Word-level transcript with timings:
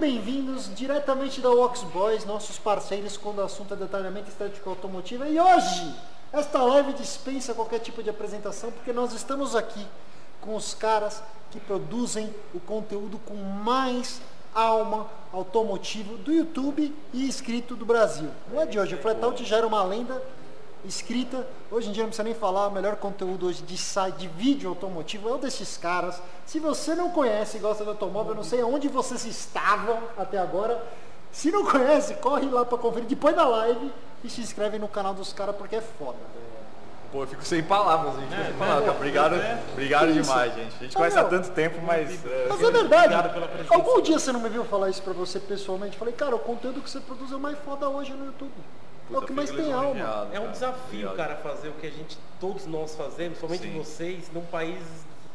bem-vindos 0.00 0.74
diretamente 0.74 1.42
da 1.42 1.50
Wax 1.50 1.82
Boys, 1.82 2.24
nossos 2.24 2.58
parceiros 2.58 3.18
quando 3.18 3.40
o 3.40 3.42
assunto 3.42 3.74
é 3.74 3.76
detalhamento 3.76 4.30
estético 4.30 4.70
automotivo. 4.70 5.26
E 5.26 5.38
hoje, 5.38 5.94
esta 6.32 6.62
live 6.62 6.94
dispensa 6.94 7.52
qualquer 7.52 7.80
tipo 7.80 8.02
de 8.02 8.08
apresentação, 8.08 8.72
porque 8.72 8.94
nós 8.94 9.12
estamos 9.12 9.54
aqui 9.54 9.86
com 10.40 10.56
os 10.56 10.72
caras 10.72 11.22
que 11.50 11.60
produzem 11.60 12.34
o 12.54 12.60
conteúdo 12.60 13.18
com 13.26 13.34
mais 13.34 14.22
alma 14.54 15.06
automotivo 15.34 16.16
do 16.16 16.32
YouTube 16.32 16.96
e 17.12 17.28
escrito 17.28 17.76
do 17.76 17.84
Brasil. 17.84 18.30
Não 18.50 18.62
é 18.62 18.64
de 18.64 18.80
hoje, 18.80 18.94
o 18.94 18.98
Flatout 18.98 19.44
já 19.44 19.58
era 19.58 19.66
uma 19.66 19.84
lenda 19.84 20.22
escrita. 20.84 21.46
Hoje 21.70 21.88
em 21.88 21.92
dia 21.92 22.02
não 22.02 22.08
precisa 22.08 22.24
nem 22.24 22.34
falar, 22.34 22.68
o 22.68 22.70
melhor 22.70 22.96
conteúdo 22.96 23.46
hoje 23.46 23.62
de 23.62 23.76
site, 23.76 24.16
de 24.16 24.28
vídeo 24.28 24.68
automotivo 24.68 25.28
é 25.28 25.32
o 25.32 25.38
desses 25.38 25.76
caras. 25.76 26.20
Se 26.46 26.58
você 26.58 26.94
não 26.94 27.10
conhece 27.10 27.56
e 27.56 27.60
gosta 27.60 27.84
de 27.84 27.90
automóvel, 27.90 28.32
eu 28.32 28.36
não 28.36 28.44
sei 28.44 28.62
onde 28.62 28.88
vocês 28.88 29.24
estavam 29.24 29.98
até 30.16 30.38
agora. 30.38 30.82
Se 31.32 31.50
não 31.50 31.64
conhece, 31.64 32.14
corre 32.14 32.46
lá 32.46 32.64
para 32.64 32.78
conferir 32.78 33.08
depois 33.08 33.34
da 33.36 33.46
live 33.46 33.92
e 34.24 34.30
se 34.30 34.40
inscreve 34.40 34.78
no 34.78 34.88
canal 34.88 35.14
dos 35.14 35.32
caras 35.32 35.54
porque 35.56 35.76
é 35.76 35.80
foda. 35.80 36.18
Pô, 37.12 37.24
eu 37.24 37.26
fico 37.26 37.44
sem 37.44 37.60
palavras, 37.62 38.14
gente. 38.14 38.34
É, 38.34 38.44
sem 38.44 38.54
palavras. 38.54 38.86
É, 38.86 38.90
obrigado, 38.90 39.34
é, 39.34 39.60
obrigado 39.72 40.12
demais, 40.12 40.54
gente. 40.54 40.74
A 40.78 40.82
gente 40.84 40.96
conhece 40.96 41.18
há 41.18 41.24
tanto 41.24 41.50
tempo, 41.50 41.80
mas. 41.82 42.24
É, 42.24 42.46
mas 42.48 42.62
é 42.62 42.70
verdade. 42.70 43.14
Algum 43.68 44.00
dia 44.00 44.18
você 44.18 44.30
não 44.30 44.38
me 44.38 44.48
viu 44.48 44.64
falar 44.64 44.90
isso 44.90 45.02
pra 45.02 45.12
você 45.12 45.40
pessoalmente? 45.40 45.96
Falei, 45.96 46.14
cara, 46.14 46.36
o 46.36 46.38
conteúdo 46.38 46.80
que 46.80 46.88
você 46.88 47.00
produz 47.00 47.32
é 47.32 47.34
o 47.34 47.40
mais 47.40 47.58
foda 47.58 47.88
hoje 47.88 48.12
no 48.12 48.26
YouTube. 48.26 48.52
Puta, 49.10 49.20
é 49.20 49.24
o 49.24 49.26
que 49.26 49.32
mais 49.32 49.50
tem 49.50 49.72
alma. 49.72 50.28
É 50.32 50.40
um 50.40 50.50
desafio, 50.50 51.10
cara, 51.14 51.36
fazer 51.36 51.68
o 51.68 51.72
que 51.72 51.86
a 51.86 51.90
gente, 51.90 52.16
todos 52.38 52.66
nós 52.66 52.94
fazemos, 52.94 53.38
somente 53.38 53.64
Sim. 53.64 53.76
vocês, 53.76 54.30
num 54.32 54.44
país 54.46 54.82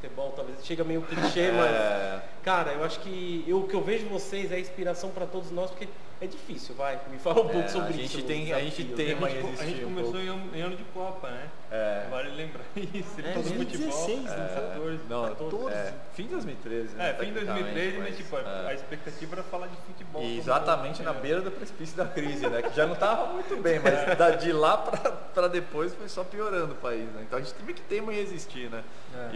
futebol, 0.05 0.31
talvez 0.35 0.65
chega 0.65 0.83
meio 0.83 1.01
clichê, 1.01 1.51
mas. 1.51 1.71
É. 1.71 2.21
Cara, 2.43 2.73
eu 2.73 2.83
acho 2.83 2.99
que 2.99 3.43
eu, 3.47 3.59
o 3.59 3.67
que 3.67 3.73
eu 3.73 3.81
vejo 3.81 4.07
vocês 4.07 4.51
é 4.51 4.59
inspiração 4.59 5.09
para 5.09 5.25
todos 5.25 5.49
nós, 5.51 5.71
porque 5.71 5.87
é 6.21 6.27
difícil, 6.27 6.73
vai. 6.75 6.99
Me 7.09 7.17
fala 7.17 7.41
um 7.41 7.49
é, 7.49 7.53
pouco 7.53 7.69
sobre 7.69 7.89
a 7.89 7.91
gente 7.97 8.05
isso. 8.17 8.21
Tem, 8.23 8.53
a 8.53 8.59
gente 8.59 8.85
tem, 8.85 9.13
a 9.13 9.29
gente, 9.29 9.61
a 9.61 9.65
gente 9.65 9.83
começou 9.83 10.19
em 10.19 10.61
ano 10.61 10.75
de 10.77 10.83
Copa, 10.85 11.29
né? 11.29 11.49
É. 11.71 12.07
Vale 12.09 12.29
lembrar 12.29 12.63
isso. 12.77 13.19
É, 13.19 13.33
2016, 13.33 14.23
né? 14.23 14.51
14, 14.53 14.99
não, 15.09 15.27
14. 15.27 15.75
É, 15.75 15.93
fim 16.13 16.23
de 16.23 16.29
2013. 16.29 16.95
Né? 16.95 17.09
É, 17.09 17.13
fim 17.15 17.25
de 17.25 17.31
2013, 17.31 17.97
mas 17.97 18.15
tipo, 18.15 18.37
é. 18.37 18.67
a 18.67 18.73
expectativa 18.73 19.35
era 19.35 19.43
falar 19.43 19.67
de 19.67 19.75
futebol. 19.77 20.23
E 20.23 20.37
exatamente 20.37 21.03
na 21.03 21.11
beira 21.11 21.41
do 21.41 21.51
precipício 21.51 21.97
da 21.97 22.05
crise, 22.05 22.47
né? 22.47 22.61
Que 22.61 22.73
já 22.73 22.85
não 22.85 22.93
estava 22.93 23.33
muito 23.33 23.61
bem, 23.61 23.79
mas 23.79 23.93
é. 23.93 24.37
de 24.37 24.53
lá 24.53 24.77
para 24.77 25.47
depois 25.49 25.93
foi 25.93 26.07
só 26.07 26.23
piorando 26.23 26.73
o 26.73 26.77
país, 26.77 27.09
né? 27.09 27.23
Então 27.27 27.39
a 27.39 27.41
gente 27.41 27.53
teve 27.55 27.73
que 27.73 27.81
ter 27.81 28.01
e 28.01 28.15
resistir, 28.15 28.69
né? 28.69 28.83
É. 29.13 29.29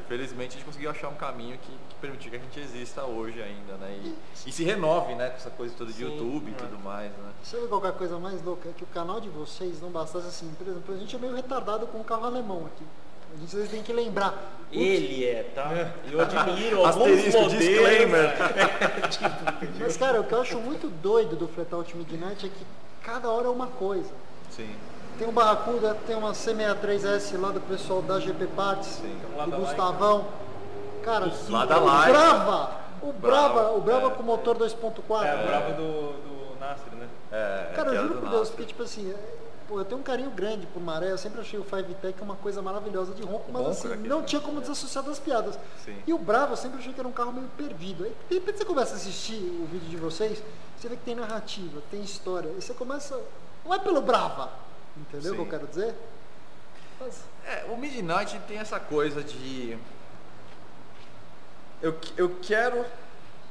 Gente 0.59 0.65
conseguiu 0.65 0.91
achar 0.91 1.07
um 1.07 1.15
caminho 1.15 1.57
que, 1.57 1.71
que 1.71 1.95
permitiu 2.01 2.29
que 2.31 2.35
a 2.35 2.39
gente 2.39 2.59
exista 2.59 3.05
hoje 3.05 3.41
ainda, 3.41 3.77
né? 3.77 3.97
E, 4.03 4.13
e 4.45 4.51
se 4.51 4.61
renove, 4.61 5.15
né? 5.15 5.29
Com 5.29 5.37
essa 5.37 5.49
coisa 5.49 5.73
toda 5.77 5.89
de 5.89 5.97
Sim, 5.97 6.03
YouTube 6.03 6.51
e 6.51 6.53
tudo 6.53 6.77
mais, 6.83 7.11
né? 7.11 7.31
Sabe 7.43 7.65
qual 7.67 7.85
é 7.85 7.91
coisa 7.93 8.19
mais 8.19 8.43
louca? 8.43 8.67
É 8.67 8.73
que 8.73 8.83
o 8.83 8.87
canal 8.87 9.21
de 9.21 9.29
vocês 9.29 9.81
não 9.81 9.89
bastasse 9.89 10.27
assim, 10.27 10.53
por 10.57 10.67
exemplo, 10.67 10.93
a 10.93 10.97
gente 10.97 11.15
é 11.15 11.19
meio 11.19 11.33
retardado 11.33 11.87
com 11.87 11.99
o 11.99 12.03
carro 12.03 12.25
alemão 12.25 12.65
aqui. 12.65 12.83
A 13.33 13.39
gente 13.39 13.51
vocês 13.51 13.69
têm 13.69 13.81
que 13.81 13.93
lembrar. 13.93 14.51
Ele 14.69 15.23
é, 15.23 15.43
tá? 15.55 15.71
Eu 16.11 16.19
admiro 16.19 16.85
alguns 16.85 17.25
modelos. 17.25 17.53
disclaimer. 17.53 18.33
Mas, 19.79 19.95
cara, 19.95 20.19
o 20.19 20.25
que 20.25 20.33
eu 20.33 20.41
acho 20.41 20.57
muito 20.57 20.89
doido 20.89 21.37
do 21.37 21.47
Fletout 21.47 21.95
Midnight 21.95 22.47
é 22.47 22.49
que 22.49 22.65
cada 23.01 23.29
hora 23.31 23.47
é 23.47 23.49
uma 23.49 23.67
coisa. 23.67 24.11
Sim. 24.49 24.75
Tem 25.17 25.27
o 25.27 25.31
Barracuda, 25.31 25.95
tem 26.05 26.17
uma 26.17 26.33
C63S 26.33 27.39
lá 27.39 27.51
do 27.51 27.61
pessoal 27.61 28.01
da 28.01 28.19
GP 28.19 28.45
Parts, 28.47 28.99
Sim. 29.01 29.17
do 29.45 29.57
Gustavão. 29.57 30.48
Cara, 31.03 31.27
o, 31.27 31.51
lá 31.51 31.65
da 31.65 31.77
live. 31.79 32.11
Brava! 32.11 32.79
O 33.01 33.13
Brava, 33.13 33.71
o 33.71 33.81
Brava 33.81 34.07
é, 34.07 34.09
com 34.11 34.23
motor 34.23 34.57
2.4. 34.57 35.25
É, 35.25 35.35
o 35.35 35.47
Brava 35.47 35.73
do, 35.73 36.11
do 36.13 36.59
Nasser, 36.59 36.93
né? 36.93 37.07
É, 37.31 37.71
cara, 37.75 37.93
eu 37.93 38.07
juro 38.07 38.19
por 38.19 38.29
Deus, 38.29 38.49
porque 38.49 38.65
tipo 38.65 38.83
assim, 38.83 39.13
pô, 39.67 39.79
eu 39.79 39.85
tenho 39.85 40.01
um 40.01 40.03
carinho 40.03 40.29
grande 40.31 40.65
por 40.67 40.81
Maré, 40.81 41.11
eu 41.11 41.17
sempre 41.17 41.39
achei 41.39 41.57
o 41.57 41.63
Five 41.63 41.93
Tech 41.95 42.21
uma 42.21 42.35
coisa 42.35 42.61
maravilhosa 42.61 43.13
de 43.13 43.21
ronco, 43.23 43.51
mas 43.51 43.67
assim, 43.67 43.95
não 43.97 44.23
tinha 44.23 44.41
como 44.41 44.59
desassociar 44.59 45.03
das 45.03 45.19
piadas. 45.19 45.57
Sim. 45.85 45.97
E 46.05 46.13
o 46.13 46.17
Bravo 46.17 46.53
eu 46.53 46.57
sempre 46.57 46.79
achei 46.79 46.91
que 46.91 46.99
era 46.99 47.07
um 47.07 47.13
carro 47.13 47.31
meio 47.31 47.47
perdido. 47.55 48.03
Aí 48.03 48.13
de 48.27 48.35
repente 48.35 48.57
você 48.57 48.65
começa 48.65 48.93
a 48.93 48.97
assistir 48.97 49.35
o 49.35 49.65
vídeo 49.71 49.87
de 49.87 49.97
vocês, 49.97 50.43
você 50.77 50.89
vê 50.89 50.95
que 50.95 51.03
tem 51.03 51.15
narrativa, 51.15 51.81
tem 51.89 52.01
história, 52.01 52.49
e 52.57 52.61
você 52.61 52.73
começa. 52.73 53.19
Não 53.63 53.73
é 53.73 53.79
pelo 53.79 54.01
Brava, 54.01 54.49
entendeu 54.97 55.33
o 55.33 55.35
que 55.35 55.41
eu 55.41 55.47
quero 55.47 55.67
dizer? 55.67 55.95
Mas... 56.99 57.23
É, 57.45 57.65
o 57.69 57.77
Midnight 57.77 58.37
tem 58.47 58.57
essa 58.57 58.79
coisa 58.79 59.23
de. 59.23 59.77
Eu, 61.81 61.95
eu 62.17 62.35
quero 62.41 62.85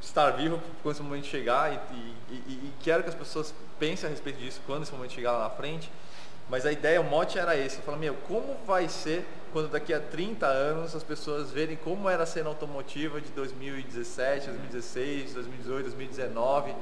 estar 0.01 0.31
vivo 0.31 0.61
quando 0.83 0.95
esse 0.95 1.03
momento 1.03 1.27
chegar 1.27 1.73
e, 1.73 1.97
e, 2.31 2.35
e, 2.35 2.73
quero 2.83 3.03
que 3.03 3.09
as 3.09 3.15
pessoas 3.15 3.55
pensem 3.79 4.07
a 4.07 4.11
respeito 4.11 4.39
disso 4.39 4.61
quando 4.67 4.83
esse 4.83 4.93
momento 4.93 5.13
chegar 5.13 5.33
lá 5.33 5.45
na 5.45 5.51
frente. 5.51 5.91
Mas 6.51 6.65
a 6.65 6.73
ideia, 6.73 7.01
o 7.01 7.05
mote 7.05 7.39
era 7.39 7.57
esse. 7.57 7.79
Falar, 7.83 7.99
meu, 7.99 8.15
como 8.27 8.57
vai 8.67 8.89
ser 8.89 9.27
quando 9.53 9.71
daqui 9.71 9.93
a 9.93 10.01
30 10.01 10.47
anos 10.47 10.95
as 10.95 11.03
pessoas 11.03 11.51
verem 11.51 11.77
como 11.77 12.09
era 12.09 12.23
a 12.23 12.27
cena 12.27 12.49
automotiva 12.49 13.21
de 13.21 13.29
2017, 13.31 14.47
2016, 14.47 15.35
2018, 15.35 15.83
2019 15.85 16.75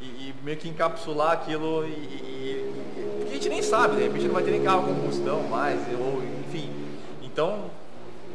e, 0.00 0.04
e 0.04 0.34
meio 0.42 0.56
que 0.56 0.68
encapsular 0.68 1.32
aquilo 1.32 1.86
e, 1.86 2.72
a 3.26 3.32
gente 3.32 3.48
nem 3.48 3.62
sabe, 3.62 3.96
de 3.96 4.02
repente 4.02 4.26
não 4.26 4.34
vai 4.34 4.42
ter 4.42 4.50
nem 4.50 4.62
carro 4.62 4.86
combustão 4.86 5.42
mais, 5.44 5.80
ou 5.98 6.22
enfim. 6.46 6.70
Então, 7.22 7.70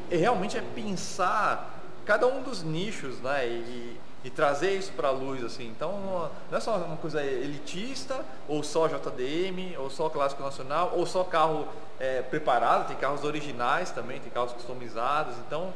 é, 0.10 0.18
realmente 0.18 0.58
é 0.58 0.64
pensar 0.76 1.79
cada 2.10 2.26
um 2.26 2.42
dos 2.42 2.64
nichos, 2.64 3.22
né? 3.22 3.48
E, 3.48 4.00
e 4.24 4.32
trazer 4.32 4.76
isso 4.76 4.92
para 4.94 5.10
a 5.10 5.12
luz, 5.12 5.44
assim. 5.44 5.68
Então, 5.68 6.28
não 6.50 6.58
é 6.58 6.60
só 6.60 6.76
uma 6.78 6.98
coisa 6.98 7.24
elitista, 7.24 8.26
ou 8.48 8.64
só 8.64 8.88
JDM, 8.88 9.78
ou 9.78 9.92
só 9.92 10.10
clássico 10.10 10.42
nacional, 10.42 10.94
ou 10.96 11.06
só 11.06 11.24
carro 11.24 11.68
é, 12.00 12.24
preparado, 12.24 12.88
tem 12.88 12.98
carros 12.98 13.24
originais 13.24 13.92
também, 13.92 14.20
tem 14.20 14.32
carros 14.32 14.54
customizados. 14.54 15.36
Então, 15.46 15.72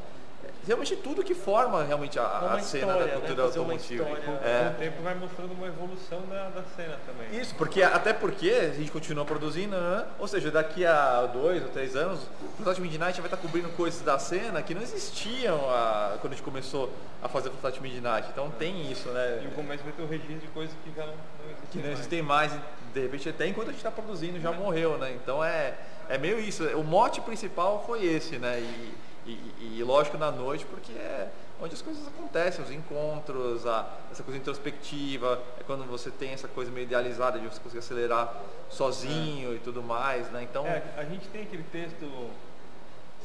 realmente 0.66 0.96
tudo 0.96 1.24
que 1.24 1.34
forma 1.34 1.84
realmente 1.84 2.18
a, 2.18 2.24
a 2.24 2.60
cena 2.60 2.88
história, 2.88 3.08
da 3.08 3.20
cultura 3.20 3.36
né? 3.36 3.44
automotiva. 3.44 4.06
Com, 4.06 4.12
é. 4.16 4.18
com 4.18 4.32
o 4.32 4.80
tempo 4.80 5.04
vai 5.04 5.16
mostrando 5.16 5.52
uma 5.54 5.68
evolução 5.68 6.22
da, 6.30 6.50
da 6.50 6.64
cena 6.76 6.98
também. 7.06 7.40
Isso, 7.40 7.54
porque 7.56 7.82
até 7.82 8.14
porque 8.14 8.50
a 8.50 8.74
gente 8.74 8.92
continua 8.92 9.26
produzindo, 9.26 9.76
né? 9.76 10.06
ou 10.18 10.28
seja, 10.28 10.50
daqui 10.50 10.86
a 10.86 11.26
dois 11.26 11.64
ou 11.64 11.70
três 11.70 11.96
anos, 11.96 12.22
o 12.42 12.48
Prototype 12.56 12.82
Midnight 12.82 13.20
vai 13.20 13.28
estar 13.28 13.38
cobrindo 13.38 13.70
coisas 13.70 14.02
da 14.02 14.18
cena 14.18 14.62
que 14.62 14.74
não 14.74 14.82
existiam 14.82 15.70
a, 15.70 16.18
quando 16.22 16.34
a 16.34 16.36
gente 16.36 16.46
começou 16.46 16.90
a 17.22 17.28
fazer 17.28 17.50
o 17.50 17.52
Prototype 17.52 17.84
Midnight. 17.84 18.30
Então 18.32 18.48
é. 18.48 18.60
tem 18.60 18.92
isso, 18.92 19.10
né? 19.10 19.42
E 19.44 19.48
o 19.48 19.52
começo 19.52 19.84
vai 19.84 19.92
ter 19.94 20.02
um 20.02 20.08
registro 20.08 20.36
de 20.36 20.48
coisas 20.48 20.76
que 20.84 20.92
já 20.96 21.06
não, 21.06 21.14
não 21.14 21.52
existem 21.52 21.68
que 21.72 21.88
não 21.88 21.94
existem 21.94 22.22
mais. 22.22 22.52
mais. 22.52 22.64
De 22.94 23.02
repente 23.02 23.28
até 23.28 23.48
enquanto 23.48 23.70
a 23.70 23.72
gente 23.72 23.80
está 23.80 23.92
produzindo 23.92 24.40
já 24.40 24.52
é. 24.52 24.56
morreu, 24.56 24.98
né? 24.98 25.12
Então 25.22 25.44
é, 25.44 25.74
é 26.08 26.18
meio 26.18 26.40
isso. 26.40 26.64
O 26.78 26.84
mote 26.84 27.20
principal 27.22 27.84
foi 27.86 28.06
esse, 28.06 28.38
né? 28.38 28.60
E, 28.60 28.94
e, 29.26 29.78
e, 29.80 29.84
lógico 29.84 30.18
na 30.18 30.32
noite, 30.32 30.66
porque 30.66 30.92
é 30.92 31.30
onde 31.62 31.74
as 31.74 31.82
coisas 31.82 32.06
acontecem, 32.08 32.64
os 32.64 32.72
encontros, 32.72 33.66
a, 33.66 33.88
essa 34.12 34.24
coisa 34.24 34.38
introspectiva, 34.38 35.42
é 35.60 35.64
quando 35.64 35.86
você 35.86 36.12
tem 36.12 36.32
essa 36.32 36.48
coisa 36.48 36.72
meio 36.72 36.86
idealizada 36.86 37.40
de 37.40 37.46
você 37.46 37.60
conseguir 37.60 37.80
acelerar 37.80 38.42
sozinho 38.70 39.54
é. 39.54 39.56
e 39.56 39.60
tudo 39.60 39.82
mais, 39.82 40.30
né? 40.32 40.44
Então. 40.44 40.66
É, 40.66 40.84
a 40.98 41.04
gente 41.06 41.28
tem 41.30 41.44
aquele 41.44 41.64
texto 41.64 42.32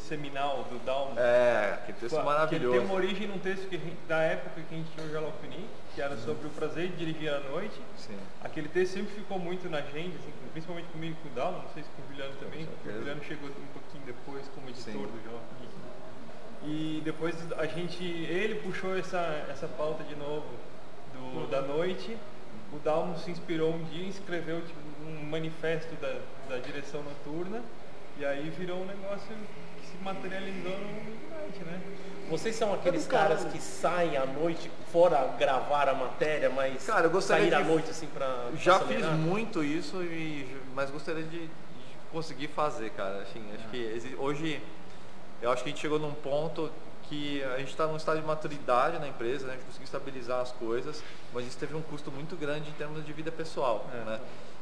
seminal 0.09 0.65
do 0.71 0.79
Down. 0.85 1.13
É, 1.17 1.75
aquele 1.75 1.99
texto 1.99 2.25
maravilhoso. 2.25 2.73
Que 2.73 2.79
tem 2.79 2.87
uma 2.87 2.95
origem 2.95 3.29
num 3.29 3.39
texto 3.39 3.69
que 3.69 3.77
gente, 3.77 3.97
da 4.09 4.19
época 4.19 4.63
que 4.69 4.75
a 4.75 4.79
gente 4.79 4.91
tinha 4.91 5.07
o 5.07 5.11
Jalopini, 5.11 5.69
que 5.95 6.01
era 6.01 6.17
sobre 6.17 6.47
o 6.47 6.51
prazer 6.51 6.89
de 6.89 6.97
dirigir 6.97 7.33
à 7.33 7.41
noite. 7.41 7.81
Sim. 7.97 8.17
Aquele 8.43 8.69
texto 8.69 8.95
sempre 8.95 9.15
ficou 9.15 9.39
muito 9.39 9.69
na 9.69 9.81
gente, 9.81 10.17
assim, 10.17 10.33
principalmente 10.53 10.89
comigo 10.89 11.17
e 11.19 11.23
com 11.23 11.29
o 11.29 11.33
Down, 11.33 11.53
não 11.53 11.69
sei 11.75 11.83
se 11.83 11.89
com 11.91 12.03
o 12.03 12.07
Juliano 12.09 12.35
também, 12.41 12.69
o 12.87 12.91
Juliano 12.91 13.23
chegou 13.25 13.51
um 13.51 13.73
pouquinho 13.73 14.05
depois 14.07 14.49
como 14.55 14.69
editor 14.69 14.93
Sim. 14.93 15.03
do 15.03 15.23
Jalopini. 15.25 15.58
E 16.65 17.01
depois 17.05 17.35
a 17.57 17.67
gente, 17.67 18.03
ele 18.05 18.57
puxou 18.57 18.97
essa, 18.97 19.19
essa 19.49 19.69
pauta 19.69 20.03
de 20.05 20.17
novo 20.17 20.47
do, 21.13 21.49
da 21.51 21.63
noite. 21.63 22.17
O 22.73 22.79
Dalmo 22.79 23.17
se 23.19 23.31
inspirou 23.31 23.73
um 23.73 23.85
dia 23.85 24.05
e 24.05 24.09
escreveu 24.09 24.61
tipo, 24.61 24.79
um 25.07 25.25
manifesto 25.25 25.95
da, 25.97 26.21
da 26.49 26.59
direção 26.59 27.03
noturna. 27.03 27.63
E 28.19 28.25
aí 28.25 28.51
virou 28.51 28.83
um 28.83 28.85
negócio 28.85 29.29
que 29.81 29.87
se 29.87 29.97
materializou 30.03 30.73
no 30.73 30.89
Midnight, 31.05 31.65
né? 31.65 31.81
Vocês 32.29 32.57
são 32.57 32.75
aqueles 32.75 33.07
caras 33.07 33.45
que 33.45 33.59
saem 33.59 34.17
à 34.17 34.27
noite, 34.27 34.71
fora 34.93 35.35
gravar 35.39 35.89
a 35.89 35.95
matéria, 35.95 36.51
mas 36.51 36.85
Cara, 36.85 37.07
eu 37.07 37.11
gostaria 37.11 37.49
sair 37.51 37.57
de... 37.57 37.63
à 37.63 37.65
noite 37.65 37.91
assim 37.91 38.07
pra. 38.07 38.51
Já 38.57 38.81
fiz 38.81 39.07
muito 39.07 39.65
isso, 39.65 40.03
e, 40.03 40.47
mas 40.75 40.91
gostaria 40.91 41.23
de, 41.23 41.47
de 41.47 41.51
conseguir 42.13 42.49
fazer, 42.49 42.91
cara. 42.91 43.23
Assim, 43.23 43.43
acho 43.55 43.65
ah. 43.65 43.71
que 43.71 44.17
hoje 44.19 44.61
eu 45.41 45.51
acho 45.51 45.63
que 45.63 45.69
a 45.69 45.73
gente 45.73 45.81
chegou 45.81 45.99
num 45.99 46.15
ponto 46.15 46.71
que 47.09 47.43
a 47.43 47.59
gente 47.59 47.71
está 47.71 47.87
num 47.87 47.97
estado 47.97 48.21
de 48.21 48.27
maturidade 48.27 48.99
na 48.99 49.09
empresa, 49.09 49.47
né? 49.47 49.55
a 49.55 49.57
gente 49.57 49.65
conseguiu 49.65 49.85
estabilizar 49.85 50.41
as 50.41 50.53
coisas, 50.53 51.03
mas 51.33 51.47
isso 51.47 51.57
teve 51.57 51.75
um 51.75 51.81
custo 51.81 52.11
muito 52.11 52.37
grande 52.37 52.69
em 52.69 52.73
termos 52.75 53.05
de 53.05 53.13
vida 53.13 53.33
pessoal. 53.33 53.87
É. 53.93 54.05
Né? 54.05 54.21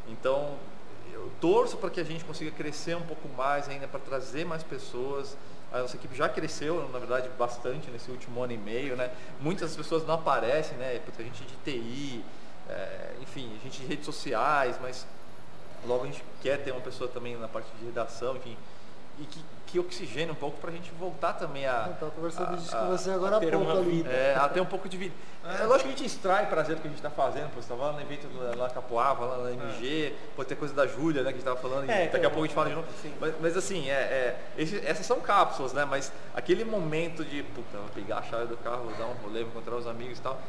Então, 0.08 0.56
eu 1.12 1.30
torço 1.40 1.76
para 1.76 1.90
que 1.90 2.00
a 2.00 2.04
gente 2.04 2.24
consiga 2.24 2.50
crescer 2.52 2.96
um 2.96 3.02
pouco 3.02 3.28
mais 3.30 3.68
ainda, 3.68 3.88
para 3.88 3.98
trazer 4.00 4.44
mais 4.44 4.62
pessoas. 4.62 5.36
A 5.72 5.80
nossa 5.80 5.96
equipe 5.96 6.14
já 6.14 6.28
cresceu, 6.28 6.88
na 6.92 6.98
verdade, 6.98 7.28
bastante 7.36 7.90
nesse 7.90 8.10
último 8.10 8.42
ano 8.42 8.52
e 8.52 8.58
meio, 8.58 8.96
né? 8.96 9.10
Muitas 9.40 9.74
pessoas 9.74 10.06
não 10.06 10.14
aparecem, 10.14 10.78
né? 10.78 11.00
Porque 11.04 11.22
a 11.22 11.24
gente 11.24 11.42
de 11.42 11.56
TI, 11.64 12.24
é, 12.68 13.14
enfim, 13.20 13.50
a 13.60 13.64
gente 13.64 13.80
de 13.80 13.86
redes 13.86 14.04
sociais, 14.04 14.78
mas 14.80 15.04
logo 15.84 16.04
a 16.04 16.06
gente 16.06 16.22
quer 16.42 16.62
ter 16.62 16.70
uma 16.70 16.80
pessoa 16.80 17.08
também 17.08 17.36
na 17.36 17.48
parte 17.48 17.68
de 17.78 17.86
redação, 17.86 18.36
enfim, 18.36 18.56
e 19.18 19.24
que, 19.24 19.40
que 19.66 19.78
oxigene 19.78 20.30
um 20.30 20.36
pouco 20.36 20.58
para 20.58 20.70
a 20.70 20.72
gente 20.72 20.90
voltar 20.92 21.32
também 21.32 21.66
a. 21.66 21.90
Estava 21.92 22.12
conversando 22.12 22.54
a, 22.54 22.56
disso 22.56 22.76
com 22.76 22.86
você 22.86 23.10
agora 23.10 23.36
há 23.36 23.40
pouco 23.40 23.70
ali. 23.70 24.06
É, 24.08 24.36
a 24.38 24.48
ter 24.48 24.60
um 24.60 24.66
pouco 24.66 24.88
de 24.88 24.96
vida. 24.96 25.14
É, 25.44 25.64
lógico 25.64 25.88
que 25.88 25.94
a 25.94 25.96
gente 25.96 26.06
extrai 26.06 26.46
prazer 26.46 26.76
do 26.76 26.82
que 26.82 26.88
a 26.88 26.90
gente 26.90 26.98
está 26.98 27.10
fazendo, 27.10 27.48
pô, 27.50 27.54
você 27.54 27.72
estava 27.72 27.86
lá 27.86 27.92
no 27.92 28.00
evento 28.00 28.26
lá 28.56 28.66
na 28.66 28.70
Capoava, 28.70 29.26
lá 29.26 29.44
na 29.44 29.52
MG, 29.52 30.06
é. 30.06 30.14
pode 30.34 30.48
ter 30.48 30.56
coisa 30.56 30.74
da 30.74 30.86
Júlia, 30.86 31.22
né, 31.22 31.30
que 31.30 31.38
a 31.38 31.40
gente 31.40 31.48
estava 31.48 31.56
falando, 31.56 31.88
é, 31.88 32.08
daqui 32.08 32.26
a 32.26 32.30
pouco 32.30 32.44
a 32.44 32.46
gente 32.46 32.54
fala 32.54 32.68
de 32.68 32.74
novo. 32.74 32.88
Mas, 33.20 33.34
mas, 33.40 33.56
assim, 33.56 33.88
é, 33.88 33.94
é 33.94 34.40
esse, 34.58 34.84
essas 34.84 35.06
são 35.06 35.20
cápsulas, 35.20 35.72
né? 35.72 35.84
Mas 35.84 36.12
aquele 36.34 36.64
momento 36.64 37.24
de, 37.24 37.42
puta, 37.42 37.78
vou 37.78 37.88
pegar 37.94 38.18
a 38.18 38.22
chave 38.22 38.46
do 38.46 38.56
carro, 38.56 38.92
dar 38.98 39.06
um 39.06 39.14
rolê, 39.14 39.44
vou 39.44 39.52
encontrar 39.52 39.76
os 39.76 39.86
amigos 39.86 40.18
e 40.18 40.22
tal, 40.22 40.40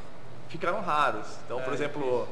ficaram 0.50 0.81
raros. 0.81 1.28
Então, 1.46 1.62
por 1.62 1.74
é, 1.74 1.75
exemplo, 1.75 2.28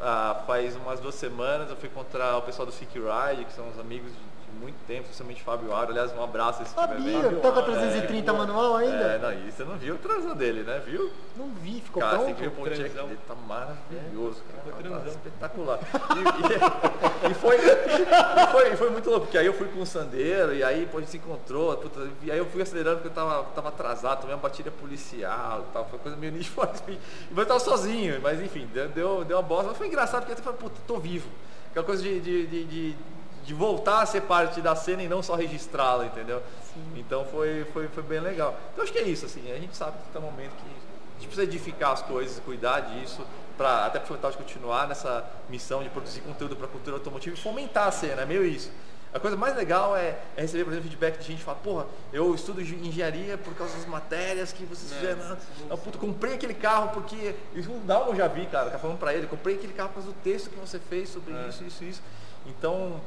ah, 0.00 0.42
faz 0.46 0.74
umas 0.76 0.98
duas 0.98 1.14
semanas 1.14 1.70
eu 1.70 1.76
fui 1.76 1.88
encontrar 1.88 2.38
o 2.38 2.42
pessoal 2.42 2.66
do 2.66 2.72
Sick 2.72 2.98
Ride, 2.98 3.44
que 3.44 3.52
são 3.52 3.68
os 3.68 3.78
amigos 3.78 4.10
de 4.10 4.29
muito 4.60 4.76
tempo, 4.86 5.02
especialmente 5.02 5.42
Fábio 5.42 5.74
Aro. 5.74 5.90
Aliás, 5.90 6.12
um 6.14 6.22
abraço 6.22 6.62
esse 6.62 6.74
Fabio, 6.74 7.40
tá 7.40 7.52
com 7.52 7.58
a 7.58 7.62
330 7.62 8.30
é, 8.30 8.34
manual 8.34 8.76
ainda? 8.76 8.96
É, 8.96 9.18
não, 9.18 9.32
e 9.32 9.50
você 9.50 9.64
não 9.64 9.76
viu 9.76 9.94
o 9.94 9.98
transão 9.98 10.34
dele, 10.34 10.62
né? 10.62 10.82
Viu? 10.84 11.10
Não 11.36 11.48
vi, 11.62 11.80
ficou 11.80 12.02
cara, 12.02 12.18
pronto. 12.18 12.34
Cara, 12.34 12.50
você 12.50 12.50
viu 12.50 12.62
o 12.62 12.76
check 12.76 12.92
dele, 12.92 13.18
tá 13.26 13.34
maravilhoso, 13.34 14.42
é, 14.48 14.82
cara. 14.82 15.00
Tá 15.00 15.08
espetacular. 15.08 15.78
E, 16.16 17.28
e, 17.28 17.30
e, 17.30 17.34
foi, 17.34 17.56
e, 17.56 18.46
foi, 18.52 18.76
foi 18.76 18.90
muito 18.90 19.08
louco, 19.08 19.26
porque 19.26 19.38
aí 19.38 19.46
eu 19.46 19.54
fui 19.54 19.68
com 19.68 19.80
o 19.80 19.86
Sandeiro, 19.86 20.54
e 20.54 20.62
aí 20.62 20.88
a 20.92 20.98
gente 20.98 21.10
se 21.10 21.16
encontrou, 21.16 21.76
puta, 21.76 22.08
e 22.22 22.30
aí 22.30 22.38
eu 22.38 22.46
fui 22.46 22.62
acelerando 22.62 22.96
porque 22.96 23.08
eu 23.08 23.14
tava, 23.14 23.44
tava 23.54 23.68
atrasado, 23.68 24.20
tomei 24.20 24.34
uma 24.34 24.42
batida 24.42 24.70
policial 24.70 25.66
tal, 25.72 25.86
foi 25.86 25.98
coisa 25.98 26.16
meio 26.16 26.32
nicho 26.32 26.52
Mas 26.60 27.38
eu 27.38 27.46
tava 27.46 27.60
sozinho, 27.60 28.20
mas 28.20 28.40
enfim, 28.40 28.68
deu, 28.72 28.88
deu, 28.88 29.24
deu 29.24 29.36
uma 29.36 29.42
bosta. 29.42 29.68
Mas 29.68 29.78
foi 29.78 29.86
engraçado 29.86 30.24
porque 30.24 30.40
eu 30.40 30.44
falei, 30.44 30.58
puta, 30.58 30.80
tô 30.86 30.98
vivo. 30.98 31.28
Aquela 31.70 31.86
coisa 31.86 32.02
de, 32.02 32.20
de, 32.20 32.46
de, 32.46 32.64
de 32.64 32.96
de 33.44 33.54
voltar 33.54 34.02
a 34.02 34.06
ser 34.06 34.22
parte 34.22 34.60
da 34.60 34.74
cena 34.76 35.02
e 35.02 35.08
não 35.08 35.22
só 35.22 35.34
registrá-la, 35.34 36.06
entendeu? 36.06 36.42
Sim. 36.72 36.82
Então 36.96 37.24
foi, 37.24 37.66
foi, 37.72 37.88
foi 37.88 38.02
bem 38.02 38.20
legal. 38.20 38.56
Então 38.72 38.84
acho 38.84 38.92
que 38.92 38.98
é 38.98 39.02
isso, 39.02 39.26
assim, 39.26 39.50
a 39.50 39.58
gente 39.58 39.76
sabe 39.76 39.98
que 39.98 40.06
está 40.06 40.18
um 40.18 40.22
momento 40.22 40.50
que 40.50 40.66
a 40.66 41.20
gente 41.20 41.26
precisa 41.26 41.42
edificar 41.42 41.92
as 41.92 42.02
coisas, 42.02 42.40
cuidar 42.40 42.80
disso, 42.80 43.24
para 43.56 43.86
até 43.86 43.98
para 43.98 44.30
de 44.30 44.36
continuar 44.36 44.88
nessa 44.88 45.24
missão 45.48 45.82
de 45.82 45.90
produzir 45.90 46.20
conteúdo 46.20 46.56
para 46.56 46.66
a 46.66 46.68
cultura 46.68 46.96
automotiva 46.96 47.36
e 47.36 47.38
fomentar 47.38 47.88
a 47.88 47.92
cena, 47.92 48.22
é 48.22 48.26
meio 48.26 48.44
isso. 48.44 48.70
A 49.12 49.18
coisa 49.18 49.36
mais 49.36 49.56
legal 49.56 49.96
é, 49.96 50.16
é, 50.36 50.42
receber, 50.42 50.62
por 50.62 50.70
exemplo, 50.70 50.88
feedback 50.88 51.18
de 51.18 51.26
gente 51.26 51.38
que 51.38 51.44
fala, 51.44 51.58
porra, 51.58 51.86
eu 52.12 52.32
estudo 52.32 52.60
engenharia 52.60 53.36
por 53.36 53.52
causa 53.54 53.76
das 53.76 53.86
matérias 53.86 54.52
que 54.52 54.64
vocês 54.64 54.92
fizeram. 54.92 55.36
Eu, 55.68 55.76
puto, 55.76 55.98
comprei 55.98 56.34
aquele 56.34 56.54
carro 56.54 56.90
porque. 56.94 57.34
Isso 57.52 57.72
o 57.72 57.80
Dalmo 57.80 58.14
já 58.14 58.28
vi, 58.28 58.46
cara, 58.46 58.70
tá 58.70 58.78
falando 58.78 58.98
pra 58.98 59.12
ele, 59.12 59.26
comprei 59.26 59.56
aquele 59.56 59.72
carro 59.72 59.88
por 59.88 59.96
causa 59.96 60.08
do 60.10 60.14
texto 60.22 60.48
que 60.48 60.56
você 60.56 60.78
fez 60.78 61.08
sobre 61.08 61.34
é. 61.34 61.48
isso, 61.48 61.64
isso, 61.64 61.84
isso. 61.84 62.02
Então, 62.46 63.00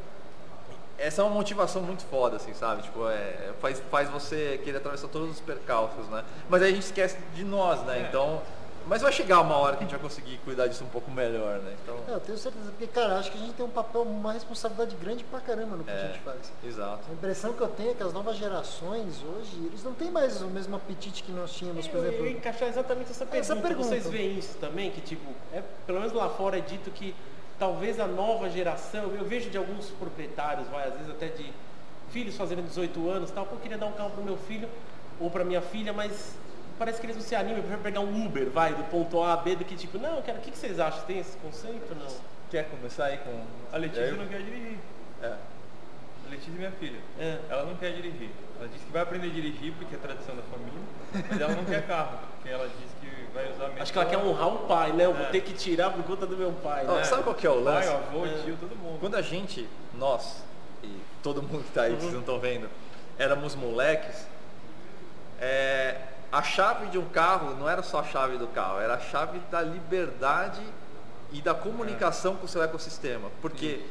essa 0.97 1.21
é 1.21 1.25
uma 1.25 1.33
motivação 1.33 1.81
muito 1.81 2.03
foda, 2.03 2.37
assim, 2.37 2.53
sabe? 2.53 2.83
Tipo, 2.83 3.07
é, 3.09 3.51
faz, 3.59 3.81
faz 3.91 4.09
você 4.09 4.59
querer 4.63 4.77
atravessar 4.77 5.07
todos 5.07 5.29
os 5.31 5.39
percalços, 5.39 6.07
né? 6.07 6.23
Mas 6.49 6.61
aí 6.61 6.71
a 6.71 6.73
gente 6.73 6.83
esquece 6.83 7.17
de 7.35 7.43
nós, 7.43 7.81
né? 7.83 7.99
É. 7.99 8.07
Então. 8.07 8.41
Mas 8.85 9.01
vai 9.01 9.13
chegar 9.13 9.39
uma 9.39 9.55
hora 9.55 9.77
que 9.77 9.83
a 9.83 9.87
gente 9.87 9.91
vai 9.91 10.01
conseguir 10.01 10.37
cuidar 10.39 10.67
disso 10.67 10.83
um 10.83 10.89
pouco 10.89 11.09
melhor, 11.09 11.59
né? 11.59 11.73
Então... 11.81 11.95
É, 12.05 12.15
eu 12.15 12.19
tenho 12.19 12.37
certeza, 12.37 12.69
porque, 12.69 12.87
cara, 12.87 13.17
acho 13.17 13.31
que 13.31 13.37
a 13.37 13.39
gente 13.39 13.53
tem 13.53 13.65
um 13.65 13.69
papel, 13.69 14.01
uma 14.01 14.33
responsabilidade 14.33 14.93
grande 14.97 15.23
pra 15.23 15.39
caramba 15.39 15.77
no 15.77 15.85
que 15.85 15.89
é, 15.89 15.93
a 15.93 16.07
gente 16.07 16.19
faz. 16.19 16.51
Exato. 16.61 16.99
A 17.09 17.13
impressão 17.13 17.53
que 17.53 17.61
eu 17.61 17.69
tenho 17.69 17.91
é 17.91 17.93
que 17.93 18.03
as 18.03 18.11
novas 18.11 18.35
gerações 18.35 19.23
hoje, 19.23 19.55
eles 19.67 19.81
não 19.85 19.93
têm 19.93 20.11
mais 20.11 20.41
o 20.41 20.47
mesmo 20.47 20.75
apetite 20.75 21.23
que 21.23 21.31
nós 21.31 21.53
tínhamos, 21.53 21.87
por 21.87 21.99
exemplo. 21.99 22.19
Eu 22.19 22.25
ia 22.25 22.31
encaixar 22.33 22.67
exatamente 22.67 23.11
essa 23.11 23.25
pergunta. 23.25 23.53
essa 23.53 23.55
pergunta. 23.55 23.87
Vocês 23.87 24.09
veem 24.09 24.37
isso 24.37 24.57
também, 24.57 24.91
que 24.91 24.99
tipo, 24.99 25.31
é, 25.53 25.63
pelo 25.87 25.99
menos 25.99 26.13
lá 26.13 26.27
fora 26.27 26.57
é 26.57 26.61
dito 26.61 26.91
que 26.91 27.15
talvez 27.59 27.99
a 27.99 28.07
nova 28.07 28.49
geração, 28.49 29.11
eu 29.15 29.25
vejo 29.25 29.49
de 29.49 29.57
alguns 29.57 29.89
proprietários, 29.91 30.67
vai, 30.67 30.87
às 30.87 30.93
vezes 30.93 31.09
até 31.09 31.27
de 31.27 31.51
filhos 32.11 32.35
fazendo 32.35 32.61
18 32.61 33.09
anos, 33.09 33.31
tal, 33.31 33.47
eu 33.51 33.57
queria 33.57 33.77
dar 33.77 33.87
um 33.87 33.93
carro 33.93 34.11
para 34.11 34.21
o 34.21 34.23
meu 34.23 34.37
filho 34.37 34.69
ou 35.19 35.29
para 35.29 35.43
minha 35.43 35.61
filha, 35.61 35.93
mas 35.93 36.35
parece 36.77 36.99
que 36.99 37.05
eles 37.05 37.15
não 37.15 37.23
se 37.23 37.35
animam, 37.35 37.57
eu 37.57 37.63
prefiro 37.63 37.81
pegar 37.81 38.01
um 38.01 38.25
Uber, 38.25 38.49
vai, 38.49 38.73
do 38.73 38.83
ponto 38.89 39.21
A 39.21 39.33
a 39.33 39.37
B, 39.37 39.55
do 39.55 39.65
que 39.65 39.75
tipo, 39.75 39.97
não, 39.97 40.21
cara, 40.21 40.37
o 40.37 40.41
que, 40.41 40.51
que 40.51 40.57
vocês 40.57 40.79
acham? 40.79 41.03
Tem 41.05 41.19
esse 41.19 41.37
conceito 41.37 41.95
não? 41.95 42.33
Quer 42.49 42.69
começar 42.69 43.05
aí 43.05 43.17
com. 43.17 43.43
A 43.71 43.77
Letícia 43.77 44.11
não 44.11 44.27
quer 44.27 44.43
dirigir. 44.43 44.77
É. 45.23 45.27
A 45.27 46.29
Letícia 46.29 46.51
é 46.51 46.55
minha 46.55 46.71
filha. 46.71 46.99
É. 47.19 47.39
Ela 47.49 47.65
não 47.65 47.75
quer 47.77 47.93
dirigir. 47.93 48.29
Ela 48.59 48.69
disse 48.69 48.85
que 48.85 48.91
vai 48.91 49.01
aprender 49.01 49.27
a 49.27 49.31
dirigir 49.31 49.73
porque 49.73 49.95
é 49.95 49.97
tradição 49.97 50.35
da 50.35 50.43
família, 50.43 50.79
mas 51.29 51.41
ela 51.41 51.55
não 51.55 51.65
quer 51.65 51.87
carro, 51.87 52.19
porque 52.35 52.49
ela 52.49 52.67
disse 52.67 52.92
Acho 53.79 53.91
que 53.91 53.97
ela 53.97 54.07
quer 54.07 54.17
honrar 54.17 54.47
o 54.47 54.59
pai, 54.59 54.91
né? 54.91 55.05
Eu 55.05 55.13
vou 55.13 55.25
é. 55.25 55.29
ter 55.29 55.41
que 55.41 55.53
tirar 55.53 55.89
por 55.91 56.03
conta 56.03 56.25
do 56.25 56.37
meu 56.37 56.51
pai. 56.51 56.83
né? 56.83 57.03
Sabe 57.03 57.23
qual 57.23 57.35
que 57.35 57.47
é 57.47 57.49
o 57.49 57.59
lance? 57.59 57.87
Pai, 57.87 57.95
avô, 57.95 58.25
é. 58.25 58.29
tio, 58.43 58.57
todo 58.59 58.75
mundo. 58.75 58.99
Quando 58.99 59.15
a 59.15 59.21
gente, 59.21 59.67
nós, 59.95 60.43
e 60.83 61.01
todo 61.23 61.41
mundo 61.41 61.63
que 61.63 61.71
tá 61.71 61.83
aí, 61.83 61.91
uhum. 61.91 61.95
que 61.95 62.01
vocês 62.01 62.13
não 62.13 62.19
estão 62.21 62.39
vendo, 62.39 62.69
éramos 63.17 63.55
moleques, 63.55 64.27
é, 65.39 65.97
a 66.31 66.41
chave 66.43 66.87
de 66.87 66.97
um 66.97 67.05
carro 67.09 67.55
não 67.55 67.67
era 67.67 67.81
só 67.81 67.99
a 67.99 68.03
chave 68.03 68.37
do 68.37 68.47
carro, 68.47 68.79
era 68.79 68.95
a 68.95 68.99
chave 68.99 69.39
da 69.51 69.61
liberdade 69.61 70.61
e 71.31 71.41
da 71.41 71.53
comunicação 71.53 72.33
é. 72.33 72.35
com 72.37 72.45
o 72.45 72.47
seu 72.47 72.61
ecossistema. 72.61 73.31
Porque 73.41 73.77
Sim. 73.77 73.83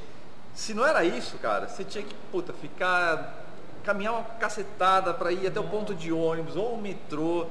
se 0.54 0.74
não 0.74 0.86
era 0.86 1.04
isso, 1.04 1.36
cara, 1.38 1.68
você 1.68 1.82
tinha 1.84 2.04
que, 2.04 2.14
puta, 2.30 2.52
ficar 2.52 3.40
caminhar 3.82 4.14
uma 4.14 4.24
cacetada 4.38 5.12
para 5.12 5.32
ir 5.32 5.46
até 5.46 5.58
o 5.58 5.64
ponto 5.64 5.94
de 5.94 6.12
ônibus 6.12 6.56
ou 6.56 6.74
o 6.74 6.80
metrô 6.80 7.46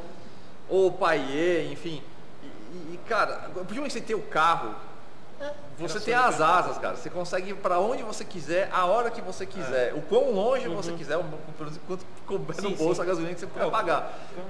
ou 0.72 0.88
o 0.88 0.92
paiê, 0.92 1.72
enfim. 1.72 2.02
E, 2.42 2.94
e 2.94 3.00
cara, 3.08 3.50
do 3.50 3.64
você 3.66 4.00
tem 4.00 4.16
o 4.16 4.22
carro, 4.22 4.74
é. 5.40 5.52
você 5.78 6.00
tem 6.00 6.14
as 6.14 6.40
asas, 6.40 6.78
cara. 6.78 6.96
Você 6.96 7.10
consegue 7.10 7.52
ir 7.52 7.56
para 7.56 7.78
onde 7.80 8.02
você 8.02 8.24
quiser, 8.24 8.70
a 8.72 8.86
hora 8.86 9.12
que 9.12 9.22
você 9.22 9.46
quiser, 9.46 9.90
é. 9.90 9.94
o 9.94 10.02
quão 10.02 10.32
longe 10.32 10.68
uhum. 10.68 10.76
você 10.78 10.94
quiser, 10.94 11.20
quanto 11.86 12.06
couber 12.26 12.62
no 12.62 12.72
bolso 12.72 12.96
sim. 12.96 13.02
a 13.02 13.06
gasolina 13.06 13.34
que 13.34 13.42
você 13.42 13.48
puder 13.48 13.68
é, 13.68 13.70
pagar. 13.70 14.14
Então, 14.32 14.46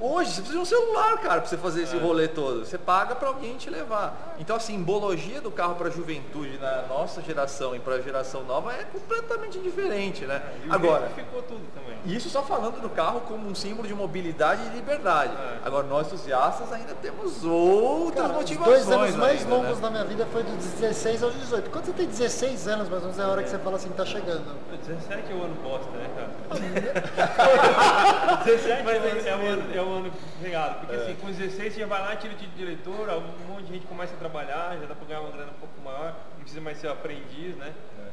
Hoje 0.00 0.30
você 0.30 0.40
precisa 0.42 0.52
de 0.52 0.58
um 0.58 0.64
celular, 0.64 1.18
cara, 1.18 1.40
para 1.40 1.50
você 1.50 1.56
fazer 1.56 1.82
esse 1.82 1.96
é. 1.96 1.98
rolê 1.98 2.28
todo. 2.28 2.64
Você 2.64 2.78
paga 2.78 3.16
para 3.16 3.28
alguém 3.28 3.56
te 3.56 3.68
levar. 3.68 4.36
Então, 4.38 4.54
a 4.54 4.60
simbologia 4.60 5.40
do 5.40 5.50
carro 5.50 5.74
para 5.74 5.88
a 5.88 5.90
juventude 5.90 6.56
na 6.58 6.82
nossa 6.82 7.20
geração 7.20 7.74
e 7.74 7.80
para 7.80 7.96
a 7.96 8.00
geração 8.00 8.44
nova 8.44 8.72
é 8.72 8.84
completamente 8.84 9.58
diferente, 9.58 10.24
né? 10.24 10.40
É, 10.68 10.72
Agora, 10.72 11.08
ficou 11.08 11.42
tudo 11.42 11.62
também. 11.74 11.98
Isso 12.06 12.28
só 12.30 12.42
falando 12.42 12.80
do 12.80 12.88
carro 12.90 13.22
como 13.22 13.48
um 13.48 13.54
símbolo 13.54 13.88
de 13.88 13.94
mobilidade 13.94 14.62
e 14.66 14.76
liberdade. 14.76 15.32
É. 15.34 15.58
Agora, 15.64 15.86
nós 15.86 16.06
entusiastas 16.06 16.72
ainda 16.72 16.94
temos 16.94 17.44
outras 17.44 18.26
cara, 18.26 18.34
motivações. 18.34 18.80
Os 18.80 18.86
dois 18.86 19.00
anos 19.00 19.16
mais 19.16 19.42
ainda, 19.42 19.54
longos 19.54 19.76
né? 19.76 19.82
da 19.82 19.90
minha 19.90 20.04
vida 20.04 20.26
foi 20.32 20.42
dos 20.44 20.64
16 20.64 21.22
aos 21.22 21.34
18. 21.34 21.70
Quando 21.70 21.86
você 21.86 21.92
tem 21.92 22.06
16 22.06 22.68
anos, 22.68 22.88
mais 22.88 23.02
ou 23.02 23.08
menos 23.08 23.18
é 23.18 23.24
a 23.24 23.28
hora 23.28 23.42
que 23.42 23.50
você 23.50 23.58
fala 23.58 23.76
assim, 23.76 23.88
tá 23.90 24.04
chegando. 24.04 24.44
17 24.86 25.32
é 25.32 25.34
o 25.34 25.42
ano 25.42 25.54
bosta, 25.62 25.90
né, 25.90 26.08
cara? 26.14 26.30
17 28.44 28.82
mas 28.84 29.04
é, 29.04 29.28
é 29.28 29.36
o 29.36 29.46
ano 29.46 29.71
é 29.76 29.82
um 29.82 29.92
ano 29.92 30.12
pegado. 30.40 30.80
Porque 30.80 30.94
é. 30.94 30.98
assim, 30.98 31.16
com 31.16 31.26
16 31.26 31.72
você 31.72 31.80
já 31.80 31.86
vai 31.86 32.00
lá, 32.00 32.16
tira 32.16 32.34
o 32.34 32.36
título 32.36 32.56
de 32.56 32.64
diretor, 32.64 33.08
um 33.10 33.52
monte 33.52 33.64
de 33.64 33.74
gente 33.74 33.86
começa 33.86 34.14
a 34.14 34.16
trabalhar, 34.16 34.78
já 34.78 34.86
dá 34.86 34.94
para 34.94 35.06
ganhar 35.06 35.20
uma 35.20 35.30
grana 35.30 35.50
um 35.50 35.60
pouco 35.60 35.80
maior, 35.82 36.14
não 36.34 36.40
precisa 36.40 36.60
mais 36.60 36.78
ser 36.78 36.88
aprendiz, 36.88 37.56
né? 37.56 37.72
É. 37.98 38.10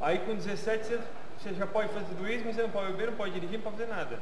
Aí 0.00 0.18
com 0.18 0.34
17 0.34 0.84
você, 0.84 1.00
você, 1.38 1.54
já 1.54 1.66
pode 1.66 1.88
fazer 1.88 2.06
tudo 2.06 2.28
isso, 2.28 2.44
mas 2.44 2.56
você 2.56 2.62
não 2.62 2.70
pode 2.70 2.92
beber, 2.92 3.08
não 3.08 3.16
pode 3.16 3.32
dirigir, 3.32 3.58
não 3.58 3.64
pode 3.64 3.76
fazer 3.76 3.90
nada. 3.90 4.18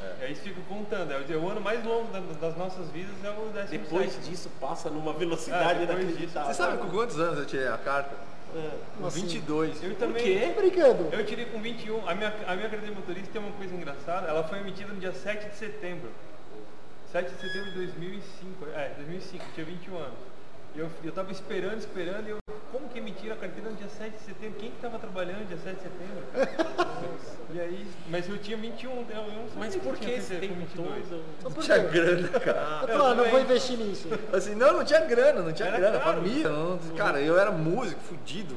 É. 0.00 0.16
E 0.20 0.24
aí 0.26 0.34
você 0.36 0.42
fica 0.42 0.60
contando. 0.68 1.12
É 1.12 1.36
o 1.36 1.48
ano 1.48 1.60
mais 1.60 1.84
longo 1.84 2.08
das 2.40 2.56
nossas 2.56 2.88
vidas 2.90 3.14
é 3.24 3.30
o 3.30 3.50
17. 3.52 3.78
Depois 3.78 4.26
disso 4.26 4.50
passa 4.60 4.88
numa 4.88 5.12
velocidade 5.12 5.80
é, 5.80 5.82
inacreditável. 5.84 6.52
Você 6.52 6.54
sabe 6.54 6.78
com 6.78 6.88
quantos 6.88 7.18
anos 7.18 7.38
eu 7.38 7.46
tirei 7.46 7.68
a 7.68 7.78
carta? 7.78 8.31
É, 8.54 8.70
com 8.98 9.06
assim, 9.06 9.22
22. 9.22 9.82
Eu 9.82 9.94
também. 9.96 10.22
quê? 10.22 10.52
brincando. 10.54 11.08
Eu 11.10 11.24
tirei 11.24 11.46
com 11.46 11.60
21. 11.60 12.08
A 12.08 12.14
minha, 12.14 12.34
a 12.46 12.54
minha 12.54 12.68
carteira 12.68 12.86
de 12.86 12.92
motorista 12.92 13.30
tem 13.32 13.40
uma 13.40 13.52
coisa 13.52 13.74
engraçada. 13.74 14.28
Ela 14.28 14.44
foi 14.44 14.58
emitida 14.58 14.92
no 14.92 15.00
dia 15.00 15.12
7 15.12 15.48
de 15.48 15.56
setembro. 15.56 16.10
7 17.10 17.32
de 17.32 17.40
setembro 17.40 17.70
de 17.70 17.76
2005. 17.76 18.66
É, 18.74 18.92
2005, 18.96 19.44
tinha 19.54 19.66
21 19.66 19.96
anos. 19.96 20.31
Eu, 20.74 20.90
eu 21.04 21.12
tava 21.12 21.30
esperando, 21.30 21.78
esperando, 21.78 22.26
e 22.26 22.30
eu, 22.30 22.38
como 22.70 22.88
que 22.88 22.98
emitiram 22.98 23.34
a 23.34 23.38
carteira 23.38 23.68
no 23.68 23.76
dia 23.76 23.88
7 23.88 24.10
de 24.10 24.24
setembro? 24.24 24.58
Quem 24.58 24.70
que 24.70 24.80
tava 24.80 24.98
trabalhando 24.98 25.40
no 25.40 25.44
dia 25.44 25.58
7 25.58 25.76
de 25.76 25.82
setembro? 25.82 26.88
e 27.52 27.60
aí, 27.60 27.86
mas 28.08 28.26
eu 28.26 28.38
tinha 28.38 28.56
21, 28.56 28.90
eu 28.90 28.96
não 28.96 29.46
Mas 29.56 29.76
por 29.76 29.96
que 29.98 30.10
esse 30.10 30.34
tempo 30.36 30.54
22? 30.54 31.08
todo? 31.08 31.24
Não 31.42 31.62
tinha 31.62 31.78
grana, 31.78 32.28
cara. 32.40 32.86
Eu 32.88 32.98
tô, 32.98 33.14
não 33.14 33.30
vou 33.30 33.40
investir 33.40 33.76
nisso. 33.76 34.08
Assim, 34.32 34.54
não, 34.54 34.72
não 34.72 34.84
tinha 34.84 35.00
grana, 35.00 35.42
não 35.42 35.52
tinha 35.52 35.68
era 35.68 35.78
grana. 35.78 35.98
Caro. 36.00 36.16
Família, 36.16 36.48
não, 36.48 36.78
cara, 36.96 37.20
eu 37.20 37.38
era 37.38 37.50
músico, 37.50 38.00
fudido. 38.00 38.56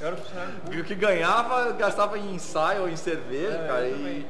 Eu 0.00 0.08
era 0.08 0.16
funcionário. 0.16 0.54
O 0.66 0.84
que 0.84 0.94
ganhava, 0.96 1.72
gastava 1.72 2.18
em 2.18 2.34
ensaio 2.34 2.82
ou 2.82 2.88
em 2.88 2.96
cerveja, 2.96 3.54
é, 3.54 3.68
cara. 3.68 3.88
E, 3.88 4.26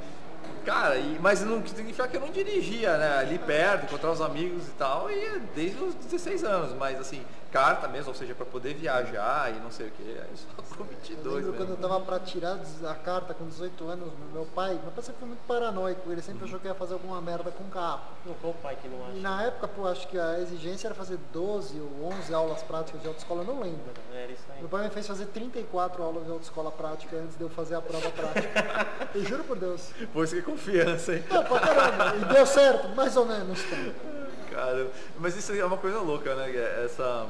Cara, 0.64 0.96
e, 0.96 1.18
mas 1.20 1.40
não 1.40 1.66
significa 1.66 2.06
que 2.06 2.16
eu 2.16 2.20
não 2.20 2.30
dirigia, 2.30 2.96
né? 2.98 3.18
Ali 3.18 3.38
perto, 3.38 3.84
encontrar 3.84 4.12
os 4.12 4.20
amigos 4.20 4.68
e 4.68 4.72
tal, 4.72 5.10
e 5.10 5.40
desde 5.54 5.82
os 5.82 5.94
16 5.94 6.44
anos, 6.44 6.74
mas 6.76 7.00
assim, 7.00 7.22
carta 7.50 7.88
mesmo, 7.88 8.08
ou 8.08 8.14
seja, 8.14 8.34
para 8.34 8.46
poder 8.46 8.74
viajar 8.74 9.54
e 9.54 9.60
não 9.60 9.70
sei 9.70 9.88
o 9.88 9.90
que. 9.90 10.02
Aí 10.02 10.30
só 10.34 10.62
com 10.76 10.84
22 10.84 11.24
eu 11.24 11.32
lembro 11.34 11.52
quando 11.54 11.70
eu 11.70 11.76
tava 11.76 12.00
para 12.00 12.20
tirar 12.20 12.58
a 12.88 12.94
carta 12.94 13.34
com 13.34 13.46
18 13.46 13.88
anos, 13.88 14.12
meu 14.32 14.46
pai, 14.46 14.78
meu 14.82 14.92
pai 14.92 15.02
sempre 15.02 15.20
foi 15.20 15.28
muito 15.28 15.46
paranoico, 15.46 16.10
ele 16.10 16.22
sempre 16.22 16.44
achou 16.44 16.58
que 16.58 16.66
ia 16.66 16.74
fazer 16.74 16.94
alguma 16.94 17.20
merda 17.20 17.50
com 17.50 17.64
o 17.64 17.68
carro. 17.68 18.00
Não, 18.24 18.34
qual 18.34 18.54
pai 18.54 18.76
que 18.80 18.88
não 18.88 19.04
acha? 19.04 19.16
E 19.16 19.20
na 19.20 19.42
época, 19.44 19.68
pô, 19.68 19.86
acho 19.86 20.06
que 20.08 20.18
a 20.18 20.38
exigência 20.40 20.88
era 20.88 20.94
fazer 20.94 21.18
12 21.32 21.80
ou 21.80 22.08
11 22.12 22.34
aulas 22.34 22.62
práticas 22.62 23.00
de 23.02 23.08
autoescola, 23.08 23.42
eu 23.42 23.46
não 23.46 23.60
lembro. 23.60 23.92
Era 24.12 24.32
isso 24.32 24.44
aí. 24.52 24.60
Meu 24.60 24.68
pai 24.68 24.84
me 24.84 24.90
fez 24.90 25.06
fazer 25.06 25.26
34 25.26 26.02
aulas 26.02 26.24
de 26.24 26.30
autoescola 26.30 26.70
prática 26.70 27.16
antes 27.16 27.36
de 27.36 27.42
eu 27.42 27.50
fazer 27.50 27.74
a 27.74 27.82
prova 27.82 28.10
prática. 28.10 28.86
eu 29.14 29.24
juro 29.24 29.44
por 29.44 29.58
Deus. 29.58 29.90
Pô, 30.12 30.24
isso 30.24 30.34
que 30.34 30.40
é 30.40 30.44
confiança, 30.44 31.14
hein? 31.14 31.24
Não, 31.30 31.44
pra 31.44 31.60
caramba. 31.60 32.16
E 32.16 32.32
deu 32.32 32.46
certo, 32.46 32.88
mais 32.94 33.16
ou 33.16 33.26
menos. 33.26 33.62
Tá? 33.62 34.29
Cara, 34.60 34.90
mas 35.18 35.34
isso 35.38 35.54
é 35.54 35.64
uma 35.64 35.78
coisa 35.78 36.00
louca, 36.00 36.34
né? 36.34 36.50
É 36.50 36.84
essa, 36.84 37.26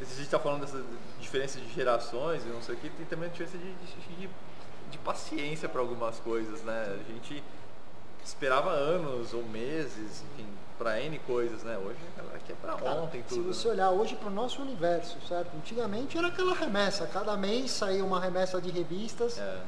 a 0.00 0.04
gente 0.04 0.22
está 0.22 0.36
falando 0.36 0.62
dessa 0.62 0.82
diferença 1.20 1.60
de 1.60 1.72
gerações 1.72 2.42
e 2.44 2.48
não 2.48 2.60
sei 2.60 2.74
o 2.74 2.78
que, 2.78 2.90
tem 2.90 3.06
também 3.06 3.28
a 3.28 3.30
diferença 3.30 3.56
de, 3.56 3.72
de, 3.72 4.28
de 4.90 4.98
paciência 4.98 5.68
para 5.68 5.80
algumas 5.80 6.18
coisas, 6.18 6.62
né? 6.62 6.98
A 7.08 7.12
gente 7.12 7.40
esperava 8.24 8.70
anos 8.70 9.32
ou 9.32 9.44
meses, 9.44 10.24
enfim, 10.32 10.48
para 10.76 11.00
N 11.00 11.20
coisas, 11.20 11.62
né? 11.62 11.78
Hoje 11.78 11.98
aqui 12.34 12.50
é 12.50 12.56
para 12.56 12.74
ontem 12.94 13.22
tudo. 13.28 13.54
Se 13.54 13.60
você 13.60 13.68
né? 13.68 13.74
olhar 13.74 13.90
hoje 13.92 14.16
para 14.16 14.26
o 14.28 14.32
nosso 14.32 14.60
universo, 14.60 15.18
certo? 15.28 15.56
Antigamente 15.56 16.18
era 16.18 16.26
aquela 16.26 16.52
remessa, 16.52 17.06
cada 17.06 17.36
mês 17.36 17.70
saía 17.70 18.04
uma 18.04 18.18
remessa 18.18 18.60
de 18.60 18.72
revistas, 18.72 19.38
é. 19.38 19.60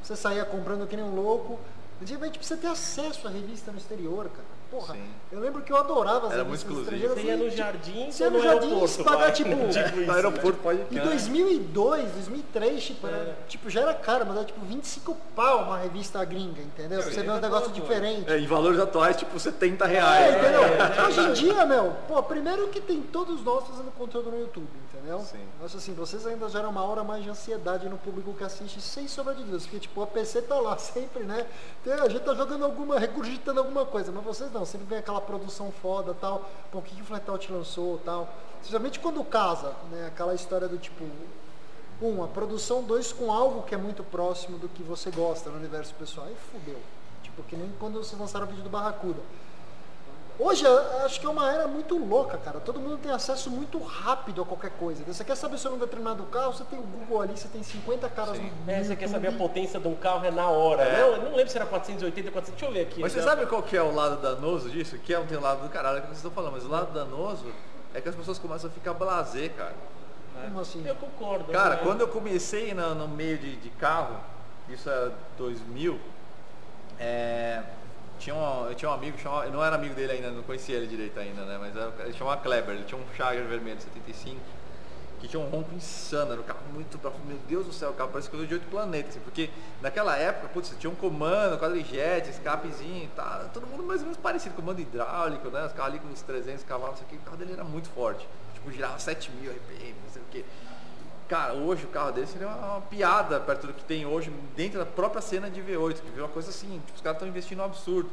você 0.00 0.14
saía 0.14 0.44
comprando 0.44 0.86
que 0.86 0.94
nem 0.94 1.04
um 1.04 1.16
louco. 1.16 1.58
Antigamente 2.00 2.38
precisa 2.38 2.60
ter 2.60 2.68
acesso 2.68 3.26
à 3.26 3.30
revista 3.32 3.72
no 3.72 3.78
exterior, 3.78 4.28
cara. 4.28 4.57
Porra, 4.70 4.94
Sim. 4.94 5.04
eu 5.32 5.40
lembro 5.40 5.62
que 5.62 5.72
eu 5.72 5.76
adorava 5.78 6.26
as 6.26 6.34
Era 6.34 6.44
muito 6.44 6.58
exclusivo. 6.58 6.90
Você 6.90 7.22
ia 7.22 7.36
no 7.38 7.48
jardim, 7.48 8.10
você 8.10 8.24
ia 8.24 8.30
no 8.30 8.42
jardim 8.42 8.66
aeroporto, 8.66 9.04
pagar 9.04 9.32
tipo, 9.32 9.50
tipo 9.72 10.00
isso, 10.00 10.12
aeroporto 10.12 10.58
pode 10.62 10.80
Em 10.90 10.98
2002, 10.98 12.10
2003, 12.12 12.84
tipo, 12.84 13.06
era, 13.06 13.16
é. 13.16 13.36
tipo, 13.48 13.70
já 13.70 13.80
era 13.80 13.94
caro, 13.94 14.26
mas 14.26 14.36
era 14.36 14.44
tipo 14.44 14.60
25 14.66 15.16
pau 15.34 15.62
uma 15.64 15.78
revista 15.78 16.22
gringa, 16.22 16.60
entendeu? 16.60 17.00
Pra 17.00 17.10
você 17.10 17.22
ver 17.22 17.30
um 17.30 17.40
negócio 17.40 17.72
diferente. 17.72 18.30
É, 18.30 18.38
em 18.38 18.46
valores 18.46 18.78
atuais, 18.78 19.16
tipo 19.16 19.40
70 19.40 19.86
reais. 19.86 20.34
É, 20.34 20.38
entendeu? 20.38 20.62
É, 20.62 21.06
Hoje 21.06 21.20
em 21.20 21.32
dia, 21.32 21.64
meu, 21.64 21.96
pô, 22.06 22.22
primeiro 22.22 22.68
que 22.68 22.80
tem 22.80 23.00
todos 23.00 23.42
nós 23.42 23.66
fazendo 23.66 23.90
conteúdo 23.92 24.30
no 24.30 24.38
YouTube, 24.38 24.66
entendeu? 25.08 25.20
Sim. 25.20 25.48
Mas 25.60 25.74
assim, 25.74 25.94
vocês 25.94 26.26
ainda 26.26 26.48
geram 26.48 26.70
uma 26.70 26.82
hora 26.82 27.02
mais 27.02 27.24
de 27.24 27.30
ansiedade 27.30 27.88
no 27.88 27.96
público 27.98 28.34
que 28.34 28.44
assiste, 28.44 28.80
sem 28.80 29.08
sombra 29.08 29.34
de 29.34 29.40
dúvidas, 29.40 29.62
porque 29.62 29.80
tipo, 29.80 30.02
a 30.02 30.06
PC 30.06 30.42
tá 30.42 30.60
lá 30.60 30.76
sempre, 30.78 31.24
né? 31.24 31.46
A 32.02 32.08
gente 32.08 32.22
tá 32.22 32.34
jogando 32.34 32.64
alguma, 32.64 32.98
regurgitando 32.98 33.60
alguma 33.60 33.86
coisa, 33.86 34.12
mas 34.12 34.24
vocês 34.24 34.52
não, 34.52 34.64
sempre 34.64 34.86
vem 34.86 34.98
aquela 34.98 35.20
produção 35.20 35.72
foda 35.72 36.14
tal. 36.14 36.48
O 36.72 36.82
que, 36.82 36.94
que 36.94 37.02
o 37.02 37.04
Flatout 37.04 37.50
lançou 37.50 37.98
tal. 38.04 38.28
Especialmente 38.60 39.00
quando 39.00 39.24
casa, 39.24 39.72
né? 39.90 40.06
Aquela 40.08 40.34
história 40.34 40.68
do 40.68 40.78
tipo. 40.78 41.04
Um, 42.00 42.22
a 42.22 42.28
produção, 42.28 42.84
dois, 42.84 43.12
com 43.12 43.32
algo 43.32 43.62
que 43.62 43.74
é 43.74 43.78
muito 43.78 44.04
próximo 44.04 44.56
do 44.56 44.68
que 44.68 44.84
você 44.84 45.10
gosta 45.10 45.50
no 45.50 45.56
universo 45.56 45.92
pessoal. 45.94 46.28
Aí 46.28 46.36
fudeu. 46.52 46.78
Tipo, 47.24 47.42
que 47.42 47.56
nem 47.56 47.72
quando 47.80 47.98
vocês 47.98 48.20
lançaram 48.20 48.46
o 48.46 48.48
vídeo 48.48 48.62
do 48.62 48.70
Barracuda. 48.70 49.20
Hoje 50.38 50.64
acho 51.04 51.18
que 51.18 51.26
é 51.26 51.28
uma 51.28 51.52
era 51.52 51.66
muito 51.66 51.98
louca, 51.98 52.38
cara. 52.38 52.60
Todo 52.60 52.78
mundo 52.78 52.96
tem 52.98 53.10
acesso 53.10 53.50
muito 53.50 53.78
rápido 53.82 54.42
a 54.42 54.44
qualquer 54.44 54.70
coisa. 54.70 55.02
Você 55.04 55.24
quer 55.24 55.34
saber 55.34 55.58
sobre 55.58 55.78
um 55.78 55.80
determinado 55.80 56.22
carro, 56.24 56.52
você 56.52 56.62
tem 56.62 56.78
o 56.78 56.82
Google 56.82 57.22
ali, 57.22 57.36
você 57.36 57.48
tem 57.48 57.60
50 57.60 58.08
caras 58.10 58.36
Sim. 58.36 58.52
no 58.64 58.70
é, 58.70 58.84
Você 58.84 58.94
quer 58.94 59.08
saber 59.08 59.28
a 59.28 59.32
potência 59.32 59.80
de 59.80 59.88
um 59.88 59.96
carro 59.96 60.24
é 60.24 60.30
na 60.30 60.48
hora. 60.48 60.82
É. 60.82 61.00
Não, 61.00 61.08
eu 61.08 61.22
não 61.22 61.30
lembro 61.34 61.48
se 61.48 61.56
era 61.56 61.66
480, 61.66 62.30
400. 62.30 62.60
Deixa 62.60 62.66
eu 62.66 62.72
ver 62.72 62.88
aqui. 62.88 63.00
Mas 63.00 63.12
você 63.12 63.22
sabe 63.22 63.46
qual 63.46 63.64
que 63.64 63.76
é 63.76 63.82
o 63.82 63.92
lado 63.92 64.22
danoso 64.22 64.70
disso? 64.70 64.96
Que 64.98 65.12
é 65.12 65.18
um 65.18 65.26
tem 65.26 65.38
lado 65.38 65.62
do 65.62 65.68
caralho 65.70 66.00
que 66.02 66.06
vocês 66.06 66.18
estão 66.18 66.30
falando, 66.30 66.52
mas 66.52 66.64
o 66.64 66.68
lado 66.68 66.92
danoso 66.92 67.46
é 67.92 68.00
que 68.00 68.08
as 68.08 68.14
pessoas 68.14 68.38
começam 68.38 68.70
a 68.70 68.72
ficar 68.72 68.94
blazer, 68.94 69.52
cara. 69.54 69.74
Como 70.44 70.60
assim? 70.60 70.86
Eu 70.86 70.94
concordo. 70.94 71.50
Cara, 71.52 71.76
né? 71.76 71.80
quando 71.82 72.02
eu 72.02 72.08
comecei 72.08 72.72
no, 72.72 72.94
no 72.94 73.08
meio 73.08 73.38
de, 73.38 73.56
de 73.56 73.70
carro, 73.70 74.20
isso 74.68 74.88
é 74.88 75.10
2000, 75.36 75.98
é, 77.00 77.62
tinha 78.18 78.34
um, 78.34 78.66
eu 78.68 78.74
tinha 78.74 78.90
um 78.90 78.94
amigo, 78.94 79.16
chamava, 79.18 79.46
eu 79.46 79.52
não 79.52 79.64
era 79.64 79.76
amigo 79.76 79.94
dele 79.94 80.12
ainda, 80.12 80.30
não 80.30 80.42
conhecia 80.42 80.76
ele 80.76 80.86
direito 80.86 81.18
ainda, 81.18 81.44
né? 81.44 81.56
Mas 81.58 81.76
era, 81.76 81.92
ele 82.00 82.12
chamava 82.12 82.40
Kleber, 82.40 82.74
ele 82.74 82.84
tinha 82.84 83.00
um 83.00 83.04
Charger 83.16 83.44
vermelho 83.44 83.80
75, 83.80 84.40
que 85.20 85.28
tinha 85.28 85.40
um 85.40 85.48
ronco 85.48 85.74
insano, 85.74 86.32
era 86.32 86.40
um 86.40 86.44
carro 86.44 86.60
muito 86.72 86.98
bravo. 86.98 87.16
Meu 87.26 87.38
Deus 87.48 87.66
do 87.66 87.72
céu, 87.72 87.90
o 87.90 87.94
carro 87.94 88.10
parece 88.10 88.28
coisa 88.28 88.46
de 88.46 88.54
oito 88.54 88.66
planetas, 88.68 89.10
assim, 89.10 89.20
porque 89.20 89.50
naquela 89.80 90.16
época, 90.16 90.48
putz, 90.48 90.74
tinha 90.78 90.90
um 90.90 90.94
comando, 90.94 91.58
quadrijet, 91.58 92.28
escapezinho, 92.28 93.08
tá, 93.16 93.48
todo 93.52 93.66
mundo 93.66 93.82
mais 93.82 94.00
ou 94.00 94.06
menos 94.06 94.18
parecido, 94.20 94.54
comando 94.54 94.80
hidráulico, 94.80 95.48
né? 95.48 95.64
Os 95.66 95.72
carros 95.72 95.94
ali 95.94 95.98
com 96.00 96.08
uns 96.08 96.22
300 96.22 96.64
cavalos, 96.64 97.00
o 97.00 97.18
carro 97.24 97.36
dele 97.36 97.52
era 97.52 97.64
muito 97.64 97.88
forte, 97.90 98.28
tipo, 98.54 98.70
girava 98.70 98.98
7 98.98 99.30
mil 99.32 99.50
RPM, 99.50 99.94
não 100.04 100.10
sei 100.10 100.22
o 100.22 100.24
que. 100.30 100.44
Cara, 101.28 101.52
hoje 101.52 101.84
o 101.84 101.88
carro 101.88 102.10
dele 102.10 102.26
seria 102.26 102.48
uma, 102.48 102.56
uma, 102.56 102.80
piada 102.80 103.38
perto 103.38 103.66
do 103.66 103.74
que 103.74 103.84
tem 103.84 104.06
hoje 104.06 104.32
dentro 104.56 104.78
da 104.78 104.86
própria 104.86 105.20
cena 105.20 105.50
de 105.50 105.60
V8, 105.60 105.96
que 105.96 106.10
viu 106.10 106.24
uma 106.24 106.30
coisa 106.30 106.48
assim, 106.48 106.80
tipo, 106.86 106.96
os 106.96 107.02
caras 107.02 107.16
estão 107.16 107.28
investindo 107.28 107.60
um 107.60 107.64
absurdo. 107.64 108.08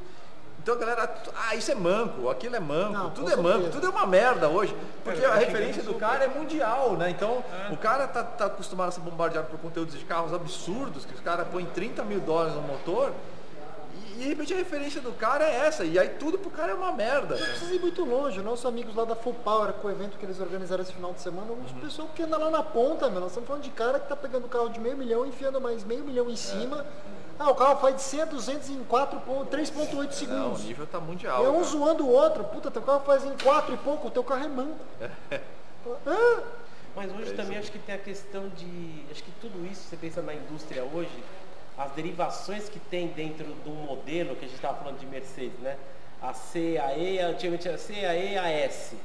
Então 0.59 0.75
a 0.75 0.77
galera, 0.77 1.15
ah, 1.47 1.55
isso 1.55 1.71
é 1.71 1.75
manco, 1.75 2.29
aquilo 2.29 2.55
é 2.55 2.59
manco, 2.59 2.93
Não, 2.93 3.11
tudo 3.11 3.31
é 3.31 3.35
manco, 3.35 3.69
tudo 3.69 3.85
é 3.85 3.89
uma 3.89 4.05
merda 4.05 4.49
hoje. 4.49 4.75
Porque 5.03 5.23
a 5.23 5.35
referência 5.35 5.83
do 5.83 5.93
cara 5.93 6.25
é 6.25 6.27
mundial, 6.27 6.93
né? 6.97 7.09
Então 7.09 7.43
é. 7.69 7.71
o 7.71 7.77
cara 7.77 8.07
tá, 8.07 8.23
tá 8.23 8.47
acostumado 8.47 8.89
a 8.89 8.91
ser 8.91 9.01
bombardeado 9.01 9.47
por 9.47 9.59
conteúdos 9.59 9.97
de 9.97 10.03
carros 10.03 10.33
absurdos, 10.33 11.05
que 11.05 11.13
os 11.13 11.21
caras 11.21 11.47
põem 11.47 11.65
30 11.65 12.03
mil 12.03 12.19
dólares 12.19 12.55
no 12.55 12.63
motor 12.63 13.13
e 14.15 14.19
de 14.19 14.29
repente 14.29 14.53
a 14.53 14.57
referência 14.57 15.01
do 15.01 15.11
cara 15.11 15.43
é 15.43 15.67
essa, 15.67 15.83
e 15.83 15.99
aí 15.99 16.09
tudo 16.09 16.37
pro 16.37 16.49
cara 16.49 16.71
é 16.71 16.75
uma 16.75 16.91
merda. 16.91 17.35
Não 17.35 17.45
precisa 17.45 17.73
ir 17.73 17.79
muito 17.79 18.05
longe, 18.05 18.41
nossos 18.41 18.65
amigos 18.65 18.95
lá 18.95 19.03
da 19.03 19.15
Full 19.15 19.33
Power, 19.43 19.73
com 19.73 19.87
o 19.87 19.91
evento 19.91 20.17
que 20.17 20.25
eles 20.25 20.39
organizaram 20.39 20.81
esse 20.81 20.93
final 20.93 21.13
de 21.13 21.21
semana, 21.21 21.51
uns 21.51 21.71
uhum. 21.71 21.79
pessoal 21.79 22.09
que 22.15 22.23
anda 22.23 22.37
lá 22.37 22.49
na 22.49 22.63
ponta, 22.63 23.09
meu. 23.09 23.19
Nós 23.19 23.31
estamos 23.31 23.47
falando 23.47 23.63
de 23.63 23.69
cara 23.71 23.99
que 23.99 24.07
tá 24.07 24.15
pegando 24.15 24.47
carro 24.47 24.69
de 24.69 24.79
meio 24.79 24.95
milhão, 24.95 25.25
enfiando 25.25 25.59
mais 25.59 25.83
meio 25.83 26.03
milhão 26.03 26.29
em 26.29 26.35
cima. 26.35 26.85
É. 27.11 27.15
Ah, 27.37 27.51
o 27.51 27.55
carro 27.55 27.81
faz 27.81 27.95
de 27.97 28.01
100 28.01 28.21
a 28.21 28.25
200 28.25 28.69
em 28.69 28.85
3.8 28.85 30.11
segundos. 30.11 30.29
Não, 30.29 30.53
o 30.53 30.57
nível 30.57 30.87
tá 30.87 31.01
mundial. 31.01 31.45
É 31.45 31.49
um 31.49 31.53
cara. 31.53 31.65
zoando 31.65 32.05
o 32.05 32.09
outro. 32.09 32.45
Puta, 32.45 32.71
teu 32.71 32.81
carro 32.81 33.01
faz 33.05 33.25
em 33.25 33.35
4 33.37 33.73
e 33.73 33.77
pouco, 33.77 34.07
o 34.07 34.11
teu 34.11 34.23
carro 34.23 34.45
é 34.45 34.47
manco. 34.47 34.79
ah. 36.07 36.41
Mas 36.95 37.13
hoje 37.13 37.33
é 37.33 37.35
também 37.35 37.57
acho 37.57 37.71
que 37.71 37.79
tem 37.79 37.93
a 37.93 37.97
questão 37.97 38.47
de. 38.49 39.03
Acho 39.11 39.21
que 39.21 39.31
tudo 39.41 39.65
isso, 39.69 39.81
você 39.81 39.97
pensa 39.97 40.21
na 40.21 40.33
indústria 40.33 40.83
hoje, 40.83 41.11
as 41.77 41.91
derivações 41.91 42.69
que 42.69 42.79
tem 42.79 43.07
dentro 43.07 43.45
do 43.45 43.69
modelo 43.69 44.35
que 44.35 44.45
a 44.45 44.47
gente 44.47 44.55
estava 44.55 44.77
falando 44.77 44.99
de 44.99 45.05
Mercedes, 45.05 45.59
né? 45.59 45.75
A 46.21 46.33
C, 46.33 46.79
a 46.81 46.97
E, 46.97 47.19
antigamente 47.19 47.67
era 47.67 47.77
C, 47.77 47.93
a 48.05 48.15
E, 48.15 48.37
a 48.37 48.49
S. 48.49 48.95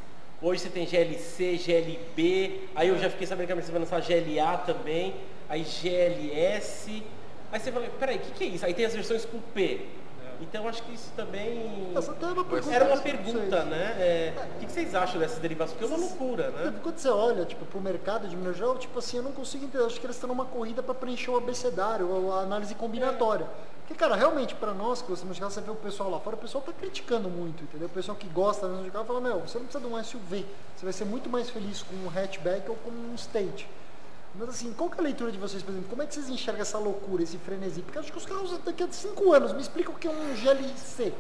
Hoje 0.40 0.62
você 0.62 0.70
tem 0.70 0.86
GLC, 0.86 1.58
GLB, 1.58 2.68
aí 2.74 2.88
eu 2.88 2.98
já 2.98 3.10
fiquei 3.10 3.26
sabendo 3.26 3.46
que 3.46 3.52
a 3.52 3.56
Mercedes 3.56 3.78
vai 3.78 4.00
lançar 4.00 4.00
GLA 4.00 4.56
também, 4.58 5.14
aí 5.48 5.62
GLS. 5.62 7.02
Aí 7.52 7.60
você 7.60 7.70
fala, 7.70 7.86
peraí, 7.98 8.16
o 8.16 8.20
que, 8.20 8.30
que 8.30 8.44
é 8.44 8.46
isso? 8.46 8.64
Aí 8.64 8.72
tem 8.72 8.86
as 8.86 8.94
versões 8.94 9.26
com 9.26 9.38
P. 9.38 9.80
Então 10.40 10.66
acho 10.66 10.82
que 10.82 10.94
isso 10.94 11.10
também 11.14 11.92
é 11.94 11.98
uma 11.98 12.44
pergunta, 12.44 12.74
era 12.74 12.84
uma 12.86 12.96
pergunta, 12.96 13.64
né? 13.64 13.96
É, 13.98 14.34
o 14.56 14.58
que 14.60 14.72
vocês 14.72 14.94
acham 14.94 15.20
dessas 15.20 15.38
derivações? 15.38 15.78
Porque 15.78 15.92
é 15.92 15.96
uma 15.96 16.06
loucura, 16.06 16.50
né? 16.50 16.74
Quando 16.82 16.98
você 16.98 17.08
olha 17.08 17.44
tipo, 17.44 17.64
para 17.66 17.78
o 17.78 17.82
mercado 17.82 18.26
de 18.26 18.36
mineral, 18.36 18.54
geral, 18.54 18.78
tipo 18.78 18.98
assim, 18.98 19.18
eu 19.18 19.22
não 19.22 19.32
consigo 19.32 19.64
entender. 19.64 19.84
Acho 19.84 20.00
que 20.00 20.06
eles 20.06 20.16
estão 20.16 20.28
numa 20.28 20.46
corrida 20.46 20.82
para 20.82 20.94
preencher 20.94 21.30
o 21.30 21.36
abecedário, 21.36 22.32
a 22.32 22.40
análise 22.40 22.74
combinatória. 22.74 23.44
É. 23.44 23.80
Porque, 23.90 24.04
cara, 24.04 24.14
realmente, 24.14 24.54
para 24.54 24.72
nós 24.72 25.02
que 25.02 25.08
gostamos 25.08 25.34
de 25.34 25.40
carro, 25.40 25.52
você 25.52 25.60
vê 25.60 25.70
o 25.70 25.74
pessoal 25.74 26.08
lá 26.08 26.20
fora, 26.20 26.36
o 26.36 26.38
pessoal 26.38 26.62
tá 26.62 26.72
criticando 26.72 27.28
muito, 27.28 27.64
entendeu? 27.64 27.88
O 27.88 27.90
pessoal 27.90 28.16
que 28.16 28.28
gosta 28.28 28.68
de 28.68 28.90
carro 28.90 29.04
fala, 29.04 29.20
meu, 29.20 29.40
você 29.40 29.58
não 29.58 29.66
precisa 29.66 29.84
de 29.84 29.92
um 29.92 30.04
SUV. 30.04 30.46
Você 30.76 30.84
vai 30.84 30.92
ser 30.92 31.04
muito 31.04 31.28
mais 31.28 31.50
feliz 31.50 31.82
com 31.82 31.96
um 31.96 32.08
hatchback 32.08 32.70
ou 32.70 32.76
com 32.76 32.90
um 32.90 33.14
stage. 33.16 33.66
Mas 34.34 34.48
assim, 34.48 34.72
qual 34.72 34.88
que 34.88 34.96
é 34.96 35.00
a 35.00 35.02
leitura 35.02 35.32
de 35.32 35.38
vocês, 35.38 35.62
por 35.62 35.72
exemplo? 35.72 35.88
Como 35.90 36.02
é 36.02 36.06
que 36.06 36.14
vocês 36.14 36.28
enxergam 36.28 36.62
essa 36.62 36.78
loucura, 36.78 37.22
esse 37.22 37.36
frenesi? 37.38 37.82
Porque 37.82 37.98
acho 37.98 38.12
que 38.12 38.18
os 38.18 38.26
carros 38.26 38.56
daqui 38.58 38.82
a 38.82 38.88
5 38.88 39.32
anos 39.32 39.52
me 39.52 39.60
explicam 39.60 39.92
o 39.94 39.98
que 39.98 40.06
é 40.06 40.10
um 40.10 40.34
GLC. 40.36 41.12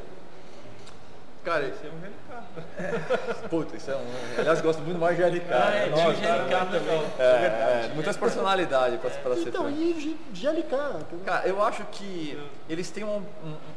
Cara, 1.44 1.66
esse 1.66 1.86
é 1.86 1.90
um 1.90 1.98
GLK. 1.98 2.40
É. 2.78 3.48
Puta, 3.48 3.76
isso 3.76 3.90
é 3.90 3.96
um. 3.96 4.06
Aliás, 4.38 4.60
gosto 4.60 4.82
muito 4.82 4.98
mais 4.98 5.16
de 5.16 5.22
GLK. 5.22 5.52
Ah, 5.52 5.74
é, 5.74 5.88
Nossa, 5.88 6.12
de 6.12 6.20
GLK 6.20 6.50
cara, 6.50 6.66
também. 6.66 7.02
É, 7.18 7.22
é, 7.22 7.88
é, 7.90 7.92
muitas 7.94 8.16
personalidades 8.16 9.00
para 9.00 9.10
pra 9.10 9.34
ser. 9.34 9.48
Então, 9.48 9.70
e 9.70 10.18
GLK? 10.32 10.76
Cara, 11.24 11.48
eu 11.48 11.62
acho 11.62 11.82
que 11.86 12.38
eles 12.68 12.90
têm 12.90 13.04
um, 13.04 13.24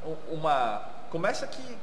um, 0.06 0.16
uma. 0.32 0.90
Começa 1.10 1.48
que 1.48 1.78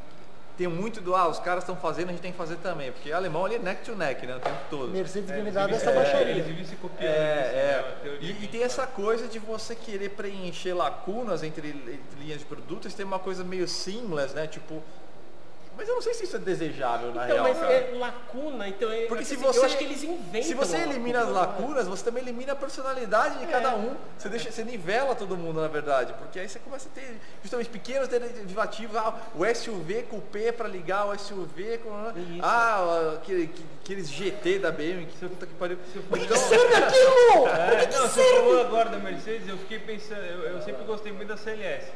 tem 0.60 0.68
muito 0.68 1.00
do, 1.00 1.16
ah, 1.16 1.26
os 1.26 1.38
caras 1.38 1.64
estão 1.64 1.74
fazendo, 1.74 2.08
a 2.08 2.12
gente 2.12 2.20
tem 2.20 2.32
que 2.32 2.36
fazer 2.36 2.56
também. 2.56 2.92
Porque 2.92 3.10
alemão 3.10 3.46
ali 3.46 3.54
é 3.54 3.58
neck 3.58 3.82
to 3.82 3.96
neck, 3.96 4.26
né? 4.26 4.36
O 4.36 4.40
tempo 4.40 4.58
todo. 4.68 4.88
Mercedes 4.88 5.30
é, 5.30 5.42
me 5.42 5.50
dá 5.50 5.62
essa 5.62 5.90
baixaria. 5.90 6.34
Eles 6.34 6.68
se 6.68 6.76
copiando. 6.76 7.10
É, 7.10 7.46
isso, 7.46 8.06
é. 8.06 8.10
Né? 8.10 8.18
E, 8.20 8.44
e, 8.44 8.46
tem 8.46 8.62
essa 8.62 8.86
coisa 8.86 9.26
de 9.26 9.38
você 9.38 9.74
querer 9.74 10.10
preencher 10.10 10.74
lacunas 10.74 11.42
entre, 11.42 11.70
entre 11.70 12.20
linhas 12.20 12.40
de 12.40 12.44
produtos, 12.44 12.92
tem 12.92 13.06
uma 13.06 13.18
coisa 13.18 13.42
meio 13.42 13.66
seamless, 13.66 14.34
né? 14.34 14.46
Tipo, 14.46 14.82
Mas 15.80 15.88
eu 15.88 15.94
não 15.94 16.02
sei 16.02 16.12
se 16.12 16.24
isso 16.24 16.36
é 16.36 16.38
desejável 16.38 17.10
na 17.14 17.24
então, 17.24 17.42
real. 17.42 17.48
Mas 17.48 17.58
cara. 17.58 17.72
é 17.72 17.94
lacuna, 17.96 18.68
então 18.68 18.92
é, 18.92 19.06
Porque 19.06 19.24
se 19.24 19.32
assim, 19.32 19.42
você, 19.42 19.60
eu 19.60 19.64
acho 19.64 19.78
que 19.78 19.84
eles 19.84 20.02
inventam. 20.02 20.42
Se 20.42 20.52
você 20.52 20.76
elimina 20.76 21.20
as 21.22 21.30
lacuna, 21.30 21.46
né? 21.46 21.62
lacunas, 21.62 21.88
você 21.88 22.04
também 22.04 22.22
elimina 22.22 22.52
a 22.52 22.56
personalidade 22.56 23.38
de 23.38 23.46
cada 23.46 23.74
um. 23.74 23.96
Você, 24.18 24.28
deixa, 24.28 24.52
você 24.52 24.62
nivela 24.62 25.14
todo 25.14 25.38
mundo, 25.38 25.58
na 25.58 25.68
verdade. 25.68 26.12
Porque 26.18 26.38
aí 26.38 26.46
você 26.46 26.58
começa 26.58 26.86
a 26.86 26.92
ter 26.92 27.18
justamente 27.40 27.70
pequenos 27.70 28.08
derivativos. 28.08 28.94
Ah, 28.94 29.14
o 29.34 29.42
SUV 29.54 30.02
com 30.02 30.18
o 30.18 30.20
P 30.20 30.52
para 30.52 30.68
ligar 30.68 31.06
o 31.06 31.18
SUV 31.18 31.78
com. 31.78 32.10
Isso. 32.10 32.40
Ah, 32.42 33.14
aquele- 33.16 33.50
aqueles 33.82 34.10
GT 34.10 34.58
da 34.58 34.70
BMW, 34.70 35.06
que 35.06 35.16
puta 35.16 35.46
que 35.46 35.54
pariu. 35.54 35.78
Então, 35.96 36.36
Serve 36.36 36.74
aquilo! 36.74 37.48
É, 37.48 37.86
não, 37.90 38.06
você 38.06 38.22
falou 38.34 38.60
agora 38.60 38.90
da 38.90 38.98
Mercedes, 38.98 39.48
eu 39.48 39.56
fiquei 39.56 39.78
pensando, 39.78 40.20
eu, 40.20 40.40
eu 40.56 40.60
sempre 40.62 40.84
gostei 40.84 41.10
muito 41.10 41.28
da 41.28 41.38
CLS. 41.38 41.86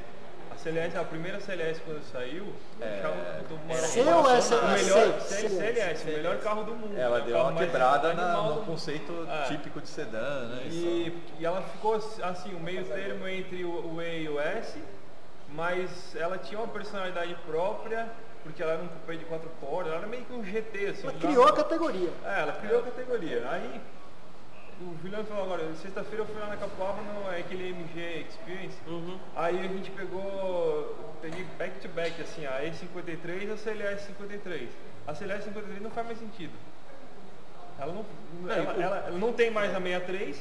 A 0.64 0.66
CLS, 0.66 0.96
a 0.96 1.04
primeira 1.04 1.38
CLS 1.40 1.78
quando 1.84 2.02
saiu, 2.10 2.46
achava 2.80 3.42
do 3.46 3.54
uma- 3.54 4.16
ou 4.16 4.24
o 4.24 4.30
S- 4.30 4.54
melhor 4.54 5.20
C? 5.20 5.48
CLS, 5.50 6.02
o 6.04 6.06
melhor 6.06 6.38
carro 6.38 6.64
do 6.64 6.74
mundo. 6.74 6.96
ela 6.98 7.18
é 7.18 7.20
o 7.20 7.24
deu 7.26 7.34
carro 7.34 7.44
uma 7.48 7.52
mais 7.52 7.66
quebrada 7.66 8.14
na- 8.14 8.42
no 8.42 8.62
conceito 8.62 9.28
É. 9.30 9.42
típico 9.48 9.78
de 9.82 9.88
sedã, 9.90 10.46
né? 10.48 10.62
E, 10.70 11.12
e 11.38 11.44
ela 11.44 11.60
ficou 11.60 11.94
assim, 11.96 12.54
o 12.54 12.60
meio 12.60 12.82
termo 12.86 13.28
entre 13.28 13.62
o, 13.62 13.94
o 13.94 14.00
E 14.00 14.22
e 14.22 14.28
o 14.30 14.40
S, 14.40 14.82
mas 15.50 16.16
ela 16.16 16.38
tinha 16.38 16.58
uma 16.58 16.68
personalidade 16.68 17.34
própria, 17.46 18.08
porque 18.42 18.62
ela 18.62 18.72
era 18.72 18.82
um 18.82 18.88
cupê 18.88 19.18
de 19.18 19.26
quatro 19.26 19.50
portas, 19.60 19.88
ela 19.92 19.98
era 20.00 20.06
meio 20.08 20.24
que 20.24 20.32
um 20.32 20.42
GT, 20.42 20.86
assim. 20.86 21.06
Ela 21.08 21.18
criou 21.18 21.46
a 21.46 21.52
categoria. 21.52 22.08
É, 22.24 22.40
ela 22.40 22.52
criou 22.54 22.80
a 22.80 22.84
categoria. 22.84 23.46
Aí, 23.50 23.82
o 24.80 24.96
Juliano 25.02 25.24
falou 25.24 25.44
agora, 25.44 25.74
sexta-feira 25.76 26.22
eu 26.22 26.26
fui 26.26 26.40
lá 26.40 26.48
na 26.48 26.56
Capoava 26.56 27.00
no 27.02 27.28
aquele 27.30 27.68
MG 27.70 28.26
Experience. 28.28 28.76
Uhum. 28.86 29.18
Aí 29.36 29.58
a 29.60 29.68
gente 29.68 29.90
pegou, 29.92 30.94
peguei 31.22 31.44
back 31.58 31.78
to 31.80 31.88
back, 31.88 32.20
assim, 32.20 32.44
a 32.46 32.60
E53 32.62 33.48
e 33.48 33.52
a 33.52 33.56
CLS 33.56 34.06
53. 34.06 34.68
A 35.06 35.14
CLS 35.14 35.44
53 35.44 35.82
não 35.82 35.90
faz 35.90 36.06
mais 36.06 36.18
sentido. 36.18 36.52
Ela 37.78 37.92
não, 37.92 38.04
É, 38.50 38.58
ela, 38.58 38.72
o- 38.74 38.80
ela 38.82 39.10
não 39.18 39.32
tem 39.32 39.50
mais 39.50 39.70
a 39.74 39.80
63, 39.80 40.40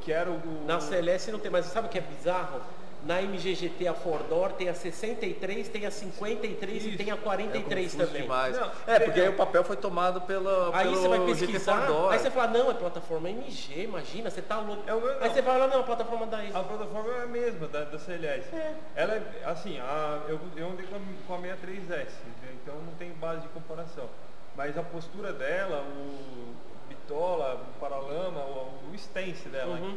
que 0.00 0.12
era 0.12 0.30
o. 0.30 0.64
Na 0.66 0.80
CLS 0.80 1.30
não 1.30 1.38
tem, 1.38 1.50
mas 1.50 1.66
sabe 1.66 1.86
o 1.88 1.90
que 1.90 1.98
é 1.98 2.02
bizarro? 2.02 2.60
Na 3.04 3.20
MGGT 3.20 3.86
a 3.86 3.92
Fordor 3.92 4.52
tem 4.52 4.70
a 4.70 4.74
63, 4.74 5.68
tem 5.68 5.84
a 5.84 5.90
53 5.90 6.84
e 6.84 6.88
Isso. 6.88 6.96
tem 6.96 7.10
a 7.10 7.16
43 7.18 7.92
confuso 7.92 8.06
também. 8.06 8.22
demais. 8.22 8.56
Não, 8.58 8.70
é, 8.86 8.98
porque 8.98 9.20
é- 9.20 9.24
aí 9.24 9.28
o 9.28 9.36
papel 9.36 9.62
foi 9.62 9.76
tomado 9.76 10.22
pela, 10.22 10.74
Aí 10.74 10.84
pelo 10.84 10.96
você 10.96 11.08
vai 11.08 11.20
pesquisar, 11.26 11.86
Fordor. 11.86 12.12
aí 12.12 12.18
você 12.18 12.30
fala, 12.30 12.48
não, 12.58 12.70
é 12.70 12.74
plataforma 12.74 13.28
MG, 13.28 13.82
imagina, 13.82 14.30
você 14.30 14.40
tá 14.40 14.58
louco. 14.58 14.82
É 14.86 14.94
o 14.94 15.00
meu- 15.02 15.22
aí 15.22 15.28
você 15.30 15.42
fala, 15.42 15.66
não, 15.68 15.80
é 15.80 15.82
plataforma 15.82 16.26
da 16.26 16.38
A 16.38 16.62
plataforma 16.62 17.12
é 17.12 17.22
a 17.24 17.26
mesma 17.26 17.68
da, 17.68 17.84
da 17.84 17.98
CLS. 17.98 18.54
É. 18.54 18.74
Ela 18.96 19.14
é, 19.16 19.22
assim, 19.44 19.78
a, 19.78 20.20
eu, 20.26 20.40
eu 20.56 20.70
andei 20.70 20.86
com 20.86 20.96
a, 20.96 21.00
com 21.26 21.34
a 21.34 21.38
63S, 21.38 22.08
né, 22.42 22.54
então 22.62 22.74
não 22.76 22.94
tem 22.94 23.10
base 23.12 23.42
de 23.42 23.48
comparação. 23.48 24.08
Mas 24.56 24.78
a 24.78 24.82
postura 24.82 25.30
dela, 25.32 25.82
o 25.82 26.54
bitola, 26.88 27.60
o 27.76 27.78
paralama, 27.80 28.40
o, 28.40 28.70
o 28.90 28.94
stance 28.94 29.46
dela, 29.50 29.74
Uhum. 29.76 29.94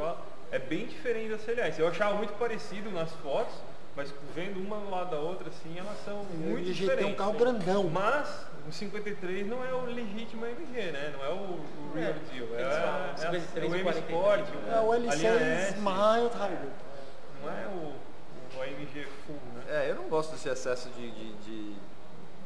É 0.51 0.59
bem 0.59 0.85
diferente 0.87 1.29
da 1.31 1.37
CLS. 1.39 1.79
Eu 1.79 1.87
achava 1.87 2.15
muito 2.15 2.33
parecido 2.37 2.89
nas 2.91 3.11
fotos, 3.13 3.53
mas 3.95 4.13
vendo 4.35 4.59
uma 4.59 4.77
do 4.77 4.89
lado 4.89 5.11
da 5.11 5.17
outra, 5.19 5.49
assim, 5.49 5.77
elas 5.77 5.97
são 6.05 6.23
muito 6.35 6.71
diferentes. 6.71 7.03
tem 7.05 7.13
um 7.13 7.15
carro 7.15 7.33
né? 7.33 7.39
grandão. 7.39 7.83
Mas 7.89 8.45
o 8.67 8.71
53 8.71 9.47
não 9.47 9.63
é 9.65 9.73
o 9.73 9.85
legítimo 9.85 10.45
MG, 10.45 10.91
né? 10.91 11.13
Não 11.17 11.25
é 11.25 11.29
o, 11.29 11.33
o 11.33 11.91
real 11.95 12.11
É, 12.11 12.13
deal. 12.33 12.47
eles 12.47 12.75
É, 12.75 12.81
falam, 12.81 13.05
é, 13.07 13.11
é 13.11 13.39
53 13.39 13.71
o 13.71 13.75
M 13.75 13.83
43. 13.83 14.05
Sport, 14.05 14.45
É 14.71 14.79
o 14.79 14.91
a 14.91 14.97
linha 14.97 15.13
L6 15.13 15.41
S. 15.41 15.79
Mild 15.79 16.35
Hybrid. 16.37 16.71
Não 17.43 17.49
é 17.51 17.67
o, 17.67 18.57
o 18.57 18.61
AMG 18.61 19.07
full, 19.25 19.35
né? 19.55 19.63
É, 19.69 19.89
eu 19.91 19.95
não 19.95 20.09
gosto 20.09 20.31
desse 20.31 20.49
excesso 20.49 20.89
de, 20.89 21.11
de, 21.11 21.33
de, 21.35 21.75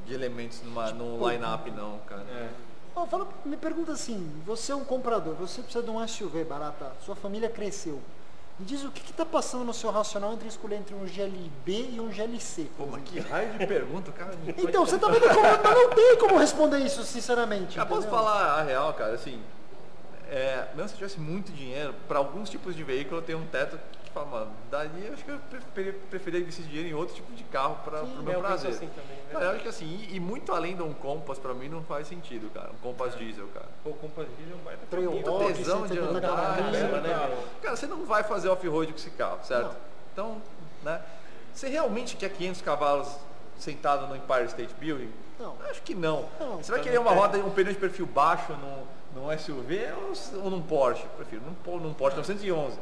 de 0.05 0.13
elementos 0.13 0.61
numa, 0.63 0.91
num 0.91 1.27
line-up 1.29 1.69
não, 1.71 1.99
cara. 1.99 2.21
É. 2.23 2.49
Fala, 2.93 3.27
me 3.45 3.57
pergunta 3.57 3.93
assim, 3.93 4.31
você 4.45 4.71
é 4.71 4.75
um 4.75 4.83
comprador, 4.83 5.33
você 5.35 5.61
precisa 5.61 5.83
de 5.83 5.89
um 5.89 6.05
SUV 6.07 6.43
barata, 6.43 6.91
sua 7.05 7.15
família 7.15 7.49
cresceu. 7.49 7.99
Me 8.59 8.65
diz 8.65 8.83
o 8.83 8.91
que 8.91 9.09
está 9.09 9.25
passando 9.25 9.63
no 9.63 9.73
seu 9.73 9.89
racional 9.89 10.33
entre 10.33 10.47
escolher 10.47 10.75
entre 10.75 10.93
um 10.93 11.05
GLB 11.05 11.89
e 11.93 11.99
um 11.99 12.11
GLC. 12.11 12.67
Pô, 12.77 12.85
mas 12.85 13.01
que 13.03 13.19
raio 13.19 13.57
de 13.57 13.65
pergunta, 13.65 14.11
cara. 14.11 14.37
Então, 14.57 14.85
você 14.85 14.99
tá 14.99 15.07
vendo 15.07 15.27
como 15.27 15.41
mas 15.41 15.75
não 15.75 15.89
tem 15.89 16.17
como 16.17 16.37
responder 16.37 16.77
isso, 16.79 17.01
sinceramente. 17.03 17.79
Eu 17.79 17.85
posso 17.87 18.07
falar 18.07 18.59
a 18.59 18.61
real, 18.61 18.93
cara, 18.93 19.13
assim, 19.13 19.41
é, 20.31 20.67
mesmo 20.73 20.87
se 20.89 20.93
eu 20.95 20.97
tivesse 20.99 21.19
muito 21.19 21.51
dinheiro, 21.51 21.93
para 22.07 22.17
alguns 22.17 22.49
tipos 22.49 22.75
de 22.75 22.83
veículo 22.83 23.17
eu 23.17 23.21
tenho 23.21 23.37
um 23.39 23.45
teto 23.47 23.77
que 24.03 24.09
fala, 24.11 24.25
mano, 24.27 24.51
daí 24.71 24.89
eu 25.05 25.13
acho 25.13 25.23
que 25.23 25.31
eu 25.31 25.37
preferia, 25.49 25.93
preferia 26.09 26.39
investir 26.39 26.65
dinheiro 26.65 26.87
em 26.89 26.93
outro 26.93 27.13
tipo 27.15 27.31
de 27.33 27.43
carro 27.45 27.77
para 27.83 28.01
o 28.03 28.05
É, 28.05 28.07
meu 28.23 28.33
eu 28.33 28.41
penso 28.41 28.41
prazer. 28.41 28.69
assim 28.71 28.87
também, 28.87 29.17
né? 29.17 29.29
Cara, 29.31 29.45
eu 29.45 29.51
acho 29.51 29.59
que 29.61 29.67
assim, 29.67 29.85
e, 29.85 30.15
e 30.15 30.19
muito 30.19 30.51
além 30.53 30.75
de 30.75 30.81
um 30.83 30.93
Compass, 30.93 31.37
pra 31.37 31.53
mim 31.53 31.69
não 31.69 31.83
faz 31.83 32.07
sentido, 32.07 32.49
cara. 32.53 32.71
Um 32.71 32.77
Compass 32.77 33.15
diesel, 33.15 33.47
cara. 33.53 33.67
Pô, 33.83 33.91
Compass 33.91 34.27
Diesel 34.37 34.57
é 34.65 34.73
um 34.73 34.87
Trail 34.89 35.11
caminho. 35.11 35.31
Walk, 35.31 35.53
tesão 35.53 35.81
de 35.83 35.93
170 35.93 36.17
andar, 36.17 36.55
caramba, 36.57 37.01
né? 37.01 37.09
né? 37.09 37.43
Cara, 37.61 37.75
você 37.75 37.85
não 37.87 38.05
vai 38.05 38.23
fazer 38.23 38.49
off-road 38.49 38.91
com 38.93 38.97
esse 38.97 39.11
carro, 39.11 39.39
certo? 39.43 39.65
Não. 39.67 39.75
Então, 40.13 40.41
né? 40.83 41.01
Você 41.53 41.67
realmente 41.67 42.15
quer 42.15 42.29
500 42.29 42.61
cavalos 42.61 43.09
sentado 43.57 44.07
no 44.07 44.15
Empire 44.15 44.45
State 44.45 44.73
Building? 44.79 45.11
Não. 45.39 45.55
Acho 45.69 45.81
que 45.81 45.93
não. 45.93 46.25
Não, 46.39 46.57
você 46.57 46.71
vai 46.71 46.81
querer 46.81 46.95
no 46.95 47.01
uma 47.01 47.11
roda, 47.11 47.37
um 47.39 47.49
pneu 47.51 47.73
de 47.73 47.79
perfil 47.79 48.05
baixo 48.05 48.51
num, 48.53 48.83
num 49.15 49.37
SUV 49.37 49.87
ou, 50.35 50.43
ou 50.43 50.49
num 50.49 50.61
Porsche? 50.61 51.05
Prefiro 51.17 51.41
num, 51.41 51.77
num 51.79 51.93
Porsche 51.93 52.17
911. 52.17 52.77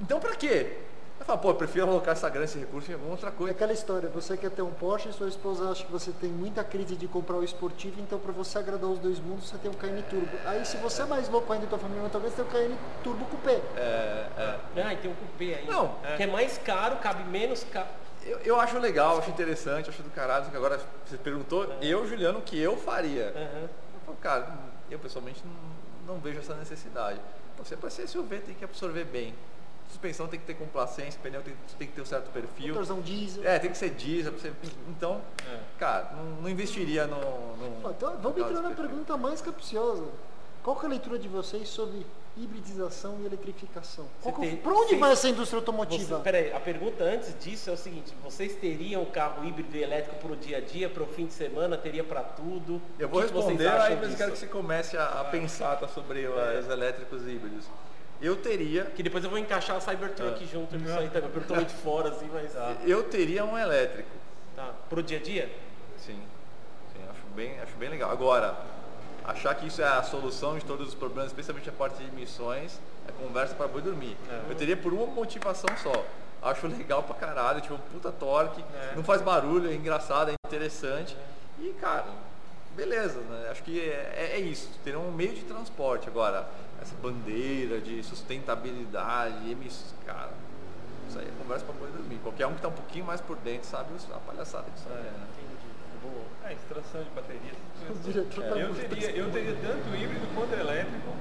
Então 0.00 0.18
pra 0.20 0.34
quê? 0.34 0.78
Eu 1.20 1.24
falo, 1.26 1.38
pô, 1.38 1.50
eu 1.50 1.54
prefiro 1.54 1.86
alocar 1.86 2.12
essa 2.14 2.28
grana, 2.28 2.46
esse 2.46 2.58
recurso 2.58 2.90
em 2.90 2.94
alguma 2.94 3.12
outra 3.12 3.28
É 3.28 3.32
coisa. 3.32 3.52
aquela 3.52 3.72
história, 3.72 4.08
você 4.08 4.36
quer 4.36 4.50
ter 4.50 4.62
um 4.62 4.72
Porsche 4.72 5.08
e 5.08 5.12
sua 5.12 5.28
esposa 5.28 5.70
acha 5.70 5.84
que 5.84 5.92
você 5.92 6.10
tem 6.10 6.28
muita 6.28 6.64
crise 6.64 6.96
de 6.96 7.06
comprar 7.06 7.36
o 7.36 7.44
esportivo, 7.44 8.00
então 8.00 8.18
para 8.18 8.32
você 8.32 8.58
agradar 8.58 8.90
os 8.90 8.98
dois 8.98 9.20
mundos, 9.20 9.48
você 9.48 9.56
tem 9.58 9.70
um 9.70 9.74
KN 9.74 10.02
Turbo. 10.10 10.36
Aí 10.44 10.66
se 10.66 10.76
você 10.78 11.02
é 11.02 11.04
mais 11.04 11.28
louco 11.28 11.52
ainda 11.52 11.64
e 11.66 11.68
tua 11.68 11.78
família 11.78 12.08
talvez 12.10 12.34
tem 12.34 12.44
o 12.44 12.48
KN 12.48 12.74
Turbo 13.04 13.24
Coupé. 13.26 13.60
É, 13.76 14.26
é. 14.36 14.82
Ah, 14.82 14.92
e 14.94 14.96
tem 14.96 15.10
um 15.12 15.14
cupê 15.14 15.54
aí. 15.60 15.66
Não, 15.68 15.94
Que 16.16 16.24
é 16.24 16.26
mais 16.26 16.58
caro, 16.58 16.96
cabe 16.96 17.22
menos 17.30 17.62
ca... 17.70 17.86
Eu, 18.26 18.38
eu 18.40 18.60
acho 18.60 18.76
legal, 18.80 19.18
acho 19.18 19.30
interessante, 19.30 19.90
acho 19.90 20.02
do 20.02 20.10
caralho, 20.10 20.46
que 20.50 20.56
agora 20.56 20.80
você 21.06 21.16
perguntou, 21.16 21.72
eu, 21.80 22.04
Juliano, 22.08 22.40
o 22.40 22.42
que 22.42 22.58
eu 22.58 22.76
faria? 22.76 23.32
Aham. 23.36 23.68
Eu 24.12 24.16
falo, 24.16 24.16
cara, 24.20 24.58
eu 24.90 24.98
pessoalmente 24.98 25.42
não, 26.06 26.14
não 26.14 26.20
vejo 26.20 26.38
essa 26.38 26.54
necessidade. 26.54 27.18
Você 27.58 27.76
para 27.76 27.90
ser 27.90 28.06
SUV 28.06 28.38
tem 28.40 28.54
que 28.54 28.64
absorver 28.64 29.04
bem. 29.04 29.34
Suspensão 29.88 30.26
tem 30.26 30.40
que 30.40 30.46
ter 30.46 30.54
complacência, 30.54 31.20
pneu 31.22 31.42
tem, 31.42 31.54
tem 31.78 31.86
que 31.86 31.94
ter 31.94 32.00
um 32.00 32.06
certo 32.06 32.30
perfil. 32.30 32.68
Motorzão 32.68 33.00
diesel. 33.00 33.44
É, 33.44 33.58
tem 33.58 33.70
que 33.70 33.76
ser 33.76 33.90
diesel. 33.90 34.32
Você, 34.32 34.52
então, 34.88 35.20
É. 35.46 35.60
cara, 35.78 36.12
não, 36.16 36.42
não 36.42 36.48
investiria 36.48 37.06
no. 37.06 37.18
no 37.56 37.90
Então, 37.90 38.16
vamos 38.18 38.38
entrar 38.38 38.62
na 38.62 38.70
pergunta 38.70 39.16
mais 39.16 39.40
capciosa. 39.42 40.06
Qual 40.62 40.76
que 40.76 40.84
é 40.84 40.86
a 40.86 40.90
leitura 40.90 41.18
de 41.18 41.28
vocês 41.28 41.68
sobre 41.68 42.06
hibridização 42.36 43.18
e 43.20 43.26
eletrificação? 43.26 44.06
Tem- 44.40 44.56
Pra 44.56 44.72
onde 44.72 44.88
vocês- 44.88 45.00
vai 45.00 45.12
essa 45.12 45.28
indústria 45.28 45.60
Você, 45.60 45.66
automotiva? 45.66 46.20
peraí, 46.20 46.52
a 46.52 46.60
pergunta 46.60 47.04
antes 47.04 47.34
disso 47.38 47.68
é 47.70 47.72
o 47.72 47.76
seguinte, 47.76 48.12
vocês 48.22 48.54
teriam 48.56 49.04
carro 49.04 49.46
híbrido 49.46 49.76
e 49.76 49.82
elétrico 49.82 50.16
para 50.16 50.32
o 50.32 50.36
dia 50.36 50.58
a 50.58 50.60
dia, 50.60 50.88
para 50.88 51.02
o 51.02 51.06
fim 51.06 51.26
de 51.26 51.32
semana, 51.34 51.76
teria 51.76 52.02
para 52.04 52.22
tudo? 52.22 52.80
Eu 52.98 53.08
O 53.08 53.10
vou 53.10 53.20
responder, 53.20 53.68
aí 53.68 53.96
mas 53.96 54.10
eu 54.12 54.16
quero 54.16 54.32
que 54.32 54.38
você 54.38 54.46
comece 54.46 54.96
a, 54.96 55.20
a 55.20 55.24
pensar 55.24 55.76
tá, 55.78 55.86
sobre 55.88 56.26
os 56.26 56.68
elétricos 56.68 57.22
híbridos. 57.26 57.66
Eu 58.20 58.36
teria, 58.36 58.84
Que 58.84 59.02
depois 59.02 59.24
eu 59.24 59.30
vou 59.30 59.38
encaixar 59.38 59.76
a 59.76 59.80
Cybertruck 59.80 60.44
É. 60.44 60.46
junto 60.46 60.76
nisso 60.76 60.96
aí 60.96 61.08
também, 61.10 61.28
totalmente 61.30 61.72
fora 61.82 62.10
assim, 62.10 62.28
mas 62.32 62.52
eu 62.86 63.02
teria 63.04 63.44
um 63.44 63.58
elétrico. 63.58 64.08
tá. 64.54 64.72
Pro 64.88 65.02
dia 65.02 65.18
a 65.18 65.20
dia? 65.22 65.50
Sim, 65.98 66.20
sim, 66.92 67.00
acho 67.10 67.20
bem, 67.34 67.58
acho 67.60 67.74
bem 67.76 67.88
legal. 67.90 68.10
Agora, 68.12 68.56
achar 69.24 69.54
que 69.54 69.66
isso 69.66 69.80
é 69.82 69.86
a 69.86 70.02
solução 70.02 70.58
de 70.58 70.64
todos 70.64 70.88
os 70.88 70.94
problemas, 70.94 71.30
especialmente 71.30 71.68
a 71.68 71.72
parte 71.72 72.02
de 72.02 72.08
emissões, 72.08 72.80
é 73.08 73.12
conversa 73.12 73.54
para 73.54 73.68
boi 73.68 73.82
dormir. 73.82 74.16
Eu 74.48 74.54
teria 74.54 74.76
por 74.76 74.92
uma 74.92 75.06
motivação 75.06 75.68
só. 75.82 76.04
Acho 76.42 76.66
legal 76.66 77.02
pra 77.04 77.14
caralho, 77.14 77.60
tipo, 77.60 77.74
um 77.74 77.78
puta 77.78 78.10
torque, 78.10 78.64
É. 78.74 78.94
não 78.96 79.04
faz 79.04 79.22
barulho, 79.22 79.70
é 79.70 79.74
engraçado, 79.74 80.30
é 80.30 80.34
interessante. 80.48 81.16
E, 81.60 81.72
cara, 81.80 82.06
beleza, 82.74 83.20
né? 83.20 83.48
Acho 83.50 83.62
que 83.62 83.78
é, 83.80 84.32
é 84.34 84.40
isso, 84.40 84.68
ter 84.82 84.96
um 84.96 85.12
meio 85.12 85.34
de 85.34 85.42
transporte. 85.42 86.08
Agora, 86.08 86.48
essa 86.80 86.94
bandeira 87.00 87.80
de 87.80 88.02
sustentabilidade, 88.02 89.48
emissões, 89.50 89.94
cara, 90.04 90.30
isso 91.08 91.18
aí 91.18 91.28
é 91.28 91.32
conversa 91.38 91.64
pra 91.64 91.74
boi 91.74 91.88
dormir. 91.92 92.18
Qualquer 92.24 92.46
um 92.48 92.54
que 92.54 92.60
tá 92.62 92.68
um 92.68 92.72
pouquinho 92.72 93.04
mais 93.04 93.20
por 93.20 93.36
dentro 93.36 93.68
sabe 93.68 93.90
a 94.12 94.18
palhaçada 94.18 94.64
que 94.64 94.78
isso 94.80 94.88
é, 94.88 94.94
né? 94.94 95.26
Boa. 96.02 96.50
É, 96.50 96.52
extração 96.52 97.02
de 97.02 97.10
baterias. 97.10 97.56
Tá 98.34 98.56
Eu 98.56 98.68
muito 98.68 98.88
teria, 98.88 99.10
eu 99.10 99.30
teria 99.30 99.54
tanto 99.54 99.96
híbrido 99.96 100.34
quanto 100.34 100.52
elétrico. 100.54 101.12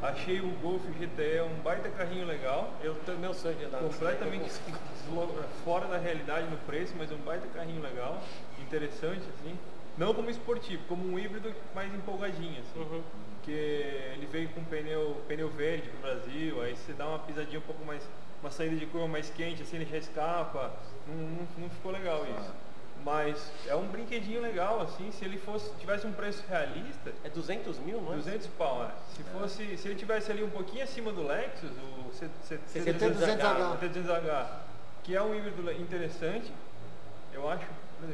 Achei 0.00 0.40
o 0.40 0.48
Golf 0.62 0.82
GTE 0.86 1.40
um 1.40 1.60
baita 1.62 1.88
carrinho 1.90 2.24
legal. 2.24 2.72
Eu 2.82 2.96
meu 3.18 3.34
sonho 3.34 3.56
de 3.56 3.64
andar 3.64 3.82
nesse 3.82 3.98
completamente 3.98 4.50
eu 5.10 5.44
fora 5.64 5.88
da 5.88 5.98
realidade 5.98 6.48
no 6.48 6.56
preço, 6.58 6.94
mas 6.96 7.10
um 7.10 7.16
baita 7.18 7.48
carrinho 7.48 7.82
legal, 7.82 8.22
interessante 8.60 9.22
assim. 9.34 9.58
Não 9.96 10.14
como 10.14 10.30
esportivo, 10.30 10.80
como 10.88 11.04
um 11.04 11.18
híbrido 11.18 11.52
mais 11.74 11.92
empolgadinho 11.92 12.60
assim. 12.60 12.78
Uhum. 12.78 13.02
Porque 13.34 13.50
ele 13.50 14.28
veio 14.30 14.48
com 14.50 14.62
pneu, 14.64 15.20
pneu 15.26 15.48
verde 15.48 15.88
pro 15.88 16.00
Brasil, 16.00 16.62
aí 16.62 16.76
você 16.76 16.92
dá 16.92 17.08
uma 17.08 17.18
pisadinha 17.18 17.58
um 17.58 17.62
pouco 17.62 17.84
mais, 17.84 18.08
uma 18.40 18.52
saída 18.52 18.76
de 18.76 18.86
curva 18.86 19.08
mais 19.08 19.30
quente, 19.30 19.62
assim 19.62 19.76
ele 19.76 19.86
já 19.86 19.96
escapa. 19.96 20.72
Não, 21.08 21.16
não, 21.16 21.48
não 21.58 21.70
ficou 21.70 21.90
legal 21.90 22.24
isso. 22.24 22.52
Mas 23.04 23.50
é 23.66 23.74
um 23.74 23.86
brinquedinho 23.86 24.40
legal, 24.40 24.82
assim, 24.82 25.10
se 25.12 25.24
ele 25.24 25.38
fosse, 25.38 25.70
tivesse 25.78 26.06
um 26.06 26.12
preço 26.12 26.44
realista. 26.48 27.12
É 27.24 27.30
200 27.30 27.78
mil, 27.78 28.00
não 28.02 28.12
é? 28.12 28.16
200 28.16 28.46
pau, 28.58 28.84
é. 28.84 28.90
Se, 29.14 29.22
fosse, 29.24 29.76
se 29.76 29.88
ele 29.88 29.94
tivesse 29.94 30.30
ali 30.30 30.42
um 30.42 30.50
pouquinho 30.50 30.84
acima 30.84 31.12
do 31.12 31.26
Lexus, 31.26 31.70
o 31.70 32.10
CT200H, 32.10 33.78
CT200H, 33.78 34.46
que 35.04 35.16
é 35.16 35.22
um 35.22 35.34
híbrido 35.34 35.70
interessante, 35.72 36.52
eu 37.32 37.48
acho, 37.48 37.64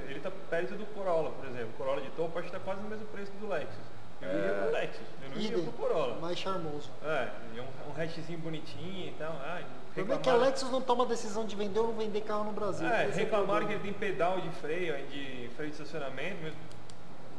ele 0.06 0.18
está 0.18 0.30
perto 0.50 0.74
do 0.74 0.86
Corolla, 0.94 1.30
por 1.30 1.48
exemplo. 1.48 1.70
O 1.70 1.78
Corolla 1.78 2.00
de 2.00 2.10
topo 2.10 2.38
acho 2.38 2.48
que 2.48 2.56
está 2.56 2.64
quase 2.64 2.82
no 2.82 2.88
mesmo 2.88 3.06
preço 3.06 3.32
do 3.40 3.48
Lexus. 3.48 3.93
Eu 4.22 4.28
é. 4.28 4.34
iria 4.34 4.52
pro 4.54 4.72
Lexus, 4.72 5.06
eu 5.22 5.30
não 5.30 5.36
iria 5.36 5.62
pro 5.62 5.72
Corolla. 5.72 6.20
Mais 6.20 6.38
charmoso. 6.38 6.90
É, 7.04 7.28
um, 7.60 7.90
um 7.90 8.02
hatchzinho 8.02 8.38
bonitinho 8.38 9.08
e 9.08 9.14
tal. 9.18 9.32
Ah, 9.32 9.62
o 9.90 9.94
problema 9.94 10.20
é 10.20 10.22
que 10.22 10.30
a 10.30 10.34
Lexus 10.34 10.70
não 10.70 10.80
toma 10.80 11.06
decisão 11.06 11.44
de 11.44 11.54
vender 11.54 11.78
ou 11.78 11.88
não 11.88 11.94
vender 11.94 12.20
carro 12.22 12.44
no 12.44 12.52
Brasil. 12.52 12.86
É, 12.86 13.06
reclamaram 13.06 13.66
que 13.66 13.74
ele 13.74 13.82
tem 13.82 13.92
pedal 13.92 14.40
de 14.40 14.48
freio, 14.56 14.94
de 15.06 15.50
freio 15.56 15.70
de 15.70 15.76
estacionamento, 15.80 16.36
mas 16.42 16.54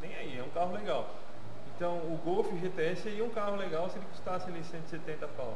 nem 0.00 0.16
aí, 0.16 0.38
é 0.38 0.42
um 0.42 0.50
carro 0.50 0.74
legal. 0.74 1.08
Então 1.76 1.98
o 1.98 2.18
Golf 2.24 2.48
GTS 2.58 3.02
seria 3.02 3.24
um 3.24 3.30
carro 3.30 3.56
legal 3.56 3.90
se 3.90 3.98
ele 3.98 4.06
custasse 4.06 4.48
ali 4.48 4.64
170 4.64 5.28
pau. 5.28 5.54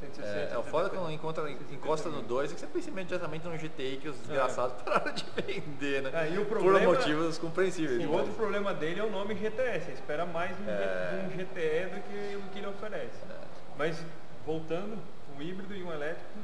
160, 0.00 0.26
é, 0.26 0.54
é 0.54 0.58
o 0.58 0.62
foda 0.62 0.88
quando 0.90 1.10
encontra, 1.10 1.50
encosta 1.50 2.08
no 2.08 2.22
2 2.22 2.50
é 2.50 2.54
que 2.54 2.60
você 2.60 2.66
pensa 2.66 2.90
imediatamente 2.90 3.46
no 3.46 3.56
GTI 3.56 3.98
que 4.00 4.08
os 4.08 4.16
desgraçados 4.18 4.80
é. 4.80 4.84
pararam 4.84 5.12
de 5.12 5.24
vender, 5.36 6.02
né? 6.02 6.10
É, 6.14 6.32
e 6.32 6.38
o 6.38 6.46
problema, 6.46 6.78
Por 6.78 6.96
motivos 6.96 7.38
compreensíveis. 7.38 8.02
E 8.02 8.06
o 8.06 8.12
outro 8.12 8.32
problema 8.34 8.72
dele 8.72 9.00
é 9.00 9.04
o 9.04 9.10
nome 9.10 9.34
GTS. 9.34 9.86
Você 9.86 9.92
espera 9.92 10.24
mais 10.24 10.52
um, 10.60 10.68
é. 10.68 11.24
um 11.24 11.28
GTE 11.30 11.94
do 11.94 12.02
que 12.02 12.36
o 12.36 12.50
que 12.52 12.58
ele 12.58 12.66
oferece. 12.68 13.18
É. 13.30 13.34
Mas 13.76 14.02
voltando, 14.46 14.98
um 15.36 15.42
híbrido 15.42 15.74
e 15.74 15.82
um 15.82 15.92
elétrico 15.92 16.38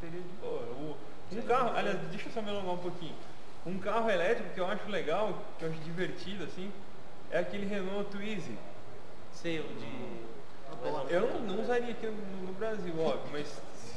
teria 0.00 0.20
de 0.20 0.28
boa. 0.40 0.62
O, 0.62 0.96
um 1.32 1.42
carro, 1.42 1.76
aliás, 1.76 1.98
deixa 2.10 2.28
eu 2.28 2.32
só 2.32 2.42
me 2.42 2.50
alongar 2.50 2.74
um 2.74 2.78
pouquinho. 2.78 3.14
Um 3.66 3.78
carro 3.78 4.10
elétrico 4.10 4.50
que 4.52 4.60
eu 4.60 4.66
acho 4.66 4.88
legal, 4.90 5.42
que 5.58 5.64
eu 5.64 5.70
acho 5.70 5.78
divertido, 5.80 6.44
assim, 6.44 6.70
é 7.30 7.38
aquele 7.38 7.66
Renault 7.66 8.10
Twizy. 8.10 8.56
Sei, 9.32 9.60
o 9.60 9.64
de. 9.64 10.34
Eu 11.08 11.20
não, 11.20 11.40
não 11.40 11.62
usaria 11.62 11.90
aqui 11.90 12.06
no, 12.06 12.46
no 12.46 12.52
Brasil, 12.54 12.94
óbvio, 12.98 13.30
mas 13.32 13.46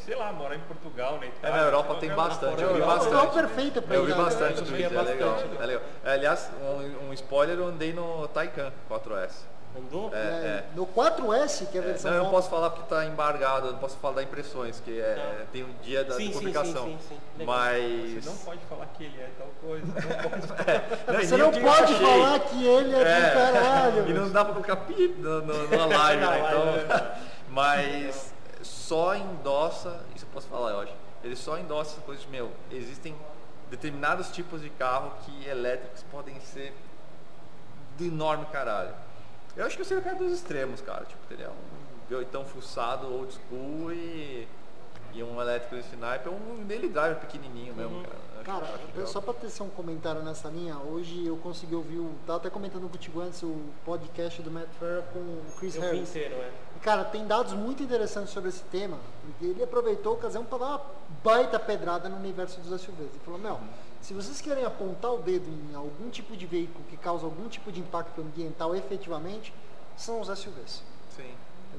sei 0.08 0.16
lá, 0.16 0.32
morar 0.32 0.56
em 0.56 0.60
Portugal, 0.62 1.18
né? 1.20 1.30
É, 1.44 1.50
na 1.50 1.64
Europa 1.64 1.96
tem 1.96 2.10
bastante, 2.10 2.62
eu 2.62 2.76
vi 2.76 2.82
bastante. 2.82 3.26
É 3.26 3.42
perfeito 3.42 3.82
pra 3.82 3.96
Eu 3.96 4.06
vi 4.06 4.14
bastante, 4.14 4.62
é, 4.62 4.82
é, 4.84 5.02
legal, 5.02 5.38
é 5.60 5.66
legal. 5.66 5.84
Aliás, 6.06 6.50
um, 6.62 7.10
um 7.10 7.14
spoiler, 7.14 7.58
eu 7.58 7.68
andei 7.68 7.92
no 7.92 8.26
Taycan 8.30 8.72
4S. 8.90 9.57
Andou? 9.76 10.12
É, 10.14 10.18
é. 10.18 10.66
No 10.76 10.88
4S, 10.88 11.68
que 11.70 11.78
é 11.78 11.82
a 11.82 11.84
versão. 11.84 12.12
não, 12.12 12.18
eu 12.18 12.24
não 12.24 12.32
posso 12.32 12.50
falar 12.50 12.70
porque 12.72 12.84
está 12.84 13.06
embargado, 13.06 13.68
eu 13.68 13.72
não 13.74 13.80
posso 13.80 13.98
falar 13.98 14.16
da 14.16 14.24
impressões, 14.24 14.80
que 14.80 15.00
é, 15.00 15.16
tá. 15.16 15.46
tem 15.52 15.64
um 15.64 15.74
dia 15.84 16.04
da 16.04 16.16
sim, 16.16 16.32
publicação. 16.32 16.86
Sim, 16.86 16.98
sim, 17.08 17.18
sim, 17.38 17.46
Mas. 17.46 18.24
Você 18.24 18.30
não 18.30 18.38
pode 18.38 18.60
falar 18.66 18.86
que 18.88 19.04
ele 19.04 19.20
é 19.20 19.30
tal 19.38 19.48
coisa. 19.62 19.86
Não 19.86 19.94
pode, 20.30 20.70
é. 20.70 21.14
não, 21.14 21.20
Você 21.20 21.38
não 21.38 21.52
pode 21.52 21.94
falar 21.96 22.40
que 22.40 22.66
ele 22.66 22.96
é, 22.96 23.02
é. 23.02 23.34
caralho. 23.34 24.10
E 24.10 24.14
não 24.14 24.32
dá 24.32 24.44
para 24.44 24.54
colocar 24.54 24.76
pi 24.78 25.16
na 25.20 25.86
live, 25.86 26.26
né? 26.26 26.40
Então. 26.48 27.18
Mas 27.50 28.34
só 28.62 29.16
endossa, 29.16 30.00
isso 30.16 30.26
eu 30.26 30.30
posso 30.34 30.48
falar, 30.48 30.72
eu 30.72 30.82
acho. 30.82 30.94
Ele 31.24 31.36
só 31.36 31.58
endossa 31.58 32.00
coisas 32.02 32.24
de 32.24 32.30
meu. 32.30 32.52
Existem 32.72 33.16
determinados 33.70 34.30
tipos 34.32 34.62
de 34.62 34.70
carro 34.70 35.12
que 35.24 35.48
elétricos 35.48 36.04
podem 36.12 36.40
ser 36.40 36.74
de 37.98 38.08
enorme 38.08 38.46
caralho. 38.46 38.94
Eu 39.58 39.66
acho 39.66 39.76
que 39.76 39.82
eu 39.82 39.86
seria 39.86 40.02
o 40.02 40.04
cara 40.04 40.16
dos 40.16 40.32
extremos, 40.32 40.82
cara. 40.82 41.04
Tipo, 41.06 41.26
teria 41.28 41.50
um 41.50 42.14
V8 42.14 42.46
fuçado, 42.46 43.12
old 43.12 43.34
school 43.34 43.92
e, 43.92 44.48
e 45.14 45.24
um 45.24 45.42
elétrico 45.42 45.76
de 45.76 45.82
sniper, 45.82 46.32
um 46.32 46.64
daily 46.66 46.88
driver 46.88 47.20
pequenininho 47.20 47.74
mesmo, 47.74 47.98
uhum. 47.98 48.04
cara. 48.04 48.28
Cara, 48.48 48.66
acho 48.96 49.08
só 49.08 49.20
para 49.20 49.34
ter 49.34 49.62
um 49.62 49.70
comentário 49.70 50.24
nessa 50.24 50.48
linha, 50.48 50.78
hoje 50.78 51.26
eu 51.26 51.36
consegui 51.36 51.76
ouvir, 51.76 51.98
o, 51.98 52.14
tava 52.26 52.40
até 52.40 52.50
comentando 52.50 52.90
contigo 52.90 53.20
antes 53.20 53.44
o 53.44 53.60
podcast 53.84 54.42
do 54.42 54.50
Matt 54.50 54.70
Farah 54.80 55.02
com 55.12 55.20
o 55.20 55.44
Chris 55.60 55.76
eu 55.76 55.82
Harris. 55.82 56.10
Inteiro, 56.10 56.36
é. 56.36 56.50
Cara, 56.82 57.04
tem 57.04 57.28
dados 57.28 57.52
muito 57.52 57.84
interessantes 57.84 58.30
sobre 58.30 58.48
esse 58.48 58.64
tema, 58.66 58.98
porque 59.26 59.48
ele 59.48 59.62
aproveitou 59.62 60.14
a 60.14 60.16
ocasião 60.16 60.46
para 60.46 60.60
dar 60.60 60.66
uma 60.66 60.82
baita 61.22 61.60
pedrada 61.60 62.08
no 62.08 62.16
universo 62.16 62.62
dos 62.62 62.80
SUVs. 62.80 63.00
Ele 63.00 63.20
falou, 63.26 63.38
meu, 63.38 63.60
se 64.08 64.14
vocês 64.14 64.40
querem 64.40 64.64
apontar 64.64 65.14
o 65.14 65.18
dedo 65.18 65.50
em 65.70 65.76
algum 65.76 66.10
tipo 66.10 66.38
de 66.38 66.46
veículo 66.46 66.82
que 66.90 66.96
causa 66.96 67.26
algum 67.26 67.50
tipo 67.50 67.70
de 67.74 67.82
impacto 67.82 68.22
ambiental 68.22 68.74
efetivamente, 68.74 69.54
são 69.98 70.22
os 70.22 70.30
SUVs. 70.30 70.82
Sim. 71.14 71.30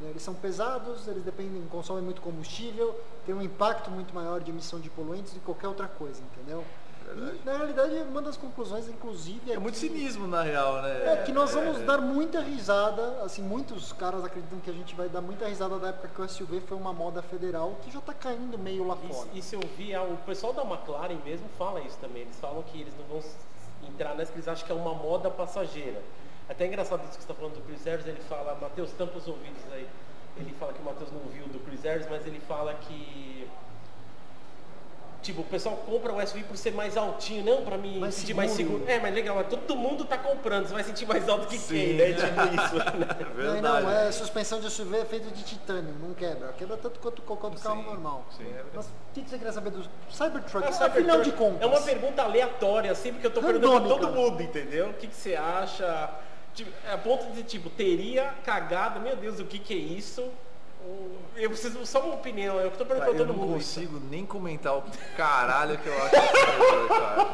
Eles 0.02 0.22
são 0.22 0.34
pesados, 0.34 1.08
eles 1.08 1.22
dependem, 1.22 1.66
consomem 1.70 2.04
muito 2.04 2.20
combustível, 2.20 2.94
tem 3.24 3.34
um 3.34 3.40
impacto 3.40 3.90
muito 3.90 4.14
maior 4.14 4.42
de 4.42 4.50
emissão 4.50 4.78
de 4.78 4.90
poluentes 4.90 5.32
do 5.32 5.40
que 5.40 5.46
qualquer 5.46 5.68
outra 5.68 5.88
coisa, 5.88 6.20
entendeu? 6.20 6.62
Verdade. 7.14 7.38
E, 7.42 7.46
na 7.46 7.56
realidade, 7.56 7.94
uma 8.08 8.22
das 8.22 8.36
conclusões, 8.36 8.88
inclusive, 8.88 9.50
é, 9.50 9.54
é 9.54 9.58
muito 9.58 9.74
que, 9.74 9.80
cinismo 9.80 10.26
na 10.26 10.42
real, 10.42 10.82
né? 10.82 11.12
É 11.12 11.22
que 11.24 11.32
nós 11.32 11.52
vamos 11.52 11.80
é, 11.80 11.84
dar 11.84 11.98
muita 11.98 12.40
risada, 12.40 13.22
assim, 13.22 13.42
muitos 13.42 13.92
caras 13.92 14.24
acreditam 14.24 14.60
que 14.60 14.70
a 14.70 14.72
gente 14.72 14.94
vai 14.94 15.08
dar 15.08 15.20
muita 15.20 15.46
risada 15.46 15.78
da 15.78 15.88
época 15.88 16.08
que 16.14 16.22
o 16.22 16.28
SUV 16.28 16.60
foi 16.60 16.76
uma 16.76 16.92
moda 16.92 17.22
federal 17.22 17.76
que 17.82 17.90
já 17.90 17.98
está 17.98 18.12
caindo 18.12 18.58
meio 18.58 18.86
lá 18.86 18.96
fora. 18.96 19.28
E, 19.32 19.38
e 19.38 19.42
se 19.42 19.54
eu 19.54 19.60
vi, 19.76 19.96
o 19.96 20.16
pessoal 20.26 20.52
da 20.52 20.62
McLaren 20.62 21.18
mesmo 21.24 21.48
fala 21.58 21.80
isso 21.80 21.98
também, 21.98 22.22
eles 22.22 22.36
falam 22.40 22.62
que 22.62 22.80
eles 22.80 22.94
não 22.98 23.04
vão 23.06 23.22
entrar 23.88 24.14
nessa, 24.14 24.32
que 24.32 24.38
eles 24.38 24.48
acham 24.48 24.66
que 24.66 24.72
é 24.72 24.74
uma 24.74 24.94
moda 24.94 25.30
passageira. 25.30 26.02
Até 26.48 26.64
é 26.64 26.68
engraçado 26.68 27.00
isso 27.00 27.10
que 27.10 27.16
você 27.16 27.30
está 27.30 27.34
falando 27.34 27.54
do 27.54 27.60
Chris 27.62 27.84
Harris, 27.84 28.06
ele 28.06 28.20
fala, 28.22 28.56
Matheus, 28.60 28.90
tampa 28.92 29.18
os 29.18 29.28
ouvidos 29.28 29.62
aí. 29.72 29.86
Ele 30.36 30.54
fala 30.58 30.72
que 30.72 30.80
o 30.80 30.84
Matheus 30.84 31.10
não 31.12 31.20
viu 31.30 31.46
do 31.48 31.58
Chris 31.64 31.82
Harris, 31.82 32.06
mas 32.08 32.26
ele 32.26 32.40
fala 32.40 32.72
que 32.74 33.46
Tipo, 35.28 35.42
o 35.42 35.44
pessoal 35.44 35.76
compra 35.76 36.10
o 36.10 36.26
SUV 36.26 36.42
por 36.44 36.56
ser 36.56 36.72
mais 36.72 36.96
altinho, 36.96 37.44
não 37.44 37.62
para 37.62 37.76
mim 37.76 37.98
mais 37.98 38.14
sentir 38.14 38.28
seguro. 38.28 38.46
mais 38.46 38.56
seguro. 38.56 38.84
É, 38.88 38.98
mas 38.98 39.14
legal, 39.14 39.36
mas 39.36 39.46
todo 39.46 39.76
mundo 39.76 40.06
tá 40.06 40.16
comprando, 40.16 40.66
você 40.66 40.72
vai 40.72 40.82
sentir 40.82 41.04
mais 41.04 41.28
alto 41.28 41.46
que 41.48 41.58
Sim. 41.58 41.74
quem, 41.74 41.92
né? 41.96 42.12
Tipo 42.16 42.40
isso. 42.54 43.36
Né? 43.36 43.60
Não, 43.60 43.80
não, 43.82 43.90
é 43.90 44.10
suspensão 44.10 44.58
de 44.58 44.70
SUV 44.70 44.96
é 44.96 45.04
feito 45.04 45.30
de 45.30 45.42
titânio, 45.42 45.94
não 46.00 46.14
quebra. 46.14 46.54
Quebra 46.54 46.78
tanto 46.78 46.98
quanto 46.98 47.20
qualquer 47.20 47.48
outro 47.48 47.62
carro 47.62 47.82
normal. 47.82 48.24
Sim, 48.34 48.44
é 48.44 48.64
mas 48.74 48.86
o 48.86 48.90
que, 49.12 49.20
você 49.20 49.36
queria 49.36 49.52
saber 49.52 49.68
do 49.68 49.86
Cybertruck? 50.10 50.66
É, 50.66 50.86
Afinal 50.86 51.20
de 51.20 51.32
contas. 51.32 51.60
É 51.60 51.66
uma 51.66 51.82
pergunta 51.82 52.22
aleatória, 52.22 52.90
assim, 52.90 53.12
porque 53.12 53.26
eu 53.26 53.30
tô 53.30 53.42
perguntando 53.42 53.86
pra 53.86 53.98
todo 53.98 54.14
mundo, 54.14 54.42
entendeu? 54.42 54.88
O 54.88 54.94
que, 54.94 55.08
que 55.08 55.14
você 55.14 55.36
acha? 55.36 56.08
Tipo, 56.54 56.70
é 56.88 56.94
a 56.94 56.96
ponto 56.96 57.30
de, 57.34 57.42
tipo, 57.42 57.68
teria 57.68 58.32
cagado, 58.46 58.98
meu 58.98 59.14
Deus, 59.14 59.38
o 59.40 59.44
que 59.44 59.58
que 59.58 59.74
é 59.74 59.76
isso? 59.76 60.26
Eu 61.38 61.50
preciso 61.50 61.86
só 61.86 62.00
uma 62.00 62.14
opinião, 62.16 62.58
eu 62.58 62.70
tô 62.72 62.84
perguntando 62.84 63.16
todo 63.16 63.32
mundo. 63.32 63.42
Eu 63.42 63.48
não 63.48 63.54
consigo 63.54 64.00
nem 64.10 64.26
comentar 64.26 64.76
o 64.76 64.82
caralho 65.16 65.78
que 65.78 65.86
eu 65.86 66.02
acho 66.02 66.10
que 66.10 66.88
cara. 66.88 67.28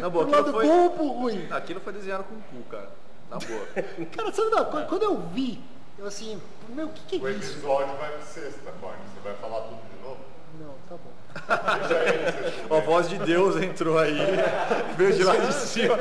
Na 0.00 0.10
boa, 0.10 0.24
aquilo 0.24 0.52
foi. 0.52 0.66
Bom 0.66 1.08
ruim. 1.12 1.48
Aquilo 1.50 1.80
foi 1.80 1.92
desenhado 1.92 2.24
com 2.24 2.34
o 2.34 2.42
cu, 2.42 2.68
cara. 2.68 2.90
Na 3.30 3.38
boa. 3.38 3.66
cara, 4.10 4.32
sabe, 4.32 4.50
não, 4.50 4.64
quando 4.86 5.02
eu 5.02 5.16
vi, 5.32 5.62
eu 5.96 6.06
assim, 6.06 6.40
meu, 6.70 6.86
o 6.86 6.90
que, 6.90 7.18
que 7.18 7.24
é 7.24 7.28
o 7.28 7.30
isso? 7.30 7.52
O 7.52 7.52
episódio 7.52 7.96
vai 7.98 8.10
ser 8.22 8.40
sexta, 8.40 8.72
Cone. 8.80 8.96
Você 9.14 9.20
vai 9.22 9.34
falar 9.36 9.60
tudo 9.62 9.80
de 9.94 10.02
novo? 10.02 10.20
Não, 10.58 10.74
tá 10.88 10.96
bom. 10.96 12.76
a 12.76 12.80
voz 12.80 13.08
de 13.08 13.18
Deus 13.18 13.62
entrou 13.62 13.96
aí, 13.96 14.18
veio 14.98 15.12
de 15.12 15.22
lá 15.22 15.36
de 15.36 15.52
cima. 15.52 15.96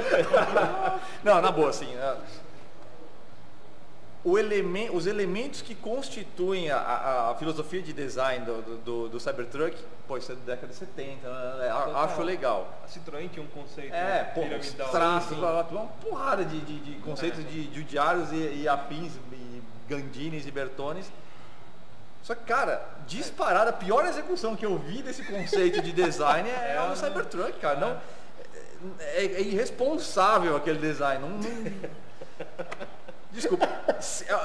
Não, 1.23 1.39
na 1.41 1.51
boa, 1.51 1.69
assim. 1.69 1.93
É 4.25 4.39
elemen 4.39 4.89
os 4.91 5.07
elementos 5.07 5.61
que 5.61 5.73
constituem 5.73 6.69
a, 6.69 6.77
a, 6.77 7.31
a, 7.31 7.35
filosofia 7.35 7.81
de 7.81 7.93
design 7.93 8.45
do, 8.45 8.77
do, 8.83 9.09
do, 9.09 9.19
Cybertruck, 9.19 9.77
pô, 10.07 10.17
isso 10.17 10.33
é 10.33 10.35
da 10.35 10.41
década 10.55 10.67
de 10.67 10.75
70, 10.75 11.29
né? 11.55 11.69
acho 11.95 12.21
legal. 12.21 12.67
A 12.83 12.87
Citroën 12.87 13.29
tinha 13.29 13.43
um 13.43 13.47
conceito 13.47 13.93
é, 13.93 14.25
pô, 14.25 14.41
traços, 14.91 15.37
uma 15.37 15.87
porrada 16.03 16.43
de, 16.43 16.59
de, 16.59 16.79
de 16.79 16.99
conceitos 16.99 17.39
é. 17.39 17.43
de, 17.43 17.67
de 17.67 17.83
diários 17.83 18.29
e, 18.33 18.63
e 18.63 18.67
afins, 18.67 19.13
e 19.31 19.61
Gandines 19.87 20.45
e 20.45 20.51
Bertones. 20.51 21.09
Só 22.21 22.35
que, 22.35 22.43
cara, 22.43 22.85
disparada, 23.07 23.69
a 23.69 23.73
pior 23.73 24.05
execução 24.05 24.55
que 24.55 24.65
eu 24.65 24.77
vi 24.77 25.01
desse 25.01 25.23
conceito 25.23 25.81
de 25.81 25.93
design 25.93 26.49
é, 26.49 26.75
é 26.75 26.91
o 26.91 26.95
Cybertruck, 26.97 27.57
cara. 27.59 27.79
Não, 27.79 27.97
é, 28.99 29.25
é 29.25 29.41
irresponsável 29.41 30.57
aquele 30.57 30.79
design. 30.79 31.21
Não, 31.21 31.29
não... 31.29 31.89
Desculpa, 33.31 33.69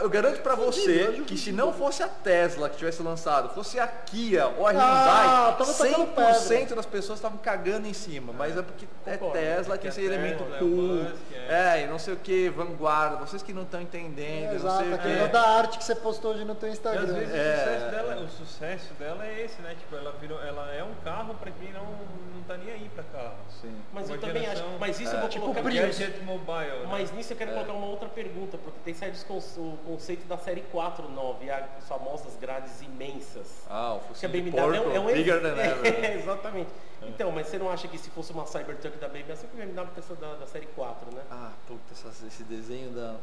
eu 0.03 0.11
garanto 0.11 0.43
para 0.43 0.55
você 0.55 1.23
que 1.27 1.39
se 1.39 1.51
não 1.51 1.73
fosse 1.73 2.03
a 2.03 2.09
Tesla 2.09 2.69
que 2.69 2.77
tivesse 2.77 3.03
lançado, 3.03 3.49
fosse 3.55 3.81
a 3.81 3.87
Kia 3.87 4.47
ou 4.59 4.67
a 4.67 4.71
ah, 4.71 4.73
Hyundai, 4.73 5.27
ah, 5.27 6.65
100% 6.67 6.75
das 6.75 6.85
pessoas 6.85 7.19
estavam 7.19 7.39
cagando 7.39 7.87
em 7.87 7.95
cima. 7.95 8.35
Mas 8.35 8.59
é 8.59 8.63
porque 8.63 8.87
é 9.07 9.17
Tesla, 9.17 9.79
tem 9.79 9.89
esse 9.89 10.03
elemento 10.03 10.45
cool, 10.59 11.07
é. 11.33 11.79
é, 11.79 11.85
e 11.85 11.87
não 11.87 11.99
sei 11.99 12.13
o 12.13 12.17
que, 12.19 12.51
vanguarda, 12.51 13.17
vocês 13.17 13.43
que 13.43 13.55
não 13.55 13.63
estão 13.63 13.81
entendendo, 13.81 14.53
é, 14.53 14.55
exato, 14.55 14.85
não 14.85 15.03
sei 15.03 15.15
o 15.15 15.27
que. 15.27 15.33
da 15.33 15.41
arte 15.41 15.79
que 15.79 15.85
você 15.85 15.95
postou 15.95 16.33
hoje 16.33 16.45
no 16.45 16.55
teu 16.55 16.69
Instagram. 16.69 17.07
E 17.07 17.11
às 17.11 17.17
vezes 17.17 17.35
é. 17.35 17.55
o, 17.55 17.57
sucesso 17.57 17.91
dela, 17.91 18.17
o 18.17 18.29
sucesso 18.29 18.95
dela 18.95 19.27
é 19.27 19.45
esse, 19.45 19.63
né? 19.63 19.75
Tipo, 19.79 19.97
ela, 19.97 20.13
virou, 20.21 20.43
ela 20.43 20.71
é 20.75 20.85
um 20.85 20.95
carro 21.03 21.35
para 21.37 21.51
quem 21.53 21.73
não, 21.73 21.85
não 21.85 22.43
tá 22.47 22.59
nem 22.59 22.71
aí 22.71 22.91
para 22.95 23.05
carro. 23.05 23.37
Sim. 23.63 23.75
Mas 23.95 24.07
uma 24.07 24.17
eu 24.17 24.21
também 24.21 24.47
acho, 24.47 24.63
mas 24.79 25.01
isso 25.01 25.11
é, 25.11 25.17
eu 25.17 25.21
vou 25.21 25.29
tipo 25.31 25.43
colocar... 25.47 25.63
Prius. 25.63 25.99
Mobile, 26.23 26.81
né? 26.81 26.89
Mas 26.91 27.13
nisso 27.13 27.33
eu 27.33 27.37
quero 27.37 27.51
é. 27.51 27.55
colocar 27.55 27.73
uma 27.73 27.87
outra 27.87 28.09
pergunta, 28.09 28.59
porque 28.59 28.74
tem 28.85 28.95
saído 28.95 29.17
o 29.59 29.79
conceito 29.87 30.27
da 30.27 30.37
série 30.39 30.63
4 30.63 31.09
nova, 31.11 31.45
e 31.45 31.51
as 31.51 31.87
famosas 31.89 32.35
grades 32.41 32.81
imensas. 32.83 33.47
Ah, 33.69 33.95
o 33.95 33.99
que 34.01 34.05
a 34.05 34.09
focinho 34.09 34.33
de 34.33 34.41
BMW 34.51 34.83
porco, 34.83 34.97
é 34.97 35.01
um 35.01 35.07
bigger 35.07 35.41
than 35.43 35.57
ever. 35.57 36.05
É, 36.05 36.15
exatamente. 36.19 36.71
Então, 37.03 37.31
mas 37.31 37.49
você 37.49 37.59
não 37.59 37.71
acha 37.71 37.87
que 37.87 37.99
se 37.99 38.09
fosse 38.11 38.33
uma 38.33 38.47
Cybertruck 38.47 38.97
da 38.99 39.09
BMW, 39.09 39.37
sempre 39.37 39.63
a 39.63 39.67
BMW 39.67 39.89
essa 39.99 40.15
da, 40.15 40.35
da 40.35 40.47
série 40.47 40.67
4, 40.67 41.15
né? 41.15 41.23
Ah, 41.31 41.53
puta, 41.67 41.81
essa- 41.93 42.27
esse 42.27 42.43
desenho 42.45 42.91
da... 42.93 43.17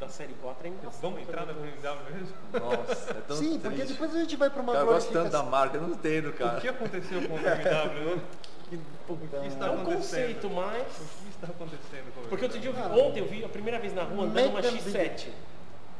Da 0.00 0.08
série 0.08 0.32
4 0.34 0.64
é 0.66 0.70
engraçado. 0.70 1.00
Vamos 1.02 1.20
entrar 1.22 1.44
na 1.44 1.52
né? 1.52 1.72
BMW 1.82 2.14
mesmo? 2.14 2.36
Nossa, 2.52 3.10
é 3.10 3.20
tão 3.26 3.36
Sim, 3.36 3.58
porque 3.58 3.76
triste. 3.78 3.92
depois 3.94 4.14
a 4.14 4.18
gente 4.20 4.36
vai 4.36 4.48
para 4.48 4.62
uma 4.62 4.72
Cara, 4.72 4.84
eu 4.84 4.92
gosto 4.92 5.12
tanto 5.12 5.30
da 5.32 5.42
marca, 5.42 5.76
eu 5.76 5.82
não 5.82 5.90
entendo, 5.90 6.28
O 6.30 6.32
cara. 6.34 6.60
que 6.60 6.68
aconteceu 6.68 7.20
com 7.28 7.34
a 7.36 7.40
BMW? 7.40 8.20
né? 8.76 8.82
O 9.08 9.16
que 9.16 9.46
está 9.48 9.66
É 9.66 9.70
um 9.70 9.84
conceito, 9.84 10.50
mas... 10.50 10.82
O 10.82 11.24
que 11.24 11.28
está 11.30 11.46
acontecendo 11.46 12.28
Porque 12.28 12.44
outro 12.44 12.60
dia 12.60 12.70
eu 12.70 12.74
vi, 12.74 13.00
ontem 13.00 13.20
eu 13.20 13.26
vi 13.26 13.44
a 13.44 13.48
primeira 13.48 13.78
vez 13.78 13.94
na 13.94 14.02
rua 14.02 14.24
andando 14.24 14.50
uma 14.50 14.60
make 14.62 14.82
them 14.82 14.92
X7. 14.92 15.28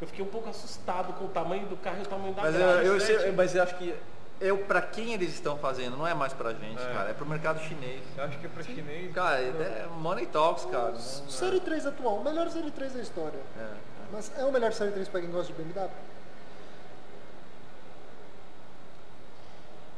Eu 0.01 0.07
fiquei 0.07 0.25
um 0.25 0.29
pouco 0.29 0.49
assustado 0.49 1.13
com 1.15 1.25
o 1.25 1.29
tamanho 1.29 1.67
do 1.67 1.77
carro 1.77 1.99
e 1.99 2.03
o 2.03 2.07
tamanho 2.07 2.33
da 2.35 2.43
Mas 2.43 2.55
eu, 2.55 2.61
grade. 2.61 2.87
eu, 2.87 3.01
sei- 3.01 3.33
mas 3.33 3.55
eu 3.55 3.63
acho 3.65 3.75
que 3.77 3.95
eu, 4.41 4.59
pra 4.59 4.81
quem 4.81 5.13
eles 5.13 5.35
estão 5.35 5.59
fazendo, 5.59 5.97
não 5.97 6.07
é 6.07 6.15
mais 6.15 6.33
pra 6.33 6.53
gente, 6.53 6.81
É. 6.81 6.93
cara, 6.93 7.11
é 7.11 7.13
pro 7.13 7.27
mercado 7.27 7.61
chinês. 7.61 8.01
Eu 8.17 8.23
acho 8.25 8.39
que 8.39 8.47
é 8.47 8.49
para 8.49 8.63
chinês. 8.63 9.13
Cara, 9.13 9.41
é 9.41 9.89
money 9.99 10.27
talks, 10.27 10.65
cara. 10.67 10.93
não- 10.93 10.99
Série 11.01 11.59
3 11.59 11.87
atual, 11.87 12.19
o 12.19 12.25
melhor 12.25 12.49
série 12.51 12.71
3 12.71 12.93
da 12.93 13.01
história. 13.01 13.41
É. 13.59 13.67
Mas 14.13 14.31
é 14.39 14.45
o 14.45 14.53
melhor 14.53 14.73
série 14.73 14.93
3 14.93 15.09
para 15.09 15.21
quem 15.21 15.31
gosta 15.31 15.53
de 15.53 15.61
BMW? 15.61 15.91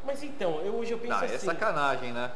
Mas 0.04 0.22
então, 0.22 0.60
eu, 0.62 0.74
hoje 0.76 0.92
eu 0.92 0.98
penso 0.98 1.12
Não, 1.18 1.24
assim. 1.24 1.34
é 1.34 1.38
sacanagem, 1.38 2.12
né? 2.12 2.30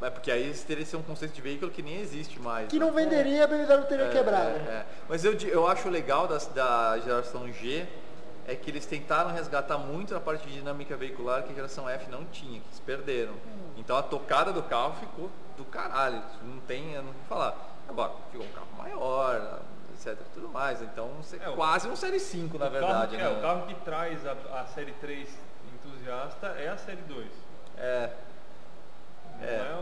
É 0.00 0.10
porque 0.10 0.30
aí 0.30 0.52
teria 0.66 0.84
que 0.84 0.90
ser 0.90 0.96
um 0.96 1.02
conceito 1.02 1.32
de 1.34 1.40
veículo 1.40 1.70
que 1.72 1.82
nem 1.82 2.00
existe 2.00 2.40
mais. 2.40 2.68
Que 2.68 2.78
né? 2.78 2.86
não 2.86 2.92
venderia, 2.92 3.44
a 3.44 3.46
BMW 3.48 3.82
teria 3.88 4.04
É, 4.06 4.10
quebrado. 4.10 4.48
é, 4.50 4.52
é. 4.72 4.86
Mas 5.08 5.24
eu, 5.24 5.32
eu 5.34 5.66
acho 5.66 5.88
legal 5.90 6.28
das, 6.28 6.46
da 6.46 6.96
geração 6.98 7.52
G 7.52 7.84
é 8.46 8.54
que 8.54 8.70
eles 8.70 8.86
tentaram 8.86 9.30
resgatar 9.30 9.76
muito 9.76 10.14
a 10.16 10.20
parte 10.20 10.46
de 10.46 10.54
dinâmica 10.54 10.96
veicular 10.96 11.42
que 11.42 11.50
a 11.52 11.54
geração 11.54 11.88
F 11.88 12.08
não 12.10 12.24
tinha, 12.26 12.60
que 12.60 12.66
eles 12.68 12.80
perderam. 12.80 13.32
Hum. 13.32 13.72
Então 13.76 13.96
a 13.96 14.02
tocada 14.02 14.52
do 14.52 14.62
carro 14.62 14.94
ficou 15.00 15.28
do 15.56 15.64
caralho. 15.64 16.22
Não 16.44 16.58
tem, 16.60 16.92
eu 16.94 17.02
não 17.02 17.12
vou 17.12 17.22
falar. 17.28 17.56
Agora, 17.88 18.12
ficou 18.30 18.46
um 18.46 18.50
carro 18.52 18.68
maior, 18.78 19.60
etc. 19.94 20.16
Tudo 20.32 20.48
mais. 20.48 20.80
Então 20.80 21.10
É, 21.40 21.48
o- 21.48 21.54
quase 21.56 21.88
um 21.88 21.96
série 21.96 22.20
5 22.20 22.56
na 22.56 22.66
O 22.68 22.70
carro, 22.70 22.86
verdade. 22.86 23.16
é, 23.16 23.18
né? 23.18 23.28
o 23.36 23.42
carro 23.42 23.66
que 23.66 23.74
traz 23.84 24.24
a, 24.24 24.32
a 24.60 24.66
série 24.66 24.92
3 24.92 25.28
entusiasta 25.74 26.46
é 26.58 26.68
a 26.68 26.76
série 26.76 27.02
2. 27.02 27.26
É. 27.76 28.10
Não 29.40 29.48
É. 29.48 29.54
é 29.56 29.74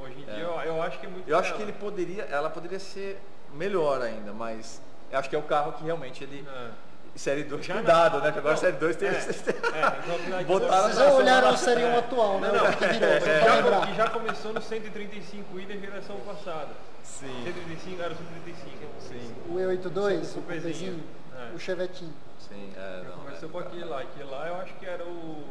o- 0.00 0.02
hoje 0.04 0.18
em 0.20 0.30
É. 0.30 0.34
dia 0.34 0.44
eu, 0.44 0.60
eu 0.60 0.82
acho 0.82 0.98
que 0.98 1.06
é 1.06 1.08
muito 1.08 1.28
Eu 1.28 1.38
acho 1.38 1.54
que 1.54 1.62
ele 1.62 1.72
poderia, 1.72 2.24
ela 2.24 2.50
poderia 2.50 2.78
ser 2.78 3.20
melhor 3.52 4.00
ainda, 4.02 4.32
mas 4.32 4.80
eu 5.10 5.18
acho 5.18 5.28
que 5.28 5.36
é 5.36 5.38
o 5.38 5.42
carro 5.42 5.72
que 5.72 5.84
realmente 5.84 6.24
ele. 6.24 6.46
É. 6.48 6.68
Série 7.14 7.44
2, 7.44 7.66
Já 7.66 7.74
cuidado, 7.74 8.20
né? 8.22 8.32
Que 8.32 8.38
agora 8.38 8.54
Não, 8.54 8.60
série 8.60 8.76
2 8.78 8.96
tem. 8.96 9.06
É, 9.10 9.12
então, 9.12 10.44
Botaram 10.48 10.82
Vocês 10.84 10.96
na- 10.96 11.04
já 11.04 11.12
olharam 11.12 11.48
a 11.50 11.56
série 11.58 11.84
1 11.84 11.98
atual, 11.98 12.40
né? 12.40 12.48
Não, 12.48 12.64
não. 12.64 12.72
Que 12.72 12.86
virou, 12.86 13.08
É. 13.10 13.20
já, 13.20 13.86
que 13.86 13.94
já 13.94 14.08
começou 14.10 14.52
no 14.54 14.60
135i 14.62 15.66
da 15.66 15.74
geração 15.76 16.16
passada. 16.20 16.70
Sim. 17.04 17.42
135 17.44 18.00
era 18.02 18.14
o 18.14 18.16
135. 18.16 18.78
Sim, 18.98 19.34
O 19.46 19.54
E82, 19.58 20.36
o 20.36 20.38
O 20.38 20.42
Coupezinho, 20.42 20.42
Coupezinho, 20.42 21.04
é. 21.36 21.54
o 21.54 21.58
Chevetinho. 21.58 22.14
sim. 22.38 22.72
É, 22.74 22.80
Já 23.04 23.10
não, 23.10 23.18
começou 23.18 23.48
é, 23.48 23.52
com 23.52 23.58
aquele 23.58 23.84
lá. 23.84 24.00
Aquele 24.00 24.30
lá 24.30 24.48
eu 24.48 24.54
acho 24.62 24.72
que 24.74 24.86
era 24.86 25.02
É. 25.02 25.06
o 25.06 25.44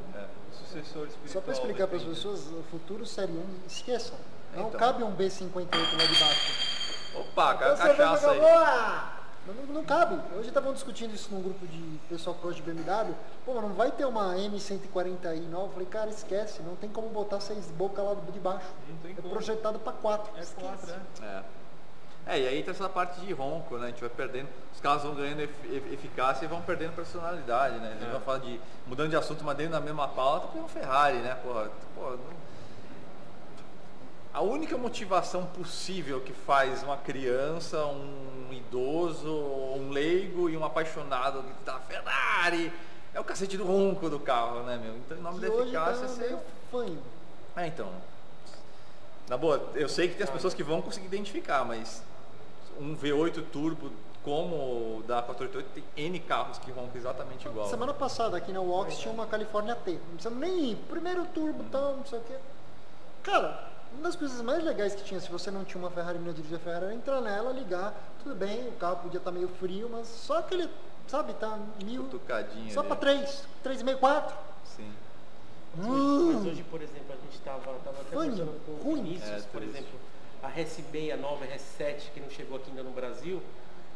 sucessor 0.71 1.07
espiritual. 1.07 1.27
Só 1.33 1.41
para 1.41 1.53
explicar 1.53 1.87
para 1.87 1.97
as 1.97 2.03
pessoas, 2.03 2.39
o 2.47 2.63
futuro 2.71 3.05
série 3.05 3.31
1, 3.31 3.43
esqueçam. 3.67 4.17
Não 4.55 4.67
Então. 4.67 4.79
cabe 4.79 5.03
um 5.03 5.15
B58 5.15 5.97
lá 5.97 6.05
de 6.05 6.19
baixo. 6.19 7.11
Opa, 7.15 7.53
vai 7.53 7.95
cachaça 7.95 8.31
aí. 8.31 8.39
Não, 9.47 9.53
não- 9.55 9.73
não 9.73 9.83
cabe. 9.83 10.19
Hoje 10.37 10.49
estavam 10.49 10.71
discutindo 10.71 11.15
isso 11.15 11.29
num 11.33 11.41
grupo 11.41 11.65
de 11.65 11.99
pessoal 12.07 12.35
que 12.35 12.41
gosta 12.43 12.55
de 12.57 12.61
BMW. 12.61 13.15
Pô, 13.45 13.59
não 13.59 13.69
vai 13.73 13.89
ter 13.91 14.05
uma 14.05 14.35
M140i 14.35 15.49
nova? 15.49 15.65
Eu 15.65 15.69
falei, 15.71 15.87
cara, 15.87 16.09
esquece. 16.11 16.61
Não 16.61 16.75
tem 16.75 16.89
como 16.89 17.09
botar 17.09 17.39
seis 17.39 17.65
bocas 17.71 18.05
lá 18.05 18.13
de 18.31 18.39
baixo. 18.39 18.67
Não 18.87 18.97
tem 18.97 19.11
É 19.11 19.15
como. 19.15 19.29
projetado 19.29 19.79
para 19.79 19.93
quatro. 19.93 20.31
É 20.37 20.41
Esquece. 20.41 20.65
4, 20.67 20.87
né? 20.91 21.01
É. 21.23 21.43
É, 22.27 22.39
e 22.39 22.47
aí 22.47 22.63
tem 22.63 22.71
essa 22.71 22.87
parte 22.87 23.19
de 23.21 23.33
ronco, 23.33 23.77
né? 23.77 23.85
A 23.87 23.89
gente 23.89 23.99
vai 23.99 24.09
perdendo, 24.09 24.47
os 24.73 24.79
carros 24.79 25.03
vão 25.03 25.15
ganhando 25.15 25.41
ef- 25.41 25.65
ef- 25.65 25.93
eficácia 25.93 26.45
e 26.45 26.47
vão 26.47 26.61
perdendo 26.61 26.93
personalidade, 26.95 27.77
né? 27.79 27.89
A 27.89 27.93
gente 27.93 28.07
É. 28.07 28.11
vai 28.11 28.21
falar 28.21 28.37
de, 28.39 28.59
mudando 28.87 29.09
de 29.09 29.15
assunto, 29.15 29.43
mas 29.43 29.57
dentro 29.57 29.73
da 29.73 29.81
mesma 29.81 30.07
pauta, 30.07 30.47
tem 30.49 30.61
um 30.61 30.67
Ferrari, 30.67 31.17
né? 31.17 31.35
Porra, 31.43 31.69
pô, 31.95 32.11
não- 32.11 32.41
A 34.33 34.39
única 34.41 34.77
motivação 34.77 35.45
possível 35.47 36.21
que 36.21 36.31
faz 36.31 36.83
uma 36.83 36.95
criança, 36.95 37.83
um 37.85 38.47
idoso, 38.51 39.29
um 39.29 39.89
leigo 39.89 40.49
e 40.49 40.55
um 40.55 40.63
apaixonado 40.63 41.43
que 41.43 41.53
tá 41.65 41.79
Ferrari 41.81 42.71
é 43.13 43.19
o 43.19 43.25
cacete 43.25 43.57
do 43.57 43.65
ronco 43.65 44.09
do 44.09 44.19
carro, 44.19 44.61
né, 44.63 44.77
meu? 44.81 44.95
Então, 44.95 45.17
em 45.17 45.21
nome 45.21 45.39
Que 45.39 45.47
da 45.47 45.51
hoje 45.51 45.63
eficácia, 45.63 46.01
tá 46.03 46.07
você 46.07 46.21
meio 46.21 46.39
fanho. 46.71 47.03
é, 47.57 47.67
então. 47.67 47.89
Na 49.27 49.35
boa, 49.35 49.69
eu 49.75 49.89
sei 49.89 50.07
que 50.07 50.15
tem 50.15 50.23
as 50.23 50.29
pessoas 50.29 50.53
que 50.53 50.63
vão 50.63 50.81
conseguir 50.81 51.07
identificar, 51.07 51.65
mas 51.65 52.01
um 52.81 52.95
V8 52.95 53.43
turbo 53.51 53.91
como 54.23 54.55
o 54.55 55.03
da 55.07 55.21
488 55.21 55.69
tem 55.95 56.05
N 56.05 56.19
carros 56.19 56.57
que 56.59 56.71
roncam 56.71 56.95
exatamente 56.95 57.47
igual. 57.47 57.67
Semana 57.69 57.93
passada 57.93 58.37
aqui 58.37 58.51
na 58.51 58.61
Walks 58.61 58.97
tinha 58.97 59.13
uma 59.13 59.25
California 59.25 59.75
T. 59.75 59.93
Não 59.93 59.99
precisamos 60.13 60.39
nem 60.39 60.71
ir. 60.71 60.75
Primeiro 60.89 61.25
turbo, 61.25 61.63
tal, 61.71 61.95
não 61.95 62.05
sei 62.05 62.19
o 62.19 62.21
quê. 62.23 62.35
Cara, 63.23 63.67
uma 63.93 64.03
das 64.03 64.15
coisas 64.15 64.41
mais 64.41 64.63
legais 64.63 64.93
que 64.95 65.03
tinha, 65.03 65.19
se 65.19 65.29
você 65.31 65.49
não 65.49 65.63
tinha 65.63 65.81
uma 65.81 65.89
Ferrari 65.91 66.17
e 66.17 66.21
não 66.21 66.33
dirigia 66.33 66.59
Ferrari, 66.59 66.85
era 66.85 66.93
entrar 66.93 67.21
nela, 67.21 67.51
ligar. 67.51 67.93
Tudo 68.23 68.35
bem, 68.35 68.67
o 68.67 68.71
carro 68.73 68.97
podia 68.97 69.17
estar 69.17 69.31
meio 69.31 69.47
frio, 69.59 69.89
mas 69.91 70.07
só 70.07 70.39
aquele, 70.39 70.69
sabe, 71.07 71.33
tá 71.33 71.57
mil. 71.83 72.03
Cutucadinho 72.03 72.71
Só 72.73 72.83
para 72.83 72.95
3, 72.95 73.43
3,5, 73.63 73.97
4. 73.97 74.35
Sim. 74.65 74.91
Mas 75.75 75.87
Hum. 75.87 76.27
hoje, 76.27 76.35
mas 76.37 76.45
hoje, 76.47 76.63
por 76.63 76.81
exemplo, 76.81 77.05
a 77.09 77.15
gente 77.25 77.35
estava 77.37 77.59
tava 77.59 78.01
até 78.01 78.15
Ruim, 78.15 78.35
com 78.35 78.89
o. 78.91 78.95
Vinícius, 78.95 79.29
É, 79.29 79.41
por 79.51 79.63
isso. 79.63 79.83
A 80.41 80.49
RS6, 80.51 81.13
a 81.13 81.17
nova 81.17 81.45
RS7, 81.45 82.11
que 82.13 82.19
não 82.19 82.29
chegou 82.29 82.57
aqui 82.57 82.69
ainda 82.69 82.83
no 82.83 82.91
Brasil, 82.91 83.41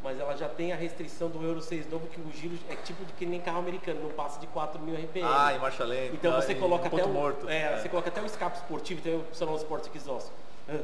mas 0.02 0.20
ela 0.20 0.36
já 0.36 0.48
tem 0.48 0.72
a 0.72 0.76
restrição 0.76 1.28
do 1.28 1.42
Euro 1.42 1.60
6 1.60 1.90
novo, 1.90 2.06
que 2.06 2.20
o 2.20 2.32
giro 2.32 2.56
é 2.68 2.76
tipo 2.76 3.04
de 3.04 3.12
que 3.14 3.26
nem 3.26 3.40
carro 3.40 3.58
americano, 3.58 4.02
não 4.02 4.10
passa 4.10 4.38
de 4.38 4.46
4 4.48 4.80
mil 4.80 4.94
RPM. 4.94 5.26
Ah, 5.28 5.54
em 5.54 5.58
marcha 5.58 5.84
lenta. 5.84 6.14
Então 6.14 6.32
você 6.40 6.52
em 6.52 6.60
coloca 6.60 6.86
até 6.86 6.96
ponto 6.96 7.08
o, 7.08 7.12
morto. 7.12 7.48
É, 7.48 7.80
você 7.80 7.88
coloca 7.88 8.08
até 8.08 8.22
o 8.22 8.26
escape 8.26 8.56
esportivo, 8.58 9.00
tem 9.00 9.14
o 9.16 9.20
opcional 9.20 9.56
Sport 9.56 9.88
Exhaust. 9.94 10.30
Ah, 10.68 10.78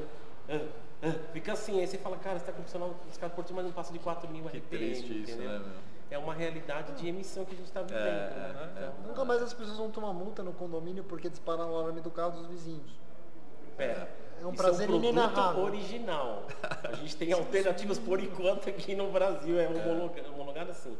ah, 0.48 0.60
ah. 1.04 1.14
Fica 1.32 1.52
assim, 1.52 1.80
aí 1.80 1.86
você 1.86 1.98
fala, 1.98 2.16
cara, 2.16 2.38
você 2.38 2.46
tá 2.46 2.52
com 2.52 2.62
opcional 2.62 2.94
escape 3.10 3.30
esportivo, 3.30 3.56
mas 3.56 3.64
não 3.66 3.72
passa 3.72 3.92
de 3.92 3.98
4 3.98 4.28
mil 4.28 4.44
Que 4.44 4.58
RPM. 4.58 4.78
triste 4.78 5.22
isso, 5.22 5.32
entendeu? 5.32 5.50
né, 5.50 5.58
meu? 5.58 5.92
É 6.10 6.18
uma 6.18 6.34
realidade 6.34 6.92
de 6.92 7.08
emissão 7.08 7.44
que 7.44 7.54
a 7.54 7.56
gente 7.56 7.68
está 7.68 7.80
vivendo. 7.80 8.02
É, 8.02 8.02
né? 8.04 8.72
é, 8.76 8.80
Então, 8.80 9.08
Nunca 9.08 9.24
mais 9.24 9.40
as 9.40 9.54
pessoas 9.54 9.78
vão 9.78 9.90
tomar 9.90 10.12
multa 10.12 10.42
no 10.42 10.52
condomínio 10.52 11.02
porque 11.04 11.30
dispararam 11.30 11.72
o 11.72 11.76
alarme 11.76 12.02
do 12.02 12.10
carro 12.10 12.32
dos 12.32 12.46
vizinhos. 12.48 12.90
Pera. 13.78 14.08
É 14.42 14.46
um 14.46 14.48
Isso 14.52 14.62
prazer 14.62 14.88
é 14.88 14.92
um 14.92 14.96
inenarrável. 14.96 15.62
original. 15.62 16.42
A 16.82 16.92
gente 16.96 17.14
tem 17.16 17.32
alternativas 17.32 17.96
por 17.96 18.18
enquanto 18.18 18.68
aqui 18.68 18.92
no 18.96 19.08
Brasil, 19.12 19.56
é 19.60 19.68
homologa- 19.68 20.28
homologado 20.30 20.70
assim. 20.72 20.96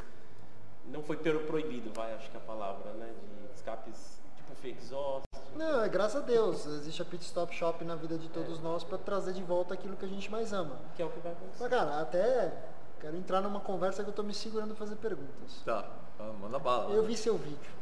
Não 0.87 1.03
foi 1.03 1.17
pro- 1.17 1.41
proibido, 1.41 1.91
vai, 1.93 2.15
acho 2.15 2.31
que 2.31 2.37
é 2.37 2.41
a 2.41 2.43
palavra, 2.45 2.93
né? 2.93 3.07
De 3.49 3.55
escapes 3.57 4.21
tipo 4.37 4.55
fake 4.55 4.79
exhaust. 4.81 5.25
Não, 5.57 5.83
é 5.83 5.89
graças 5.89 6.23
a 6.23 6.25
Deus. 6.25 6.65
Existe 6.67 7.03
a 7.03 7.05
Pit 7.05 7.25
Stop 7.25 7.53
Shop 7.55 7.85
na 7.85 7.97
vida 7.97 8.17
de 8.17 8.29
todos 8.29 8.61
nós 8.61 8.85
para 8.85 8.97
trazer 8.97 9.33
de 9.33 9.43
volta 9.43 9.75
aquilo 9.75 9.97
que 9.97 10.05
a 10.05 10.09
gente 10.09 10.31
mais 10.31 10.53
ama. 10.53 10.79
Que 10.95 11.03
é 11.03 11.05
o 11.05 11.11
que 11.11 11.19
vai 11.19 11.33
acontecer. 11.33 11.63
Mas, 11.63 11.71
cara, 11.71 12.01
até 12.01 12.53
quero 13.01 13.17
entrar 13.17 13.41
numa 13.41 13.59
conversa 13.61 14.05
que 14.05 14.09
eu 14.11 14.15
tô 14.15 14.23
me 14.23 14.33
segurando 14.33 14.73
a 14.73 14.77
fazer 14.77 14.95
perguntas. 14.97 15.61
Tá, 15.65 15.85
ah, 16.21 16.33
manda 16.41 16.59
bala. 16.61 16.95
Eu 16.95 17.03
vi 17.05 17.17
seu 17.17 17.37
vídeo. 17.37 17.73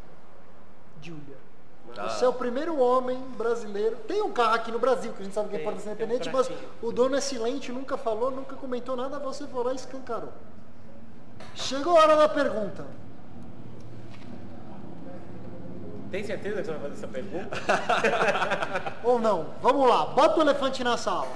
Julia. 1.03 1.37
Tá. 1.95 2.09
Você 2.09 2.25
é 2.25 2.29
o 2.29 2.33
primeiro 2.33 2.79
homem 2.79 3.19
brasileiro. 3.37 3.97
Tem 4.07 4.23
um 4.23 4.33
carro 4.33 4.55
aqui 4.55 4.71
no 4.71 4.79
Brasil, 4.79 5.13
que 5.13 5.23
a 5.23 5.25
gente 5.25 5.35
sabe 5.35 5.49
que 5.49 5.57
é 5.57 5.59
Tem, 5.59 5.79
ser 5.79 5.83
tem 5.83 5.91
um 5.91 5.93
independente, 5.93 6.31
mas 6.31 6.51
o 6.81 6.93
dono 6.93 7.17
é 7.17 7.21
silente, 7.21 7.73
nunca 7.73 7.97
falou, 7.97 8.31
nunca 8.31 8.55
comentou 8.57 8.97
nada, 8.97 9.19
você 9.19 9.47
foi 9.47 9.65
lá 9.65 9.73
e 9.73 9.77
escancarou. 9.77 10.33
Chegou 11.55 11.97
a 11.97 12.01
hora 12.03 12.17
da 12.17 12.29
pergunta. 12.29 12.87
Tem 16.11 16.25
certeza 16.25 16.57
que 16.57 16.65
você 16.65 16.73
vai 16.73 16.81
fazer 16.81 16.95
essa 16.95 17.09
pergunta? 17.09 17.57
Ou 19.05 19.21
não? 19.21 19.55
Vamos 19.61 19.89
lá, 19.89 20.07
bota 20.07 20.39
o 20.39 20.43
elefante 20.43 20.83
na 20.83 20.97
sala. 20.97 21.29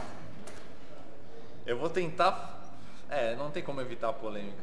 Eu 1.65 1.79
vou 1.79 1.89
tentar. 1.89 2.61
É, 3.09 3.37
não 3.37 3.51
tem 3.51 3.63
como 3.63 3.81
evitar 3.81 4.09
a 4.09 4.13
polêmica. 4.13 4.63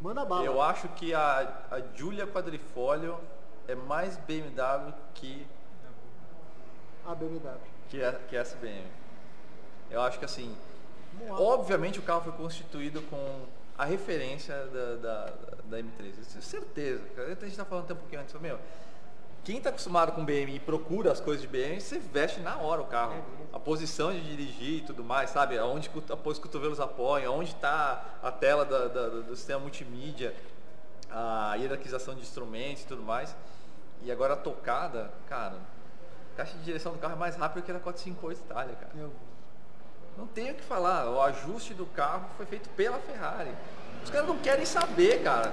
Manda 0.00 0.24
bala. 0.24 0.44
Eu 0.44 0.60
acho 0.60 0.88
que 0.88 1.14
a, 1.14 1.48
a 1.70 1.80
Giulia 1.94 2.26
Quadrifoglio 2.26 3.18
é 3.70 3.74
mais 3.74 4.16
BMW 4.16 4.92
que, 5.14 5.46
A 7.06 7.14
BMW. 7.14 7.56
que, 7.88 8.02
a, 8.02 8.12
que 8.12 8.36
essa 8.36 8.56
BM. 8.56 8.84
Eu 9.90 10.00
acho 10.02 10.18
que 10.18 10.24
assim, 10.24 10.56
obviamente 11.30 11.98
o 11.98 12.02
carro 12.02 12.22
foi 12.22 12.32
constituído 12.32 13.02
com 13.02 13.46
a 13.76 13.84
referência 13.84 14.54
da, 14.66 14.94
da, 14.96 15.32
da 15.64 15.78
M3. 15.78 16.06
Eu 16.06 16.12
tenho 16.12 16.42
certeza. 16.42 17.02
A 17.16 17.44
gente 17.44 17.56
tá 17.56 17.64
falando 17.64 17.84
até 17.84 17.94
um 17.94 17.96
pouquinho 17.96 18.20
antes, 18.20 18.34
meu. 18.40 18.58
quem 19.42 19.58
está 19.58 19.70
acostumado 19.70 20.12
com 20.12 20.24
BM 20.24 20.54
e 20.54 20.60
procura 20.60 21.10
as 21.12 21.20
coisas 21.20 21.40
de 21.40 21.48
BM, 21.48 21.80
você 21.80 21.98
veste 21.98 22.40
na 22.40 22.56
hora 22.58 22.82
o 22.82 22.86
carro. 22.86 23.24
A 23.52 23.58
posição 23.58 24.12
de 24.12 24.20
dirigir 24.20 24.78
e 24.78 24.80
tudo 24.82 25.02
mais, 25.02 25.30
sabe? 25.30 25.58
Onde 25.58 25.90
os 26.24 26.38
cotovelos 26.38 26.78
apoiam, 26.78 27.38
onde 27.38 27.50
está 27.50 28.18
a 28.22 28.30
tela 28.30 28.64
da, 28.64 28.86
da, 28.88 29.08
do 29.08 29.34
sistema 29.34 29.60
multimídia, 29.60 30.34
a 31.10 31.54
hierarquização 31.56 32.14
de 32.14 32.20
instrumentos 32.20 32.82
e 32.82 32.86
tudo 32.86 33.02
mais. 33.02 33.34
E 34.02 34.10
agora 34.10 34.34
a 34.34 34.36
tocada, 34.36 35.10
cara, 35.28 35.56
a 36.34 36.36
caixa 36.36 36.56
de 36.56 36.64
direção 36.64 36.92
do 36.92 36.98
carro 36.98 37.14
é 37.14 37.18
mais 37.18 37.36
rápida 37.36 37.62
que 37.62 37.70
a 37.70 37.78
458 37.78 38.40
Itália, 38.44 38.74
cara. 38.76 39.10
Não 40.16 40.26
tenho 40.26 40.52
o 40.52 40.56
que 40.56 40.62
falar, 40.62 41.08
o 41.08 41.20
ajuste 41.22 41.74
do 41.74 41.86
carro 41.86 42.26
foi 42.36 42.46
feito 42.46 42.68
pela 42.70 42.98
Ferrari. 42.98 43.50
Os 44.02 44.10
caras 44.10 44.28
não 44.28 44.38
querem 44.38 44.64
saber, 44.64 45.22
cara. 45.22 45.52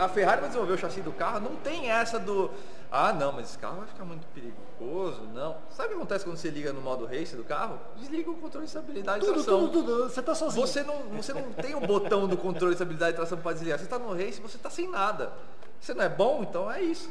A 0.00 0.08
Ferrari 0.08 0.40
vai 0.40 0.48
desenvolver 0.48 0.74
o 0.74 0.78
chassi 0.78 1.00
do 1.00 1.12
carro, 1.12 1.40
não 1.40 1.56
tem 1.56 1.90
essa 1.90 2.18
do. 2.18 2.50
Ah, 2.90 3.12
não, 3.12 3.32
mas 3.32 3.48
esse 3.48 3.58
carro 3.58 3.78
vai 3.78 3.86
ficar 3.86 4.04
muito 4.04 4.26
perigoso, 4.28 5.22
não. 5.32 5.56
Sabe 5.70 5.86
o 5.86 5.88
que 5.90 5.94
acontece 5.96 6.24
quando 6.24 6.36
você 6.36 6.50
liga 6.50 6.72
no 6.72 6.80
modo 6.80 7.06
race 7.06 7.34
do 7.34 7.42
carro? 7.42 7.78
Desliga 7.96 8.30
o 8.30 8.36
controle 8.36 8.66
de 8.66 8.70
estabilidade 8.70 9.20
tudo, 9.20 9.30
e 9.30 9.34
tração. 9.34 9.60
Tudo, 9.60 9.82
tudo, 9.82 10.08
você 10.10 10.22
tá 10.22 10.34
sozinho. 10.34 10.66
Você 10.66 10.82
não, 10.82 11.02
você 11.04 11.32
não 11.32 11.52
tem 11.54 11.74
o 11.74 11.80
botão 11.80 12.28
do 12.28 12.36
controle 12.36 12.74
de 12.74 12.74
estabilidade 12.74 13.12
e 13.12 13.16
tração 13.16 13.38
para 13.38 13.52
desligar. 13.54 13.78
Você 13.78 13.84
está 13.84 13.98
no 13.98 14.12
race, 14.12 14.40
você 14.40 14.56
está 14.56 14.70
sem 14.70 14.88
nada. 14.88 15.32
Você 15.80 15.94
não 15.94 16.04
é 16.04 16.08
bom, 16.08 16.42
então 16.42 16.70
é 16.70 16.82
isso. 16.82 17.10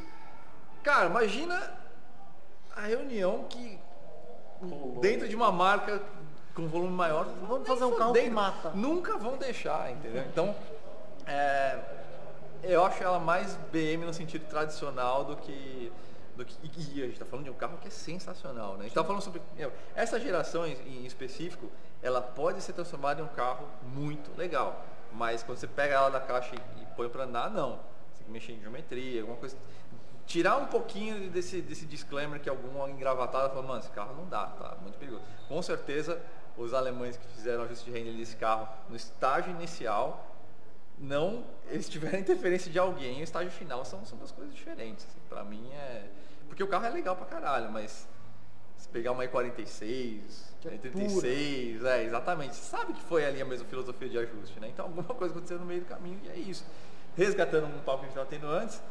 Cara, 0.83 1.05
imagina 1.07 1.73
a 2.75 2.81
reunião 2.81 3.45
que 3.49 3.79
dentro 4.99 5.27
de 5.27 5.35
uma 5.35 5.51
marca 5.51 6.01
com 6.53 6.67
volume 6.67 6.93
maior. 6.93 7.25
Vamos 7.47 7.67
fazer 7.67 7.85
um 7.85 7.95
carro 7.95 8.13
que 8.13 8.29
mata. 8.29 8.71
Nunca 8.71 9.17
vão 9.17 9.37
deixar, 9.37 9.91
entendeu? 9.91 10.23
Então, 10.23 10.55
é, 11.25 11.79
eu 12.63 12.83
acho 12.83 13.01
ela 13.03 13.19
mais 13.19 13.55
BM 13.71 14.05
no 14.05 14.13
sentido 14.13 14.47
tradicional 14.47 15.23
do 15.23 15.35
que. 15.35 15.91
Do 16.35 16.45
que 16.45 16.55
e 16.63 17.01
a 17.01 17.05
gente 17.05 17.13
está 17.13 17.25
falando 17.25 17.45
de 17.45 17.51
um 17.51 17.55
carro 17.55 17.77
que 17.77 17.87
é 17.87 17.91
sensacional, 17.91 18.73
né? 18.73 18.79
A 18.79 18.83
gente 18.83 18.91
está 18.91 19.03
falando 19.03 19.21
sobre. 19.21 19.41
Essa 19.95 20.19
geração 20.19 20.65
em, 20.65 20.73
em 20.87 21.05
específico, 21.05 21.69
ela 22.01 22.21
pode 22.21 22.61
ser 22.61 22.73
transformada 22.73 23.21
em 23.21 23.23
um 23.23 23.29
carro 23.29 23.67
muito 23.83 24.35
legal. 24.37 24.83
Mas 25.11 25.43
quando 25.43 25.57
você 25.57 25.67
pega 25.67 25.95
ela 25.95 26.09
da 26.09 26.19
caixa 26.19 26.55
e, 26.55 26.81
e 26.81 26.85
põe 26.95 27.09
para 27.09 27.23
andar, 27.23 27.49
não. 27.49 27.79
Você 28.11 28.19
tem 28.19 28.25
que 28.25 28.31
mexer 28.31 28.53
em 28.53 28.61
geometria, 28.61 29.21
alguma 29.21 29.37
coisa 29.37 29.57
tirar 30.31 30.55
um 30.55 30.65
pouquinho 30.67 31.29
desse, 31.29 31.61
desse 31.61 31.85
disclaimer 31.85 32.39
que 32.39 32.49
algum 32.49 32.87
engravatado 32.87 33.49
falou, 33.49 33.67
mano, 33.67 33.81
esse 33.81 33.91
carro 33.91 34.15
não 34.15 34.25
dá, 34.29 34.45
tá 34.47 34.77
muito 34.81 34.97
perigoso. 34.97 35.23
Com 35.49 35.61
certeza 35.61 36.21
os 36.55 36.73
alemães 36.73 37.17
que 37.17 37.27
fizeram 37.27 37.63
ajuste 37.63 37.83
de 37.83 37.91
render 37.91 38.13
desse 38.13 38.37
carro 38.37 38.69
no 38.87 38.95
estágio 38.95 39.51
inicial, 39.51 40.33
não 40.97 41.43
eles 41.67 41.89
tiveram 41.89 42.17
interferência 42.19 42.71
de 42.71 42.79
alguém, 42.79 43.19
o 43.19 43.23
estágio 43.23 43.51
final 43.51 43.83
são, 43.83 44.05
são 44.05 44.17
duas 44.17 44.31
coisas 44.31 44.55
diferentes. 44.55 45.05
Assim, 45.05 45.19
para 45.27 45.43
mim 45.43 45.69
é. 45.73 46.07
Porque 46.47 46.63
o 46.63 46.67
carro 46.67 46.85
é 46.85 46.89
legal 46.89 47.17
pra 47.17 47.25
caralho, 47.25 47.69
mas 47.69 48.07
se 48.77 48.87
pegar 48.87 49.11
uma 49.11 49.25
E46, 49.25 50.21
é 50.63 50.69
86, 50.69 51.83
é, 51.83 52.03
exatamente. 52.05 52.55
Você 52.55 52.69
sabe 52.69 52.93
que 52.93 53.01
foi 53.01 53.25
ali 53.25 53.41
a 53.41 53.45
mesma 53.45 53.65
filosofia 53.65 54.07
de 54.07 54.17
ajuste, 54.17 54.61
né? 54.61 54.69
Então 54.69 54.85
alguma 54.85 55.03
coisa 55.13 55.33
aconteceu 55.33 55.59
no 55.59 55.65
meio 55.65 55.81
do 55.81 55.87
caminho 55.87 56.21
e 56.23 56.29
é 56.29 56.35
isso. 56.37 56.65
Resgatando 57.17 57.65
um 57.65 57.81
papo 57.81 57.99
que 57.99 58.05
a 58.05 58.07
gente 58.07 58.17
estava 58.17 58.29
tendo 58.29 58.47
antes, 58.47 58.81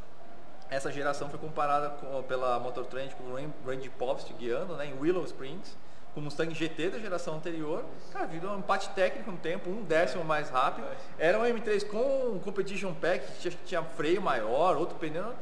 essa 0.71 0.91
geração 0.91 1.29
foi 1.29 1.39
comparada 1.39 1.91
com, 1.91 2.23
pela 2.23 2.59
Motor 2.59 2.87
Trend 2.87 3.15
com 3.17 3.25
o 3.25 3.35
Randy 3.67 3.91
Post 3.91 4.33
guiando 4.35 4.77
né, 4.77 4.87
em 4.87 4.99
Willow 4.99 5.25
Springs 5.25 5.77
com 6.15 6.21
o 6.21 6.23
Mustang 6.23 6.53
GT 6.55 6.91
da 6.91 6.99
geração 6.99 7.37
anterior, 7.37 7.85
cara, 8.13 8.27
virou 8.27 8.53
um 8.53 8.59
empate 8.59 8.89
técnico 8.91 9.31
no 9.31 9.37
tempo, 9.37 9.71
um 9.71 9.83
décimo 9.83 10.25
mais 10.25 10.51
rápido. 10.51 10.87
Era 11.19 11.39
um 11.39 11.43
M3 11.43 11.87
com 11.87 12.33
um 12.35 12.39
Competition 12.39 12.93
Pack 12.95 13.25
que 13.27 13.39
tinha, 13.39 13.55
tinha 13.65 13.83
freio 13.83 14.21
maior, 14.21 14.77
outro 14.77 14.99
pneu. 14.99 15.35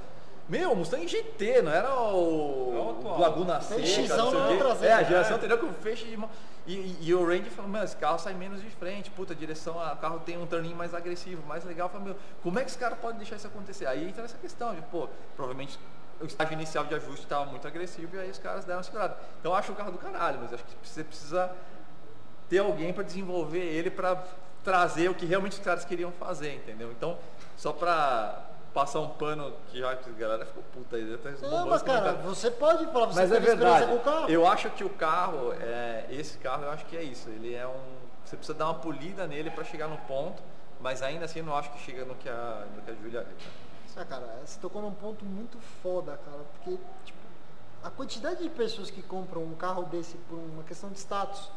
Meu, 0.49 0.75
Mustang 0.75 1.07
GT, 1.07 1.63
não 1.63 1.71
era 1.71 1.95
o, 1.95 3.01
o 3.05 3.19
Laguna 3.21 3.61
Seca. 3.61 3.81
Não 3.81 3.87
É, 4.87 4.93
a 4.95 5.03
geração 5.03 5.37
anterior 5.37 5.59
com 5.59 5.73
feixe 5.75 6.07
de 6.07 6.17
mão. 6.17 6.31
E, 6.67 6.75
e, 6.75 6.99
e, 7.03 7.15
o 7.15 7.27
Randy 7.27 7.51
falou, 7.51 7.71
meu, 7.71 7.83
esse 7.83 7.97
carro 7.97 8.19
sai 8.19 8.35
menos 8.35 8.63
de 8.63 8.71
frente, 8.71 9.11
puta, 9.11 9.33
a 9.33 9.37
direção, 9.37 9.77
o 9.77 9.97
carro 9.97 10.21
tem 10.21 10.37
um 10.39 10.47
turninho 10.47 10.77
mais 10.77 10.95
agressivo, 10.95 11.43
mais 11.47 11.65
legal. 11.65 11.89
Falei, 11.89 12.09
meu, 12.09 12.17
como 12.43 12.59
é 12.59 12.63
que 12.63 12.71
esse 12.71 12.79
cara 12.79 12.97
pode 12.97 13.19
deixar 13.19 13.37
isso 13.37 13.47
acontecer? 13.47 13.87
Aí 13.87 14.09
entra 14.09 14.25
essa 14.25 14.39
questão 14.39 14.75
de, 14.75 14.81
pô, 14.83 15.09
provavelmente 15.37 15.79
o 16.21 16.27
estágio 16.27 16.55
inicial 16.55 16.85
de 16.85 16.95
ajuste 16.95 17.25
estava 17.25 17.47
muito 17.47 17.67
agressivo 17.67 18.17
e 18.17 18.19
aí 18.19 18.31
os 18.31 18.39
caras 18.39 18.65
deram 18.65 18.79
uma 18.79 18.83
segurada. 18.83 19.17
Então 19.39 19.53
eu 19.53 19.57
acho 19.57 19.73
o 19.73 19.75
carro 19.75 19.93
do 19.93 19.99
caralho, 19.99 20.41
mas 20.43 20.53
acho 20.53 20.65
que 20.65 20.75
você 20.83 21.05
precisa 21.05 21.51
ter 22.49 22.59
alguém 22.59 22.93
para 22.93 23.05
desenvolver 23.05 23.63
ele 23.63 23.91
para 23.91 24.23
trazer 24.65 25.09
o 25.09 25.15
que 25.15 25.27
realmente 25.27 25.53
os 25.53 25.59
caras 25.61 25.85
queriam 25.85 26.11
fazer, 26.13 26.55
entendeu? 26.55 26.91
Então, 26.91 27.19
só 27.57 27.73
para 27.73 28.48
passar 28.79 29.01
um 29.01 29.09
pano 29.09 29.53
que 29.69 29.81
já 29.81 29.91
a 29.91 29.95
galera 30.17 30.47
ficou 30.47 30.63
puta 30.73 30.95
aí. 30.95 31.19
Tá 31.19 31.49
não, 31.49 31.67
mas 31.67 31.83
cara, 31.83 32.13
você 32.13 32.49
pode 32.49 32.87
falar, 32.87 33.07
você 33.07 33.21
mas 33.21 33.33
é 33.33 33.41
verdade. 33.41 33.87
com 33.87 33.97
o 33.97 34.01
carro. 34.01 34.31
Eu 34.31 34.47
acho 34.47 34.71
que 34.71 34.85
o 34.85 34.91
carro, 34.91 35.53
é, 35.55 36.07
esse 36.11 36.39
carro, 36.39 36.63
eu 36.63 36.71
acho 36.71 36.87
que 36.87 36.97
é 36.97 37.03
isso. 37.03 37.29
Ele 37.29 37.55
é 37.55 37.67
um. 37.67 37.99
Você 38.25 38.37
precisa 38.37 38.57
dar 38.57 38.67
uma 38.67 38.75
polida 38.75 39.27
nele 39.27 39.51
para 39.51 39.65
chegar 39.65 39.89
no 39.89 39.97
ponto, 39.99 40.41
mas 40.81 41.03
ainda 41.03 41.25
assim 41.25 41.41
eu 41.41 41.45
não 41.45 41.57
acho 41.57 41.73
que 41.73 41.81
chega 41.81 42.05
no 42.05 42.15
que 42.15 42.29
a, 42.29 42.67
no 42.77 42.83
que 42.83 42.91
a 42.93 42.95
Julia. 42.95 43.27
Ah, 43.97 44.05
cara, 44.05 44.41
você 44.45 44.61
tocou 44.61 44.81
num 44.81 44.93
ponto 44.93 45.25
muito 45.25 45.59
foda, 45.83 46.17
cara, 46.25 46.43
porque 46.53 46.79
tipo, 47.05 47.19
a 47.83 47.91
quantidade 47.91 48.45
de 48.45 48.49
pessoas 48.49 48.93
que 48.93 49.03
compram 49.03 49.43
um 49.43 49.57
carro 49.57 49.83
desse 49.87 50.17
por 50.29 50.37
uma 50.37 50.63
questão 50.63 50.89
de 50.89 50.99
status, 50.99 51.51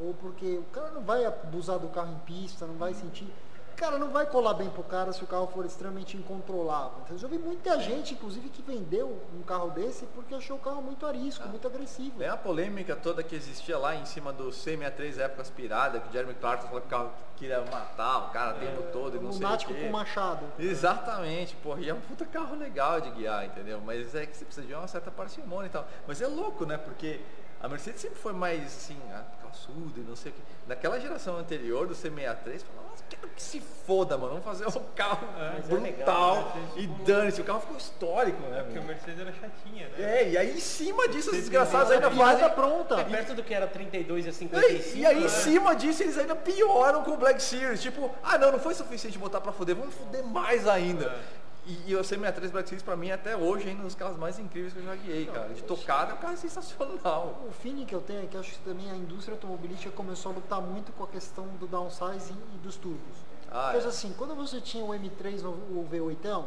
ou 0.00 0.12
porque 0.14 0.56
o 0.56 0.64
cara 0.72 0.90
não 0.90 1.02
vai 1.02 1.24
abusar 1.24 1.78
do 1.78 1.88
carro 1.88 2.12
em 2.12 2.18
pista, 2.26 2.66
não 2.66 2.74
vai 2.74 2.94
sentir 2.94 3.32
cara, 3.74 3.98
não 3.98 4.10
vai 4.10 4.26
colar 4.26 4.54
bem 4.54 4.70
pro 4.70 4.82
cara 4.82 5.12
se 5.12 5.22
o 5.22 5.26
carro 5.26 5.46
for 5.48 5.64
extremamente 5.64 6.16
incontrolável. 6.16 6.98
Então, 7.04 7.16
eu 7.16 7.18
já 7.18 7.28
vi 7.28 7.38
muita 7.38 7.78
gente, 7.80 8.14
inclusive, 8.14 8.48
que 8.48 8.62
vendeu 8.62 9.20
um 9.34 9.42
carro 9.42 9.70
desse 9.70 10.06
porque 10.06 10.34
achou 10.34 10.56
o 10.56 10.60
carro 10.60 10.82
muito 10.82 11.04
arisco, 11.06 11.44
ah. 11.44 11.48
muito 11.48 11.66
agressivo. 11.66 12.22
É 12.22 12.28
a 12.28 12.36
polêmica 12.36 12.96
toda 12.96 13.22
que 13.22 13.34
existia 13.34 13.76
lá 13.76 13.94
em 13.94 14.04
cima 14.04 14.32
do 14.32 14.48
C63 14.48 15.18
época 15.18 15.42
aspirada, 15.42 16.00
que 16.00 16.08
o 16.08 16.12
Jeremy 16.12 16.34
Clarkson 16.34 16.66
falou 16.68 16.80
que 16.80 16.86
o 16.86 16.90
carro 16.90 17.12
queria 17.36 17.60
matar 17.62 18.28
o 18.28 18.30
cara 18.30 18.56
o 18.56 18.60
tempo 18.60 18.82
é, 18.82 18.90
todo 18.92 19.16
e 19.16 19.20
não 19.20 19.32
sei 19.32 19.46
o 19.46 19.58
quê. 19.58 19.84
com 19.84 19.90
machado. 19.90 20.46
Exatamente, 20.58 21.56
porra, 21.56 21.80
e 21.80 21.88
é 21.88 21.94
um 21.94 22.00
puta 22.00 22.24
carro 22.24 22.56
legal 22.56 23.00
de 23.00 23.10
guiar, 23.10 23.44
entendeu? 23.44 23.80
Mas 23.84 24.14
é 24.14 24.26
que 24.26 24.36
você 24.36 24.44
precisa 24.44 24.66
de 24.66 24.74
uma 24.74 24.86
certa 24.86 25.10
parcimônia 25.10 25.66
e 25.66 25.70
tal. 25.70 25.86
Mas 26.06 26.20
é 26.20 26.26
louco, 26.26 26.64
né? 26.64 26.76
Porque 26.76 27.20
a 27.64 27.68
Mercedes 27.68 28.02
sempre 28.02 28.18
foi 28.18 28.34
mais 28.34 28.62
assim, 28.62 28.96
ah, 29.10 29.24
calçuda 29.40 29.98
e 29.98 30.02
não 30.02 30.14
sei 30.14 30.32
o 30.32 30.34
que. 30.34 30.42
Naquela 30.68 31.00
geração 31.00 31.38
anterior 31.38 31.86
do 31.86 31.94
C63, 31.94 32.60
falava, 32.60 32.90
nossa, 32.90 33.04
quero 33.08 33.26
que 33.28 33.42
se 33.42 33.58
foda, 33.86 34.18
mano. 34.18 34.38
Vamos 34.38 34.44
fazer 34.44 34.66
um 34.78 34.84
carro 34.94 35.26
é, 35.40 35.62
brutal 35.62 35.80
legal, 35.80 36.56
né? 36.56 36.68
e 36.76 36.86
dane-se. 36.86 37.40
O 37.40 37.44
carro 37.44 37.60
ficou 37.60 37.78
histórico, 37.78 38.38
né? 38.42 38.60
É 38.60 38.62
porque 38.64 38.78
o 38.78 38.82
Mercedes 38.82 39.18
era 39.18 39.32
chatinha, 39.32 39.88
né? 39.88 39.94
É, 39.98 40.28
e 40.28 40.36
aí 40.36 40.54
em 40.54 40.60
cima 40.60 41.08
disso, 41.08 41.30
os 41.30 41.38
desgraçados 41.38 41.90
ainda 41.90 42.10
fazem. 42.10 42.50
pronta. 42.50 43.00
É 43.00 43.04
perto 43.04 43.34
do 43.34 43.42
que 43.42 43.54
era 43.54 43.66
32 43.66 44.28
a 44.28 44.32
55. 44.32 44.96
E, 44.96 45.00
e 45.00 45.06
aí 45.06 45.20
né? 45.20 45.24
em 45.24 45.28
cima 45.30 45.74
disso, 45.74 46.02
eles 46.02 46.18
ainda 46.18 46.36
pioram 46.36 47.02
com 47.02 47.12
o 47.12 47.16
Black 47.16 47.42
Series. 47.42 47.80
Tipo, 47.80 48.10
ah 48.22 48.36
não, 48.36 48.52
não 48.52 48.58
foi 48.58 48.74
suficiente 48.74 49.16
botar 49.16 49.40
pra 49.40 49.52
foder, 49.52 49.74
vamos 49.74 49.94
foder 49.94 50.22
mais 50.22 50.68
ainda. 50.68 51.06
É. 51.06 51.43
E, 51.66 51.90
e 51.90 51.96
o 51.96 52.00
C63 52.00 52.50
Black 52.50 52.68
Series 52.68 52.82
pra 52.82 52.96
mim 52.96 53.10
até 53.10 53.36
hoje 53.36 53.68
ainda 53.68 53.80
um 53.80 53.84
dos 53.84 53.94
carros 53.94 54.18
mais 54.18 54.38
incríveis 54.38 54.72
que 54.72 54.80
eu 54.80 54.84
já 54.84 54.94
guiei, 54.96 55.26
cara. 55.26 55.48
De 55.48 55.62
tocada 55.62 56.12
é 56.12 56.14
um 56.14 56.18
carro 56.18 56.36
sensacional. 56.36 57.42
O 57.48 57.52
feeling 57.52 57.86
que 57.86 57.94
eu 57.94 58.00
tenho 58.00 58.22
é 58.22 58.26
que 58.26 58.36
acho 58.36 58.50
que 58.50 58.58
também 58.58 58.90
a 58.90 58.94
indústria 58.94 59.34
automobilística 59.34 59.90
começou 59.90 60.32
a 60.32 60.34
lutar 60.34 60.60
muito 60.60 60.92
com 60.92 61.04
a 61.04 61.08
questão 61.08 61.46
do 61.58 61.66
downsizing 61.66 62.36
e 62.54 62.58
dos 62.58 62.76
turbos. 62.76 63.16
Ah, 63.50 63.72
é. 63.74 63.78
assim, 63.78 64.12
quando 64.18 64.34
você 64.34 64.60
tinha 64.60 64.84
o 64.84 64.88
M3 64.88 65.44
o 65.44 65.86
V8, 65.90 66.44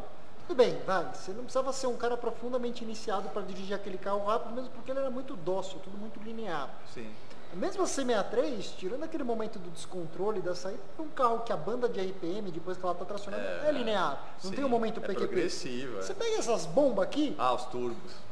tudo 0.48 0.58
bem, 0.58 0.78
vai. 0.86 1.04
Você 1.14 1.32
não 1.32 1.44
precisava 1.44 1.74
ser 1.74 1.88
um 1.88 1.98
cara 1.98 2.16
profundamente 2.16 2.84
iniciado 2.84 3.28
para 3.30 3.42
dirigir 3.42 3.76
aquele 3.76 3.98
carro 3.98 4.26
rápido, 4.26 4.54
mesmo 4.54 4.70
porque 4.70 4.92
ele 4.92 5.00
era 5.00 5.10
muito 5.10 5.36
dócil, 5.36 5.80
tudo 5.80 5.98
muito 5.98 6.22
linear. 6.22 6.70
Sim. 6.94 7.10
Mesmo 7.54 7.84
a 7.84 7.86
C63, 7.86 8.76
tirando 8.78 9.04
aquele 9.04 9.24
momento 9.24 9.58
do 9.58 9.70
descontrole 9.70 10.42
da 10.42 10.54
saída, 10.54 10.80
é 10.98 11.02
um 11.02 11.10
carro 11.10 11.40
que 11.40 11.52
a 11.52 11.58
banda 11.58 11.88
de 11.90 12.00
RPM, 12.00 12.52
depois 12.52 12.78
que 12.78 12.84
ela 12.84 12.94
está 12.94 13.06
tracionando, 13.06 13.44
é, 13.44 13.70
é 13.70 13.72
linear. 13.72 14.22
Não 14.44 14.50
sim, 14.50 14.56
tem 14.56 14.66
um 14.66 14.70
momento 14.70 15.00
é 15.04 15.08
PQP. 15.08 15.42
É. 15.42 15.48
Você 15.48 16.14
pega 16.14 16.38
essas 16.38 16.66
bombas 16.66 17.06
aqui. 17.06 17.36
Ah, 17.38 17.54
os 17.54 17.66
turbos. 17.66 18.28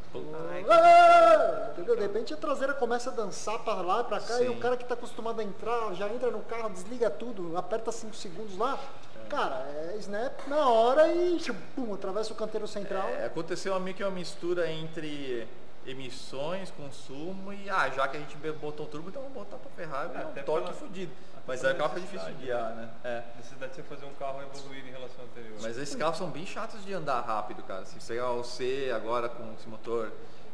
Ah, 0.70 1.70
entendeu? 1.72 1.96
De 1.96 2.02
repente 2.02 2.34
a 2.34 2.38
traseira 2.38 2.74
começa 2.74 3.10
a 3.10 3.14
dançar 3.14 3.60
para 3.60 3.82
lá 3.82 4.02
e 4.02 4.04
para 4.06 4.20
cá 4.20 4.38
sim. 4.38 4.46
e 4.46 4.50
o 4.50 4.58
cara 4.60 4.78
que 4.78 4.84
está 4.84 4.94
acostumado 4.96 5.40
a 5.40 5.44
entrar 5.44 5.94
já 5.94 6.08
entra 6.08 6.32
no 6.32 6.40
carro, 6.42 6.70
desliga 6.70 7.10
tudo, 7.10 7.58
aperta 7.58 7.92
5 7.92 8.16
segundos 8.16 8.58
lá. 8.58 8.80
É. 9.24 9.28
Cara, 9.28 9.56
é 9.56 9.98
snap 10.00 10.48
na 10.48 10.70
hora 10.70 11.08
e 11.08 11.40
pum, 11.76 11.94
atravessa 11.94 12.32
o 12.32 12.36
canteiro 12.36 12.68
central. 12.68 13.08
É, 13.10 13.26
aconteceu 13.26 13.74
a 13.76 13.80
mim 13.80 13.94
que 13.94 14.04
é 14.04 14.06
uma 14.06 14.16
mistura 14.16 14.72
entre 14.72 15.48
emissões, 15.86 16.72
consumo 16.72 17.54
e 17.54 17.70
ah, 17.70 17.90
já 17.90 18.08
que 18.08 18.18
a 18.18 18.20
gente 18.20 18.36
botou 18.54 18.86
o 18.86 18.90
turbo, 18.90 19.10
então 19.10 19.22
vamos 19.22 19.38
botar 19.38 19.58
para 19.58 19.70
Ferrari, 19.72 20.12
é, 20.16 20.26
um 20.26 20.44
torque 20.44 20.68
pela, 20.68 20.74
fudido. 20.74 21.12
Mas 21.48 21.64
é 21.64 21.72
o 21.72 21.78
carro 21.78 21.98
é 21.98 22.00
difícil 22.00 22.28
de 22.34 22.46
guiar, 22.46 22.76
né? 22.76 22.90
É. 23.04 23.24
Necessidade 23.38 23.72
de 23.72 23.78
você 23.78 23.84
fazer 23.84 24.06
um 24.06 24.14
carro 24.16 24.42
evoluir 24.42 24.86
em 24.86 24.92
relação 24.92 25.20
ao 25.20 25.26
anterior. 25.26 25.60
Mas 25.62 25.78
esses 25.78 25.96
carros 25.96 26.18
são 26.18 26.30
bem 26.30 26.46
chatos 26.46 26.84
de 26.84 26.94
andar 26.94 27.22
rápido, 27.22 27.62
cara. 27.64 27.86
Se 27.86 28.00
você 28.00 28.14
pegar 28.14 28.32
o 28.32 28.44
C 28.44 28.92
agora 28.96 29.30
com 29.30 29.54
esse 29.54 29.70
motor 29.70 30.12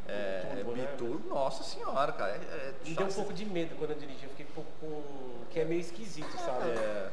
é, 0.08 0.56
turbo, 0.56 0.76
né? 0.76 0.86
biturbo, 0.86 1.30
nossa 1.30 1.64
senhora, 1.64 2.12
cara. 2.12 2.32
É, 2.32 2.36
é 2.36 2.74
Me 2.84 2.94
deu 2.94 3.08
um 3.08 3.14
pouco 3.14 3.34
de 3.34 3.46
medo 3.46 3.76
quando 3.78 3.92
eu 3.92 3.98
dirigi, 3.98 4.24
eu 4.24 4.30
fiquei 4.32 4.46
um 4.46 4.54
pouco 4.54 5.46
que 5.50 5.60
é 5.60 5.66
meio 5.66 5.80
esquisito, 5.80 6.32
sabe? 6.38 6.70
É. 6.72 7.10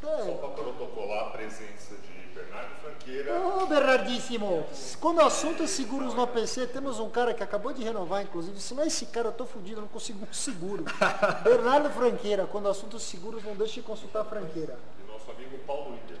Só 0.00 0.34
para 0.38 0.48
protocolar 0.48 1.26
a 1.26 1.30
presença 1.30 1.94
de 1.96 2.19
Bernardo 2.34 2.74
Franqueira. 2.82 3.40
Oh, 3.40 3.66
Bernardíssimo. 3.66 4.66
Quando 5.00 5.18
o 5.18 5.24
assunto 5.24 5.62
é 5.62 5.66
seguros 5.66 6.14
no 6.14 6.22
APC, 6.22 6.66
temos 6.66 6.98
um 6.98 7.08
cara 7.08 7.34
que 7.34 7.42
acabou 7.42 7.72
de 7.72 7.82
renovar, 7.82 8.22
inclusive. 8.22 8.60
Se 8.60 8.74
não 8.74 8.82
é 8.82 8.86
esse 8.86 9.06
cara, 9.06 9.28
eu 9.28 9.32
tô 9.32 9.46
fudido, 9.46 9.78
eu 9.78 9.82
não 9.82 9.88
consigo 9.88 10.24
um 10.24 10.32
seguro. 10.32 10.84
Bernardo 11.44 11.90
Franqueira, 11.90 12.46
quando 12.46 12.66
o 12.66 12.70
assunto 12.70 12.96
é 12.96 13.00
seguros, 13.00 13.42
não 13.44 13.54
deixe 13.54 13.74
de 13.74 13.82
consultar 13.82 14.22
a 14.22 14.24
Franqueira. 14.24 14.78
E 15.02 15.12
nosso 15.12 15.30
amigo 15.30 15.58
Paulo 15.66 15.92
William. 15.92 16.18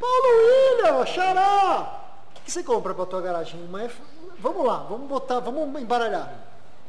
Paulo 0.00 0.28
William, 0.46 1.06
xará! 1.06 2.06
O 2.36 2.40
que, 2.42 2.50
você 2.50 2.62
compra 2.62 2.94
pra 2.94 3.06
tua 3.06 3.20
garagem? 3.20 3.62
Uma 3.62 3.82
F... 3.82 4.00
Vamos 4.38 4.66
lá, 4.66 4.78
vamos 4.88 5.08
botar, 5.08 5.40
vamos 5.40 5.80
embaralhar. 5.80 6.32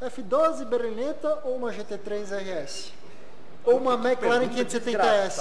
F12 0.00 0.64
berlineta 0.64 1.42
ou 1.44 1.56
uma 1.56 1.70
GT3 1.70 2.32
RS? 2.32 3.01
Ou 3.64 3.76
uma 3.76 3.94
McLaren 3.94 4.48
570S? 4.48 5.38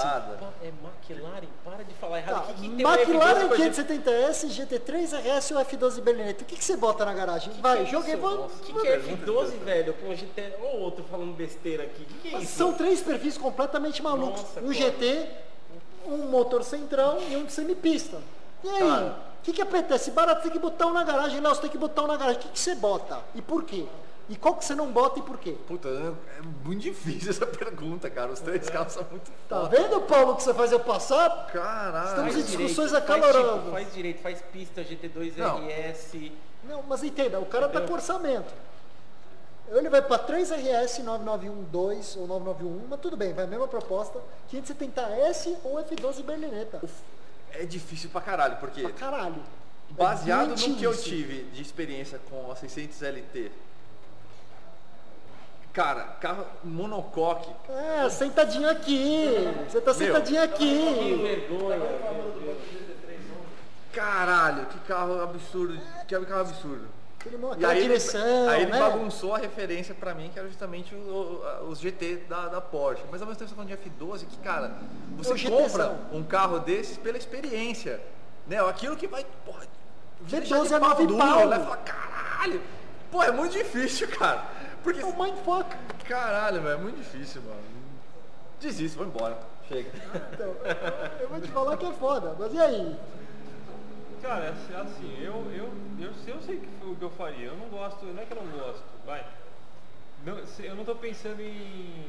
É 0.62 0.68
McLaren, 0.68 1.48
para 1.64 1.84
de 1.84 1.94
falar 1.96 2.20
errado. 2.20 2.46
Tá, 2.46 2.52
O 2.52 2.56
que, 2.56 2.70
que 2.70 2.82
McLaren 2.84 3.40
F12 3.42 3.48
com 3.48 3.54
a 3.54 3.58
gente- 3.58 3.82
570S, 3.82 4.48
GT3 4.50 5.14
RS 5.14 5.52
ou 5.52 5.58
F12 5.66 6.02
berlineta? 6.02 6.44
O 6.44 6.46
que, 6.46 6.56
que 6.56 6.64
você 6.64 6.78
bota 6.78 7.04
na 7.04 7.14
garagem? 7.14 7.52
Vai, 7.62 7.86
joguei, 7.88 8.14
Isso, 8.14 8.22
vou... 8.22 8.38
nossa, 8.38 8.56
O 8.56 8.60
que, 8.60 8.74
que 8.74 8.88
é 8.88 9.00
F12, 9.00 9.58
velho? 9.64 9.94
Com 9.96 10.16
GT... 10.16 10.54
Ou 10.62 10.80
outro 10.82 11.04
falando 11.10 11.34
besteira 11.36 11.84
aqui. 11.84 12.04
O 12.04 12.06
que, 12.06 12.30
que 12.30 12.36
é 12.36 12.40
isso? 12.40 12.56
São 12.58 12.74
três 12.74 13.02
perfis 13.02 13.38
completamente 13.38 14.02
malucos. 14.04 14.42
Nossa, 14.42 14.62
um. 14.62 14.72
GT, 14.72 15.28
um 16.06 16.18
motor 16.30 16.64
centrão 16.64 17.18
e 17.30 17.36
um 17.36 17.46
de 17.46 17.52
semipista. 17.54 18.18
E 18.64 18.70
aí? 18.70 18.84
O 19.10 19.44
que, 19.44 19.54
que 19.54 19.62
apetece? 19.62 20.12
Barato, 20.12 20.44
tem 20.44 20.52
que 20.52 20.60
botar 20.60 20.86
um 20.86 20.94
na 20.94 21.04
garagem, 21.04 21.40
Léo, 21.42 21.56
você 21.56 21.62
tem 21.62 21.70
que 21.72 21.78
botar 21.78 22.04
um 22.04 22.08
na 22.08 22.16
garagem. 22.18 22.40
O 22.40 22.44
que, 22.44 22.50
que 22.50 22.60
você 22.60 22.76
bota? 22.76 23.20
E 23.34 23.42
por 23.42 23.64
quê? 23.64 23.86
E 24.32 24.36
qual 24.38 24.56
que 24.56 24.64
você 24.64 24.74
não 24.74 24.90
bota 24.92 25.20
e 25.20 25.22
por 25.22 25.38
quê? 25.38 25.56
Puta, 25.68 25.90
é 25.90 26.42
muito 26.66 26.80
difícil 26.82 27.32
essa 27.32 27.46
pergunta, 27.46 28.10
cara. 28.10 28.32
Os 28.32 28.40
três 28.40 28.70
carros 28.70 28.94
são 28.94 29.06
muito 29.12 29.30
Tá 29.50 29.62
foda. 29.62 29.70
vendo, 29.78 30.00
Paulo, 30.02 30.36
que 30.38 30.44
você 30.44 30.54
faz 30.54 30.72
eu 30.72 30.80
passar? 30.80 31.48
Caralho. 31.52 32.08
Estamos 32.08 32.36
em 32.36 32.42
discussões 32.44 32.92
direito, 32.92 33.08
faz, 33.08 33.24
acaloradas. 33.26 33.60
tipo, 33.60 33.72
faz 33.72 33.94
direito, 33.94 34.22
faz 34.22 34.42
pista 34.54 34.82
GT2 34.84 35.34
Não. 35.36 35.68
RS. 35.68 36.32
Não, 36.64 36.82
mas 36.88 37.04
entenda, 37.04 37.40
o 37.40 37.46
cara 37.46 37.64
tá 37.68 37.72
Entendeu? 37.80 37.88
com 37.90 37.94
orçamento. 37.96 38.54
Ele 39.70 39.90
vai 39.90 40.02
para 40.02 40.20
3RS 40.20 41.00
9912 41.04 42.18
ou 42.20 42.28
9911, 42.28 42.86
mas 42.90 43.00
tudo 43.02 43.18
bem, 43.18 43.34
vai 43.34 43.44
a 43.46 43.48
mesma 43.48 43.68
proposta. 43.68 44.20
570S 44.52 45.58
ou 45.64 45.76
F12 45.84 46.24
berlineta. 46.24 46.82
É 47.54 47.66
difícil 47.66 48.10
pra 48.10 48.22
caralho, 48.22 48.56
porque 48.58 48.82
Pra 48.82 48.92
caralho. 48.92 49.42
É 49.90 49.94
baseado 49.94 50.50
no 50.52 50.56
que 50.56 50.84
eu 50.84 50.92
doentice. 50.92 51.04
tive 51.10 51.44
de 51.52 51.62
experiência 51.62 52.18
com 52.30 52.50
a 52.50 52.56
600 52.56 53.02
LT, 53.02 53.52
cara, 55.74 56.04
carro 56.20 56.46
monocoque, 56.64 57.50
É, 57.70 58.10
sentadinho 58.10 58.70
aqui. 58.70 59.26
Você 59.70 59.80
tá 59.82 59.94
Meu. 59.94 60.06
sentadinho 60.08 60.42
Que 60.42 60.54
aqui. 60.54 61.16
vergonha. 61.22 61.78
meu 61.78 62.32
Deus. 62.42 62.58
caralho, 63.94 64.66
que 64.68 64.80
carro 64.88 65.22
absurdo, 65.22 65.78
que 66.08 66.20
carro 66.26 66.42
absurdo. 66.42 66.88
Aquele 67.20 67.38
E 67.60 67.66
aí, 67.66 67.78
ele- 67.78 67.88
direção, 67.90 68.50
aí 68.50 68.64
ele 68.64 68.72
né? 68.72 68.80
bagunçou 68.80 69.36
a 69.36 69.38
referência 69.38 69.94
pra 69.94 70.12
mim, 70.16 70.32
que 70.34 70.40
era 70.40 70.48
justamente 70.48 70.96
o- 70.96 71.44
o- 71.62 71.70
os 71.70 71.80
GT 71.80 72.16
da, 72.28 72.48
da 72.48 72.60
Porsche. 72.62 73.04
Mas 73.12 73.22
ao 73.22 73.28
mesmo 73.28 73.38
tempo 73.38 73.50
você 73.50 73.56
tá 73.56 73.62
falando 73.64 73.68
de 73.68 73.74
F12, 73.76 74.26
que 74.26 74.38
cara, 74.38 74.72
você 75.18 75.34
É 75.34 75.38
GTzão. 75.38 75.58
compra 75.70 76.00
um 76.12 76.24
carro 76.24 76.58
desses 76.60 76.98
pela 76.98 77.18
experiência. 77.18 78.02
Né? 78.48 78.60
Aquilo 78.68 78.96
que 78.96 79.08
vai. 79.08 79.24
Porra, 79.46 79.62
te 80.28 80.36
deixar 80.36 80.56
V12 80.56 80.68
de 80.70 80.74
é 80.74 80.80
pau 80.80 80.90
nove 80.90 81.06
duro, 81.06 81.20
pau. 81.20 81.48
né? 81.48 81.60
Fala, 81.60 81.78
caralho! 81.78 82.62
Pô, 83.12 83.22
é 83.22 83.32
muito 83.32 83.52
difícil, 83.52 84.08
cara. 84.18 84.44
Porque. 84.84 85.02
É 85.02 85.06
um 85.06 85.24
mindfuck. 85.24 85.76
Caralho, 86.08 86.62
velho, 86.62 86.74
é 86.74 86.78
muito 86.78 86.98
difícil, 86.98 87.42
mano. 87.44 87.62
Desiste, 88.60 88.98
vou 88.98 89.08
embora. 89.08 89.38
Chega. 89.68 89.90
Então, 90.34 90.56
eu- 91.20 91.30
vou 91.30 91.42
te 91.42 91.48
falar 91.50 91.78
que 91.78 91.86
é 91.86 91.94
foda. 91.94 92.36
Mas 92.38 92.54
e 92.54 92.60
aí? 92.60 93.00
Cara, 94.22 94.50
assim, 94.50 94.76
assim, 94.76 95.24
eu, 95.24 95.34
eu, 95.52 95.72
eu, 96.00 96.12
eu 96.28 96.42
sei 96.42 96.56
o 96.84 96.96
que 96.96 97.02
eu 97.02 97.10
faria. 97.12 97.48
Eu 97.48 97.58
não 97.58 97.68
gosto, 97.70 98.06
não 98.06 98.22
é 98.22 98.26
que 98.26 98.34
eu 98.34 98.44
não 98.44 98.52
gosto, 98.52 98.84
vai. 99.06 99.26
Não, 100.24 100.38
eu 100.60 100.76
não 100.76 100.86
tô 100.86 100.96
pensando 100.96 101.42
em 101.42 102.06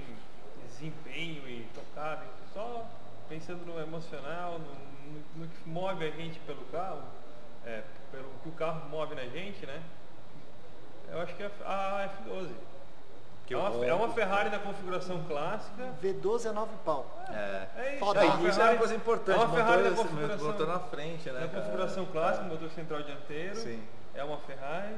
desempenho 0.68 1.48
e 1.48 1.66
tocada, 1.74 2.22
só 2.52 2.84
pensando 3.30 3.64
no 3.64 3.80
emocional, 3.80 4.58
no, 4.58 4.66
no- 4.66 5.24
no 5.36 5.48
que 5.48 5.68
move 5.68 6.04
a 6.06 6.10
gente 6.10 6.38
pelo 6.40 6.62
carro, 6.66 7.00
é, 7.64 7.82
pelo 8.10 8.28
que 8.42 8.48
o 8.50 8.52
carro 8.52 8.86
move 8.90 9.14
na 9.14 9.24
gente, 9.24 9.64
né? 9.64 9.80
Eu 11.10 11.20
acho 11.20 11.34
que 11.34 11.42
é 11.42 11.50
a 11.64 12.08
F12. 12.26 12.48
Que 13.46 13.54
é, 13.54 13.56
uma, 13.58 13.84
é 13.86 13.92
uma. 13.92 14.08
Ferrari 14.12 14.50
na 14.50 14.58
configuração 14.60 15.22
clássica. 15.24 15.82
V12 16.02 16.46
é 16.48 16.52
9 16.52 16.70
pau. 16.84 17.06
É. 17.28 17.66
É 17.76 17.96
isso. 17.96 18.04
É 18.16 18.24
É, 18.24 18.24
uma 18.24 18.24
isso 18.24 18.24
é 18.24 18.24
uma 18.24 18.52
Ferrari- 18.52 18.78
coisa 18.78 18.94
importante. 18.94 19.38
É 19.40 19.44
uma 19.44 19.54
Ferrari 19.54 19.82
na 19.82 19.90
motor, 19.90 20.04
configuração, 20.06 20.46
motor 20.46 20.66
na 20.68 20.78
frente, 20.78 21.30
né? 21.30 21.40
na 21.40 21.48
cara? 21.48 21.60
configuração 21.60 22.06
clássica, 22.06 22.44
motor 22.44 22.70
central 22.70 23.02
dianteiro. 23.02 23.56
Sim. 23.56 23.82
É 24.14 24.22
uma 24.24 24.36
Ferrari. 24.38 24.94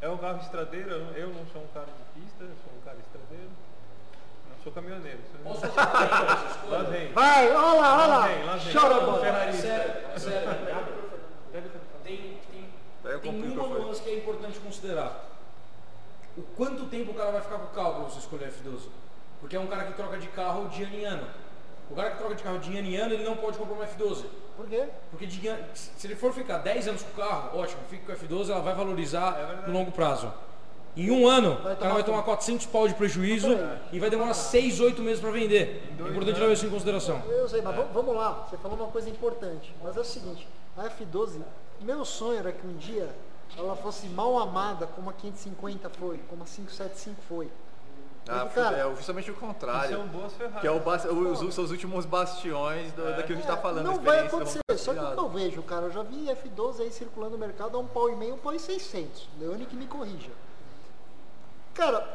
É 0.00 0.08
um 0.08 0.16
carro 0.16 0.40
estradeiro. 0.40 0.90
Eu 0.90 1.28
não- 1.28 1.46
sou 1.52 1.62
um 1.62 1.66
cara 1.68 1.86
de 1.86 2.20
pista, 2.20 2.42
eu 2.44 2.48
sou 2.64 2.72
um 2.76 2.80
cara 2.84 2.96
estradeiro. 2.98 3.50
Não 4.48 4.62
sou 4.64 4.72
caminhoneiro. 4.72 5.18
Sou... 5.30 5.52
Lá 6.70 6.82
vem. 6.84 7.12
Vai, 7.12 7.48
olha 7.50 7.56
lá, 7.58 7.72
olha 7.74 7.80
Lá 7.82 8.06
lá. 8.06 8.26
vem, 8.26 8.44
lá 8.44 8.56
vem. 8.56 8.72
Chora, 8.74 8.94
Um 9.00 9.04
bola. 9.06 9.20
ferrarista. 9.20 9.62
Sério, 9.62 10.18
sério. 10.18 10.48
Tem, 12.04 12.16
tem, 12.50 12.70
tem 13.20 13.50
uma 13.58 13.68
nuance 13.78 14.02
que 14.02 14.10
é 14.10 14.16
importante 14.18 14.58
considerar. 14.60 15.28
O 16.36 16.42
quanto 16.56 16.86
tempo 16.86 17.10
o 17.10 17.14
cara 17.14 17.30
vai 17.30 17.40
ficar 17.42 17.58
com 17.58 17.64
o 17.66 17.74
carro 17.74 17.94
pra 17.94 18.04
você 18.04 18.18
escolher 18.18 18.48
F12? 18.50 18.88
Porque 19.40 19.56
é 19.56 19.60
um 19.60 19.66
cara 19.66 19.84
que 19.84 19.92
troca 19.94 20.16
de 20.18 20.28
carro 20.28 20.68
de 20.68 20.82
ano 20.84 20.94
em 20.94 21.04
ano. 21.04 21.26
O 21.90 21.94
cara 21.94 22.10
que 22.12 22.18
troca 22.18 22.34
de 22.34 22.42
carro 22.42 22.58
de 22.58 22.76
ano 22.78 22.88
em 22.88 22.96
ano, 22.96 23.12
ele 23.14 23.24
não 23.24 23.36
pode 23.36 23.58
comprar 23.58 23.74
uma 23.74 23.84
F12. 23.86 24.24
Por 24.56 24.66
quê? 24.66 24.84
Porque 25.10 25.26
de 25.26 25.40
se 25.74 26.06
ele 26.06 26.14
for 26.14 26.32
ficar 26.32 26.58
10 26.58 26.88
anos 26.88 27.02
com 27.02 27.10
o 27.10 27.24
carro, 27.24 27.58
ótimo, 27.58 27.80
fica 27.88 28.04
com 28.06 28.12
a 28.12 28.14
F12, 28.16 28.50
ela 28.50 28.60
vai 28.60 28.74
valorizar 28.74 29.64
no 29.66 29.72
longo 29.72 29.90
prazo. 29.92 30.32
Em 30.94 31.10
um 31.10 31.26
ano, 31.26 31.52
o 31.54 31.76
cara 31.76 31.94
vai 31.94 32.04
tomar 32.04 32.22
400 32.22 32.66
pau 32.66 32.86
de 32.86 32.94
prejuízo 32.94 33.48
e 33.90 33.98
vai 33.98 34.10
demorar 34.10 34.34
6, 34.34 34.78
8 34.78 35.00
meses 35.02 35.20
para 35.20 35.30
vender. 35.30 35.82
É 35.98 36.02
importante 36.08 36.38
levar 36.38 36.52
isso 36.52 36.66
em 36.66 36.70
consideração. 36.70 37.22
Eu 37.28 37.48
sei, 37.48 37.62
mas 37.62 37.74
vamos- 37.74 37.92
vamos 37.92 38.14
lá. 38.14 38.46
Você 38.48 38.56
falou 38.58 38.76
uma 38.76 38.88
coisa 38.88 39.08
importante. 39.08 39.74
Mas 39.82 39.96
é 39.96 40.00
o 40.00 40.04
seguinte, 40.04 40.46
a 40.76 40.84
F12, 40.84 41.40
meu 41.80 42.04
sonho 42.04 42.38
era 42.38 42.52
que 42.52 42.66
um 42.66 42.76
dia 42.76 43.08
ela 43.56 43.76
fosse 43.76 44.06
mal 44.08 44.38
amada 44.38 44.86
como 44.86 45.10
a 45.10 45.12
550 45.12 45.90
foi, 45.90 46.18
como 46.28 46.42
a 46.42 46.46
575 46.46 47.20
foi. 47.28 47.50
Ah, 48.28 48.44
Porque, 48.44 48.60
cara, 48.60 48.76
é 48.78 48.94
justamente 48.94 49.30
o 49.32 49.34
contrário. 49.34 49.96
São 49.96 50.06
boas 50.06 50.32
Ferraris. 50.34 50.60
Que 50.60 50.66
é 50.66 50.70
o 50.70 50.76
os, 50.76 51.54
são 51.54 51.64
os 51.64 51.70
últimos 51.72 52.06
bastiões 52.06 52.92
do, 52.92 53.02
daquilo 53.04 53.26
que 53.26 53.32
a 53.32 53.36
gente 53.36 53.46
tá 53.46 53.56
falando. 53.56 53.84
Não 53.84 53.98
vai 53.98 54.20
acontecer, 54.26 54.60
só 54.76 54.94
que 54.94 55.00
eu 55.00 55.28
vejo, 55.28 55.60
cara, 55.64 55.86
eu 55.86 55.90
já 55.90 56.02
vi 56.04 56.26
F12 56.26 56.80
aí 56.82 56.92
circulando 56.92 57.32
no 57.32 57.38
mercado 57.38 57.76
a 57.76 57.80
um 57.80 57.86
pau 57.86 58.08
e 58.08 58.14
meio, 58.14 58.34
um 58.34 58.38
pau 58.38 58.54
e 58.54 58.60
600. 58.60 59.28
Leone 59.40 59.66
que 59.66 59.74
me 59.74 59.86
corrija. 59.86 60.30
Cara, 61.74 62.06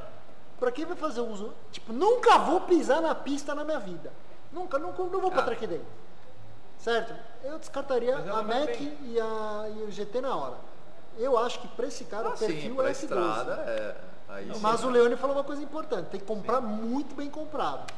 pra 0.59 0.71
quem 0.71 0.85
vai 0.85 0.95
fazer 0.95 1.21
uso, 1.21 1.53
tipo, 1.71 1.91
nunca 1.91 2.37
vou 2.37 2.61
pisar 2.61 3.01
na 3.01 3.13
pista 3.13 3.53
na 3.53 3.63
minha 3.65 3.79
vida. 3.79 4.11
Nunca, 4.51 4.79
nunca 4.79 5.03
não 5.03 5.19
vou 5.19 5.29
pra 5.31 5.41
Ah. 5.41 5.45
track 5.45 5.67
day. 5.67 5.81
Certo? 6.79 7.13
Eu 7.43 7.59
descartaria 7.59 8.15
a 8.17 8.43
Mac 8.43 8.67
bem. 8.67 8.97
e, 9.03 9.19
a, 9.19 9.69
e 9.75 9.83
o 9.83 9.91
GT 9.91 10.21
na 10.21 10.33
hora. 10.35 10.55
Eu 11.17 11.37
acho 11.37 11.59
que 11.59 11.67
pra 11.69 11.87
esse 11.87 12.03
cara 12.05 12.29
Ah, 12.29 12.33
o 12.33 12.37
sim, 12.37 12.47
perfil 12.47 12.75
pra 12.75 12.89
é 12.89 12.91
F12. 12.91 13.03
estrada, 13.03 13.53
é. 13.67 13.95
Aí 14.29 14.53
sim. 14.53 14.59
Mas 14.61 14.83
o 14.83 14.89
Leone 14.89 15.15
falou 15.15 15.35
uma 15.35 15.43
coisa 15.43 15.61
importante, 15.63 16.07
tem 16.09 16.19
que 16.19 16.25
comprar 16.25 16.61
muito 16.61 17.15
bem 17.15 17.29
comprado. 17.29 17.91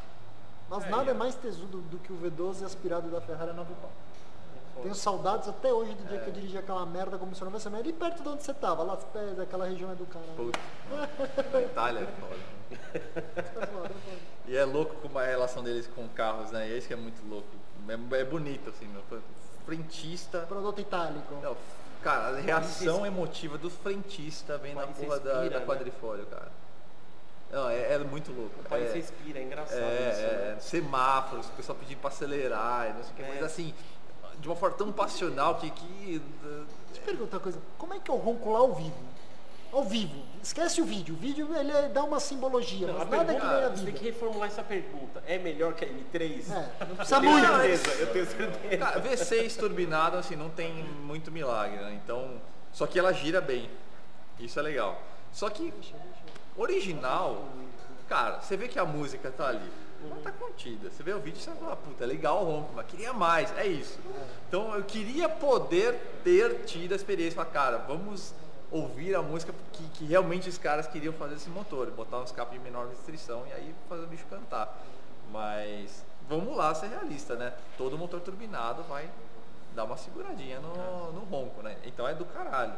Mas 0.69 0.85
É, 0.85 0.89
nada 0.89 1.05
e 1.05 1.09
é 1.09 1.13
mais 1.13 1.35
tesudo 1.35 1.79
do 1.81 1.97
que 1.97 2.13
o 2.13 2.17
V12 2.17 2.63
aspirado 2.63 3.09
da 3.09 3.19
Ferrari 3.19 3.53
9 3.53 3.73
pau. 3.81 3.91
Tenho 4.81 4.95
saudades 4.95 5.49
até 5.49 5.73
hoje 5.73 5.93
do 5.93 6.07
dia 6.07 6.19
que 6.19 6.29
eu 6.29 6.33
dirigi 6.33 6.57
aquela 6.57 6.85
merda 6.85 7.17
como 7.17 7.35
se 7.35 7.43
não 7.43 7.51
fosse 7.51 7.67
ali 7.67 7.91
perto 7.91 8.23
de 8.23 8.29
onde 8.29 8.43
você 8.43 8.53
tava, 8.53 8.83
lá 8.83 8.95
pés 8.95 9.35
daquela 9.35 9.65
região 9.65 9.91
é 9.91 9.95
do 9.95 10.05
caralho. 10.05 10.33
Puta. 10.37 10.59
Na 11.51 11.61
Itália 11.61 11.99
é 11.99 12.05
foda. 12.05 13.29
Tá 13.35 13.41
tá 13.61 13.67
foda. 13.67 13.91
E 14.47 14.55
é 14.55 14.63
louco 14.63 14.95
como 15.01 15.19
é 15.19 15.25
a 15.25 15.29
relação 15.29 15.61
deles 15.63 15.87
com 15.87 16.07
carros, 16.09 16.51
né? 16.51 16.69
E 16.69 16.73
é 16.73 16.77
isso 16.77 16.87
que 16.87 16.93
é 16.93 16.97
muito 16.97 17.21
louco. 17.27 17.47
É, 17.89 18.19
é 18.21 18.23
bonito, 18.23 18.69
assim, 18.69 18.87
meu. 18.87 19.01
Frentista. 19.65 20.39
Produto 20.47 20.79
itálico. 20.79 21.35
Não, 21.41 21.57
cara, 22.03 22.37
a 22.37 22.39
reação 22.39 23.05
emotiva 23.05 23.57
do 23.57 23.69
frentista 23.69 24.57
vem 24.57 24.73
na 24.73 24.87
porra 24.87 25.19
da, 25.19 25.43
da 25.47 25.59
né? 25.59 25.65
quadrifólio, 25.65 26.25
cara. 26.25 26.51
Não, 27.51 27.69
é, 27.69 27.93
é 27.93 27.97
muito 27.99 28.31
louco. 28.31 28.63
País 28.69 28.91
é, 28.91 28.93
respira, 28.93 29.39
é 29.39 29.43
engraçado 29.43 29.79
é, 29.79 30.11
isso, 30.11 30.21
é, 30.21 30.53
né? 30.53 30.57
semáforos, 30.59 31.47
o 31.47 31.51
pessoal 31.51 31.77
pedindo 31.79 31.99
pra 31.99 32.09
acelerar, 32.09 32.89
e 32.89 32.93
não 32.93 33.03
sei 33.03 33.11
o 33.11 33.15
que, 33.15 33.21
É. 33.23 33.27
mas 33.27 33.43
assim, 33.43 33.73
de 34.39 34.47
uma 34.47 34.55
forma 34.55 34.77
tão 34.77 34.91
passional 34.91 35.55
que. 35.55 35.69
que 35.71 36.21
Deixa 36.87 37.01
eu 37.01 37.05
perguntar 37.05 37.37
uma 37.37 37.43
coisa, 37.43 37.59
como 37.77 37.93
é 37.93 37.99
que 37.99 38.09
eu 38.09 38.15
ronco 38.15 38.51
lá 38.51 38.59
ao 38.59 38.73
vivo? 38.73 38.95
Ao 39.71 39.83
vivo. 39.83 40.15
Esquece 40.41 40.81
o 40.81 40.85
vídeo. 40.85 41.13
O 41.13 41.17
vídeo 41.17 41.53
ele 41.55 41.71
é- 41.71 41.89
dá 41.89 42.03
uma 42.03 42.19
simbologia, 42.19 42.87
Não, 42.87 42.95
a 42.95 43.05
mas 43.05 43.09
nada 43.09 43.33
é 43.33 43.35
que 43.35 43.41
nem 43.45 43.49
a 43.49 43.51
pergunta, 43.59 43.69
você 43.69 43.75
tem 43.75 43.85
vida. 43.85 43.99
que 43.99 44.05
reformular 44.05 44.47
essa 44.47 44.63
pergunta. 44.63 45.23
É 45.27 45.37
melhor 45.37 45.73
que 45.73 45.85
a 45.85 45.87
M3? 45.87 46.49
É, 46.49 46.53
não 46.81 46.89
Eu 46.89 46.95
precisa 46.95 47.19
tenho 47.19 47.31
muito. 47.31 47.47
certeza, 47.47 47.91
eu 48.01 48.07
tenho 48.13 48.25
certeza. 48.25 48.77
Cara, 48.77 48.99
V6 49.01 49.55
turbinado, 49.57 50.17
assim, 50.17 50.35
não 50.35 50.49
tem 50.49 50.73
muito 50.73 51.31
milagre, 51.31 51.77
né? 51.77 51.99
Então. 52.03 52.41
Só 52.71 52.87
que 52.87 52.97
ela 52.97 53.11
gira 53.11 53.41
bem. 53.41 53.69
Isso 54.39 54.57
é 54.59 54.61
legal. 54.61 55.01
Só 55.31 55.49
que 55.49 55.73
original, 56.57 57.45
cara, 58.07 58.39
você 58.41 58.57
vê 58.57 58.67
que 58.67 58.79
a 58.79 58.85
música 58.85 59.31
tá 59.31 59.47
ali, 59.49 59.69
uhum. 60.03 60.21
tá 60.21 60.31
contida. 60.31 60.89
Você 60.89 61.03
vê 61.03 61.13
o 61.13 61.19
vídeo 61.19 61.39
e 61.39 61.41
você 61.43 61.51
fala, 61.51 61.75
puta, 61.75 62.03
é 62.03 62.07
legal 62.07 62.43
o 62.43 62.45
ronco, 62.45 62.71
mas 62.75 62.85
queria 62.87 63.13
mais, 63.13 63.55
é 63.57 63.65
isso. 63.67 63.99
Então 64.47 64.73
eu 64.75 64.83
queria 64.83 65.27
poder 65.29 65.95
ter 66.23 66.63
tido 66.65 66.93
a 66.93 66.95
experiência, 66.95 67.35
falar, 67.35 67.49
cara, 67.49 67.77
vamos 67.77 68.33
ouvir 68.71 69.15
a 69.15 69.21
música 69.21 69.53
que, 69.73 69.83
que 69.89 70.05
realmente 70.05 70.47
os 70.47 70.57
caras 70.57 70.87
queriam 70.87 71.13
fazer 71.13 71.35
esse 71.35 71.49
motor, 71.49 71.89
botar 71.91 72.19
um 72.19 72.23
escape 72.23 72.57
de 72.57 72.63
menor 72.63 72.87
restrição 72.87 73.45
e 73.47 73.53
aí 73.53 73.75
fazer 73.87 74.03
o 74.03 74.07
bicho 74.07 74.25
cantar. 74.29 74.77
Mas 75.31 76.03
vamos 76.27 76.55
lá 76.55 76.73
ser 76.73 76.87
realista, 76.87 77.35
né? 77.35 77.53
Todo 77.77 77.97
motor 77.97 78.19
turbinado 78.21 78.83
vai 78.83 79.09
dar 79.75 79.83
uma 79.83 79.97
seguradinha 79.97 80.59
no, 80.59 81.11
no 81.11 81.21
ronco, 81.21 81.61
né? 81.61 81.77
Então 81.83 82.07
é 82.07 82.13
do 82.13 82.25
caralho. 82.25 82.73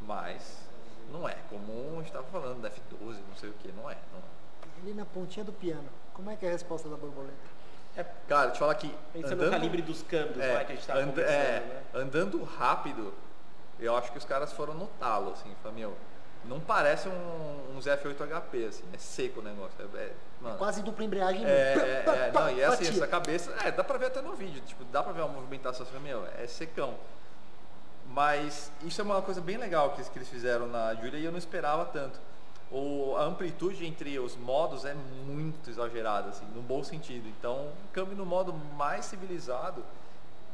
Mas 0.00 0.66
não 1.12 1.28
é, 1.28 1.36
como 1.48 1.72
a 1.94 1.96
gente 1.98 2.06
estava 2.06 2.26
falando, 2.26 2.60
da 2.60 2.70
F12, 2.70 3.16
não 3.28 3.36
sei 3.36 3.50
o 3.50 3.54
que, 3.54 3.72
não 3.72 3.90
é, 3.90 3.96
não 4.12 4.18
é. 4.18 4.82
Ali 4.82 4.92
na 4.92 5.04
pontinha 5.04 5.44
do 5.44 5.52
piano, 5.52 5.88
como 6.12 6.30
é 6.30 6.36
que 6.36 6.44
é 6.44 6.48
a 6.48 6.52
resposta 6.52 6.88
da 6.88 6.96
borboleta? 6.96 7.56
É, 7.96 8.04
cara, 8.28 8.50
te 8.50 8.58
falar 8.58 8.74
que. 8.74 8.94
Pensando 9.12 9.32
andando, 9.32 9.44
no 9.46 9.50
calibre 9.52 9.82
dos 9.82 10.02
câmbios 10.02 10.38
é, 10.38 10.64
que 10.64 10.72
a 10.72 10.74
gente 10.74 10.80
estava 10.80 11.00
and, 11.00 11.18
é, 11.18 11.60
né? 11.60 11.82
Andando 11.94 12.44
rápido, 12.44 13.14
eu 13.78 13.96
acho 13.96 14.10
que 14.12 14.18
os 14.18 14.24
caras 14.24 14.52
foram 14.52 14.74
no 14.74 14.86
talo, 14.98 15.32
assim, 15.32 15.54
meu, 15.74 15.96
não 16.44 16.60
parece 16.60 17.08
um, 17.08 17.76
um 17.76 17.78
ZF8 17.78 18.26
HP, 18.28 18.64
assim, 18.66 18.84
é 18.92 18.98
seco 18.98 19.40
o 19.40 19.42
negócio. 19.42 19.74
É, 19.94 19.98
é, 19.98 20.12
mano, 20.40 20.58
Quase 20.58 20.82
dupla 20.82 21.04
embreagem. 21.04 21.44
É, 21.44 21.48
é, 21.48 22.04
é, 22.06 22.32
não, 22.32 22.50
e 22.50 22.60
é 22.60 22.64
assim, 22.66 22.88
essa 22.88 23.06
cabeça, 23.06 23.52
é, 23.64 23.70
dá 23.70 23.82
pra 23.82 23.98
ver 23.98 24.06
até 24.06 24.22
no 24.22 24.34
vídeo, 24.34 24.62
tipo, 24.62 24.84
dá 24.84 25.02
pra 25.02 25.12
ver 25.12 25.22
uma 25.22 25.32
movimentação, 25.32 25.86
assim, 25.86 25.98
meu, 25.98 26.26
é 26.38 26.46
secão. 26.46 26.94
Mas 28.08 28.70
isso 28.82 29.00
é 29.00 29.04
uma 29.04 29.20
coisa 29.20 29.40
bem 29.40 29.56
legal 29.56 29.90
que, 29.90 30.02
que 30.02 30.18
eles 30.18 30.28
fizeram 30.28 30.68
na 30.68 30.94
Julia 30.94 31.18
e 31.18 31.24
eu 31.24 31.32
não 31.32 31.38
esperava 31.38 31.84
tanto. 31.86 32.18
O, 32.70 33.14
a 33.16 33.24
amplitude 33.24 33.84
entre 33.84 34.18
os 34.18 34.36
modos 34.36 34.84
é 34.84 34.94
muito 34.94 35.68
exagerada, 35.68 36.30
assim, 36.30 36.44
no 36.54 36.62
bom 36.62 36.82
sentido. 36.82 37.28
Então, 37.28 37.70
câmbio 37.92 38.16
no 38.16 38.26
modo 38.26 38.52
mais 38.52 39.04
civilizado, 39.04 39.84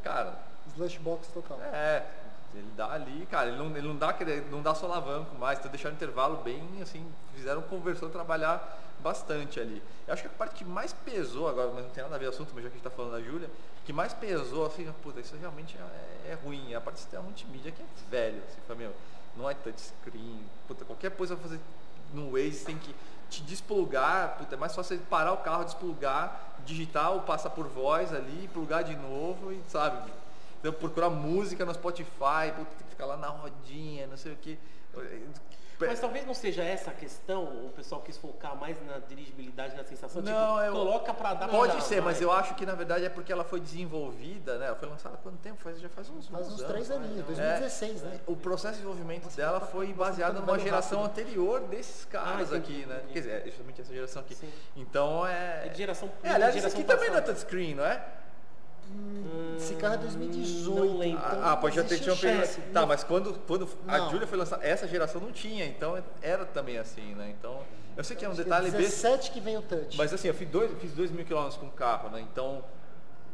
cara. 0.03 0.35
Slashbox 0.75 1.29
total. 1.29 1.61
É, 1.61 2.05
ele 2.55 2.71
dá 2.77 2.93
ali, 2.93 3.27
cara, 3.31 3.49
ele 3.49 3.57
não, 3.57 3.77
ele 3.77 3.87
não 3.87 3.97
dá 3.97 4.17
não 4.51 4.63
dá 4.63 4.75
só 4.75 4.87
alavanco 4.87 5.37
mais, 5.37 5.59
então 5.59 5.71
deixaram 5.71 5.95
o 5.95 5.97
intervalo 5.97 6.37
bem 6.39 6.63
assim, 6.83 7.07
fizeram 7.35 7.63
conversão 7.63 8.11
trabalhar 8.11 8.79
bastante 9.03 9.59
ali. 9.59 9.83
Eu 10.07 10.15
acho 10.15 10.23
que 10.23 10.29
a 10.29 10.33
parte 10.33 10.55
que 10.55 10.65
mais 10.65 10.93
pesou 10.93 11.49
agora, 11.49 11.71
mas 11.75 11.85
não 11.85 11.91
tem 11.91 12.03
nada 12.03 12.15
a 12.15 12.19
ver 12.19 12.27
o 12.27 12.29
assunto, 12.29 12.53
mas 12.55 12.63
já 12.63 12.71
que 12.71 12.77
a 12.77 12.79
gente 12.79 12.87
está 12.87 12.91
falando 12.91 13.13
da 13.13 13.21
Júlia, 13.21 13.51
que 13.85 13.93
mais 13.93 14.15
pesou, 14.15 14.65
assim, 14.65 14.91
puta, 15.03 15.21
isso 15.21 15.37
realmente 15.37 15.77
é, 15.77 16.31
é 16.31 16.35
ruim. 16.35 16.75
A 16.75 16.81
parte 16.81 16.97
do 16.97 17.01
sistema 17.01 17.23
multimídia 17.23 17.73
que 17.73 17.83
é 17.83 17.85
velho, 18.11 18.43
assim, 18.49 18.61
fala, 18.67 18.79
meu, 18.79 18.93
não 19.37 19.51
é 19.51 19.55
touchscreen, 19.55 20.41
puta, 20.69 20.85
qualquer 20.85 21.11
coisa 21.11 21.37
fazer 21.37 21.59
no 22.13 22.33
Waze 22.33 22.65
tem 22.65 22.79
que 22.79 22.95
te 23.29 23.43
desplugar, 23.43 24.37
puta, 24.39 24.55
é 24.55 24.59
mais 24.59 24.75
fácil 24.75 24.97
você 24.97 25.03
parar 25.05 25.33
o 25.33 25.39
carro, 25.39 25.65
desplugar, 25.65 26.39
digitar 26.65 27.13
ou 27.13 27.23
passar 27.23 27.51
por 27.51 27.67
voz 27.67 28.13
ali, 28.13 28.49
plugar 28.53 28.83
de 28.85 28.95
novo 28.95 29.53
e 29.53 29.61
sabe. 29.69 30.13
Então 30.63 30.73
procurar 30.73 31.11
música 31.11 31.65
no 31.65 31.75
Spotify, 31.75 32.55
puta, 32.57 32.71
tem 32.77 32.87
que 32.87 32.91
ficar 32.91 33.07
lá 33.07 33.17
na 33.17 33.27
rodinha, 33.27 34.07
não 34.07 34.17
sei 34.17 34.33
o 34.33 34.37
que. 34.37 34.57
Mas 35.81 35.99
talvez 35.99 36.25
não 36.25 36.35
seja 36.35 36.63
essa 36.63 36.93
a 36.93 36.95
questão, 36.95 37.43
o 37.67 37.71
pessoal 37.75 38.01
quis 38.03 38.17
focar 38.17 38.57
mais 38.57 38.77
na 38.87 38.99
dirigibilidade, 38.99 39.75
na 39.77 39.83
sensação, 39.83 40.23
não, 40.23 40.55
tipo, 40.55 40.67
eu... 40.67 40.73
coloca 40.73 41.13
para 41.13 41.35
dar 41.35 41.49
Pode 41.49 41.83
ser, 41.83 42.01
mas 42.01 42.21
eu 42.21 42.31
acho 42.31 42.55
que 42.55 42.65
na 42.65 42.75
verdade 42.77 43.05
é 43.05 43.09
porque 43.09 43.33
ela 43.33 43.43
foi 43.43 43.59
desenvolvida, 43.59 44.59
né? 44.59 44.67
Ela 44.67 44.77
foi 44.77 44.89
lançada 44.89 45.17
há 45.17 45.19
quanto 45.19 45.39
tempo? 45.39 45.61
Faz, 45.61 45.81
já 45.81 45.89
faz 45.89 46.09
uns, 46.11 46.29
faz 46.29 46.47
uns, 46.47 46.61
uns 46.61 46.63
três 46.63 46.91
aninhos, 46.91 47.27
2016, 47.27 48.03
é, 48.03 48.07
né? 48.07 48.21
O 48.27 48.37
processo 48.37 48.75
de 48.75 48.83
desenvolvimento 48.83 49.25
Nossa, 49.25 49.37
dela 49.37 49.61
foi 49.61 49.93
baseado 49.93 50.41
numa 50.41 50.59
geração 50.59 51.03
rápido. 51.03 51.21
anterior 51.21 51.61
desses 51.63 52.05
caras 52.05 52.53
ah, 52.53 52.57
aqui, 52.57 52.87
né? 52.87 53.03
Quer 53.13 53.19
dizer, 53.19 53.45
justamente 53.47 53.81
essa 53.81 53.93
geração 53.93 54.23
aqui. 54.23 54.35
Sim. 54.35 54.53
Então 54.77 55.27
é. 55.27 55.67
É 55.67 55.69
de 55.69 55.79
geração 55.79 56.11
É, 56.23 56.31
aliás, 56.31 56.55
isso 56.55 56.67
aqui 56.67 56.85
também 56.85 57.11
não 57.11 57.17
é 57.17 57.21
touchscreen, 57.21 57.75
não 57.75 57.85
é? 57.85 58.05
Hum, 59.25 59.55
esse 59.57 59.75
carro 59.75 59.95
é 59.95 59.99
2018. 59.99 60.75
Não 60.75 60.99
lembro. 60.99 61.23
Então 61.25 61.45
ah, 61.45 61.57
pode 61.57 61.77
já 61.77 61.85
ter 61.85 61.99
tinha 61.99 62.15
um 62.15 62.73
Tá, 62.73 62.85
mas 62.85 63.05
quando, 63.05 63.35
quando 63.47 63.69
a 63.87 64.11
Julia 64.11 64.27
foi 64.27 64.39
lançada, 64.39 64.65
essa 64.65 64.89
geração 64.89 65.21
não 65.21 65.33
tinha, 65.33 65.65
então 65.65 66.03
era 66.21 66.45
também 66.45 66.79
assim, 66.79 67.15
né? 67.15 67.35
Então, 67.39 67.61
eu 67.97 68.03
sei 68.03 68.17
que 68.17 68.25
é 68.25 68.29
um 68.29 68.35
detalhe 68.35 68.71
17 68.71 69.31
que 69.31 69.41
vem 69.41 69.57
o 69.57 69.63
touch. 69.63 69.97
Mas 69.97 70.13
assim, 70.13 70.29
eu 70.29 70.35
fiz 70.35 70.49
dois, 70.49 70.71
fiz 70.81 70.93
dois 70.93 71.11
mil 71.11 71.25
quilômetros 71.25 71.57
com 71.57 71.67
o 71.67 71.73
carro, 71.73 72.11
né? 72.11 72.21
Então, 72.21 72.65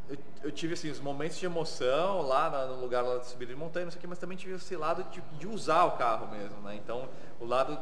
eu, 0.09 0.19
eu, 0.43 0.53
tive 0.53 0.75
assim, 0.75 0.91
os 0.91 1.01
momentos 1.01 1.39
de 1.39 1.47
emoção 1.47 2.23
lá 2.23 2.67
no 2.67 2.81
lugar 2.81 3.03
lá 3.03 3.19
de 3.19 3.27
subida 3.27 3.53
de 3.53 3.59
montanha, 3.59 3.87
não 3.87 3.91
sei 3.93 3.99
o 3.99 4.01
que, 4.01 4.07
mas 4.07 4.19
também 4.19 4.37
tive 4.37 4.55
esse 4.55 4.77
lado 4.77 5.05
de, 5.11 5.21
de 5.39 5.47
usar 5.47 5.85
o 5.85 5.93
carro 5.93 6.29
mesmo, 6.29 6.61
né? 6.61 6.75
Então, 6.77 7.09
o 7.41 7.47
lado 7.47 7.79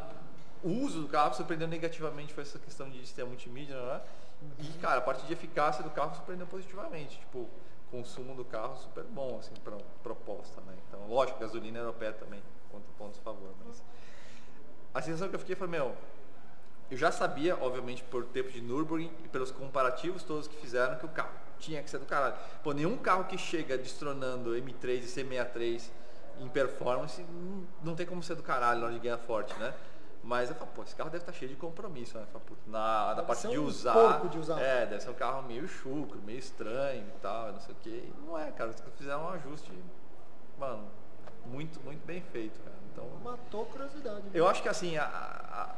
o 0.62 0.70
uso 0.70 1.02
do 1.02 1.08
carro 1.08 1.34
surpreendeu 1.34 1.68
negativamente 1.68 2.32
foi 2.32 2.42
essa 2.42 2.58
questão 2.58 2.90
de 2.90 2.98
sistema 3.00 3.28
multimídia, 3.28 3.80
né? 3.80 4.00
E, 4.58 4.78
cara, 4.78 4.98
a 4.98 5.00
parte 5.00 5.24
de 5.24 5.32
eficácia 5.32 5.82
do 5.82 5.90
carro 5.90 6.14
surpreendeu 6.14 6.46
positivamente. 6.46 7.18
Tipo, 7.18 7.48
consumo 7.90 8.34
do 8.34 8.44
carro 8.44 8.76
super 8.76 9.04
bom, 9.04 9.38
assim, 9.38 9.54
para 9.62 9.76
proposta, 10.02 10.60
né? 10.62 10.74
Então, 10.88 11.06
lógico, 11.08 11.38
gasolina 11.38 11.78
europeia 11.78 12.12
também 12.12 12.42
conta 12.70 12.86
pontos 12.98 13.20
a 13.20 13.22
favor, 13.22 13.50
mas 13.64 13.82
a 14.92 15.02
sensação 15.02 15.28
que 15.28 15.34
eu 15.34 15.40
fiquei 15.40 15.54
foi, 15.54 15.68
meu, 15.68 15.94
eu 16.90 16.96
já 16.96 17.10
sabia, 17.10 17.56
obviamente, 17.60 18.02
por 18.04 18.24
tempo 18.26 18.50
de 18.50 18.60
Nürburgring 18.60 19.10
e 19.24 19.28
pelos 19.28 19.50
comparativos 19.50 20.22
todos 20.22 20.46
que 20.46 20.56
fizeram, 20.56 20.96
que 20.96 21.06
o 21.06 21.08
carro 21.08 21.32
tinha 21.58 21.82
que 21.82 21.90
ser 21.90 21.98
do 21.98 22.06
caralho. 22.06 22.36
Pô, 22.62 22.72
nenhum 22.72 22.96
carro 22.96 23.24
que 23.24 23.36
chega 23.36 23.76
destronando 23.76 24.50
M3 24.50 24.98
e 24.98 25.06
C63 25.06 25.90
em 26.38 26.48
performance 26.48 27.22
não, 27.22 27.66
não 27.82 27.94
tem 27.94 28.06
como 28.06 28.22
ser 28.22 28.34
do 28.34 28.42
caralho 28.42 28.80
na 28.80 28.86
hora 28.86 28.94
de 28.94 29.00
ganhar 29.00 29.18
forte, 29.18 29.54
né? 29.58 29.74
Mas 30.26 30.50
eu 30.50 30.56
falo, 30.56 30.70
pô, 30.74 30.82
esse 30.82 30.96
carro 30.96 31.08
deve 31.08 31.22
estar 31.22 31.30
tá 31.30 31.38
cheio 31.38 31.48
de 31.48 31.56
compromisso, 31.56 32.18
né? 32.18 32.26
Falo, 32.32 32.44
na, 32.66 33.14
na 33.14 33.22
parte 33.22 33.46
de 33.46 33.56
um 33.56 33.64
usar. 33.64 34.28
De 34.28 34.38
usar. 34.40 34.60
É, 34.60 34.84
deve 34.84 35.00
ser 35.00 35.10
um 35.10 35.14
carro 35.14 35.40
meio 35.42 35.68
chucro, 35.68 36.20
meio 36.22 36.40
estranho 36.40 37.06
e 37.06 37.20
tal, 37.22 37.52
não 37.52 37.60
sei 37.60 37.72
o 37.72 37.78
quê. 37.80 38.08
não 38.26 38.36
é, 38.36 38.50
cara. 38.50 38.72
Fizeram 38.96 39.22
um 39.22 39.28
ajuste, 39.28 39.70
mano, 40.58 40.88
muito, 41.44 41.80
muito 41.84 42.04
bem 42.04 42.20
feito, 42.20 42.58
cara. 42.58 42.76
Então. 42.92 43.08
Matou 43.22 43.66
curiosidade. 43.66 44.22
Né? 44.22 44.30
Eu 44.34 44.48
acho 44.48 44.60
que 44.64 44.68
assim, 44.68 44.96
a, 44.96 45.04
a, 45.04 45.76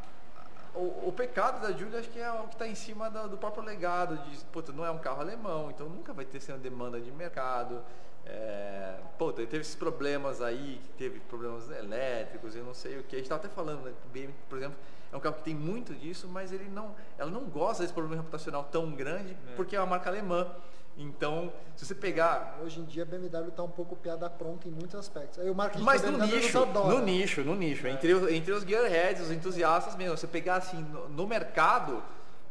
o, 0.75 1.09
o, 1.09 1.13
pecado 1.13 1.61
da 1.61 1.71
Julia 1.71 2.01
acho 2.01 2.09
que 2.09 2.19
é 2.19 2.33
o 2.33 2.45
que 2.45 2.55
está 2.55 2.67
em 2.67 2.75
cima 2.75 3.11
do, 3.11 3.29
do, 3.29 3.37
próprio 3.37 3.63
legado 3.63 4.17
de, 4.17 4.45
puta, 4.47 4.73
não 4.73 4.83
é 4.83 4.91
um 4.91 4.99
carro 4.99 5.21
alemão, 5.21 5.71
então 5.71 5.91
nunca 5.91 6.15
vai 6.15 6.25
ter 6.25 6.41
sendo 6.41 6.61
demanda 6.61 6.99
de 6.99 7.13
mercado. 7.13 7.83
É, 8.29 8.99
pô, 9.19 9.33
teve 9.33 9.59
esses 9.59 9.75
problemas 9.75 10.43
aí, 10.43 10.81
que 10.83 10.89
teve 10.91 11.19
problemas 11.21 11.71
elétricos 11.71 12.55
e 12.55 12.59
não 12.59 12.75
sei 12.75 12.99
o 12.99 13.03
que. 13.03 13.17
A 13.17 13.19
gente 13.19 13.25
estava 13.27 13.41
até 13.41 13.49
falando, 13.49 13.85
né, 13.85 13.93
BM, 14.13 14.33
por 14.49 14.59
exemplo, 14.59 14.77
é 15.11 15.17
um 15.17 15.21
carro 15.21 15.37
que 15.37 15.43
tem 15.43 15.55
muito 15.55 15.95
disso, 15.95 16.29
mas 16.29 16.53
ele 16.53 16.69
não, 16.69 16.95
ela 17.17 17.31
não 17.31 17.45
gosta 17.45 17.83
desse 17.83 17.95
problema 17.95 18.23
reputacional 18.23 18.65
tão 18.65 18.91
grande, 18.93 19.33
é. 19.33 19.55
porque 19.57 19.75
é 19.75 19.81
uma 19.81 19.87
marca 19.87 20.11
alemã. 20.11 20.47
Então, 20.99 21.53
se 21.77 21.87
você 21.87 21.95
pegar. 21.95 22.59
Hoje 22.63 22.81
em 22.81 22.85
dia 22.85 23.05
a 23.05 23.07
BMW 23.07 23.49
está 23.49 23.63
um 23.63 23.71
pouco 23.71 23.95
piada 23.95 24.29
pronta 24.29 24.67
em 24.67 24.71
muitos 24.73 24.97
aspectos. 24.97 25.39
Aí 25.39 25.49
o 25.49 25.55
marketing 25.55 25.85
Mas 25.85 26.03
no 26.03 26.19
nicho, 26.19 26.67
no 26.67 27.01
nicho, 27.01 27.45
no 27.45 27.55
nicho, 27.55 27.87
é. 27.87 27.93
entre, 27.93 28.13
os, 28.13 28.31
entre 28.31 28.53
os 28.53 28.65
gearheads, 28.65 29.23
os 29.23 29.31
entusiastas 29.31 29.95
mesmo. 29.95 30.17
Você 30.17 30.27
pegar 30.27 30.57
assim, 30.57 30.83
no, 30.83 31.09
no 31.09 31.27
mercado, 31.27 32.03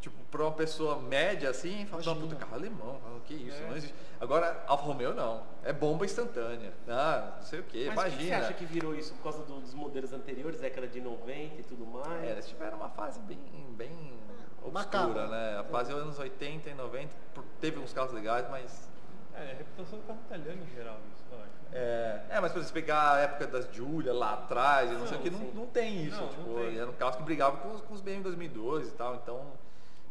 tipo, 0.01 0.15
para 0.31 0.43
uma 0.43 0.51
pessoa 0.51 0.99
média 0.99 1.49
assim, 1.49 1.85
fala, 1.85 2.03
puta, 2.15 2.35
carro 2.35 2.55
alemão, 2.55 2.99
o 3.15 3.21
que 3.21 3.33
isso? 3.33 3.61
É. 3.61 3.67
Não 3.67 3.77
existe. 3.77 3.95
Agora, 4.19 4.63
Alfa 4.67 4.83
Romeo 4.85 5.13
não. 5.13 5.43
É 5.63 5.71
bomba 5.71 6.05
instantânea. 6.05 6.73
Ah, 6.87 7.33
não 7.37 7.43
sei 7.43 7.59
o 7.59 7.63
que, 7.63 7.85
imagina. 7.85 7.95
Mas 7.95 8.13
você 8.13 8.33
acha 8.33 8.53
que 8.53 8.65
virou 8.65 8.95
isso 8.95 9.13
por 9.15 9.23
causa 9.23 9.43
dos 9.43 9.73
modelos 9.73 10.13
anteriores, 10.13 10.59
década 10.59 10.87
de 10.87 10.99
90 10.99 11.61
e 11.61 11.63
tudo 11.63 11.85
mais? 11.85 12.23
É, 12.23 12.31
eles 12.31 12.47
tiveram 12.47 12.77
uma 12.77 12.89
fase 12.89 13.19
bem, 13.21 13.39
bem 13.77 14.13
obscura, 14.63 15.27
né? 15.27 15.59
A 15.59 15.63
fase 15.65 15.91
dos 15.91 16.01
anos 16.01 16.19
80 16.19 16.69
e 16.69 16.73
90 16.73 17.09
teve 17.59 17.79
uns 17.79 17.93
carros 17.93 18.11
legais, 18.11 18.49
mas. 18.49 18.89
É, 19.35 19.51
a 19.51 19.55
reputação 19.55 19.99
do 19.99 20.05
carro 20.05 20.19
italiano 20.25 20.63
em 20.63 20.75
geral, 20.75 20.97
isso, 21.13 21.23
eu 21.31 21.37
acho. 21.37 21.51
É, 21.71 22.21
é, 22.29 22.39
mas 22.39 22.51
se 22.51 22.57
você 22.57 22.73
pegar 22.73 23.13
a 23.13 23.19
época 23.19 23.45
das 23.45 23.71
Julia 23.71 24.13
lá 24.13 24.33
atrás, 24.33 24.91
não, 24.91 24.99
não 24.99 25.07
sei 25.07 25.17
o 25.17 25.21
que, 25.21 25.29
não, 25.29 25.39
não 25.53 25.67
tem 25.67 26.05
isso. 26.05 26.19
Não, 26.19 26.27
tipo, 26.29 26.41
não 26.41 26.55
tem. 26.55 26.79
Eram 26.79 26.93
carros 26.93 27.17
que 27.17 27.23
brigavam 27.23 27.59
com 27.59 27.71
os, 27.73 27.81
com 27.81 27.93
os 27.93 28.01
BMW 28.01 28.23
2012 28.23 28.89
e 28.89 28.93
tal, 28.93 29.15
então. 29.15 29.66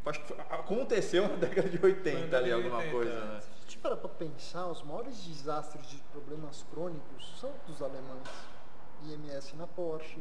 Acho 0.07 0.21
que 0.21 0.33
aconteceu 0.51 1.29
na 1.29 1.35
década 1.35 1.69
de 1.69 1.85
80 1.85 2.37
ali, 2.37 2.53
alguma 2.53 2.79
80, 2.79 2.93
coisa, 2.93 3.25
né? 3.25 3.41
Se 3.41 3.49
a 3.51 3.61
gente 3.63 3.79
parar 3.79 3.97
pra 3.97 4.09
pensar, 4.09 4.69
os 4.69 4.83
maiores 4.83 5.17
desastres 5.25 5.85
de 5.89 5.97
problemas 6.13 6.65
crônicos 6.71 7.35
são 7.41 7.53
dos 7.67 7.83
alemães. 7.83 8.29
IMS 9.05 9.55
na 9.57 9.67
Porsche, 9.67 10.21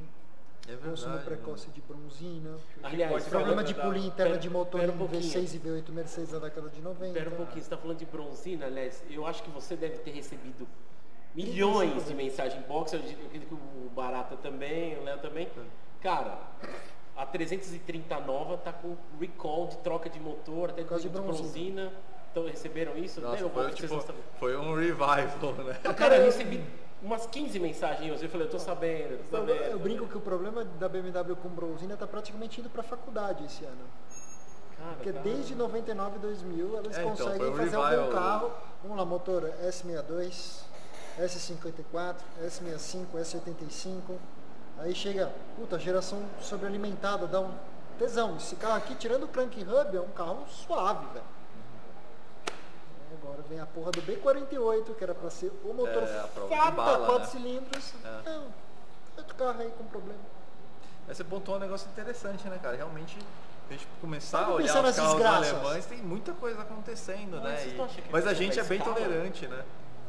é 0.68 0.72
verdade, 0.72 0.90
consumo 0.90 1.20
precoce 1.20 1.68
né? 1.68 1.74
de 1.76 1.82
bronzina, 1.82 2.58
Aliás, 2.84 3.28
problema 3.28 3.64
de 3.64 3.74
polia 3.74 4.08
interna 4.08 4.38
de 4.38 4.50
motor 4.50 4.84
em 4.84 4.90
um 4.90 5.08
V6 5.08 5.54
e 5.54 5.60
V8 5.60 5.90
Mercedes 5.92 6.32
na 6.32 6.40
década 6.40 6.70
de 6.70 6.82
90. 6.82 7.06
Espera 7.08 7.30
um 7.30 7.38
pouquinho, 7.38 7.54
você 7.54 7.60
está 7.60 7.78
falando 7.78 7.98
de 7.98 8.06
bronzina, 8.06 8.66
aliás, 8.66 9.04
eu 9.10 9.26
acho 9.26 9.44
que 9.44 9.52
você 9.52 9.76
deve 9.76 10.00
ter 10.00 10.12
recebido 10.12 10.68
milhões 11.36 12.08
de 12.08 12.14
mensagens 12.16 12.66
box, 12.66 12.94
eu 12.94 13.00
acredito 13.00 13.48
que 13.48 13.54
o 13.54 13.90
Barata 13.96 14.36
também, 14.38 14.98
o 14.98 15.04
Léo 15.04 15.20
também. 15.20 15.48
Cara, 16.02 16.40
a 17.16 17.26
330 17.26 18.20
nova 18.22 18.58
tá 18.58 18.74
com 18.74 18.96
recall 19.20 19.68
de 19.68 19.78
troca 19.78 20.10
de 20.10 20.20
motor, 20.20 20.70
até 20.70 20.84
de, 20.84 21.02
de 21.02 21.10
bronzina. 21.10 21.92
Então 22.32 22.46
receberam 22.46 22.98
isso? 22.98 23.22
Nossa, 23.22 23.48
foi, 23.50 23.72
tipo, 23.72 24.04
foi, 24.38 24.58
um 24.58 24.76
revival, 24.76 25.54
né? 25.64 25.80
Cara, 25.96 26.18
eu 26.18 26.26
recebi 26.28 26.62
umas 27.02 27.26
15 27.28 27.60
mensagens 27.60 28.22
eu 28.22 28.30
falei, 28.30 28.48
eu 28.48 28.52
tô 28.52 28.60
sabendo, 28.60 29.18
tô 29.30 29.38
sabendo. 29.38 29.64
Eu 29.64 29.80
brinco 29.80 30.06
que 30.08 30.18
o 30.18 30.22
problema 30.22 30.66
da 30.66 30.90
BMW 30.90 31.36
com 31.42 31.48
bronzina 31.48 31.96
tá 31.96 32.06
praticamente 32.06 32.60
indo 32.60 32.70
para 32.70 32.84
faculdade 32.84 33.46
esse 33.46 33.64
ano. 33.64 33.86
Cara, 34.78 34.96
Porque 34.96 35.14
cara. 35.14 35.24
desde 35.24 35.56
99 35.56 36.18
e 36.18 36.20
2000 36.20 36.78
eles 36.80 36.98
é, 36.98 37.02
então, 37.02 37.16
conseguem 37.16 37.48
então, 37.48 37.56
fazer 37.56 37.78
um 37.78 38.06
bom 38.06 38.12
carro. 38.12 38.52
Vamos 38.84 38.98
lá, 38.98 39.06
motor 39.06 39.50
S62, 39.64 40.62
S54, 41.18 42.16
S65, 42.44 43.06
S85. 43.16 44.18
Aí 44.80 44.94
chega, 44.94 45.32
puta, 45.56 45.80
geração 45.80 46.24
sobrealimentada, 46.42 47.28
dá 47.28 47.40
um 47.40 47.52
tesão. 47.98 48.36
Esse 48.38 48.56
carro 48.56 48.76
aqui, 48.76 48.96
tirando 48.96 49.24
o 49.24 49.28
crank 49.28 49.62
hub, 49.62 49.98
é 49.98 50.02
um 50.02 50.10
carro 50.10 50.46
suave, 50.50 51.06
velho. 51.14 51.26
Agora 53.22 53.42
vem 53.50 53.60
a 53.60 53.66
porra 53.66 53.92
do 53.92 54.02
B48, 54.02 54.96
que 54.96 55.04
era 55.04 55.16
para 55.16 55.30
ser 55.30 55.52
o 55.64 55.74
motor 55.74 56.04
é, 56.04 56.08
fata, 56.08 56.42
quatro 56.76 57.20
né? 57.20 57.26
cilindros. 57.26 57.94
É. 58.04 58.30
Não, 58.30 58.44
outro 59.18 59.36
carro 59.36 59.62
aí 59.62 59.72
com 59.78 59.86
problema. 59.86 60.20
Mas 61.08 61.18
você 61.18 61.24
pontuou 61.24 61.58
um 61.58 61.60
negócio 61.60 61.90
interessante, 61.90 62.48
né, 62.48 62.60
cara? 62.62 62.76
Realmente, 62.76 63.18
a 63.70 63.74
gente 63.74 63.88
começar 64.02 64.46
a 64.46 64.50
olhar 64.50 64.84
os 64.84 64.96
carros 64.96 65.20
alemães, 65.20 65.86
tem 65.86 66.00
muita 66.00 66.34
coisa 66.34 66.62
acontecendo, 66.62 67.40
né? 67.40 67.68
E, 67.68 68.12
mas 68.12 68.28
a 68.28 68.34
gente 68.34 68.60
é 68.60 68.64
bem 68.64 68.78
escala? 68.78 68.96
tolerante, 68.96 69.48
né? 69.48 69.64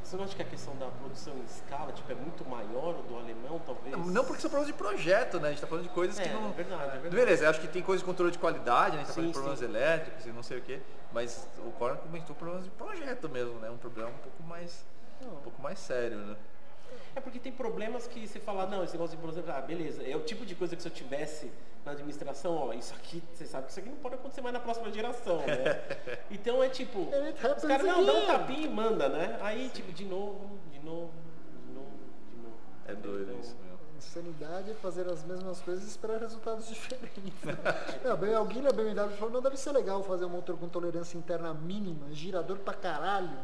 Você 0.07 0.17
não 0.17 0.23
acha 0.23 0.37
que 0.37 0.43
a 0.43 0.47
questão 0.47 0.77
da 0.77 0.87
produção 0.87 1.35
em 1.37 1.43
escala 1.43 1.91
tipo, 1.91 2.13
é 2.13 2.15
muito 2.15 2.49
maior 2.49 2.95
do 3.03 3.17
alemão, 3.17 3.61
talvez? 3.67 3.91
Não, 3.91 4.07
não 4.07 4.25
porque 4.25 4.41
são 4.41 4.49
problemas 4.49 4.73
de 4.73 4.81
projeto, 4.81 5.41
né? 5.41 5.49
A 5.49 5.51
gente 5.51 5.57
está 5.57 5.67
falando 5.67 5.83
de 5.83 5.91
coisas 5.91 6.17
é, 6.21 6.23
que 6.23 6.29
não. 6.29 6.51
É 6.51 6.53
verdade, 6.53 6.85
é 6.85 6.91
verdade. 6.91 7.17
Beleza, 7.17 7.45
eu 7.45 7.51
acho 7.51 7.61
que 7.61 7.67
tem 7.67 7.83
coisas 7.83 8.03
de 8.03 8.07
controle 8.07 8.31
de 8.31 8.39
qualidade, 8.39 8.97
né? 8.97 9.03
A 9.03 9.05
gente 9.05 9.09
está 9.09 9.15
falando 9.15 9.31
de 9.31 9.33
problemas 9.33 9.59
sim. 9.59 9.65
elétricos 9.65 10.27
e 10.27 10.29
não 10.31 10.45
sei 10.45 10.59
o 10.59 10.63
quê. 10.63 10.81
Mas 11.13 11.49
o 11.59 11.73
Corner 11.73 11.99
comentou 11.99 12.37
problemas 12.37 12.65
de 12.65 12.71
projeto 12.71 13.29
mesmo, 13.29 13.59
né? 13.59 13.69
Um 13.69 13.79
problema 13.79 14.09
um 14.09 14.19
pouco 14.19 14.43
mais. 14.45 14.87
Um 15.21 15.41
pouco 15.41 15.61
mais 15.61 15.79
sério, 15.81 16.19
né? 16.19 16.37
É 17.17 17.21
porque 17.21 17.39
tem 17.39 17.51
problemas 17.51 18.07
que 18.07 18.29
você 18.29 18.39
fala, 18.39 18.67
não, 18.67 18.85
esse 18.85 18.93
negócio 18.93 19.17
de 19.17 19.23
problema, 19.23 19.59
ah, 19.59 19.63
beleza, 19.63 20.03
é 20.07 20.15
o 20.15 20.21
tipo 20.21 20.45
de 20.45 20.55
coisa 20.55 20.77
que 20.77 20.83
se 20.83 20.89
eu 20.89 20.93
tivesse 20.93 21.51
na 21.83 21.93
administração, 21.93 22.55
ó, 22.55 22.75
isso 22.75 22.93
aqui, 22.95 23.23
você 23.33 23.47
sabe 23.47 23.65
que 23.65 23.71
isso 23.71 23.81
aqui 23.81 23.89
não 23.89 23.97
pode 23.97 24.17
acontecer 24.17 24.43
mais 24.43 24.53
na 24.53 24.61
próxima 24.61 24.93
geração, 24.93 25.39
né? 25.39 25.81
então 26.31 26.63
é 26.63 26.69
tipo, 26.69 27.09
os 27.57 27.65
caras 27.65 27.87
não 27.87 28.05
dão 28.05 28.23
um 28.23 28.27
tapinha 28.27 28.67
e 28.67 28.69
manda, 28.69 29.09
né? 29.09 29.39
Aí, 29.41 29.71
tipo, 29.71 29.91
de 29.93 30.05
novo, 30.05 30.59
de 30.71 30.79
novo, 30.81 31.11
de 31.67 31.73
novo, 31.73 31.91
de 32.31 32.37
novo. 32.37 32.57
É 32.87 32.95
doido 32.95 33.31
então, 33.31 33.41
isso, 33.41 33.57
meu. 33.65 33.77
Insanidade 33.97 34.73
é 34.73 34.75
fazer 34.75 35.09
as 35.09 35.25
mesmas 35.25 35.63
coisas 35.63 35.85
e 35.85 35.89
esperar 35.89 36.21
resultados 36.21 36.69
diferentes. 36.69 37.33
não, 38.05 38.37
alguém 38.37 38.61
na 38.61 38.73
BMW 38.73 39.17
falou, 39.17 39.33
não 39.33 39.41
deve 39.41 39.57
ser 39.57 39.73
legal 39.73 40.03
fazer 40.03 40.27
um 40.27 40.31
motor 40.31 40.59
com 40.59 40.69
tolerância 40.69 41.17
interna 41.17 41.55
mínima, 41.55 42.13
girador 42.13 42.59
pra 42.59 42.75
caralho. 42.75 43.39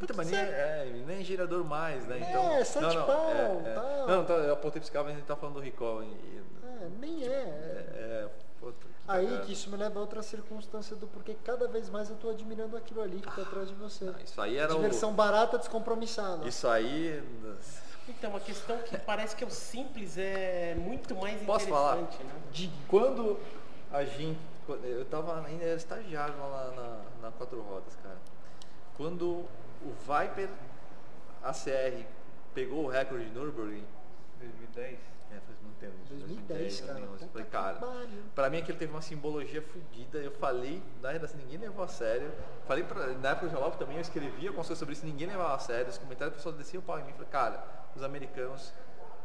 Puta, 0.00 0.14
mas 0.16 0.30
nem, 0.30 0.40
é, 0.40 1.02
nem 1.06 1.22
girador 1.22 1.62
mais, 1.62 2.06
né? 2.06 2.26
Então, 2.26 2.52
é, 2.52 2.64
sete 2.64 2.82
não, 2.82 2.94
não, 2.94 3.06
pau, 3.06 3.30
é, 3.30 3.68
é. 3.68 3.74
tal. 3.74 4.08
Não, 4.08 4.24
tá, 4.24 4.32
eu 4.32 4.54
apontei 4.54 4.80
pra 4.80 5.02
mas 5.02 5.12
a 5.12 5.16
gente 5.16 5.26
tá 5.26 5.36
falando 5.36 5.56
do 5.56 5.60
recall. 5.60 6.02
E, 6.02 6.42
é, 6.64 6.88
nem 6.98 7.22
é. 7.22 7.28
É, 7.28 8.28
puta, 8.58 8.78
que 8.80 9.04
Aí 9.06 9.40
que 9.40 9.52
isso 9.52 9.68
me 9.68 9.76
leva 9.76 9.98
a 9.98 10.00
outra 10.00 10.22
circunstância 10.22 10.96
do 10.96 11.06
porquê 11.06 11.36
cada 11.44 11.68
vez 11.68 11.90
mais 11.90 12.08
eu 12.08 12.16
tô 12.16 12.30
admirando 12.30 12.78
aquilo 12.78 13.02
ali 13.02 13.20
que 13.20 13.30
tá 13.30 13.42
atrás 13.42 13.68
de 13.68 13.74
você. 13.74 14.06
Não, 14.06 14.18
isso 14.18 14.40
aí 14.40 14.56
era 14.56 14.72
Diversão 14.72 15.10
o... 15.10 15.12
barata, 15.12 15.58
descompromissada. 15.58 16.48
Isso 16.48 16.66
aí... 16.66 17.22
Então, 18.08 18.34
a 18.34 18.40
questão 18.40 18.78
que 18.78 18.96
parece 18.96 19.36
que 19.36 19.44
é 19.44 19.46
o 19.46 19.50
simples 19.50 20.16
é 20.16 20.74
muito 20.76 21.14
mais 21.14 21.42
Posso 21.42 21.66
interessante. 21.66 22.16
Falar? 22.16 22.24
Né? 22.24 22.32
De 22.50 22.70
quando 22.88 23.38
a 23.92 24.02
gente... 24.02 24.40
Eu 24.82 25.04
tava 25.04 25.44
ainda 25.44 25.62
era 25.62 25.76
estagiário 25.76 26.34
lá 26.38 26.72
na, 26.74 26.82
na, 26.82 27.00
na 27.22 27.32
Quatro 27.32 27.60
Rodas, 27.60 27.94
cara. 28.02 28.16
Quando 28.96 29.44
o 29.82 29.92
Viper 29.92 30.48
ACR 31.42 32.06
pegou 32.54 32.84
o 32.84 32.88
recorde 32.88 33.24
de 33.24 33.30
Nürburgring 33.30 33.84
2010. 34.38 34.98
É, 35.30 35.38
faz 35.40 35.60
muito 35.62 35.78
tempo. 35.78 35.94
2010, 36.08 36.80
2010 36.80 36.80
cara. 36.80 36.92
2011. 36.94 37.28
Falei, 37.28 37.46
cara, 37.46 37.80
pra 38.34 38.50
mim 38.50 38.58
aquilo 38.58 38.78
teve 38.78 38.92
uma 38.92 39.02
simbologia 39.02 39.62
fodida. 39.62 40.18
Eu 40.18 40.32
falei, 40.32 40.82
na 41.00 41.12
redação 41.12 41.38
ninguém 41.38 41.58
levou 41.58 41.84
a 41.84 41.88
sério. 41.88 42.32
Falei 42.66 42.82
pra, 42.82 43.06
na 43.06 43.30
época 43.30 43.46
do 43.46 43.52
Jalop 43.52 43.76
também, 43.76 43.96
eu 43.96 44.02
escrevia 44.02 44.48
algumas 44.48 44.66
coisas 44.66 44.78
sobre 44.78 44.94
isso, 44.94 45.06
ninguém 45.06 45.28
levava 45.28 45.54
a 45.54 45.58
sério. 45.58 45.88
Os 45.88 45.98
comentários, 45.98 46.34
o 46.34 46.36
pessoal 46.36 46.54
descia 46.54 46.80
o 46.80 46.82
pau 46.82 46.98
em 46.98 47.04
mim. 47.04 47.12
Falei, 47.12 47.28
cara, 47.30 47.64
os 47.94 48.02
americanos 48.02 48.72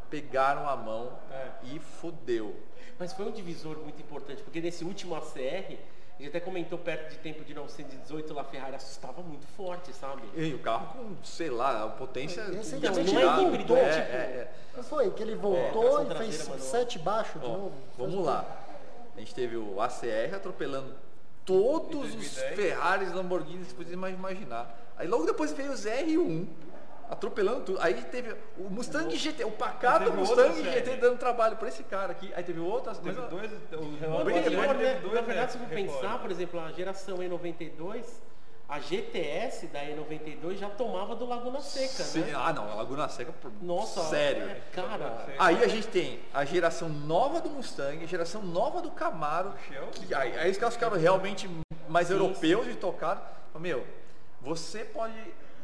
pegaram 0.10 0.70
a 0.70 0.76
mão 0.76 1.18
é. 1.32 1.52
e 1.64 1.80
fodeu. 1.80 2.56
Mas 3.00 3.12
foi 3.12 3.26
um 3.26 3.32
divisor 3.32 3.78
muito 3.80 4.00
importante, 4.02 4.44
porque 4.44 4.62
nesse 4.62 4.86
último 4.86 5.16
ACR 5.16 5.78
a 6.18 6.24
gente 6.24 6.30
até 6.30 6.40
comentou 6.40 6.80
perto 6.80 7.12
de 7.12 7.18
tempo 7.18 7.44
de 7.44 7.54
1918 7.54 8.34
lá 8.34 8.42
a 8.42 8.46
Ferrari 8.46 8.76
assustava 8.76 9.22
muito 9.22 9.46
forte, 9.48 9.94
sabe? 9.94 10.24
E 10.34 10.54
o 10.54 10.60
carro 10.60 10.88
com, 10.94 11.16
sei 11.24 11.50
lá, 11.50 11.84
a 11.84 11.90
potência. 11.90 12.42
Esse 12.58 12.78
não, 12.78 12.92
não 12.92 13.42
é 13.42 13.44
híbrido, 13.44 13.76
é, 13.76 13.90
tipo. 13.90 14.14
É, 14.14 14.18
é. 14.18 14.52
Não 14.78 14.84
foi 14.84 15.12
que 15.12 15.22
ele 15.22 15.36
voltou 15.36 16.02
é, 16.02 16.14
e 16.14 16.18
fez 16.18 16.36
sete 16.60 16.98
baixo 16.98 17.38
de 17.38 17.46
Ó, 17.46 17.50
novo. 17.50 17.74
Vamos 17.98 18.26
lá. 18.26 18.46
A 19.16 19.20
gente 19.20 19.36
teve 19.36 19.58
o 19.58 19.82
ACR 19.82 20.36
atropelando 20.36 20.94
todos 21.46 22.16
os 22.16 22.38
Ferraris, 22.38 23.14
Lamborghinis 23.14 23.74
que 23.74 23.84
você 23.84 23.96
pode 23.96 24.14
imaginar. 24.14 24.94
Aí 24.98 25.08
logo 25.08 25.26
depois 25.26 25.52
veio 25.52 25.72
o 25.72 25.76
ZR1 25.76 26.48
atropelando 27.10 27.62
tudo. 27.62 27.82
Aí 27.82 27.94
teve 27.94 28.36
o 28.58 28.70
Mustang 28.70 29.16
GT, 29.16 29.44
o 29.46 29.52
pacato 29.52 30.12
Mustang 30.14 30.54
GT 30.64 30.98
dando 30.98 31.18
trabalho 31.18 31.58
para 31.58 31.68
esse 31.68 31.84
cara 31.84 32.12
aqui. 32.12 32.32
Aí 32.36 32.44
teve 32.44 32.60
outras. 32.60 32.98
Teve 33.00 33.20
mas, 33.20 33.30
dois, 33.30 33.52
o 33.52 34.24
bem, 34.24 34.42
né? 34.42 35.02
Na 35.14 35.22
verdade, 35.22 35.52
se 35.54 35.58
for 35.58 35.68
pensar, 35.68 36.20
por 36.20 36.32
exemplo, 36.32 36.60
a 36.60 36.72
geração 36.72 37.18
E92, 37.18 38.06
a 38.68 38.80
GTS 38.80 39.68
da 39.68 39.80
E92 39.82 40.56
já 40.56 40.70
tomava 40.70 41.16
do 41.16 41.26
Laguna 41.26 41.62
Seca, 41.62 42.04
Sim, 42.04 42.22
né? 42.22 42.34
Ah, 42.36 42.52
não, 42.52 42.72
a 42.72 42.76
Laguna 42.76 43.08
Seca, 43.08 43.34
Nossa, 43.62 44.02
sério. 44.06 44.50
É, 44.50 44.62
cara. 44.74 45.28
Aí 45.38 45.64
a 45.64 45.68
gente 45.68 45.88
tem 45.88 46.20
a 46.34 46.44
geração 46.44 46.90
nova 46.90 47.40
do 47.40 47.50
Mustang, 47.50 48.04
a 48.04 48.08
geração 48.08 48.42
nova 48.42 48.82
do 48.82 48.90
Camaro. 48.90 49.54
Que, 49.94 50.14
aí, 50.14 50.38
aí 50.38 50.52
os 50.52 50.58
carros 50.58 50.74
ficaram 50.74 50.98
realmente 50.98 51.50
mais 51.88 52.08
sim, 52.08 52.14
europeus 52.14 52.66
sim. 52.66 52.72
de 52.72 52.78
tocar. 52.78 53.50
Meu, 53.60 53.86
você 54.42 54.84
pode 54.84 55.14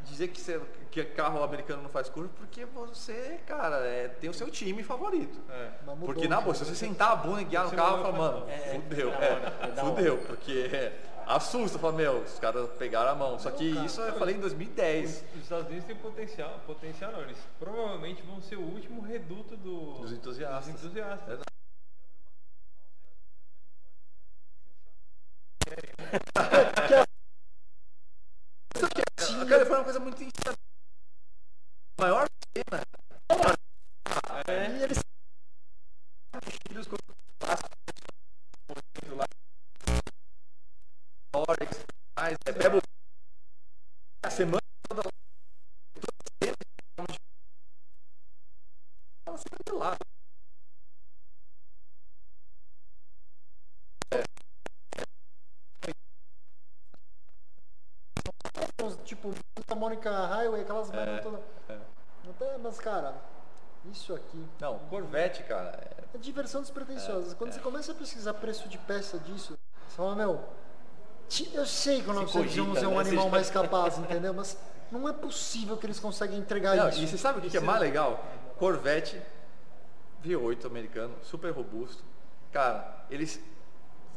dizer 0.05 0.27
que, 0.27 0.39
você, 0.39 0.61
que 0.91 1.03
carro 1.05 1.41
americano 1.41 1.81
não 1.81 1.89
faz 1.89 2.09
curva 2.09 2.29
porque 2.37 2.65
você, 2.65 3.39
cara, 3.47 3.77
é, 3.77 4.09
tem 4.09 4.29
o 4.29 4.33
seu 4.33 4.49
time 4.51 4.83
favorito. 4.83 5.39
É. 5.49 5.69
Porque 6.05 6.27
na 6.27 6.41
boa, 6.41 6.53
se 6.53 6.65
você 6.65 6.75
sentar 6.75 7.11
a 7.11 7.15
bunda 7.15 7.41
e 7.41 7.45
guiar 7.45 7.65
no 7.65 7.71
carro, 7.71 8.03
fala, 8.03 8.17
mano, 8.17 8.49
é, 8.49 8.75
fudeu. 8.75 9.09
É, 9.13 9.69
é 9.69 9.81
fudeu, 9.81 10.17
porque 10.27 10.91
assusta, 11.25 11.79
fala, 11.79 11.93
meu, 11.93 12.17
os 12.17 12.37
caras 12.39 12.69
pegaram 12.77 13.11
a 13.11 13.15
mão. 13.15 13.39
Só 13.39 13.49
que 13.51 13.63
isso 13.85 14.01
eu 14.01 14.13
falei 14.19 14.35
em 14.35 14.39
2010. 14.39 15.23
Os 15.35 15.41
Estados 15.43 15.67
Unidos 15.67 15.85
têm 15.85 15.95
potencial, 15.95 16.59
potencial 16.67 17.11
não, 17.13 17.21
eles 17.21 17.37
provavelmente 17.57 18.21
vão 18.23 18.41
ser 18.41 18.57
o 18.57 18.61
último 18.61 19.01
reduto 19.01 19.55
do, 19.55 19.99
dos 19.99 20.11
entusiastas. 20.11 20.73
Dos 20.73 20.83
entusiastas. 20.83 21.39
A 29.41 29.45
Califórnia 29.45 29.55
é 29.55 29.69
uma 29.77 29.83
coisa 29.85 29.99
muito 29.99 30.21
A 30.21 30.70
maior 32.01 32.25
cena. 32.57 32.81
É. 34.47 34.69
E 34.71 34.83
eles 34.83 34.99
filhos 36.67 36.87
com 36.87 36.95
lá. 39.15 39.25
Mais, 42.17 42.37
é 42.45 42.51
Pebble. 42.53 42.81
A 44.23 44.29
semana 44.31 44.61
toda 44.89 45.11
tipo, 59.03 59.33
Santa 59.57 59.75
Mônica 59.75 60.09
Highway, 60.09 60.61
aquelas 60.61 60.89
é, 60.91 61.19
todas. 61.19 61.41
É. 61.69 61.90
Até, 62.29 62.57
mas, 62.57 62.79
cara, 62.79 63.15
isso 63.91 64.13
aqui. 64.13 64.45
Não, 64.59 64.79
Corvette, 64.89 65.43
cara. 65.43 65.79
É, 65.81 66.15
é 66.15 66.17
diversão 66.17 66.61
despretensiosa. 66.61 67.33
É, 67.33 67.35
Quando 67.35 67.49
é. 67.51 67.53
você 67.53 67.59
começa 67.59 67.91
a 67.91 67.95
pesquisar 67.95 68.33
preço 68.35 68.69
de 68.69 68.77
peça 68.77 69.17
disso, 69.19 69.57
você 69.87 69.95
fala, 69.95 70.15
meu, 70.15 70.43
eu 71.53 71.65
sei 71.65 72.01
que 72.01 72.09
o 72.09 72.13
911 72.13 72.83
é 72.83 72.87
um 72.87 72.91
né? 72.91 72.99
animal 72.99 73.29
mais 73.29 73.49
capaz, 73.49 73.97
entendeu? 73.97 74.33
Mas 74.33 74.57
não 74.91 75.07
é 75.07 75.13
possível 75.13 75.77
que 75.77 75.85
eles 75.85 75.99
conseguem 75.99 76.37
entregar 76.37 76.75
não, 76.75 76.89
isso. 76.89 77.01
E 77.01 77.07
você 77.07 77.17
sabe 77.17 77.39
o 77.39 77.41
que, 77.41 77.49
que 77.49 77.57
é 77.57 77.61
mais 77.61 77.79
legal? 77.79 78.23
Corvette 78.57 79.21
V8 80.23 80.65
americano, 80.65 81.15
super 81.23 81.51
robusto. 81.51 82.03
Cara, 82.51 83.05
eles 83.09 83.41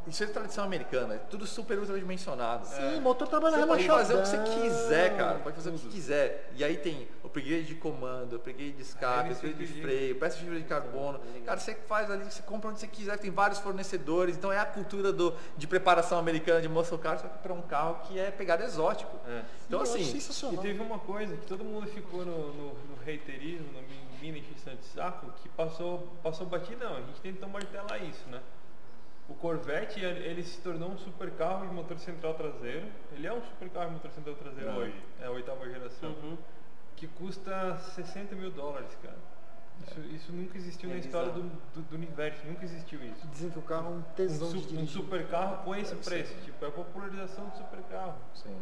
isso 0.07 0.23
é 0.23 0.27
tradição 0.27 0.65
americana, 0.65 1.15
é 1.15 1.19
tudo 1.19 1.47
super 1.47 1.79
ultradimensionado. 1.79 2.67
Sim, 2.67 2.97
é. 2.97 3.01
motor 3.01 3.27
trabalha 3.27 3.59
Você 3.59 3.67
pode 3.67 3.87
fazer 3.87 4.15
o 4.15 4.23
que 4.23 4.29
você 4.29 4.39
quiser, 4.39 5.17
cara. 5.17 5.39
Pode 5.39 5.57
fazer 5.57 5.71
tudo. 5.71 5.81
o 5.81 5.83
que 5.83 5.89
quiser. 5.89 6.51
E 6.57 6.65
aí 6.65 6.77
tem 6.77 7.09
upgrade 7.25 7.65
de 7.65 7.75
comando, 7.75 8.37
upgrade 8.37 8.73
de 8.73 8.83
escape, 8.83 9.33
upgrade 9.33 9.67
de 9.67 9.81
freio, 9.81 10.17
peça 10.17 10.37
de 10.37 10.45
fibra 10.45 10.59
de 10.59 10.67
carbono. 10.67 11.21
Cara, 11.45 11.59
você 11.59 11.75
faz 11.75 12.11
ali, 12.11 12.25
você 12.25 12.43
compra 12.43 12.71
onde 12.71 12.81
você 12.81 12.87
quiser, 12.87 13.19
tem 13.19 13.31
vários 13.31 13.59
fornecedores. 13.59 14.37
Então 14.37 14.53
é 14.53 14.59
a 14.59 14.67
cultura 14.67 15.13
do, 15.13 15.35
de 15.57 15.67
preparação 15.67 16.19
americana 16.19 16.61
de 16.61 16.69
muscle 16.69 16.99
car, 16.99 17.19
só 17.19 17.27
que 17.27 17.39
para 17.39 17.53
um 17.53 17.63
carro 17.63 18.01
que 18.07 18.19
é 18.19 18.31
pegado 18.31 18.63
exótico. 18.63 19.17
É. 19.27 19.43
Então 19.67 19.81
assim. 19.81 20.19
E 20.53 20.57
teve 20.59 20.83
uma 20.83 20.99
coisa 20.99 21.37
que 21.37 21.47
todo 21.47 21.65
mundo 21.65 21.87
ficou 21.87 22.25
no, 22.25 22.53
no, 22.53 22.67
no 22.75 22.97
reiterismo, 23.05 23.67
no 23.73 23.83
mini 24.21 24.41
encheção 24.41 24.75
de 24.75 24.85
saco, 24.85 25.31
que 25.43 25.49
passou, 25.51 26.09
passou 26.23 26.47
batidão. 26.47 26.97
A 26.97 27.01
gente 27.01 27.21
tentou 27.21 27.49
martelar 27.49 28.03
isso, 28.03 28.29
né? 28.29 28.41
O 29.29 29.35
Corvette 29.35 30.01
ele 30.05 30.43
se 30.43 30.61
tornou 30.61 30.91
um 30.91 30.99
super 30.99 31.31
carro 31.33 31.67
de 31.67 31.73
motor 31.73 31.99
central 31.99 32.35
traseiro. 32.35 32.87
Ele 33.13 33.27
é 33.27 33.33
um 33.33 33.43
super 33.43 33.71
carro 33.71 33.89
de 33.89 33.95
motor 33.95 34.11
central 34.11 34.35
traseiro 34.35 34.71
é. 34.71 34.75
hoje, 34.75 35.05
é 35.21 35.27
a 35.27 35.31
oitava 35.31 35.69
geração. 35.69 36.11
Uhum. 36.11 36.37
Que 36.97 37.07
custa 37.07 37.77
60 37.77 38.35
mil 38.37 38.51
dólares, 38.51 38.97
cara. 39.03 39.17
Isso, 39.83 40.01
isso 40.15 40.33
nunca 40.33 40.57
existiu 40.57 40.91
é 40.91 40.95
na 40.95 40.99
história 41.01 41.33
do, 41.33 41.43
do, 41.43 41.83
do, 41.83 41.97
universo, 41.97 42.47
nunca 42.47 42.65
existiu 42.65 43.03
isso. 43.05 43.27
Dizem 43.29 43.51
que 43.51 43.59
o 43.59 43.63
carro 43.63 43.87
é 43.87 43.97
um 43.97 44.03
tesão 44.15 44.49
um, 44.49 44.53
de 44.53 44.77
Um 44.77 44.87
super 44.87 45.27
carro 45.27 45.65
com 45.65 45.75
esse 45.75 45.95
preço, 45.97 46.35
tipo, 46.45 46.65
é 46.65 46.69
a 46.69 46.71
popularização 46.71 47.49
do 47.49 47.57
super 47.57 47.81
carro. 47.91 48.15
Sim. 48.35 48.57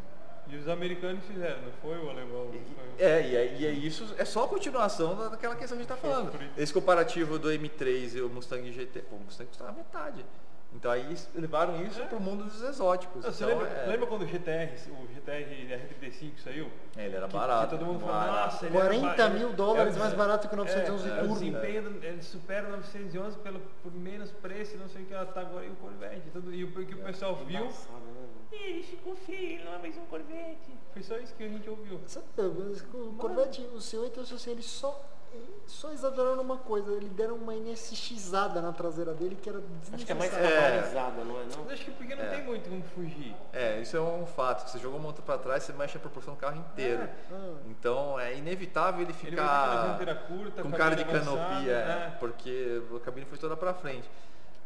E 0.48 0.56
os 0.56 0.68
americanos 0.68 1.24
fizeram, 1.24 1.62
não 1.62 1.72
foi 1.80 1.98
o 1.98 2.10
alemão? 2.10 2.48
Foi... 2.50 3.04
É, 3.04 3.22
e 3.22 3.36
é, 3.36 3.56
e 3.58 3.66
é 3.66 3.70
isso, 3.70 4.14
é 4.18 4.24
só 4.24 4.44
a 4.44 4.48
continuação 4.48 5.16
daquela 5.30 5.54
questão 5.54 5.78
que 5.78 5.84
a 5.84 5.86
gente 5.86 5.92
está 5.92 5.96
falando. 5.96 6.32
Esse 6.56 6.72
comparativo 6.72 7.38
do 7.38 7.48
M3 7.48 8.16
e 8.16 8.22
o 8.22 8.28
Mustang 8.28 8.72
GT, 8.72 9.02
pô, 9.02 9.16
o 9.16 9.20
Mustang 9.20 9.48
custava 9.48 9.72
metade. 9.72 10.24
Então 10.74 10.90
aí 10.90 11.16
levaram 11.34 11.82
isso 11.84 12.00
é. 12.00 12.06
para 12.06 12.18
o 12.18 12.20
mundo 12.20 12.44
dos 12.44 12.62
exóticos. 12.62 13.24
Você 13.24 13.44
então, 13.44 13.58
lembra, 13.58 13.72
é... 13.72 13.86
lembra, 13.86 14.06
quando 14.06 14.22
o 14.22 14.26
GTR, 14.26 14.72
o 14.90 15.06
GTR 15.14 15.78
R35 16.00 16.38
saiu? 16.42 16.70
É, 16.96 17.06
ele 17.06 17.16
era 17.16 17.28
que, 17.28 17.32
barato. 17.34 17.64
Que 17.64 17.78
todo 17.78 17.86
mundo 17.86 18.00
falou, 18.00 18.32
nossa, 18.32 18.66
ele 18.66 18.74
40 18.74 19.28
mil 19.30 19.52
dólares 19.52 19.96
mais 19.96 20.14
barato 20.14 20.48
que 20.48 20.54
o 20.54 20.56
911 20.56 21.08
é, 21.08 21.12
é, 21.12 21.16
Turbo. 21.18 21.32
O 21.32 21.38
desempenho, 21.38 22.00
ele 22.02 22.22
supera 22.22 22.68
o 22.68 22.70
911 22.72 23.38
pelo, 23.38 23.60
por 23.82 23.92
menos 23.92 24.30
preço, 24.30 24.76
não 24.76 24.88
sei 24.88 25.02
o 25.02 25.06
que 25.06 25.14
ela 25.14 25.26
tá 25.26 25.42
agora, 25.42 25.64
e 25.64 25.70
o 25.70 25.76
Corvette. 25.76 26.30
Tudo, 26.32 26.52
e 26.54 26.64
o 26.64 26.72
que 26.72 26.94
o 26.94 27.04
pessoal 27.04 27.36
viu... 27.36 27.64
Né, 27.64 27.72
ele 28.50 28.82
ficou 28.82 29.16
feio, 29.16 29.64
não 29.64 29.74
é 29.74 29.78
mais 29.78 29.96
um 29.96 30.04
Corvette. 30.06 30.72
Foi 30.92 31.02
só 31.02 31.16
isso 31.18 31.34
que 31.34 31.44
a 31.44 31.48
gente 31.48 31.68
ouviu. 31.68 32.00
O 32.94 33.14
Corvette, 33.14 33.62
o 33.62 33.78
C8 33.78 34.16
eu 34.16 34.38
sei, 34.38 34.52
ele 34.52 34.62
só 34.62 35.00
só 35.66 35.92
exageraram 35.92 36.42
uma 36.42 36.58
coisa, 36.58 36.92
ele 36.92 37.08
deram 37.08 37.36
uma 37.36 37.54
NSXada 37.54 38.60
na 38.60 38.72
traseira 38.72 39.14
dele 39.14 39.36
que 39.40 39.48
era 39.48 39.62
Acho 39.92 40.04
que 40.04 40.12
é 40.12 40.14
mais 40.14 40.30
cavalizada, 40.30 41.20
é. 41.20 41.24
não 41.24 41.40
é 41.40 41.44
não? 41.44 41.70
Acho 41.70 41.84
que 41.84 41.90
porque 41.92 42.14
não 42.14 42.24
é. 42.24 42.28
tem 42.28 42.42
muito 42.44 42.68
como 42.68 42.82
fugir. 42.82 43.34
É, 43.52 43.80
isso 43.80 43.96
é 43.96 44.00
um 44.00 44.26
fato. 44.26 44.68
Você 44.68 44.78
jogou 44.78 44.98
a 44.98 45.02
moto 45.02 45.22
para 45.22 45.38
trás, 45.38 45.62
você 45.62 45.72
mexe 45.72 45.96
a 45.96 46.00
proporção 46.00 46.34
do 46.34 46.40
carro 46.40 46.58
inteiro. 46.58 47.02
É. 47.02 47.10
Ah. 47.32 47.54
Então 47.66 48.18
é 48.18 48.36
inevitável 48.36 49.02
ele 49.02 49.12
ficar 49.12 49.98
ele 50.00 50.14
curta, 50.14 50.62
com 50.62 50.70
cara 50.70 50.94
de 50.94 51.04
canopia, 51.04 51.72
é. 51.72 52.16
porque 52.20 52.82
a 52.94 53.00
cabine 53.00 53.26
foi 53.26 53.38
toda 53.38 53.56
para 53.56 53.72
frente. 53.72 54.08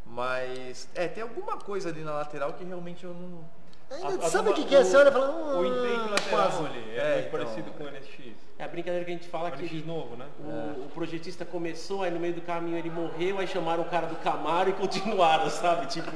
Mas 0.05 0.87
é, 0.95 1.07
tem 1.07 1.23
alguma 1.23 1.57
coisa 1.57 1.89
ali 1.89 2.01
na 2.01 2.13
lateral 2.13 2.53
que 2.53 2.63
realmente 2.63 3.03
eu 3.03 3.13
não 3.13 3.43
Ainda, 3.89 4.25
a, 4.25 4.29
sabe 4.29 4.49
o 4.49 4.53
que, 4.53 4.65
que 4.65 4.75
é? 4.75 4.83
Você 4.83 4.97
olha 4.97 5.09
e 5.09 5.11
fala. 5.11 5.59
o 5.59 5.65
intake 5.65 6.09
lateral 6.09 6.29
quase. 6.29 6.65
ali 6.65 6.97
é, 6.97 6.99
é 6.99 7.19
então, 7.19 7.31
parecido 7.31 7.71
com 7.71 7.83
o 7.83 7.87
NSX. 7.87 8.35
É 8.59 8.63
a 8.63 8.67
brincadeira 8.67 9.05
que 9.05 9.11
a 9.11 9.13
gente 9.13 9.27
fala 9.29 9.51
que 9.51 9.63
ele, 9.63 9.85
novo, 9.85 10.15
né? 10.15 10.25
O, 10.39 10.49
é. 10.49 10.85
o, 10.85 10.89
projetista 10.89 11.45
começou, 11.45 12.03
aí 12.03 12.11
no 12.11 12.19
meio 12.19 12.33
do 12.33 12.41
caminho 12.41 12.77
ele 12.77 12.89
morreu, 12.89 13.39
aí 13.39 13.47
chamaram 13.47 13.83
o 13.83 13.89
cara 13.89 14.07
do 14.07 14.15
Camaro 14.17 14.69
e 14.69 14.73
continuaram, 14.73 15.47
sabe? 15.51 15.85
Tipo. 15.85 16.11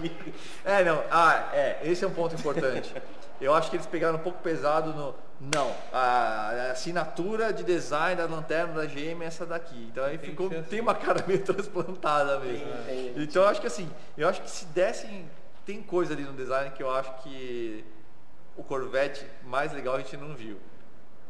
é, 0.66 0.84
não. 0.84 1.02
Ah, 1.10 1.50
é. 1.54 1.80
Esse 1.84 2.04
é 2.04 2.08
um 2.08 2.14
ponto 2.14 2.36
importante. 2.36 2.94
Eu 3.40 3.56
acho 3.56 3.72
que 3.72 3.76
eles 3.76 3.88
pegaram 3.88 4.20
um 4.20 4.22
pouco 4.22 4.40
pesado 4.44 4.94
no. 4.94 5.16
Não, 5.56 5.72
a, 5.92 6.70
assinatura 6.72 7.52
de 7.52 7.64
design 7.64 8.16
da 8.16 8.28
lanterna 8.28 8.74
da 8.74 8.86
GM 8.86 9.24
é 9.24 9.26
essa 9.26 9.44
daqui. 9.44 9.88
Então 9.92 10.04
aí 10.04 10.18
tem 10.20 10.30
ficou. 10.30 10.48
Assim. 10.48 10.62
Tem 10.64 10.80
uma 10.80 10.94
cara 10.94 11.24
meio 11.26 11.42
transplantada 11.44 12.40
mesmo. 12.40 12.66
Tem, 12.86 13.14
tem, 13.14 13.24
então 13.24 13.42
eu 13.42 13.48
acho 13.50 13.60
que 13.60 13.66
assim, 13.66 13.90
eu 14.16 14.30
acho 14.30 14.44
que 14.44 14.50
se 14.52 14.66
dessem 14.66 15.28
tem 15.66 15.82
coisa 15.82 16.14
ali 16.14 16.24
no 16.24 16.34
design 16.34 16.72
que 16.72 16.82
eu 16.82 16.92
acho 16.92 17.14
que 17.24 17.86
o 18.56 18.64
Corvette 18.64 19.26
mais 19.44 19.72
legal 19.72 19.96
a 19.96 20.00
gente 20.00 20.18
não 20.18 20.36
viu. 20.36 20.58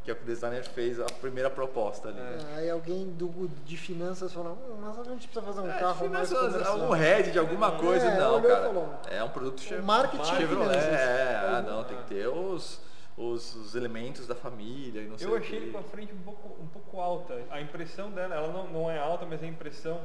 Que 0.03 0.09
é 0.09 0.13
o 0.13 0.17
que 0.17 0.23
o 0.23 0.25
designer 0.25 0.63
fez 0.63 0.99
a 0.99 1.05
primeira 1.05 1.47
proposta 1.47 2.09
ali. 2.09 2.19
É, 2.19 2.55
aí 2.57 2.69
alguém 2.71 3.11
do, 3.11 3.47
de 3.63 3.77
finanças 3.77 4.33
falou, 4.33 4.53
hum, 4.53 4.77
mas 4.81 4.97
a 4.97 5.03
gente 5.03 5.27
precisa 5.27 5.41
fazer 5.41 5.61
um 5.61 5.71
é, 5.71 5.79
carro 5.79 6.09
mais 6.09 6.31
Um 6.31 6.89
head 6.89 7.31
de 7.31 7.37
alguma 7.37 7.73
coisa, 7.73 8.07
é, 8.07 8.19
não, 8.19 8.41
cara. 8.41 8.61
Falou, 8.63 8.99
é 9.07 9.23
um 9.23 9.29
produto 9.29 9.61
Chevrolet. 9.61 9.85
Marketing 9.85 10.35
Chevrolet, 10.35 10.77
é, 10.77 11.35
ah, 11.47 11.61
não, 11.61 11.83
tem 11.83 11.97
que 11.97 12.03
ter 12.05 12.27
os, 12.27 12.81
os, 13.15 13.53
os, 13.53 13.75
elementos 13.75 14.25
da 14.25 14.33
família 14.33 15.01
e 15.01 15.07
não 15.07 15.19
sei 15.19 15.27
Eu 15.27 15.35
achei 15.35 15.57
ele 15.57 15.71
com 15.71 15.77
a 15.77 15.83
frente 15.83 16.11
um 16.13 16.21
pouco, 16.23 16.59
um 16.59 16.67
pouco 16.67 16.99
alta. 16.99 17.39
A 17.51 17.61
impressão 17.61 18.09
dela, 18.09 18.33
ela 18.33 18.47
não, 18.47 18.67
não 18.69 18.89
é 18.89 18.97
alta, 18.97 19.23
mas 19.27 19.43
a 19.43 19.45
impressão 19.45 20.01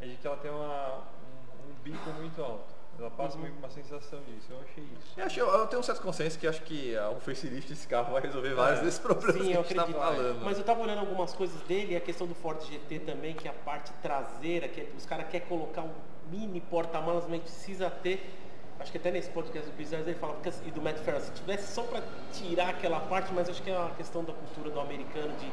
é 0.00 0.06
de 0.06 0.14
que 0.14 0.28
ela 0.28 0.36
tem 0.36 0.50
uma, 0.52 0.94
um, 0.94 1.70
um 1.70 1.74
bico 1.82 2.08
muito 2.10 2.40
alto. 2.40 2.79
Ela 3.00 3.10
passa 3.10 3.38
uhum. 3.38 3.50
uma 3.58 3.70
sensação 3.70 4.20
disso, 4.24 4.48
eu 4.50 4.58
achei 4.60 4.84
isso. 4.84 5.14
Eu, 5.16 5.24
acho, 5.24 5.40
eu 5.40 5.66
tenho 5.68 5.80
um 5.80 5.82
certo 5.82 6.02
consenso 6.02 6.38
que 6.38 6.46
acho 6.46 6.60
que 6.62 6.94
o 7.16 7.20
facelift 7.20 7.70
desse 7.70 7.88
carro 7.88 8.12
vai 8.12 8.20
resolver 8.20 8.52
vários 8.52 8.80
é. 8.80 8.84
desses 8.84 9.00
problemas 9.00 9.40
Sim, 9.40 9.52
que 9.52 9.56
a 9.56 9.62
gente 9.62 9.70
está 9.70 9.86
falando. 9.86 10.44
Mas 10.44 10.58
eu 10.58 10.60
estava 10.60 10.82
olhando 10.82 10.98
algumas 10.98 11.32
coisas 11.32 11.58
dele, 11.62 11.96
a 11.96 12.00
questão 12.00 12.26
do 12.26 12.34
Ford 12.34 12.60
GT 12.62 12.98
também, 13.00 13.34
que 13.34 13.48
é 13.48 13.50
a 13.50 13.54
parte 13.54 13.90
traseira, 14.02 14.68
que 14.68 14.82
é, 14.82 14.88
os 14.98 15.06
caras 15.06 15.26
querem 15.28 15.46
colocar 15.46 15.80
um 15.80 15.90
mini 16.30 16.60
porta-malas, 16.60 17.24
mas 17.26 17.40
precisa 17.40 17.88
ter. 17.88 18.38
Acho 18.78 18.92
que 18.92 18.98
até 18.98 19.10
nesse 19.10 19.30
podcast 19.30 19.70
do 19.70 19.76
Bizarre 19.76 20.02
ele 20.02 20.14
fala, 20.14 20.36
e 20.66 20.70
do 20.70 20.82
Matt 20.82 20.98
Farrell, 20.98 21.22
se 21.22 21.32
tivesse 21.32 21.72
só 21.72 21.82
para 21.84 22.02
tirar 22.34 22.68
aquela 22.68 23.00
parte, 23.00 23.32
mas 23.32 23.48
acho 23.48 23.62
que 23.62 23.70
é 23.70 23.78
uma 23.78 23.94
questão 23.94 24.22
da 24.22 24.34
cultura 24.34 24.70
do 24.70 24.80
americano 24.80 25.34
de 25.38 25.50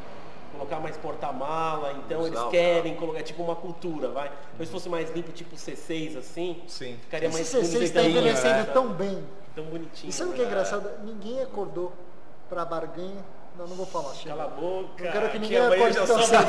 colocar 0.57 0.79
mais 0.79 0.97
porta-mala, 0.97 1.93
então 1.93 2.25
eles 2.25 2.39
querem 2.49 2.95
colocar, 2.95 3.19
é 3.19 3.23
tipo 3.23 3.43
uma 3.43 3.55
cultura, 3.55 4.09
vai. 4.09 4.31
Então 4.53 4.65
se 4.65 4.71
fosse 4.71 4.89
mais 4.89 5.09
limpo, 5.11 5.31
tipo 5.31 5.55
C6 5.55 6.17
assim, 6.17 6.61
Sim. 6.67 6.97
ficaria 7.01 7.29
mais 7.29 7.53
Esse 7.53 7.77
C6 7.77 7.81
está 7.83 8.01
envelhecendo 8.01 8.55
né? 8.55 8.69
tão 8.73 8.89
bem. 8.89 9.23
Tão 9.55 9.65
bonitinho. 9.65 10.09
E 10.09 10.13
sabe 10.13 10.31
o 10.31 10.33
que 10.33 10.41
é 10.41 10.45
engraçado? 10.45 10.89
Ninguém 11.03 11.41
acordou 11.41 11.93
para 12.49 12.65
barganha. 12.65 13.25
Não, 13.57 13.65
não 13.65 13.75
vou 13.75 13.87
falar. 13.87 14.13
Chega. 14.13 14.35
Cala 14.35 14.43
a 14.43 14.47
boca. 14.47 15.03
Eu 15.03 15.11
quero 15.11 15.29
que 15.31 15.39
ninguém 15.39 15.57
acorde 15.57 15.95
tão 15.95 16.21
cedo. 16.21 16.43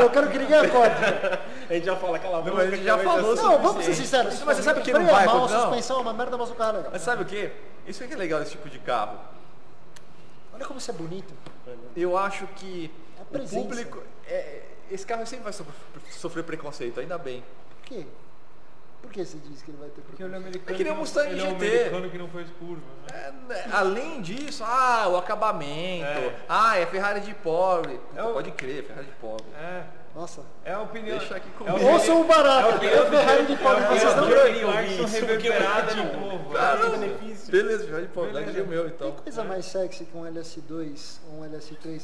Eu 0.00 0.10
quero 0.10 0.30
que 0.30 0.38
ninguém 0.38 0.56
acorde. 0.56 0.94
a 1.68 1.74
gente 1.74 1.84
já 1.84 1.96
fala, 1.96 2.18
cala 2.20 2.38
a 2.38 2.40
boca. 2.42 2.52
Não, 2.52 2.60
a 2.60 2.70
gente 2.70 2.84
já 2.84 2.98
falou 2.98 3.34
Não, 3.34 3.58
vamos 3.58 3.84
ser 3.84 3.94
sinceros. 3.94 4.40
Mas 4.44 4.56
você 4.56 4.62
sabe 4.62 4.80
o 4.80 4.82
que 4.82 4.92
não 4.92 5.04
vai, 5.04 5.26
mal, 5.26 5.48
suspensão, 5.48 5.98
é 5.98 6.00
uma 6.00 6.12
merda, 6.12 6.38
mas 6.38 6.50
o 6.50 6.54
carro 6.54 6.70
é 6.70 6.76
legal. 6.76 6.92
Mas 6.92 7.02
sabe 7.02 7.22
o 7.22 7.26
que? 7.26 7.50
Isso 7.88 8.04
é 8.04 8.06
que 8.06 8.14
é 8.14 8.16
legal 8.16 8.38
desse 8.38 8.52
tipo 8.52 8.70
de 8.70 8.78
carro. 8.78 9.18
Olha 10.54 10.64
como 10.64 10.78
isso 10.78 10.90
é 10.90 10.94
bonito. 10.94 11.34
Eu 11.96 12.16
acho 12.16 12.46
que 12.48 12.88
o 13.32 13.48
público. 13.48 14.02
É, 14.26 14.62
esse 14.90 15.06
carro 15.06 15.26
sempre 15.26 15.44
vai 15.44 15.52
sofrer, 15.52 15.74
sofrer 16.10 16.44
preconceito, 16.44 17.00
ainda 17.00 17.18
bem. 17.18 17.44
Por 17.70 17.88
quê? 17.88 18.06
Por 19.02 19.12
que 19.12 19.24
você 19.24 19.36
diz 19.38 19.62
que 19.62 19.70
ele 19.70 19.78
vai 19.78 19.90
ter 19.90 20.00
Porque 20.00 20.22
ele 20.22 20.32
é 20.32 20.36
americano. 20.38 20.74
É 20.74 20.74
que 20.74 20.84
nem 20.84 20.92
um 20.92 20.96
Mustang 20.96 21.30
ele 21.30 21.40
GT. 21.40 21.46
É 21.46 21.50
um 21.50 21.56
americano 21.56 22.10
que 22.10 22.18
não 22.18 22.28
fez 22.28 22.50
curva. 22.58 22.82
Né? 23.10 23.18
É, 23.26 23.32
né, 23.48 23.70
além 23.70 24.22
disso, 24.22 24.64
ah, 24.64 25.08
o 25.08 25.16
acabamento. 25.16 26.06
É. 26.06 26.36
Ah, 26.48 26.78
é 26.78 26.86
Ferrari 26.86 27.20
de 27.20 27.34
pobre. 27.34 28.00
É 28.16 28.22
o... 28.22 28.32
Pode 28.32 28.50
crer, 28.52 28.84
Ferrari 28.84 29.06
de 29.06 29.12
pobre. 29.14 29.44
É. 29.56 29.84
Nossa. 30.14 30.42
É 30.64 30.72
a 30.72 30.80
opinião. 30.80 31.18
Deixa 31.18 31.36
aqui 31.36 31.50
comigo. 31.50 31.76
É 31.76 31.92
Ouçam 31.92 32.20
o 32.20 32.24
barato. 32.24 32.84
É 32.84 33.00
o 33.02 33.10
Ferrari 33.10 33.46
de 33.46 33.56
pobre. 33.56 33.84
Vocês 33.84 34.16
não 34.16 34.28
queriam 34.28 34.70
ouvir 34.70 35.04
isso. 35.04 35.20
reverberada 35.20 35.94
de 35.94 36.02
povo. 36.02 36.56
Ah, 36.56 36.76
benefício. 36.90 37.50
Beleza, 37.50 37.84
Ferrari 37.84 38.06
de 38.06 38.12
pobre. 38.12 38.32
Beleza. 38.32 38.62
o 38.62 38.66
meu, 38.66 38.86
então. 38.86 39.10
Tem 39.10 39.22
coisa 39.24 39.40
é. 39.40 39.44
mais 39.44 39.64
sexy 39.64 40.04
que 40.04 40.16
um 40.16 40.22
LS2, 40.22 41.18
um 41.32 41.42
LS3. 41.42 42.02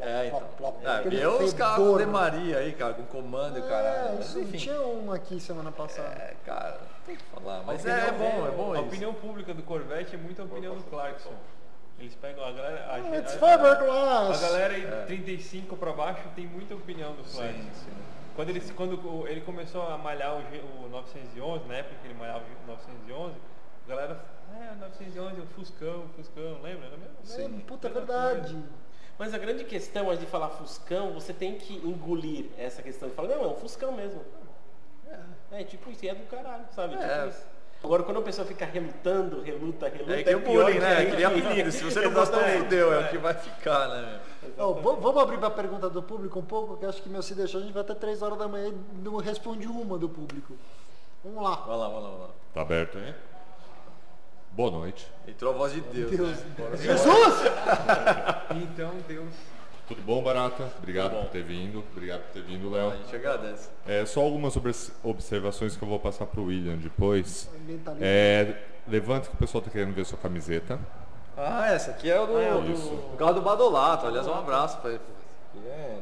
É, 0.00 0.26
então. 0.28 1.12
Eu 1.12 1.42
os 1.42 1.52
carros 1.52 1.98
de 1.98 2.06
Maria 2.06 2.58
aí, 2.58 2.72
cara, 2.72 2.94
com 2.94 3.02
comando, 3.04 3.58
é, 3.58 3.62
cara. 3.62 4.16
Isso, 4.20 4.38
Enfim. 4.38 4.58
Tinha 4.58 4.80
um 4.80 5.12
aqui 5.12 5.40
semana 5.40 5.72
passada. 5.72 6.14
É, 6.14 6.34
cara, 6.46 6.80
tem 7.04 7.16
que 7.16 7.24
falar. 7.24 7.64
Mas 7.66 7.84
é, 7.84 8.08
é, 8.08 8.12
bom, 8.12 8.46
é 8.46 8.50
bom 8.52 8.74
A 8.74 8.80
opinião 8.80 9.12
pública 9.12 9.52
do 9.52 9.62
Corvette 9.64 10.14
é 10.14 10.18
muito 10.18 10.40
a 10.40 10.44
opinião 10.44 10.76
do 10.76 10.84
Clarkson. 10.84 11.32
Eles 12.02 12.16
pegam 12.16 12.44
a 12.44 12.50
galera. 12.50 12.92
A, 12.92 13.16
It's 13.16 13.40
a, 13.40 13.46
a, 13.46 14.34
a 14.34 14.36
galera 14.36 14.74
aí 14.74 14.84
é. 14.84 15.04
35 15.06 15.76
para 15.76 15.92
baixo 15.92 16.22
tem 16.34 16.48
muita 16.48 16.74
opinião 16.74 17.14
do 17.14 17.22
Flash. 17.22 17.54
Sim, 17.54 17.70
sim. 17.72 17.90
Quando, 18.34 18.48
ele, 18.48 18.60
quando 18.72 19.28
ele 19.28 19.40
começou 19.42 19.82
a 19.88 19.96
malhar 19.96 20.34
o, 20.34 20.86
o 20.86 20.88
911, 20.88 21.64
na 21.68 21.76
época 21.76 21.94
que 22.00 22.08
ele 22.08 22.14
malhava 22.14 22.40
o 22.40 22.66
911, 22.66 23.36
a 23.86 23.88
galera. 23.88 24.24
É, 24.52 24.74
911, 24.80 25.40
o 25.42 25.46
Fuscão, 25.46 26.04
o 26.06 26.08
Fuscão, 26.08 26.60
lembra? 26.60 26.88
Era 26.88 26.96
mesmo? 26.96 27.16
Sim. 27.22 27.58
É, 27.58 27.66
puta 27.68 27.88
verdade. 27.88 28.58
Mas 29.16 29.32
a 29.32 29.38
grande 29.38 29.62
questão 29.64 30.10
é 30.10 30.16
de 30.16 30.26
falar 30.26 30.48
Fuscão, 30.48 31.12
você 31.12 31.32
tem 31.32 31.56
que 31.56 31.74
engolir 31.86 32.46
essa 32.58 32.82
questão 32.82 33.08
de 33.08 33.14
falar, 33.14 33.28
não, 33.28 33.44
é 33.44 33.46
um 33.46 33.54
Fuscão 33.54 33.92
mesmo. 33.92 34.24
É, 35.52 35.60
é 35.60 35.64
tipo 35.64 35.88
isso, 35.88 36.04
é 36.04 36.14
do 36.16 36.26
caralho, 36.26 36.64
sabe? 36.74 36.96
É. 36.96 36.98
Tipo 36.98 37.28
isso. 37.28 37.46
Agora, 37.82 38.02
quando 38.04 38.18
a 38.18 38.22
pessoa 38.22 38.46
fica 38.46 38.64
relutando, 38.64 39.42
reluta, 39.42 39.88
reluta, 39.88 40.14
é 40.14 40.22
que 40.22 40.30
é, 40.30 40.32
é 40.32 40.36
bullying, 40.36 40.78
né? 40.78 41.02
É 41.02 41.16
que 41.16 41.24
apelido. 41.24 41.72
Se 41.72 41.82
você 41.82 42.00
não 42.00 42.12
gostou, 42.12 42.40
fudeu, 42.40 42.92
é 42.92 43.06
o 43.06 43.08
que 43.08 43.18
vai 43.18 43.34
ficar, 43.34 43.88
né? 43.88 44.20
Oh, 44.56 44.74
vamos 44.74 45.22
abrir 45.22 45.38
para 45.38 45.48
a 45.48 45.50
pergunta 45.50 45.90
do 45.90 46.02
público 46.02 46.38
um 46.38 46.44
pouco, 46.44 46.76
que 46.76 46.86
acho 46.86 47.02
que 47.02 47.08
meu 47.08 47.22
se 47.22 47.34
deixou, 47.34 47.60
a 47.60 47.62
gente 47.64 47.72
vai 47.72 47.82
até 47.82 47.94
3 47.94 48.22
horas 48.22 48.38
da 48.38 48.46
manhã 48.46 48.68
e 48.68 49.02
não 49.02 49.16
responde 49.16 49.66
uma 49.66 49.98
do 49.98 50.08
público. 50.08 50.54
Vamos 51.24 51.42
lá. 51.42 51.56
Vai 51.56 51.76
lá, 51.76 51.88
vai 51.88 52.02
lá, 52.02 52.10
vai 52.10 52.18
lá. 52.20 52.30
Tá 52.54 52.60
aberto, 52.62 52.98
hein? 52.98 53.14
Boa 54.52 54.70
noite. 54.70 55.10
Entrou 55.26 55.52
a 55.52 55.56
voz 55.56 55.72
de 55.72 55.80
Deus. 55.80 56.10
Deus. 56.10 56.38
Né? 56.38 56.76
Jesus! 56.76 57.34
então, 58.50 58.92
Deus. 59.08 59.34
Tudo 59.92 60.04
bom, 60.04 60.22
Barata? 60.22 60.72
Obrigado 60.78 61.12
bom. 61.12 61.22
por 61.24 61.30
ter 61.30 61.42
vindo. 61.42 61.84
Obrigado 61.92 62.22
por 62.22 62.32
ter 62.32 62.42
vindo, 62.42 62.70
Léo. 62.70 62.92
A 62.92 62.96
gente 62.96 63.14
agradece. 63.14 63.68
É, 63.86 64.06
só 64.06 64.22
algumas 64.22 64.54
observações 65.04 65.76
que 65.76 65.84
eu 65.84 65.88
vou 65.88 65.98
passar 65.98 66.24
para 66.24 66.40
o 66.40 66.46
William 66.46 66.76
depois. 66.76 67.50
É, 68.00 68.56
levante 68.88 69.28
que 69.28 69.34
o 69.34 69.38
pessoal 69.38 69.60
está 69.60 69.70
querendo 69.70 69.94
ver 69.94 70.06
sua 70.06 70.16
camiseta. 70.16 70.80
Ah, 71.36 71.70
essa 71.70 71.90
aqui 71.90 72.10
é 72.10 72.18
o 72.18 72.26
do, 72.26 72.38
ah, 72.38 72.42
é 72.42 72.54
do, 72.54 73.10
do 73.10 73.16
carro 73.18 73.34
do 73.34 73.42
Badolato. 73.42 74.06
Aliás, 74.06 74.26
um 74.26 74.32
abraço 74.32 74.78
para 74.78 74.92
ele. 74.92 75.00
É, 75.66 75.98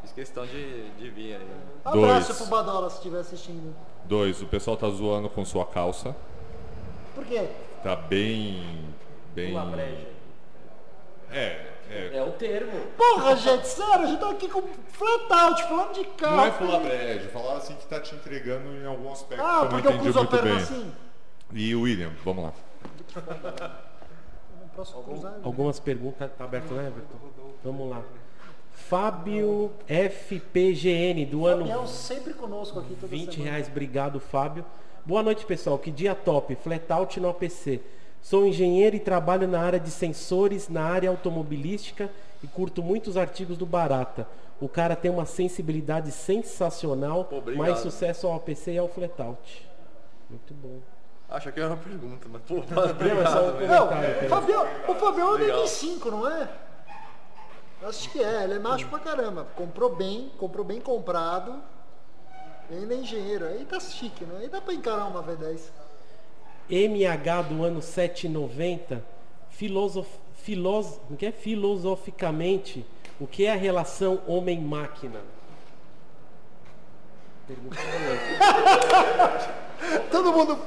Fiz 0.00 0.12
questão 0.12 0.46
de, 0.46 0.88
de 0.92 1.10
vir 1.10 1.36
aí. 1.36 1.48
Abraço 1.84 2.28
Dois. 2.28 2.38
pro 2.38 2.46
Badola 2.46 2.88
se 2.88 2.96
estiver 2.96 3.18
assistindo. 3.18 3.76
Dois, 4.06 4.40
o 4.40 4.46
pessoal 4.46 4.78
tá 4.78 4.88
zoando 4.88 5.28
com 5.28 5.44
sua 5.44 5.66
calça. 5.66 6.16
Por 7.14 7.26
quê? 7.26 7.50
Tá 7.82 7.96
bem. 7.96 8.94
bem. 9.34 9.52
Uma 9.52 9.66
breja. 9.66 10.08
É, 11.30 11.75
é. 11.90 12.16
É 12.16 12.22
o 12.22 12.32
termo. 12.32 12.72
Porra, 12.96 13.36
gente, 13.36 13.66
sério, 13.66 14.04
a 14.04 14.06
gente 14.06 14.20
tá 14.20 14.30
aqui 14.30 14.48
com 14.48 14.62
flat 14.88 15.32
out, 15.32 15.62
falando 15.64 15.92
de 15.94 16.04
carro. 16.04 16.36
Não 16.36 16.44
é 16.46 16.50
fular 16.52 16.80
breja, 16.80 17.28
falar 17.30 17.56
assim 17.56 17.74
que 17.74 17.86
tá 17.86 18.00
te 18.00 18.14
entregando 18.14 18.68
em 18.76 18.86
algum 18.86 19.10
aspecto 19.12 19.42
Ah, 19.44 19.50
que 19.50 19.56
eu 19.56 19.62
não 19.62 19.68
porque 19.70 19.86
eu 19.88 19.90
entendi 19.92 20.02
cruzo 20.04 20.18
a 20.18 20.22
muito 20.22 20.30
perna 20.36 20.50
bem. 20.54 20.62
assim. 20.62 20.92
E 21.52 21.74
o 21.74 21.82
William, 21.82 22.12
vamos 22.24 22.44
lá. 22.44 22.52
Posso 24.74 25.02
cruzar. 25.02 25.34
Algumas 25.42 25.80
perguntas. 25.80 26.30
Tá 26.36 26.44
aberto, 26.44 26.72
né, 26.74 26.88
Everton? 26.88 27.16
Vamos 27.64 27.90
lá. 27.90 28.02
Fábio 28.72 29.72
FPGN, 29.88 31.24
do 31.24 31.46
ano 31.46 31.60
Fabião 31.64 31.86
sempre 31.86 32.34
conosco 32.34 32.78
aqui 32.78 32.94
toda 32.94 33.08
20 33.08 33.32
semana. 33.34 33.50
reais, 33.50 33.68
obrigado 33.68 34.20
Fábio. 34.20 34.64
Boa 35.04 35.22
noite 35.22 35.46
pessoal, 35.46 35.78
que 35.78 35.90
dia 35.90 36.14
top, 36.14 36.54
flatout 36.56 37.18
no 37.18 37.30
APC. 37.30 37.80
Sou 38.26 38.44
engenheiro 38.44 38.96
e 38.96 38.98
trabalho 38.98 39.46
na 39.46 39.60
área 39.60 39.78
de 39.78 39.88
sensores, 39.88 40.68
na 40.68 40.82
área 40.82 41.08
automobilística 41.08 42.10
e 42.42 42.48
curto 42.48 42.82
muitos 42.82 43.16
artigos 43.16 43.56
do 43.56 43.64
Barata. 43.64 44.26
O 44.60 44.68
cara 44.68 44.96
tem 44.96 45.08
uma 45.08 45.24
sensibilidade 45.24 46.10
sensacional, 46.10 47.28
obrigado. 47.30 47.56
mais 47.56 47.78
sucesso 47.78 48.26
ao 48.26 48.34
APC 48.34 48.72
e 48.72 48.78
ao 48.78 48.88
flatout. 48.88 49.70
Muito 50.28 50.52
bom. 50.54 50.80
Acho 51.30 51.52
que 51.52 51.60
era 51.60 51.68
uma 51.68 51.76
pergunta, 51.76 52.26
mas 52.28 52.42
pô, 52.42 52.54
Não, 52.56 52.62
é 52.62 53.26
só 53.30 53.44
um 53.44 53.50
obrigado. 53.50 53.78
Não, 53.78 53.88
comentário, 53.90 54.26
o. 54.26 54.28
Fabião, 54.28 54.66
o 54.88 54.94
Fabião 54.96 55.36
é 55.36 55.38
Legal. 55.38 55.62
DD5, 55.62 56.10
não 56.10 56.28
é? 56.28 56.48
Acho 57.84 58.10
que 58.10 58.20
é, 58.20 58.42
ele 58.42 58.54
é 58.54 58.58
macho 58.58 58.88
pra 58.88 58.98
caramba. 58.98 59.46
Comprou 59.54 59.94
bem, 59.94 60.32
comprou 60.36 60.64
bem 60.64 60.80
comprado. 60.80 61.62
E 62.72 62.74
ainda 62.74 62.92
é 62.92 62.96
engenheiro. 62.96 63.46
Aí 63.46 63.64
tá 63.64 63.78
chique, 63.78 64.24
né? 64.24 64.38
Aí 64.40 64.48
dá 64.48 64.60
pra 64.60 64.74
encarar 64.74 65.04
uma 65.04 65.22
V10. 65.22 65.60
MH 66.70 67.42
do 67.48 67.64
ano 67.64 67.80
790, 67.80 69.02
filosof, 69.50 70.08
filos, 70.42 71.00
o 71.10 71.16
que 71.16 71.26
é? 71.26 71.32
filosoficamente, 71.32 72.84
o 73.20 73.26
que 73.26 73.46
é 73.46 73.52
a 73.52 73.56
relação 73.56 74.20
homem-máquina? 74.26 75.20
Pergunta. 77.46 77.76
Todo 80.10 80.32
mundo. 80.32 80.58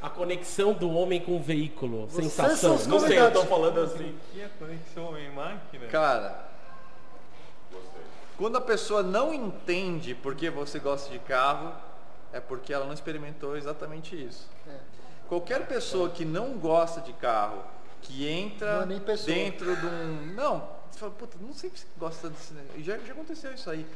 A 0.00 0.08
conexão 0.08 0.72
do 0.72 0.90
homem 0.90 1.20
com 1.20 1.36
o 1.36 1.40
veículo, 1.40 2.06
Vocês 2.06 2.32
sensação. 2.32 2.78
Não 2.86 3.00
sei, 3.00 3.18
eu 3.18 3.32
tô 3.32 3.44
falando 3.44 3.80
assim. 3.80 4.14
Que 4.32 4.40
é 4.40 4.48
conexão 4.58 5.08
homem-máquina? 5.08 5.86
Cara, 5.88 6.48
quando 8.36 8.56
a 8.56 8.60
pessoa 8.60 9.02
não 9.02 9.34
entende 9.34 10.14
por 10.14 10.36
que 10.36 10.48
você 10.48 10.78
gosta 10.78 11.10
de 11.10 11.18
carro, 11.18 11.72
é 12.32 12.40
porque 12.40 12.72
ela 12.72 12.84
não 12.86 12.92
experimentou 12.92 13.56
exatamente 13.56 14.14
isso. 14.22 14.48
É. 14.68 14.76
Qualquer 15.28 15.66
pessoa 15.66 16.08
que 16.10 16.24
não 16.24 16.54
gosta 16.58 17.00
de 17.00 17.12
carro, 17.14 17.62
que 18.02 18.24
Não 18.24 18.30
entra 18.30 19.12
é 19.12 19.16
dentro 19.16 19.76
de 19.76 19.86
um. 19.86 20.32
Não, 20.34 20.68
você 20.90 20.98
fala, 20.98 21.12
puta, 21.12 21.36
não 21.40 21.52
sei 21.52 21.70
se 21.70 21.78
você 21.78 21.86
gosta 21.98 22.30
desse. 22.30 22.54
negócio. 22.54 22.82
Já, 22.82 22.96
já 22.98 23.12
aconteceu 23.12 23.52
isso 23.52 23.68
aí. 23.70 23.86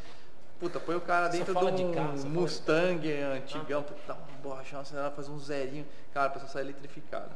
Puta, 0.61 0.79
põe 0.79 0.95
o 0.95 1.01
cara 1.01 1.29
dentro 1.29 1.55
de 1.55 1.73
de 1.73 1.83
um 1.85 1.93
carro, 1.93 2.13
você 2.13 2.23
fala- 2.23 2.35
Mustang 2.35 3.13
antigão, 3.23 3.83
puta, 3.83 4.01
dá 4.07 4.15
um 4.15 4.43
borrachão, 4.43 4.81
acelerar, 4.81 5.11
faz 5.11 5.29
um 5.29 5.39
zerinho. 5.39 5.87
Cara, 6.15 6.27
a 6.27 6.31
pessoa 6.31 6.49
sai 6.51 6.63
eletrificada. 6.63 7.31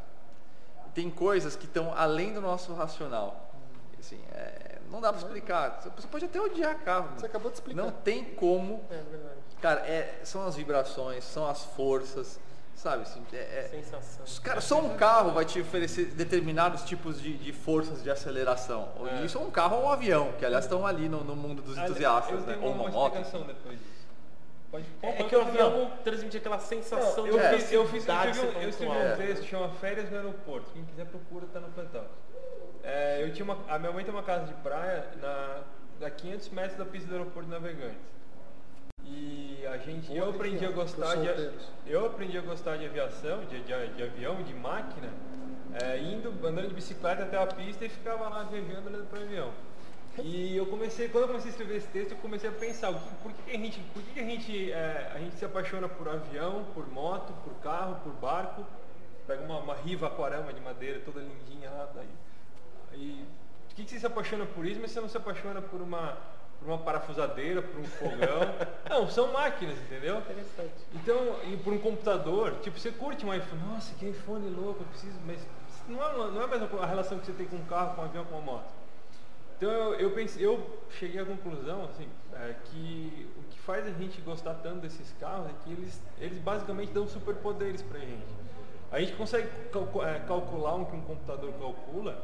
Tem 0.95 1.11
coisas 1.11 1.57
que 1.57 1.65
estão 1.65 1.93
além 1.97 2.33
do 2.33 2.41
nosso 2.41 2.73
racional. 2.75 3.51
Assim, 3.99 4.21
é, 4.33 4.79
não 4.91 5.01
dá 5.01 5.13
pra 5.13 5.21
explicar. 5.21 5.81
Você 5.97 6.07
pode 6.07 6.25
até 6.27 6.41
odiar 6.41 6.79
carro. 6.85 7.09
Você 7.19 7.27
acabou 7.27 7.51
de 7.51 7.57
explicar. 7.57 7.83
Não 7.83 7.91
tem 7.91 8.25
como. 8.25 8.85
É 8.91 9.03
verdade. 9.11 9.36
Cara, 9.67 9.81
é, 9.81 10.21
são 10.23 10.47
as 10.47 10.55
vibrações, 10.55 11.25
são 11.25 11.45
as 11.45 11.65
forças, 11.65 12.39
sabe? 12.77 13.03
Assim, 13.03 13.21
é- 13.33 13.37
é- 13.37 13.69
Sensação. 13.69 14.25
os 14.25 14.39
cara, 14.39 14.61
só 14.61 14.79
um 14.81 14.97
carro 14.97 15.33
vai 15.33 15.45
te 15.45 15.61
oferecer 15.61 16.05
determinados 16.13 16.85
tipos 16.85 17.21
de, 17.21 17.37
de 17.37 17.53
forças 17.53 18.01
de 18.01 18.09
aceleração. 18.09 18.89
É. 19.05 19.25
Isso 19.25 19.37
é 19.37 19.41
um 19.41 19.51
carro 19.51 19.79
ou 19.79 19.87
um 19.87 19.91
avião, 19.91 20.31
que 20.39 20.47
aliás 20.47 20.67
estão 20.67 20.87
ali 20.87 21.09
no, 21.09 21.25
no 21.25 21.35
mundo 21.35 21.63
dos 21.63 21.77
entusiastas, 21.77 22.47
né? 22.47 22.57
Ou 22.63 22.71
uma, 22.71 22.85
uma 22.85 22.91
moto. 22.93 23.15
depois. 23.45 23.81
Pode, 24.71 24.87
É 25.03 25.13
pode 25.15 25.29
que 25.31 25.35
o 25.35 25.41
avião 25.41 25.91
transmite 26.05 26.37
aquela 26.37 26.61
sensação 26.61 27.27
Eu, 27.27 27.37
de 27.37 27.57
fiz, 27.57 27.73
eu, 27.73 27.89
fiz, 27.89 28.07
eu 28.07 28.15
velocidade 28.15 28.31
escrevi, 28.31 28.57
um, 28.57 28.63
eu 28.63 28.69
escrevi 28.69 28.93
um 28.93 29.17
texto 29.17 29.43
que 29.43 29.49
chama 29.49 29.69
Férias 29.81 30.09
no 30.09 30.17
Aeroporto. 30.17 30.71
Quem 30.73 30.85
quiser 30.85 31.07
procura, 31.07 31.45
tá 31.53 31.59
no 31.59 31.73
Fantástico. 31.73 32.15
É, 32.85 33.21
eu 33.21 33.33
tinha 33.33 33.45
uma, 33.45 33.59
a 33.67 33.81
minha 33.81 33.91
mãe 33.91 34.05
tem 34.05 34.15
uma 34.15 34.23
casa 34.23 34.47
de 34.47 34.55
praia 34.63 35.09
na, 35.21 36.07
a 36.07 36.09
500 36.09 36.51
metros 36.51 36.79
da 36.79 36.85
pista 36.85 37.09
do 37.09 37.15
aeroporto 37.17 37.49
de 37.49 37.51
Navegantes. 37.53 38.15
E 39.09 39.65
a 39.67 39.77
gente, 39.79 40.15
eu 40.15 40.31
aprendi 40.31 40.65
a 40.65 40.71
gostar 40.71 41.15
de, 41.17 41.51
eu 41.87 42.07
aprendi 42.07 42.37
a 42.37 42.41
gostar 42.41 42.77
de 42.77 42.87
aviação, 42.87 43.45
de, 43.45 43.61
de, 43.61 43.95
de 43.95 44.03
avião, 44.03 44.43
de 44.43 44.55
máquina, 44.55 45.09
é, 45.83 45.99
indo, 45.99 46.31
andando 46.47 46.69
de 46.69 46.75
bicicleta 46.75 47.23
até 47.23 47.41
a 47.41 47.47
pista 47.47 47.85
e 47.85 47.89
ficava 47.89 48.29
lá 48.29 48.43
viajando 48.45 48.89
olhando 48.89 49.09
para 49.09 49.21
o 49.21 49.23
avião. 49.23 49.53
E 50.23 50.57
eu 50.57 50.67
comecei, 50.67 51.09
quando 51.09 51.25
eu 51.25 51.29
comecei 51.29 51.51
a 51.51 51.53
escrever 51.53 51.77
esse 51.77 51.89
texto, 51.89 52.13
eu 52.13 52.17
comecei 52.19 52.49
a 52.49 52.53
pensar, 52.53 52.93
que, 52.93 53.15
por 53.23 53.33
que, 53.33 53.51
a 53.51 53.59
gente, 53.59 53.81
por 53.93 54.03
que, 54.03 54.19
a 54.19 54.23
gente, 54.23 54.73
é, 54.73 55.13
a 55.15 55.19
gente 55.19 55.37
se 55.37 55.45
apaixona 55.45 55.89
por 55.89 56.09
avião, 56.09 56.65
por 56.73 56.89
moto, 56.89 57.35
por 57.45 57.53
carro, 57.63 58.01
por 58.03 58.13
barco, 58.15 58.65
pega 59.27 59.43
uma, 59.43 59.59
uma 59.59 59.75
riva 59.75 60.07
aquarama 60.07 60.53
de 60.53 60.61
madeira 60.61 61.01
toda 61.05 61.21
lindinha 61.21 61.71
lá, 61.71 61.91
daí, 61.95 62.09
aí, 62.93 63.27
por 63.69 63.77
que, 63.77 63.85
que 63.85 63.91
você 63.91 64.01
se 64.01 64.07
apaixona 64.07 64.47
por 64.47 64.65
isso, 64.65 64.81
mas 64.81 64.91
você 64.91 65.01
não 65.01 65.09
se 65.09 65.19
apaixona 65.19 65.61
por 65.61 65.83
uma, 65.83 66.17
por 66.59 66.69
uma 66.69 66.79
parafusadeira, 66.79 67.63
por 67.63 67.81
um 67.81 67.85
fogão? 67.85 68.41
não, 68.89 69.09
são 69.09 69.33
máquinas, 69.33 69.77
entendeu? 69.79 70.19
Interessante. 70.19 70.73
Então, 70.95 71.37
e 71.45 71.57
por 71.57 71.73
um 71.73 71.79
computador, 71.79 72.55
tipo, 72.63 72.79
você 72.79 72.91
curte 72.91 73.25
um 73.25 73.33
iPhone, 73.35 73.63
nossa, 73.69 73.95
que 73.95 74.07
iPhone 74.09 74.49
louco, 74.51 74.83
eu 74.83 74.87
preciso, 74.87 75.19
mas 75.27 75.39
não 75.89 76.03
é, 76.03 76.13
não 76.31 76.41
é 76.41 76.45
a 76.45 76.49
mesma 76.49 76.69
a 76.83 76.87
relação 76.87 77.19
que 77.19 77.27
você 77.27 77.33
tem 77.33 77.47
com 77.47 77.57
um 77.57 77.65
carro, 77.67 77.95
com 77.95 78.03
um 78.03 78.05
avião, 78.05 78.25
com 78.25 78.35
uma 78.37 78.41
moto. 78.53 78.75
Então 79.57 79.71
eu, 79.71 79.95
eu 79.95 80.11
pensei, 80.11 80.45
eu 80.45 80.79
cheguei 80.99 81.21
à 81.21 81.25
conclusão, 81.25 81.85
assim, 81.85 82.07
é, 82.35 82.55
que 82.67 83.27
o 83.39 83.43
que 83.51 83.59
faz 83.61 83.87
a 83.87 83.91
gente 83.91 84.21
gostar 84.21 84.55
tanto 84.55 84.81
desses 84.81 85.15
carros 85.19 85.47
é 85.49 85.53
que 85.65 85.73
eles, 85.73 86.01
eles 86.19 86.39
basicamente 86.39 86.93
dão 86.93 87.07
superpoderes 87.09 87.81
pra 87.83 87.99
gente. 88.01 88.27
A 88.93 89.01
gente 89.01 89.13
consegue 89.15 89.49
calcu- 89.73 90.03
é, 90.05 90.19
calcular 90.21 90.75
o 90.75 90.87
que 90.87 90.95
um 90.95 91.01
computador 91.01 91.53
calcula, 91.55 92.23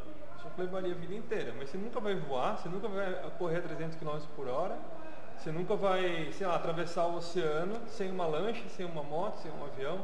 que 0.50 0.60
levaria 0.60 0.92
a 0.92 0.96
vida 0.96 1.14
inteira, 1.14 1.54
mas 1.56 1.70
você 1.70 1.78
nunca 1.78 2.00
vai 2.00 2.14
voar, 2.14 2.58
você 2.58 2.68
nunca 2.68 2.88
vai 2.88 3.30
correr 3.38 3.58
a 3.58 3.62
300 3.62 3.96
km 3.96 4.18
por 4.34 4.48
hora, 4.48 4.76
você 5.38 5.50
nunca 5.50 5.74
vai, 5.74 6.30
sei 6.32 6.46
lá, 6.46 6.56
atravessar 6.56 7.06
o 7.06 7.16
oceano 7.16 7.74
sem 7.88 8.10
uma 8.10 8.26
lancha, 8.26 8.62
sem 8.68 8.86
uma 8.86 9.02
moto, 9.02 9.38
sem 9.38 9.50
um 9.50 9.64
avião. 9.64 10.00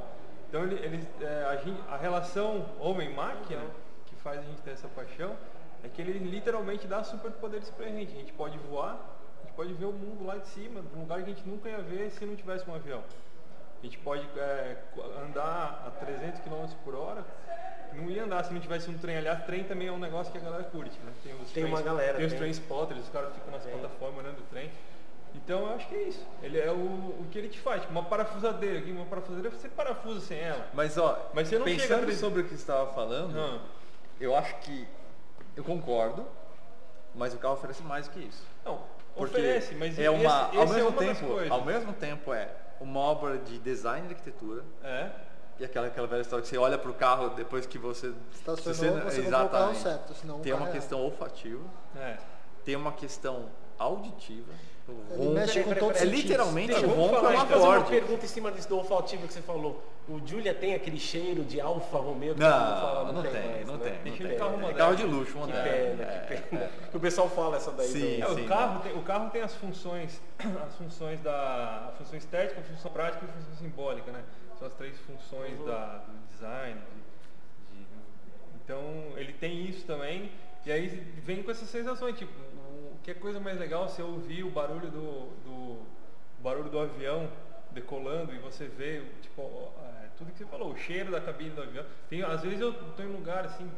Então 0.49 0.63
ele, 0.63 0.75
eles, 0.85 1.07
é, 1.21 1.45
a, 1.89 1.95
a 1.95 1.97
relação 1.97 2.67
homem-máquina 2.81 3.63
que 4.07 4.17
faz 4.17 4.41
a 4.41 4.43
gente 4.43 4.61
ter 4.63 4.73
essa 4.73 4.89
paixão 4.89 5.37
é 5.85 5.89
que 5.89 6.03
ele 6.03 6.19
literalmente 6.19 6.87
dá 6.87 7.05
superpoderes 7.05 7.71
pra 7.71 7.87
gente. 7.87 8.13
A 8.15 8.19
gente 8.19 8.33
pode 8.33 8.59
voar, 8.59 8.99
a 9.39 9.47
gente 9.47 9.55
pode 9.55 9.73
ver 9.75 9.85
o 9.85 9.93
mundo 9.93 10.27
lá 10.27 10.39
de 10.39 10.49
cima, 10.49 10.83
de 10.83 10.97
um 10.97 11.01
lugar 11.03 11.23
que 11.23 11.31
a 11.31 11.35
gente 11.35 11.49
nunca 11.49 11.69
ia 11.69 11.81
ver 11.83 12.11
se 12.11 12.25
não 12.25 12.35
tivesse 12.35 12.69
um 12.69 12.75
avião. 12.75 13.03
A 13.81 13.87
gente 13.87 13.99
pode 13.99 14.27
é, 14.37 14.77
andar 15.25 15.85
a 15.87 15.91
300 16.05 16.41
km 16.41 16.67
por 16.85 16.97
hora, 16.97 17.25
não 17.95 18.11
ia 18.11 18.25
andar 18.25 18.45
se 18.45 18.53
não 18.53 18.61
tivesse 18.61 18.89
um 18.91 18.97
trem. 18.99 19.17
Aliás, 19.17 19.45
trem 19.45 19.65
também 19.65 19.89
é 19.89 19.93
um 19.93 19.99
negócio 19.99 20.31
que 20.33 20.39
a 20.39 20.41
galera 20.41 20.65
curte, 20.65 20.99
né? 21.01 21.13
Tem, 21.23 21.33
os 21.35 21.39
Tem 21.53 21.63
trens- 21.65 21.69
uma 21.69 21.83
galera, 21.83 22.17
Tem 22.17 22.27
os 22.27 22.33
tem. 22.33 22.39
train 22.39 22.51
spotters, 22.51 23.01
os 23.01 23.09
caras 23.09 23.33
ficam 23.35 23.51
nas 23.53 23.63
Tem. 23.63 23.73
plataformas 23.73 24.25
olhando 24.25 24.39
o 24.39 24.43
trem. 24.51 24.71
Então 25.35 25.61
eu 25.69 25.75
acho 25.75 25.87
que 25.89 25.95
é 25.95 26.03
isso. 26.05 26.27
Ele 26.43 26.59
é 26.59 26.71
o, 26.71 26.75
o 26.77 27.27
que 27.31 27.39
ele 27.39 27.49
te 27.49 27.61
faz. 27.61 27.81
Tipo, 27.83 27.93
uma 27.93 28.05
parafusadeira 28.05 28.79
aqui, 28.79 28.91
uma 28.91 29.05
parafusadeira, 29.05 29.55
você 29.55 29.69
parafusa 29.69 30.21
sem 30.21 30.39
ela. 30.39 30.67
Mas 30.73 30.97
ó, 30.97 31.31
Mas 31.35 31.49
você 31.49 31.59
não 31.59 31.67
chega 31.67 31.81
pensando 31.83 32.07
tre- 32.07 32.17
sobre 32.17 32.41
o 32.41 32.45
que 32.45 32.51
você 32.51 32.57
estava 32.57 32.93
falando, 32.95 33.39
Ah. 33.39 33.61
eu 34.21 34.35
acho 34.35 34.55
que 34.61 34.89
eu 35.57 35.63
concordo, 35.63 36.27
mas 37.15 37.35
o 37.35 37.39
carro 37.39 37.55
oferece 37.55 37.83
mais 37.83 38.09
do 38.09 38.15
que 38.15 38.21
isso. 38.21 38.43
Não, 38.65 38.81
Porque 39.15 39.37
oferece, 39.37 39.75
mas 39.75 39.99
é 39.99 40.09
uma, 40.09 40.19
esse, 40.19 40.27
ao 40.29 40.65
esse 40.65 40.73
é 40.73 40.77
mesmo 40.77 40.91
das 40.93 40.99
tempo, 41.19 41.27
coisas. 41.33 41.51
ao 41.51 41.65
mesmo 41.65 41.93
tempo 41.93 42.33
é 42.33 42.49
uma 42.81 43.01
obra 43.01 43.37
de 43.39 43.59
design 43.59 44.07
e 44.09 44.11
arquitetura 44.13 44.63
É. 44.83 45.11
e 45.61 45.65
aquela 45.65 45.87
aquela 45.89 46.07
velha 46.07 46.21
história 46.23 46.43
que 46.43 46.49
você 46.49 46.57
olha 46.59 46.79
para 46.79 46.91
o 46.91 46.95
carro 46.95 47.31
depois 47.31 47.67
que 47.67 47.79
você 47.79 48.13
Estacionou, 48.33 48.75
você 48.75 49.23
comprou 49.23 49.47
o 49.47 49.49
carro 49.49 49.71
exatamente. 49.73 49.79
certo, 49.79 50.15
senão 50.15 50.39
tem 50.41 50.53
carro 50.53 50.65
uma 50.65 50.71
é 50.71 50.73
questão 50.73 51.01
olfativa, 51.01 51.65
É. 51.97 52.17
tem 52.65 52.77
uma 52.77 52.93
questão 52.93 53.47
auditiva. 53.79 54.53
ronco- 54.89 55.33
mexe 55.35 55.63
com 55.63 55.75
todos 55.75 56.01
é 56.01 56.05
literalmente 56.07 56.69
Deixa 56.73 56.87
ronco 56.87 57.15
falar, 57.15 57.33
é 57.33 57.37
uma 57.37 57.45
deixa 57.45 57.55
eu 57.55 57.61
fazer 57.61 57.79
uma 57.79 57.85
pergunta 57.91 58.25
em 58.25 58.29
cima 58.29 58.51
disso 58.53 58.69
do 58.71 58.79
olfativo 58.79 59.27
que 59.27 59.35
você 59.35 59.43
falou. 59.43 59.83
O 60.09 60.19
Julia 60.27 60.55
tem 60.55 60.75
aquele 60.75 60.99
cheiro 60.99 61.45
de 61.45 61.61
Alfa 61.61 61.99
Romeo 61.99 62.35
que 62.35 62.41
Não, 62.41 62.49
fala, 62.49 63.13
não 63.13 63.23
tem, 63.23 63.33
mais, 63.33 63.67
não 63.67 63.77
né? 63.77 63.91
tem, 64.03 64.13
não 64.13 64.19
tem. 64.19 64.39
carro 64.39 64.67
É 64.71 64.73
carro 64.73 64.97
de 64.97 65.03
luxo, 65.05 65.33
Que 65.33 65.39
moderno. 65.39 65.63
pena, 65.99 66.03
É, 66.11 66.19
que 66.41 66.43
pena. 66.49 66.71
Que 66.91 66.97
o 66.97 67.01
pessoal 67.01 67.29
fala 67.29 67.59
essa 67.59 67.71
daí. 67.73 67.87
Sim, 67.89 68.17
do- 68.21 68.23
É, 68.23 68.35
sim. 68.35 68.45
o, 68.45 68.49
carro 68.49 68.81
tem, 68.81 68.93
o 68.97 69.03
carro 69.03 69.29
tem 69.31 69.43
as 69.43 69.55
funções, 69.57 70.23
as 70.67 70.75
funções 70.77 71.21
da 71.21 71.89
a 71.89 71.93
função 71.99 72.17
estética, 72.17 72.59
a 72.59 72.65
função 72.65 72.91
prática 72.91 73.27
e 73.27 73.29
a 73.29 73.33
função 73.33 73.55
simbólica, 73.59 74.11
né? 74.11 74.23
São 74.59 74.67
as 74.69 74.75
três 74.75 74.99
funções 75.01 75.59
da, 75.65 75.99
do 75.99 76.27
design. 76.33 76.81
de- 77.73 77.79
de- 77.79 77.87
então 78.57 78.83
ele 79.17 79.33
tem 79.33 79.65
isso 79.67 79.87
também. 79.87 80.31
E 80.67 80.73
aí 80.73 80.89
vem 80.89 81.43
com 81.43 81.51
essas 81.51 81.69
sensações, 81.69 82.19
tipo, 82.19 82.33
o 82.33 82.99
que 83.03 83.15
coisa 83.15 83.41
mais 83.41 83.59
legal 83.59 83.89
você 83.89 84.03
ouvir 84.03 84.45
o 84.45 84.51
barulho 84.51 84.91
do, 84.91 85.31
do 85.45 85.87
barulho 86.41 86.69
do 86.69 86.79
avião 86.79 87.31
decolando 87.71 88.35
e 88.35 88.39
você 88.39 88.67
vê, 88.67 89.03
tipo, 89.23 89.43
é, 90.03 90.09
tudo 90.17 90.33
que 90.33 90.39
você 90.39 90.47
falou, 90.47 90.73
o 90.73 90.77
cheiro 90.77 91.11
da 91.11 91.21
cabine 91.21 91.51
do 91.51 91.63
avião. 91.63 91.85
Tem, 92.09 92.23
às 92.23 92.43
vezes 92.43 92.61
eu 92.61 92.71
estou 92.71 93.05
em 93.05 93.09
um 93.09 93.13
lugar 93.13 93.45
assim, 93.45 93.71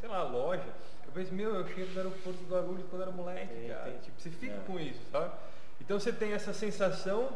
sei 0.00 0.08
lá, 0.08 0.22
loja, 0.22 0.64
eu 1.06 1.12
penso, 1.12 1.32
meu, 1.34 1.54
é 1.54 1.60
o 1.60 1.68
cheiro 1.68 1.90
do 1.90 1.98
aeroporto 1.98 2.38
do 2.42 2.54
Guarulhos 2.54 2.84
quando 2.88 3.02
era 3.02 3.10
moleque, 3.10 3.66
é, 3.66 3.68
cara. 3.68 3.90
Tem, 3.90 3.98
tipo, 4.00 4.20
você 4.20 4.30
fica 4.30 4.54
é. 4.54 4.60
com 4.66 4.80
isso, 4.80 5.00
sabe? 5.10 5.32
Então 5.80 6.00
você 6.00 6.12
tem 6.12 6.32
essa 6.32 6.52
sensação 6.52 7.28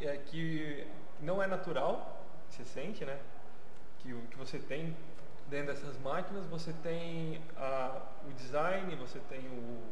é, 0.00 0.16
que 0.16 0.86
não 1.20 1.42
é 1.42 1.46
natural, 1.46 2.23
que 2.54 2.62
você 2.62 2.64
sente, 2.64 3.04
né? 3.04 3.18
Que, 3.98 4.14
que 4.14 4.36
você 4.36 4.58
tem 4.58 4.96
dentro 5.48 5.74
dessas 5.74 5.98
máquinas, 6.00 6.46
você 6.46 6.72
tem 6.82 7.40
a, 7.56 8.00
o 8.26 8.32
design, 8.32 8.94
você 8.96 9.18
tem 9.28 9.40
o, 9.40 9.82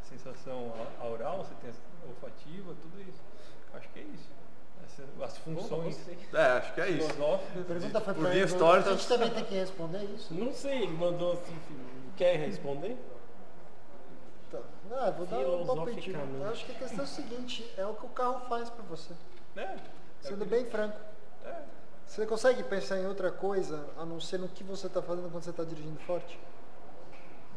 a 0.00 0.04
sensação 0.04 0.72
aural, 1.00 1.38
você 1.38 1.54
tem 1.60 1.70
a 1.70 2.08
olfativa, 2.08 2.74
tudo 2.82 3.00
isso. 3.00 3.22
Acho 3.74 3.88
que 3.88 4.00
é 4.00 4.02
isso. 4.02 4.28
as 5.22 5.38
funções. 5.38 5.98
É, 6.32 6.42
acho 6.58 6.74
que 6.74 6.80
é 6.80 6.90
isso. 6.90 7.08
A 7.10 7.64
pergunta 7.64 8.00
foi 8.00 8.14
para 8.14 8.34
ele. 8.34 8.42
A 8.42 8.80
gente 8.92 9.08
também 9.08 9.30
tem 9.30 9.44
que 9.44 9.54
responder 9.54 10.02
isso? 10.04 10.34
Não 10.34 10.52
sei, 10.52 10.82
ele 10.82 10.92
mandou 10.92 11.32
assim, 11.32 11.58
quer 12.16 12.36
responder? 12.36 12.96
Tá. 14.50 14.58
Ah, 14.90 15.10
vou 15.10 15.24
dar 15.24 15.38
um 15.38 15.66
palpite. 15.66 16.12
Acho 16.50 16.66
que 16.66 16.72
a 16.72 16.74
questão 16.74 17.00
é 17.00 17.02
o 17.04 17.06
seguinte, 17.06 17.74
é 17.78 17.86
o 17.86 17.94
que 17.94 18.04
o 18.04 18.10
carro 18.10 18.40
faz 18.48 18.68
para 18.68 18.84
você. 18.84 19.14
É. 19.56 19.62
é 19.62 19.78
Sendo 20.20 20.44
bem 20.44 20.66
franco. 20.66 20.98
É. 21.44 21.62
Você 22.12 22.26
consegue 22.26 22.62
pensar 22.62 22.98
em 22.98 23.06
outra 23.06 23.30
coisa 23.30 23.88
a 23.96 24.04
não 24.04 24.20
ser 24.20 24.38
no 24.38 24.46
que 24.46 24.62
você 24.62 24.86
está 24.86 25.00
fazendo 25.00 25.30
quando 25.30 25.44
você 25.44 25.48
está 25.48 25.64
dirigindo 25.64 25.98
forte? 26.00 26.38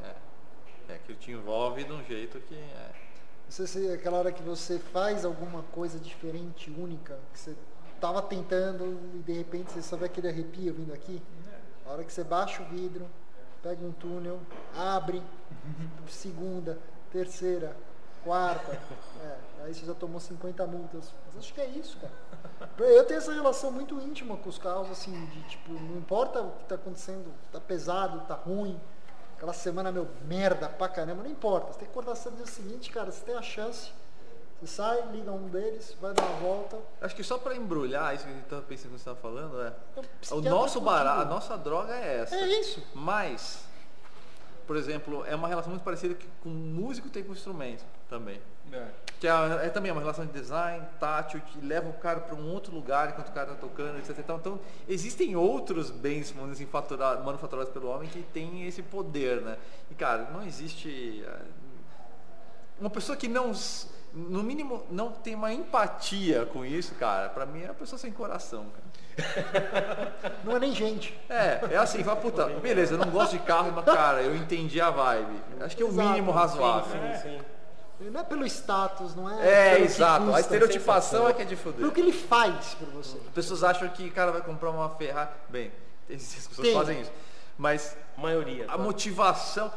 É. 0.01 0.93
É 0.93 0.97
que 0.97 1.13
te 1.13 1.31
envolve 1.31 1.83
de 1.83 1.91
um 1.91 2.01
jeito 2.05 2.39
que 2.39 2.55
é. 2.55 2.91
Sei 3.49 3.67
se 3.67 3.91
aquela 3.91 4.17
hora 4.17 4.31
que 4.31 4.41
você 4.41 4.79
faz 4.79 5.25
alguma 5.25 5.61
coisa 5.73 5.99
diferente, 5.99 6.71
única, 6.71 7.19
que 7.33 7.39
você 7.39 7.55
estava 7.95 8.21
tentando 8.21 8.97
e 9.15 9.17
de 9.23 9.33
repente 9.33 9.73
você 9.73 9.81
só 9.81 9.97
vê 9.97 10.05
aquele 10.05 10.29
arrepio 10.29 10.73
vindo 10.73 10.93
aqui. 10.93 11.21
A 11.85 11.89
hora 11.89 12.05
que 12.05 12.13
você 12.13 12.23
baixa 12.23 12.63
o 12.63 12.65
vidro, 12.67 13.05
pega 13.61 13.85
um 13.85 13.91
túnel, 13.91 14.39
abre, 14.73 15.21
segunda, 16.07 16.79
terceira, 17.11 17.75
quarta. 18.25 18.71
É, 19.23 19.37
aí 19.63 19.73
você 19.73 19.85
já 19.85 19.93
tomou 19.93 20.19
50 20.19 20.65
multas. 20.65 21.13
Mas 21.27 21.37
acho 21.37 21.53
que 21.53 21.61
é 21.61 21.67
isso, 21.67 21.97
cara. 21.99 22.13
Eu 22.79 23.05
tenho 23.05 23.19
essa 23.19 23.31
relação 23.31 23.71
muito 23.71 23.95
íntima 24.01 24.35
com 24.35 24.49
os 24.49 24.57
carros, 24.57 24.89
assim, 24.89 25.25
de 25.27 25.43
tipo, 25.43 25.71
não 25.71 25.97
importa 25.97 26.41
o 26.41 26.51
que 26.51 26.63
está 26.63 26.75
acontecendo, 26.75 27.31
tá 27.51 27.59
pesado, 27.59 28.21
tá 28.27 28.33
ruim, 28.33 28.79
aquela 29.37 29.53
semana, 29.53 29.91
meu, 29.91 30.07
merda 30.25 30.67
pra 30.67 30.89
caramba, 30.89 31.23
não 31.23 31.29
importa. 31.29 31.71
Você 31.71 31.79
tem 31.79 31.87
que 31.87 31.97
acordar 31.97 32.19
no 32.25 32.37
dia 32.37 32.47
seguinte, 32.47 32.91
cara, 32.91 33.11
você 33.11 33.23
tem 33.23 33.35
a 33.35 33.41
chance. 33.41 33.91
Você 34.59 34.67
sai, 34.67 35.01
liga 35.11 35.31
um 35.31 35.49
deles, 35.49 35.95
vai 35.99 36.13
dar 36.13 36.23
uma 36.23 36.39
volta. 36.39 36.77
Acho 37.01 37.13
que 37.13 37.23
só 37.23 37.37
para 37.37 37.55
embrulhar 37.55 38.15
isso 38.15 38.23
que 38.23 38.31
a 38.31 38.33
gente 38.33 38.43
estava 38.45 38.61
pensando 38.61 38.91
que 38.91 38.97
você 38.97 39.09
estava 39.09 39.17
falando, 39.17 39.61
é. 39.61 39.73
O 40.31 40.41
nosso 40.41 40.79
barato, 40.79 41.21
a 41.21 41.25
nossa 41.25 41.57
droga 41.57 41.93
é 41.93 42.21
essa. 42.21 42.35
É 42.35 42.47
isso. 42.47 42.81
Mas, 42.93 43.64
por 44.65 44.75
exemplo, 44.75 45.23
é 45.25 45.35
uma 45.35 45.47
relação 45.47 45.71
muito 45.71 45.83
parecida 45.83 46.15
com 46.41 46.49
músico 46.49 47.09
tem 47.09 47.23
com 47.23 47.33
instrumento 47.33 47.85
também. 48.09 48.39
É. 48.71 48.87
Que 49.19 49.27
é, 49.27 49.31
é, 49.63 49.69
também 49.69 49.91
uma 49.91 50.01
relação 50.01 50.25
de 50.25 50.33
design, 50.33 50.85
tátil, 50.99 51.41
que 51.41 51.61
leva 51.61 51.89
o 51.89 51.93
cara 51.93 52.19
para 52.19 52.35
um 52.35 52.51
outro 52.51 52.73
lugar 52.73 53.09
enquanto 53.09 53.29
o 53.29 53.31
cara 53.31 53.51
está 53.51 53.61
tocando, 53.61 53.97
etc. 53.99 54.17
Então, 54.19 54.37
então, 54.37 54.59
existem 54.87 55.35
outros 55.35 55.89
bens 55.89 56.33
assim, 56.51 56.67
manufaturados 57.23 57.71
pelo 57.71 57.87
homem 57.87 58.09
que 58.09 58.21
têm 58.21 58.65
esse 58.67 58.81
poder, 58.81 59.41
né? 59.41 59.57
E, 59.89 59.95
cara, 59.95 60.29
não 60.31 60.43
existe... 60.43 61.23
É, 61.25 61.41
uma 62.79 62.89
pessoa 62.89 63.15
que 63.15 63.27
não, 63.27 63.53
no 64.13 64.43
mínimo, 64.43 64.83
não 64.91 65.11
tem 65.11 65.35
uma 65.35 65.53
empatia 65.53 66.45
com 66.45 66.65
isso, 66.65 66.93
cara, 66.95 67.29
para 67.29 67.45
mim 67.45 67.61
é 67.61 67.65
uma 67.65 67.73
pessoa 67.73 67.97
sem 67.97 68.11
coração, 68.11 68.65
cara. 68.65 68.85
Não 70.43 70.55
é 70.55 70.59
nem 70.59 70.73
gente. 70.73 71.17
É, 71.29 71.59
é 71.71 71.77
assim, 71.77 72.03
vai 72.03 72.15
puta, 72.15 72.45
beleza, 72.47 72.95
eu 72.95 72.97
não 72.97 73.09
gosto 73.09 73.31
de 73.31 73.39
carro, 73.39 73.71
mas 73.73 73.85
cara, 73.85 74.21
eu 74.21 74.35
entendi 74.35 74.79
a 74.81 74.89
vibe. 74.89 75.41
Acho 75.61 75.75
que 75.75 75.83
é 75.83 75.85
o 75.85 75.91
mínimo 75.91 76.31
razoável. 76.31 76.91
Sim, 76.91 77.21
sim, 77.21 77.37
sim. 77.37 77.45
Não 78.11 78.19
é 78.19 78.23
pelo 78.23 78.45
status, 78.45 79.15
não 79.15 79.29
é. 79.29 79.47
É, 79.47 79.81
exato. 79.81 80.25
Custa, 80.25 80.37
a 80.37 80.39
estereotipação 80.41 81.29
é 81.29 81.33
que 81.33 81.41
é 81.41 81.45
de 81.45 81.55
foder. 81.55 81.79
Pelo 81.79 81.91
que 81.91 82.01
ele 82.01 82.11
faz 82.11 82.75
por 82.75 82.87
você. 82.89 83.17
As 83.17 83.33
pessoas 83.33 83.63
acham 83.63 83.87
que 83.87 84.07
o 84.07 84.11
cara 84.11 84.31
vai 84.31 84.41
comprar 84.41 84.69
uma 84.69 84.89
Ferrari. 84.89 85.29
Bem, 85.47 85.71
as 86.13 86.47
pessoas 86.47 86.67
Tem. 86.67 86.73
fazem 86.73 87.01
isso. 87.01 87.11
Mas. 87.57 87.97
A 88.17 88.21
maioria. 88.21 88.65
A 88.65 88.67
tá? 88.69 88.77
motivação. 88.77 89.71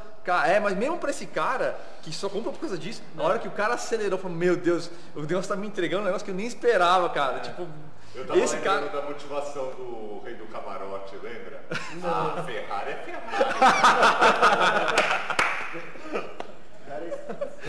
É, 0.47 0.61
mas 0.61 0.77
mesmo 0.77 0.99
pra 0.99 1.09
esse 1.09 1.25
cara 1.25 1.79
que 2.03 2.13
só 2.13 2.29
compra 2.29 2.53
por 2.53 2.61
causa 2.61 2.77
disso, 2.77 3.03
na 3.15 3.23
hora 3.23 3.39
que 3.39 3.49
o 3.49 3.51
cara 3.51 3.73
acelerou, 3.73 4.19
falou, 4.19 4.37
meu 4.37 4.59
Deus, 4.59 4.91
o 5.15 5.23
Deus 5.23 5.47
tá 5.47 5.57
me 5.57 5.67
entregando 5.67 6.03
um 6.03 6.05
negócio 6.05 6.23
que 6.23 6.31
eu 6.31 6.35
nem 6.35 6.47
esperava, 6.47 7.09
cara. 7.09 7.39
É. 7.39 7.41
Tipo, 7.41 7.67
eu 8.15 8.27
tava 8.27 8.39
esse 8.41 8.57
cara 8.59 8.89
da 8.89 9.03
motivação 9.03 9.71
do 9.77 10.21
rei 10.25 10.35
do 10.35 10.47
camarote, 10.47 11.15
lembra? 11.23 11.63
Não. 12.03 12.09
Ah, 12.39 12.43
Ferrari 12.45 12.91
é 12.91 12.97
Ferrari. 12.97 13.29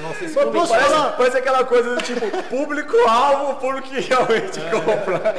Nossa, 0.01 0.25
isso 0.25 0.35
parece, 0.35 0.67
falar... 0.67 1.11
parece 1.17 1.37
aquela 1.37 1.63
coisa 1.65 1.95
do 1.95 2.01
tipo, 2.01 2.21
público-alvo, 2.43 3.59
público 3.59 3.89
que 3.89 3.99
realmente 3.99 4.59
é. 4.59 4.69
compra. 4.69 5.35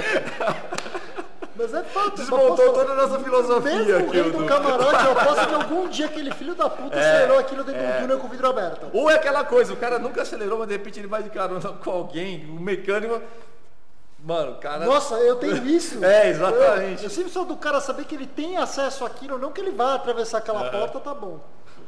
Mas 1.56 1.74
é 1.74 1.82
fato. 1.82 2.16
Desmontou 2.16 2.56
posso... 2.56 2.72
toda 2.72 2.92
a 2.92 2.94
nossa 2.94 3.18
filosofia 3.20 3.70
Mesmo 3.70 3.96
aqui. 3.96 4.18
O 4.18 4.22
rei 4.22 4.30
do 4.30 4.44
camarote, 4.46 5.06
eu 5.06 5.14
posso 5.14 5.48
que 5.48 5.54
algum 5.54 5.88
dia 5.88 6.06
aquele 6.06 6.32
filho 6.34 6.54
da 6.54 6.70
puta 6.70 6.96
é, 6.96 7.00
acelerou 7.00 7.38
aquilo 7.38 7.64
dentro 7.64 7.82
é. 7.82 7.92
do 7.92 8.00
túnel 8.00 8.18
com 8.18 8.26
o 8.26 8.30
vidro 8.30 8.48
aberto. 8.48 8.86
Ou 8.92 9.10
é 9.10 9.14
aquela 9.14 9.44
coisa, 9.44 9.72
o 9.72 9.76
cara 9.76 9.98
nunca 9.98 10.22
acelerou, 10.22 10.58
mas 10.58 10.68
de 10.68 10.74
repente 10.74 11.00
ele 11.00 11.08
vai 11.08 11.22
de 11.22 11.30
carona 11.30 11.72
com 11.72 11.90
alguém, 11.90 12.46
o 12.50 12.60
mecânico... 12.60 13.20
Mano, 14.22 14.56
cara. 14.56 14.84
Nossa, 14.84 15.14
eu 15.16 15.36
tenho 15.36 15.64
isso. 15.68 16.04
é, 16.04 16.28
exatamente. 16.30 17.02
Eu, 17.02 17.04
eu 17.04 17.10
sempre 17.10 17.30
sou 17.30 17.44
do 17.44 17.56
cara 17.56 17.80
saber 17.80 18.04
que 18.04 18.14
ele 18.14 18.26
tem 18.26 18.56
acesso 18.56 19.04
àquilo, 19.04 19.38
não 19.38 19.52
que 19.52 19.60
ele 19.60 19.70
vá 19.70 19.94
atravessar 19.94 20.38
aquela 20.38 20.66
é. 20.66 20.70
porta, 20.70 21.00
tá 21.00 21.14
bom 21.14 21.40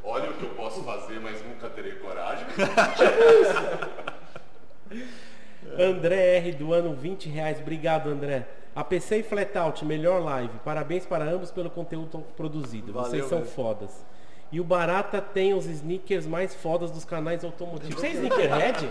olha 0.04 0.30
o 0.30 0.34
que 0.34 0.42
eu 0.44 0.50
posso 0.50 0.82
fazer, 0.82 1.20
mas 1.20 1.42
nunca 1.46 1.68
terei 1.70 1.92
coragem. 1.92 2.46
André 5.78 6.36
R 6.38 6.52
do 6.52 6.72
ano 6.72 6.94
20 6.94 7.28
reais, 7.28 7.60
obrigado 7.60 8.08
André. 8.08 8.46
APC 8.74 9.18
e 9.18 9.22
Flatout, 9.22 9.84
melhor 9.84 10.22
live. 10.22 10.58
Parabéns 10.64 11.04
para 11.04 11.24
ambos 11.24 11.50
pelo 11.50 11.70
conteúdo 11.70 12.24
produzido. 12.36 12.92
Valeu, 12.92 13.10
Vocês 13.10 13.26
são 13.26 13.40
mesmo. 13.40 13.52
fodas. 13.54 14.04
E 14.52 14.60
o 14.60 14.64
Barata 14.64 15.18
tem 15.22 15.54
os 15.54 15.64
sneakers 15.64 16.26
mais 16.26 16.54
fodas 16.54 16.90
dos 16.90 17.06
canais 17.06 17.42
automotivos. 17.42 17.94
Você 17.94 18.08
é 18.08 18.10
sneakerhead? 18.10 18.90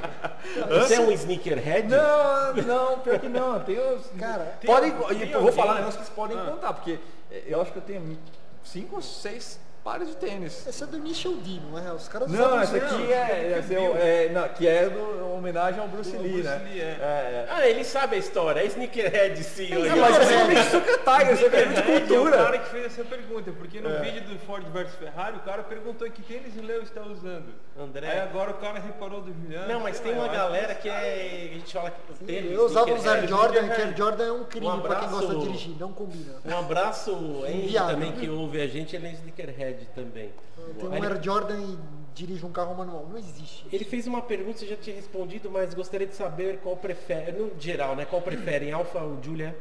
Você 0.68 0.96
é 0.96 1.00
um 1.00 1.12
sneakerhead? 1.12 1.88
Não, 1.88 2.54
não, 2.56 3.00
pior 3.00 3.20
que 3.20 3.30
não. 3.30 3.60
Tem 3.60 3.78
os. 3.78 4.08
Cara, 4.18 4.58
tem, 4.60 4.68
podem. 4.68 4.92
Tem 4.92 5.32
eu 5.32 5.42
vou 5.42 5.52
falar 5.52 5.76
negócio 5.76 6.00
que 6.00 6.06
vocês 6.06 6.16
podem 6.16 6.36
ah. 6.36 6.46
contar, 6.46 6.74
porque 6.74 6.98
eu 7.46 7.62
acho 7.62 7.72
que 7.72 7.78
eu 7.78 7.84
tenho 7.84 8.18
cinco 8.64 8.96
ou 8.96 9.02
seis 9.04 9.60
pares 9.84 10.08
de 10.10 10.16
tênis. 10.16 10.66
Esse 10.68 10.84
é 10.84 10.88
do 10.88 10.98
Initial 10.98 11.34
D, 11.36 11.60
não 11.70 11.78
é? 11.78 11.92
Os 11.94 12.08
caras 12.08 12.32
Não, 12.32 12.62
esse 12.62 12.76
aqui 12.78 13.12
é, 13.12 13.16
é, 13.16 13.66
é, 13.70 14.26
é, 14.26 14.30
não, 14.30 14.48
que 14.50 14.68
é 14.68 14.90
do, 14.90 15.34
homenagem 15.36 15.80
ao 15.80 15.88
Bruce 15.88 16.16
Lee, 16.16 16.34
Bruce 16.34 16.48
né? 16.48 16.62
Lee, 16.72 16.80
é. 16.80 16.84
É, 16.84 17.48
Ah, 17.50 17.68
ele 17.68 17.84
sabe 17.84 18.16
a 18.16 18.20
história, 18.20 18.62
é 18.62 18.66
sneakerhead 18.66 19.44
sim. 19.44 19.74
É, 19.74 19.96
mas 19.96 20.18
é 20.18 20.26
simplesmente 20.26 20.70
Suca 20.70 20.98
Tiger, 21.00 21.34
isso 21.34 21.46
é 21.46 21.66
de 21.66 21.84
cultura. 21.84 22.36
É 22.36 22.42
o 22.42 22.46
cara 22.46 22.58
que 22.60 22.70
fez 22.70 22.86
essa 22.86 23.04
pergunta, 23.04 23.52
porque 23.52 23.82
no 23.82 24.00
vídeo 24.00 24.22
do 24.22 24.40
Ford 24.40 24.66
versus 24.72 24.96
Ferrari, 24.96 25.38
o 25.38 25.42
cara 25.42 25.64
perguntou 25.64 26.10
que 26.10 26.22
tênis 26.22 26.56
o 26.56 26.62
Leo 26.62 26.84
está 26.84 27.02
usando. 27.02 27.54
André. 27.80 28.08
Aí 28.08 28.20
agora 28.20 28.52
o 28.52 28.56
cara 28.56 28.80
reparou 28.80 29.22
do 29.22 29.34
Juliano. 29.34 29.68
Não, 29.68 29.80
mas 29.80 30.00
tem 30.00 30.14
uma 30.14 30.28
galera 30.28 30.76
que 30.76 30.90
é. 30.90 31.50
A 31.52 31.54
gente 31.58 31.74
fala 31.74 31.90
que 31.90 32.26
tênis. 32.26 32.52
Eu 32.52 32.66
usava 32.66 32.94
os 32.94 33.08
Air 33.08 33.28
Jordan, 33.28 33.68
que 33.70 33.82
Air 33.82 33.98
Jordan 33.98 34.26
é 34.26 34.32
um 34.32 34.44
crime 34.44 34.82
pra 34.82 34.96
quem 34.98 35.10
gosta 35.10 35.36
de 35.36 35.42
dirigir, 35.42 35.76
não 35.80 35.92
combina. 35.92 36.36
Um 36.46 36.58
abraço, 36.58 37.12
Henry, 37.48 37.74
também 37.74 38.12
que 38.12 38.30
ouve 38.30 38.62
a 38.62 38.68
gente, 38.68 38.96
ele 38.96 39.08
é 39.08 39.12
sneakerhead 39.14 39.71
também. 39.96 40.32
Tem 40.80 40.88
um 40.88 40.94
Air 40.94 41.22
Jordan 41.22 41.60
e 41.60 41.78
dirige 42.14 42.46
um 42.46 42.52
carro 42.52 42.76
manual. 42.76 43.08
Não 43.10 43.18
existe. 43.18 43.68
Ele 43.72 43.86
fez 43.86 44.08
uma 44.08 44.22
pergunta, 44.22 44.60
você 44.60 44.68
já 44.68 44.76
tinha 44.76 44.96
respondido, 44.96 45.50
mas 45.50 45.74
gostaria 45.74 46.08
de 46.08 46.16
saber 46.16 46.60
qual 46.60 46.78
prefere, 46.78 47.32
no 47.32 47.60
geral, 47.60 47.96
né? 47.96 48.06
Qual 48.06 48.22
preferem, 48.22 48.72
Alfa 48.72 49.00
ou 49.00 49.22
Julia 49.22 49.56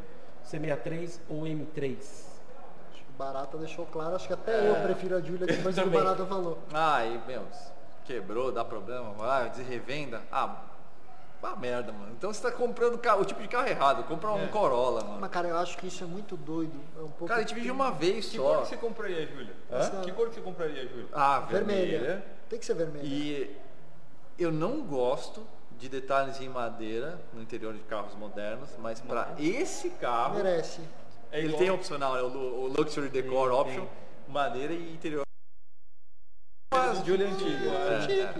C63 0.45 1.21
ou 1.29 1.43
M3? 1.43 2.31
Barata 3.19 3.59
deixou 3.59 3.85
claro, 3.85 4.17
acho 4.17 4.27
que 4.27 4.33
até 4.33 4.53
é, 4.53 4.71
eu 4.71 4.83
prefiro 4.83 5.15
a 5.15 5.21
Julia 5.21 5.45
depois 5.47 5.75
que 5.75 5.83
o 5.83 5.91
Barata 5.91 6.25
falou. 6.25 6.59
Ah, 6.73 7.05
e, 7.05 7.21
meu, 7.27 7.43
quebrou, 8.07 8.51
dá 8.51 8.65
problema, 8.65 9.13
vai, 9.13 9.51
de 9.51 9.63
revenda. 9.63 10.23
Ah, 10.33 10.63
uma 11.43 11.57
merda, 11.57 11.93
mano. 11.93 12.13
Então 12.13 12.33
você 12.33 12.43
tá 12.43 12.53
comprando 12.53 12.95
o 12.95 13.25
tipo 13.25 13.41
de 13.41 13.49
carro 13.49 13.69
errado. 13.69 14.05
Compra 14.05 14.31
um 14.33 14.45
é. 14.45 14.47
Corolla, 14.49 15.03
mano. 15.03 15.21
Mas, 15.21 15.31
cara, 15.31 15.49
eu 15.49 15.57
acho 15.57 15.77
que 15.79 15.87
isso 15.87 16.05
é 16.05 16.07
muito 16.07 16.37
doido. 16.37 16.79
É 16.97 17.01
um 17.01 17.09
pouco 17.09 17.27
cara, 17.27 17.41
a 17.41 17.43
gente 17.43 17.55
vive 17.55 17.71
uma 17.71 17.91
vez 17.91 18.29
que 18.29 18.37
só. 18.37 18.43
Que 18.43 18.49
cor 18.49 18.63
que 18.63 18.69
você 18.69 18.77
compraria, 18.77 19.27
Júlia? 19.27 19.55
Que 20.05 20.13
cor 20.13 20.29
que 20.29 20.35
você 20.35 20.41
compraria, 20.41 20.89
Júlia? 20.89 21.09
Ah, 21.13 21.41
vermelha. 21.41 21.99
vermelha. 21.99 22.25
Tem 22.49 22.59
que 22.59 22.67
ser 22.67 22.75
vermelha. 22.75 23.05
E 23.05 23.57
eu 24.39 24.53
não 24.53 24.83
gosto 24.83 25.47
de 25.79 25.89
detalhes 25.89 26.41
em 26.41 26.49
madeira 26.49 27.19
no 27.33 27.41
interior 27.41 27.73
de 27.73 27.81
carros 27.81 28.15
modernos, 28.15 28.69
mas 28.79 29.01
para 29.01 29.35
esse 29.39 29.91
carro... 29.91 30.35
Merece. 30.35 30.83
É 31.33 31.39
ele 31.39 31.57
tem 31.57 31.71
opcional, 31.71 32.15
né? 32.15 32.23
o 32.23 32.67
Luxury 32.67 33.09
Decor 33.09 33.51
sim, 33.51 33.57
Option, 33.57 33.85
sim. 33.85 34.33
madeira 34.33 34.73
e 34.73 34.93
interior. 34.93 35.23
Mas 36.75 37.05
Julia 37.07 37.29
antiga. 37.29 37.71
É, 37.71 38.13
é. 38.13 38.35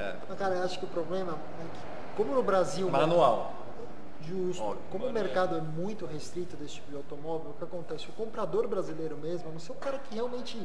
É. 0.00 0.16
Mas, 0.26 0.38
cara, 0.38 0.54
eu 0.54 0.62
acho 0.62 0.78
que 0.78 0.84
o 0.86 0.88
problema 0.88 1.32
é 1.32 1.64
que, 1.64 1.80
como 2.16 2.34
no 2.34 2.42
Brasil... 2.42 2.88
Manual. 2.90 3.54
Justo. 4.22 4.62
Óbvio, 4.62 4.82
como 4.90 5.06
o 5.06 5.12
mercado 5.12 5.56
é 5.56 5.60
muito 5.60 6.04
restrito 6.04 6.56
desse 6.56 6.74
tipo 6.74 6.90
de 6.90 6.96
automóvel, 6.96 7.50
o 7.50 7.54
que 7.54 7.64
acontece? 7.64 8.08
O 8.08 8.12
comprador 8.12 8.68
brasileiro 8.68 9.16
mesmo, 9.16 9.48
a 9.48 9.52
não 9.52 9.58
ser 9.58 9.72
o 9.72 9.76
cara 9.76 9.98
que 9.98 10.14
realmente 10.14 10.60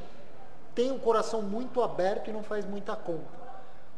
tem 0.74 0.92
um 0.92 1.00
coração 1.00 1.42
muito 1.42 1.82
aberto 1.82 2.30
e 2.30 2.34
não 2.34 2.44
faz 2.44 2.66
muita 2.66 2.96
compra. 2.96 3.46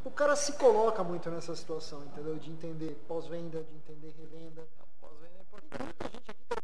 O 0.05 0.11
cara 0.11 0.35
se 0.35 0.53
coloca 0.53 1.03
muito 1.03 1.29
nessa 1.29 1.55
situação, 1.55 2.03
entendeu? 2.03 2.37
De 2.37 2.51
entender 2.51 3.03
pós-venda, 3.07 3.63
de 3.63 3.75
entender 3.75 4.13
revenda. 4.17 4.67
Pós-venda 5.01 5.33
é 5.37 5.41
importante. 5.41 5.83
Muita 5.83 6.09
gente 6.09 6.31
aqui 6.31 6.43
tá 6.47 6.55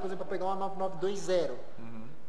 por 0.00 0.06
exemplo, 0.06 0.24
para 0.24 0.26
pegar 0.26 0.46
uma 0.46 0.56
9920. 0.56 1.52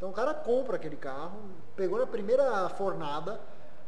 Então 0.02 0.10
o 0.10 0.12
cara 0.12 0.34
compra 0.34 0.74
aquele 0.74 0.96
carro, 0.96 1.38
pegou 1.76 1.96
na 1.96 2.06
primeira 2.08 2.68
fornada, 2.70 3.40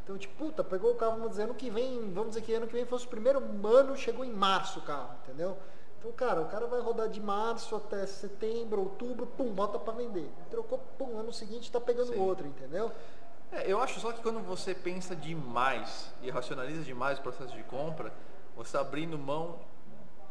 então 0.05 0.17
tipo, 0.17 0.45
puta, 0.45 0.63
pegou 0.63 0.93
o 0.93 0.95
carro, 0.95 1.17
vamos 1.17 1.31
dizer, 1.31 1.43
ano 1.43 1.55
que 1.55 1.69
vem, 1.69 2.13
vamos 2.13 2.29
dizer 2.29 2.43
que 2.43 2.55
ano 2.55 2.69
que 2.69 2.73
vem 2.73 2.87
fosse 2.87 3.05
o 3.05 3.09
primeiro 3.09 3.43
ano, 3.67 3.97
chegou 3.97 4.25
em 4.25 4.33
março 4.33 4.79
o 4.79 4.83
carro, 4.83 5.11
entendeu? 5.25 5.59
Então, 5.99 6.13
cara, 6.13 6.41
o 6.41 6.45
cara 6.47 6.69
vai 6.69 6.81
rodar 6.81 7.09
de 7.09 7.21
março 7.21 7.75
até 7.75 8.07
setembro, 8.07 8.83
outubro, 8.83 9.27
pum, 9.27 9.53
bota 9.53 9.77
para 9.77 9.93
vender. 9.93 10.31
Trocou, 10.53 10.79
pum, 10.97 11.19
ano 11.19 11.33
seguinte 11.33 11.65
está 11.65 11.81
pegando 11.81 12.13
Sim. 12.13 12.21
outro, 12.21 12.47
entendeu? 12.47 12.93
É, 13.51 13.65
eu 13.67 13.81
acho 13.83 13.99
só 13.99 14.13
que 14.13 14.23
quando 14.23 14.39
você 14.39 14.73
pensa 14.73 15.17
demais 15.17 16.13
e 16.23 16.31
racionaliza 16.31 16.85
demais 16.85 17.19
o 17.19 17.23
processo 17.23 17.57
de 17.57 17.65
compra, 17.65 18.13
você 18.55 18.69
está 18.69 18.81
abrindo 18.81 19.19
mão 19.19 19.59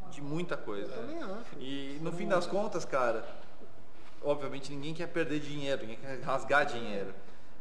de 0.10 0.22
muita 0.22 0.56
coisa. 0.56 0.94
Eu 0.94 1.02
também 1.02 1.22
acho. 1.22 1.60
E 1.60 2.00
no 2.02 2.14
fim 2.14 2.26
das 2.26 2.48
contas, 2.48 2.86
cara, 2.86 3.26
obviamente 4.24 4.72
ninguém 4.72 4.94
quer 4.94 5.08
perder 5.08 5.40
dinheiro, 5.40 5.82
ninguém 5.82 5.98
quer 5.98 6.20
rasgar 6.22 6.66
dinheiro. 6.66 7.14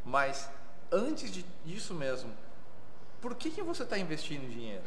Mas 0.04 0.48
antes 0.90 1.44
disso 1.64 1.94
mesmo, 1.94 2.32
por 3.20 3.34
que, 3.34 3.50
que 3.50 3.62
você 3.62 3.82
está 3.82 3.98
investindo 3.98 4.50
dinheiro? 4.50 4.84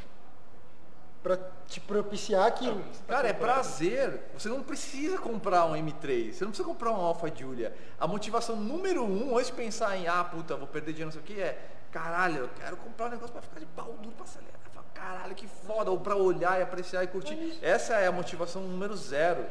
para 1.24 1.40
te 1.68 1.80
propiciar 1.80 2.46
aquilo. 2.46 2.86
Cara, 3.08 3.28
é 3.28 3.34
prazer. 3.34 4.30
Você 4.36 4.48
não 4.48 4.62
precisa 4.62 5.18
comprar 5.18 5.66
um 5.66 5.74
M3, 5.74 6.34
você 6.34 6.44
não 6.44 6.52
precisa 6.52 6.70
comprar 6.70 6.92
um 6.92 6.98
Alfa 6.98 7.36
Giulia. 7.36 7.76
A 8.00 8.06
motivação 8.06 8.56
número 8.56 9.04
um, 9.04 9.36
antes 9.36 9.48
de 9.48 9.54
pensar 9.54 9.98
em, 9.98 10.08
ah, 10.08 10.24
puta, 10.24 10.56
vou 10.56 10.68
perder 10.68 10.94
dinheiro, 10.94 11.08
não 11.08 11.12
sei 11.12 11.22
o 11.22 11.24
que, 11.24 11.42
é, 11.42 11.68
caralho, 11.92 12.42
eu 12.42 12.50
quero 12.50 12.78
comprar 12.78 13.08
um 13.08 13.10
negócio 13.10 13.34
para 13.34 13.42
ficar 13.42 13.60
de 13.60 13.66
pau 13.66 13.98
duro 14.00 14.12
para 14.16 14.24
acelerar. 14.24 14.56
Caralho, 14.96 15.36
que 15.36 15.48
foda, 15.48 15.92
ou 15.92 16.00
para 16.00 16.16
olhar 16.16 16.60
e 16.60 16.64
apreciar 16.64 17.04
e 17.04 17.08
curtir. 17.08 17.60
Essa 17.62 17.96
é 17.96 18.08
a 18.08 18.12
motivação 18.12 18.62
número 18.64 18.96
zero. 18.96 19.46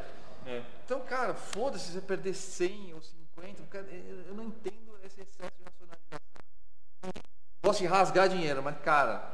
É. 0.46 0.62
Então, 0.84 1.00
cara, 1.00 1.34
foda-se 1.34 1.92
você 1.92 2.00
perder 2.00 2.34
100 2.34 2.94
ou 2.94 3.00
50, 3.00 3.62
eu 4.28 4.34
não 4.34 4.44
entendo 4.44 4.98
esse 5.04 5.20
excesso 5.20 5.52
de 5.58 5.64
racionalização. 5.64 6.18
Posso 7.62 7.84
rasgar 7.86 8.28
dinheiro, 8.28 8.62
mas, 8.62 8.76
cara, 8.80 9.32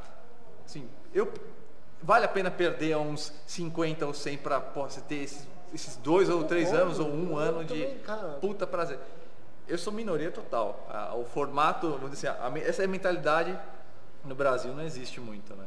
assim, 0.65 0.89
eu 1.13 1.33
vale 2.03 2.25
a 2.25 2.29
pena 2.29 2.51
perder 2.51 2.97
uns 2.97 3.33
50 3.47 4.07
ou 4.07 4.15
100 4.15 4.39
para 4.39 4.59
você 4.59 5.01
ter 5.01 5.17
esses, 5.17 5.47
esses 5.75 5.97
dois 5.97 6.29
ou 6.29 6.45
três 6.45 6.73
anos 6.73 6.99
ou 6.99 7.09
um 7.09 7.37
ano 7.37 7.65
de 7.65 7.99
puta 8.41 8.67
prazer. 8.67 8.99
Eu 9.67 9.79
sou 9.79 9.93
minoria 9.93 10.31
total. 10.31 10.89
O 11.19 11.25
formato, 11.25 11.91
vamos 11.91 12.11
dizer 12.13 12.29
assim, 12.29 12.61
essa 12.61 12.87
mentalidade 12.87 13.59
no 14.25 14.35
Brasil 14.35 14.73
não 14.75 14.83
existe 14.83 15.21
muito, 15.21 15.55
né? 15.55 15.67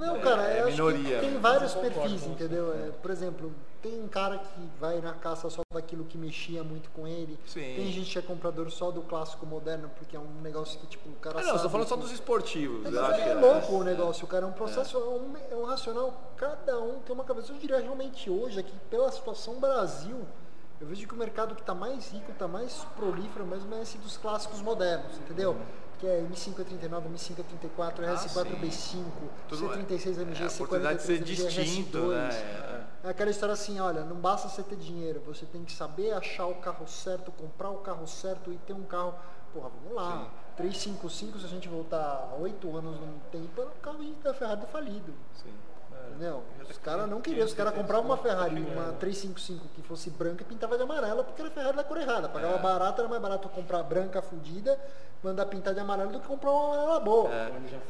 Não, 0.00 0.18
cara, 0.20 0.50
é, 0.50 0.58
é 0.60 0.64
minoria. 0.64 1.20
tem 1.20 1.38
vários 1.38 1.74
perfis, 1.74 2.26
entendeu? 2.26 2.72
É, 2.72 2.90
por 2.90 3.10
exemplo, 3.10 3.52
tem 3.82 4.00
um 4.00 4.08
cara 4.08 4.38
que 4.38 4.60
vai 4.80 5.00
na 5.00 5.12
caça 5.12 5.50
só 5.50 5.60
daquilo 5.72 6.04
que 6.04 6.16
mexia 6.16 6.64
muito 6.64 6.90
com 6.90 7.06
ele. 7.06 7.38
Sim. 7.46 7.60
Tem 7.60 7.92
gente 7.92 8.10
que 8.10 8.18
é 8.18 8.22
comprador 8.22 8.70
só 8.70 8.90
do 8.90 9.02
clássico 9.02 9.44
moderno, 9.44 9.90
porque 9.98 10.16
é 10.16 10.18
um 10.18 10.40
negócio 10.42 10.80
que, 10.80 10.86
tipo, 10.86 11.08
o 11.08 11.12
cara. 11.16 11.40
Ah, 11.40 11.42
não, 11.42 11.56
eu 11.56 11.62
tô 11.62 11.68
falando 11.68 11.86
só 11.86 11.96
dos 11.96 12.10
esportivos. 12.10 12.86
É, 12.86 13.20
é, 13.20 13.28
é 13.30 13.34
louco 13.34 13.74
o 13.74 13.84
negócio, 13.84 14.24
o 14.24 14.28
cara. 14.28 14.46
É 14.46 14.48
um 14.48 14.52
processo, 14.52 14.96
é. 14.96 15.00
um, 15.00 15.34
é 15.50 15.54
um 15.56 15.64
racional, 15.64 16.32
cada 16.36 16.80
um 16.80 17.00
tem 17.00 17.14
uma 17.14 17.24
cabeça. 17.24 17.52
Eu 17.52 17.58
diria 17.58 17.78
realmente 17.78 18.30
hoje, 18.30 18.58
aqui, 18.58 18.72
pela 18.88 19.12
situação 19.12 19.60
Brasil, 19.60 20.26
eu 20.80 20.86
vejo 20.86 21.06
que 21.06 21.12
o 21.12 21.16
mercado 21.16 21.54
que 21.54 21.60
está 21.60 21.74
mais 21.74 22.10
rico, 22.10 22.32
está 22.32 22.48
mais 22.48 22.86
prolífero 22.96 23.44
mesmo 23.44 23.74
é 23.74 23.82
esse 23.82 23.98
dos 23.98 24.16
clássicos 24.16 24.62
modernos, 24.62 25.18
entendeu? 25.18 25.56
Que 26.00 26.06
é 26.06 26.22
M539, 26.22 27.12
M534, 27.12 27.98
RS4B5, 27.98 29.04
C36 29.50 30.18
MG, 30.22 30.46
C43 30.46 31.22
de 31.22 31.36
ser 31.36 31.48
distinto, 31.50 31.98
RS2. 31.98 32.08
Né? 32.08 32.28
É. 33.04 33.08
é 33.08 33.10
aquela 33.10 33.30
história 33.30 33.52
assim, 33.52 33.78
olha, 33.80 34.02
não 34.02 34.16
basta 34.16 34.48
você 34.48 34.62
ter 34.62 34.76
dinheiro, 34.76 35.20
você 35.26 35.44
tem 35.44 35.62
que 35.62 35.72
saber 35.72 36.12
achar 36.12 36.46
o 36.46 36.54
carro 36.54 36.88
certo, 36.88 37.30
comprar 37.30 37.68
o 37.68 37.78
carro 37.78 38.06
certo 38.08 38.50
e 38.50 38.56
ter 38.58 38.72
um 38.72 38.84
carro. 38.84 39.14
Porra, 39.52 39.68
vamos 39.68 39.94
lá. 39.94 40.22
Sim. 40.22 40.30
355, 40.56 41.38
se 41.38 41.44
a 41.44 41.48
gente 41.48 41.68
voltar 41.68 42.34
8 42.40 42.76
anos 42.76 42.98
no 42.98 43.20
tempo, 43.30 43.60
era 43.60 43.70
um 43.70 43.80
carro 43.82 43.98
da 44.22 44.32
Ferrari 44.32 44.66
falido. 44.72 45.12
Sim. 45.34 45.52
Entendeu? 46.10 46.42
Os 46.68 46.78
caras 46.78 47.08
não 47.08 47.20
queriam, 47.20 47.46
os 47.46 47.54
caras 47.54 47.74
compravam 47.74 48.06
uma 48.06 48.16
Ferrari, 48.16 48.60
uma 48.60 48.92
355 48.92 49.68
que 49.74 49.82
fosse 49.82 50.10
branca 50.10 50.42
e 50.42 50.44
pintava 50.44 50.76
de 50.76 50.82
amarela 50.82 51.24
porque 51.24 51.40
era 51.40 51.50
Ferrari 51.50 51.76
da 51.76 51.84
cor 51.84 51.98
errada. 51.98 52.28
Pagava 52.28 52.56
é. 52.56 52.58
barato, 52.58 53.00
era 53.00 53.08
mais 53.08 53.22
barato 53.22 53.48
comprar 53.48 53.82
branca 53.82 54.20
fudida, 54.20 54.78
mandar 55.22 55.46
pintar 55.46 55.72
de 55.72 55.80
amarelo 55.80 56.12
do 56.12 56.20
que 56.20 56.26
comprar 56.26 56.50
uma 56.50 56.74
amarela 56.74 57.00
boa. 57.00 57.30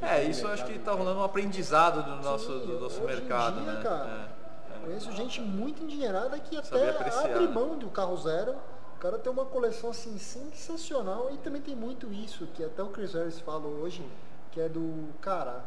É, 0.02 0.20
é 0.20 0.24
isso 0.24 0.46
eu 0.46 0.52
acho 0.52 0.64
que 0.64 0.72
está 0.72 0.92
rolando 0.92 1.20
um 1.20 1.24
aprendizado 1.24 2.02
do 2.02 2.22
nosso, 2.22 2.60
Sim, 2.60 2.66
do 2.66 2.80
nosso 2.80 3.00
mercado. 3.02 3.62
Dia, 3.62 3.72
né? 3.72 3.82
cara, 3.82 4.28
é. 4.36 4.84
Conheço 4.84 5.12
gente 5.12 5.40
muito 5.40 5.82
endinheirada 5.82 6.38
que 6.38 6.56
até 6.56 6.90
abre 6.90 7.48
mão 7.48 7.76
do 7.76 7.88
carro 7.88 8.16
zero. 8.16 8.54
O 8.96 9.00
cara 9.00 9.18
tem 9.18 9.32
uma 9.32 9.46
coleção 9.46 9.90
assim 9.90 10.18
sensacional 10.18 11.30
e 11.32 11.38
também 11.38 11.60
tem 11.60 11.74
muito 11.74 12.12
isso, 12.12 12.46
que 12.54 12.62
até 12.62 12.82
o 12.82 12.88
Chris 12.88 13.14
Harris 13.14 13.38
fala 13.40 13.66
hoje, 13.66 14.06
que 14.52 14.60
é 14.60 14.68
do 14.68 15.08
cara 15.20 15.64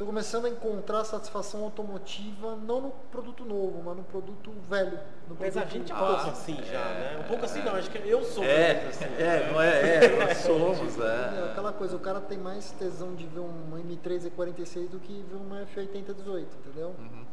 Estou 0.00 0.08
começando 0.08 0.46
a 0.46 0.48
encontrar 0.48 1.04
satisfação 1.04 1.62
automotiva 1.62 2.56
não 2.56 2.80
no 2.80 2.90
produto 3.12 3.44
novo, 3.44 3.82
mas 3.84 3.98
no 3.98 4.02
produto 4.02 4.50
velho. 4.66 4.98
No 5.28 5.36
mas 5.38 5.52
produto 5.52 5.58
a 5.58 5.66
gente 5.66 5.92
é 5.92 5.94
um 5.94 5.98
pouco 5.98 6.30
assim 6.30 6.56
já, 6.64 6.84
né? 6.84 7.18
Um 7.20 7.28
pouco 7.28 7.44
assim 7.44 7.62
não, 7.62 7.74
acho 7.74 7.90
que 7.90 8.08
eu 8.08 8.24
sou 8.24 8.42
é, 8.42 8.86
assim. 8.86 9.04
É, 9.04 9.52
não 9.52 9.60
é, 9.60 10.06
é 10.06 10.16
nós 10.16 10.38
somos, 10.40 10.98
é. 10.98 11.04
é. 11.04 11.50
Aquela 11.50 11.74
coisa, 11.74 11.96
o 11.96 11.98
cara 12.00 12.18
tem 12.18 12.38
mais 12.38 12.70
tesão 12.70 13.14
de 13.14 13.26
ver 13.26 13.40
uma 13.40 13.78
M3 13.78 14.30
E46 14.30 14.88
do 14.88 14.98
que 15.00 15.22
ver 15.28 15.36
uma 15.36 15.66
F80 15.66 16.14
18, 16.14 16.56
entendeu? 16.56 16.94
Uhum. 16.98 17.26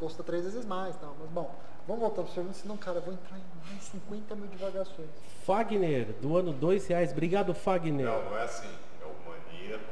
Custa 0.00 0.24
três 0.24 0.42
vezes 0.42 0.66
mais, 0.66 0.96
tal, 0.96 1.14
mas 1.16 1.30
bom. 1.30 1.54
Vamos 1.86 2.00
voltar 2.00 2.22
para 2.22 2.30
o 2.32 2.34
senhor, 2.34 2.52
senão, 2.54 2.76
cara, 2.76 2.98
eu 2.98 3.02
vou 3.02 3.14
entrar 3.14 3.38
em 3.38 3.70
mais 3.70 3.84
50 3.84 4.34
mil 4.34 4.48
divagações. 4.48 5.10
Fagner, 5.44 6.08
do 6.20 6.36
ano 6.36 6.52
dois 6.52 6.88
reais. 6.88 7.12
Obrigado, 7.12 7.54
Fagner. 7.54 8.06
Não, 8.06 8.30
não 8.30 8.36
é 8.36 8.42
assim. 8.42 8.89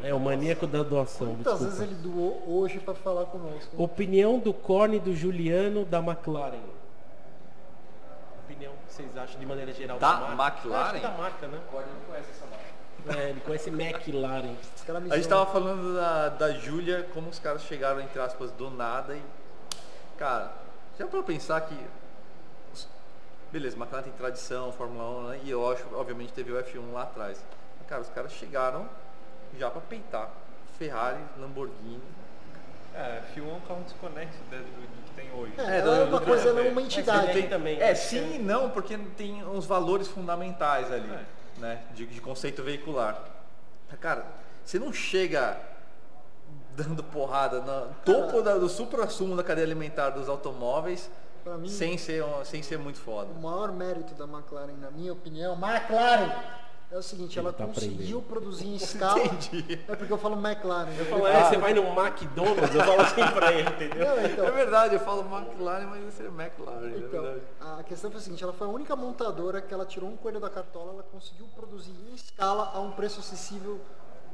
É 0.03 0.15
o 0.15 0.21
maníaco 0.21 0.67
da 0.67 0.83
doação. 0.83 1.35
Quantas 1.35 1.59
desculpa. 1.59 1.65
vezes 1.65 1.81
ele 1.81 1.95
doou 1.97 2.43
hoje 2.47 2.79
para 2.79 2.95
falar 2.95 3.27
conosco? 3.27 3.83
Opinião 3.83 4.39
do 4.39 4.55
Corne 4.55 4.99
do 4.99 5.15
Juliano 5.15 5.85
da 5.85 5.99
McLaren. 5.99 6.61
Opinião 8.45 8.73
que 8.87 8.95
vocês 8.95 9.17
acham 9.17 9.39
de 9.39 9.47
maneira 9.47 9.73
geral 9.73 9.99
da, 9.99 10.21
da 10.21 10.35
marca? 10.35 10.59
McLaren? 10.59 11.01
da 11.01 11.11
marca, 11.11 11.47
né? 11.49 11.59
O 11.59 11.73
Corne 11.73 11.89
não 11.93 12.01
conhece 12.07 12.31
essa 12.31 12.47
marca. 12.47 13.21
É, 13.21 13.31
ele 13.31 13.41
conhece 13.41 13.71
McLaren. 13.71 14.55
A 14.89 15.01
gente 15.01 15.19
estava 15.19 15.47
falando 15.47 15.95
da, 15.95 16.29
da 16.31 16.53
Júlia, 16.53 17.07
como 17.15 17.29
os 17.29 17.39
caras 17.39 17.63
chegaram, 17.63 18.01
entre 18.01 18.21
aspas, 18.21 18.51
do 18.53 18.71
nada 18.71 19.15
e. 19.15 19.23
Cara, 20.17 20.53
já 20.99 21.07
para 21.07 21.23
pensar 21.23 21.61
que. 21.63 21.77
Beleza, 23.53 23.77
McLaren 23.77 24.03
tem 24.03 24.13
tradição, 24.13 24.73
Fórmula 24.73 25.05
1, 25.21 25.29
né? 25.29 25.41
e 25.45 25.51
eu 25.51 25.71
acho, 25.71 25.85
obviamente, 25.95 26.33
teve 26.33 26.53
o 26.53 26.63
F1 26.63 26.93
lá 26.93 27.03
atrás. 27.03 27.43
Cara, 27.89 28.03
os 28.03 28.09
caras 28.11 28.33
chegaram 28.33 28.87
já 29.59 29.71
para 29.71 29.81
peitar 29.83 30.31
Ferrari, 30.79 31.21
Lamborghini. 31.39 32.01
É, 32.95 33.23
F1 33.35 33.49
é 33.49 33.53
um 33.53 33.61
carro 33.61 33.83
desconexo 33.85 34.39
do, 34.51 34.57
do 34.57 35.05
que 35.05 35.15
tem 35.15 35.31
hoje. 35.33 35.53
É, 35.59 35.79
é 35.79 36.05
uma 36.05 36.21
coisa, 36.21 36.53
não 36.53 36.69
uma 36.69 36.83
entidade. 36.83 37.33
Tem, 37.33 37.49
também. 37.49 37.81
É, 37.81 37.95
sim 37.95 38.37
e 38.37 38.39
não, 38.39 38.71
porque 38.71 38.99
tem 39.17 39.45
uns 39.45 39.67
valores 39.67 40.09
fundamentais 40.09 40.91
ali, 40.91 41.11
é. 41.11 41.25
né? 41.61 41.83
De, 41.95 42.07
de, 42.07 42.21
conceito 42.21 42.63
veicular. 42.63 43.23
Cara, 44.01 44.25
você 44.65 44.79
não 44.79 44.93
chega 44.93 45.57
dando 46.77 47.03
porrada 47.03 47.61
no 47.61 47.95
topo 48.05 48.43
da, 48.43 48.57
do 48.57 48.69
supra-sumo 48.69 49.37
da 49.37 49.43
cadeia 49.45 49.67
alimentar 49.67 50.11
dos 50.11 50.29
automóveis 50.29 51.11
mim, 51.57 51.69
sem, 51.69 51.97
ser, 51.97 52.25
sem 52.45 52.63
ser 52.63 52.79
muito 52.79 53.01
foda. 53.01 53.31
O 53.33 53.43
maior 53.43 53.73
mérito 53.73 54.15
da 54.15 54.25
McLaren, 54.25 54.75
na 54.81 54.91
minha 54.91 55.13
opinião, 55.13 55.55
McLaren 55.55 56.31
é 56.91 56.97
o 56.97 57.03
seguinte, 57.03 57.39
ela 57.39 57.53
tá 57.53 57.67
conseguiu 57.67 58.19
aprendendo. 58.19 58.23
produzir 58.23 58.67
em 58.67 58.77
escala. 58.77 59.23
Entendi. 59.23 59.79
É 59.87 59.95
porque 59.95 60.13
eu 60.13 60.19
falo 60.19 60.37
McLaren. 60.37 60.91
Eu 60.97 61.05
falo, 61.05 61.27
é, 61.27 61.45
você 61.45 61.59
vai 61.59 61.75
no 61.75 61.83
McDonald's, 61.83 62.75
eu 62.75 62.85
falo 62.85 63.01
assim 63.03 63.27
pra 63.35 63.53
ele, 63.53 63.69
entendeu? 63.69 64.07
Não, 64.07 64.25
então, 64.25 64.47
é 64.47 64.51
verdade, 64.51 64.95
eu 64.95 65.01
falo 65.01 65.21
McLaren, 65.21 65.87
mas 65.87 66.21
McLaren. 66.21 66.95
É 66.95 66.99
então, 66.99 67.27
é 67.27 67.41
a 67.61 67.83
questão 67.83 68.11
foi 68.11 68.21
a 68.21 68.23
seguinte, 68.23 68.43
ela 68.43 68.55
foi 68.55 68.67
a 68.67 68.71
única 68.71 68.97
montadora 68.97 69.61
que 69.61 69.73
ela 69.75 69.85
tirou 69.85 70.09
um 70.09 70.17
coelho 70.17 70.41
da 70.41 70.49
cartola, 70.49 70.93
ela 70.95 71.03
conseguiu 71.03 71.47
produzir 71.55 71.93
em 72.11 72.15
escala 72.15 72.73
a 72.75 72.81
um 72.81 72.93
preço 72.93 73.21
acessível 73.21 73.79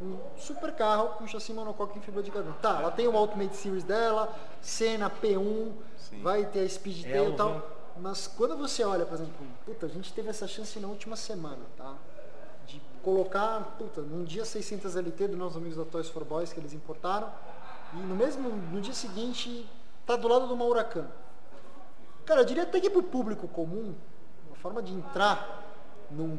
um 0.00 0.18
super 0.36 0.72
carro 0.72 1.10
com 1.10 1.26
chassi 1.26 1.52
monocoque 1.52 1.98
em 1.98 2.02
fibra 2.02 2.22
de 2.22 2.30
carbono. 2.30 2.56
Tá, 2.60 2.80
ela 2.80 2.90
tem 2.90 3.06
o 3.06 3.14
Ultimate 3.16 3.56
Series 3.56 3.84
dela, 3.84 4.34
Senna 4.60 5.08
P1, 5.10 5.72
Sim. 5.96 6.22
vai 6.22 6.44
ter 6.46 6.60
a 6.60 6.68
Speedtail 6.68 7.32
e 7.32 7.36
tal. 7.36 7.70
Mas 7.96 8.26
quando 8.26 8.56
você 8.56 8.82
olha, 8.82 9.06
por 9.06 9.14
exemplo, 9.14 9.32
puta, 9.64 9.86
a 9.86 9.88
gente 9.88 10.12
teve 10.12 10.28
essa 10.28 10.48
chance 10.48 10.78
na 10.80 10.88
última 10.88 11.14
semana, 11.14 11.62
tá? 11.76 11.94
De 12.66 12.80
colocar, 13.02 13.76
puta, 13.78 14.00
num 14.00 14.24
dia 14.24 14.44
600 14.44 14.96
LT 14.96 15.28
dos 15.28 15.38
nossos 15.38 15.56
amigos 15.56 15.76
da 15.76 15.84
Toys 15.84 16.08
for 16.08 16.24
Boys 16.24 16.52
que 16.52 16.60
eles 16.60 16.72
importaram, 16.72 17.30
e 17.92 17.96
no 17.96 18.16
mesmo, 18.16 18.48
no 18.48 18.80
dia 18.80 18.94
seguinte, 18.94 19.68
tá 20.06 20.16
do 20.16 20.26
lado 20.26 20.46
de 20.46 20.52
uma 20.52 20.64
Huracan. 20.64 21.06
Cara, 22.24 22.40
eu 22.40 22.44
diria 22.44 22.62
até 22.62 22.80
que 22.80 22.88
pro 22.88 23.02
público 23.02 23.46
comum, 23.46 23.94
uma 24.46 24.56
forma 24.56 24.82
de 24.82 24.92
entrar 24.92 25.62
num 26.10 26.38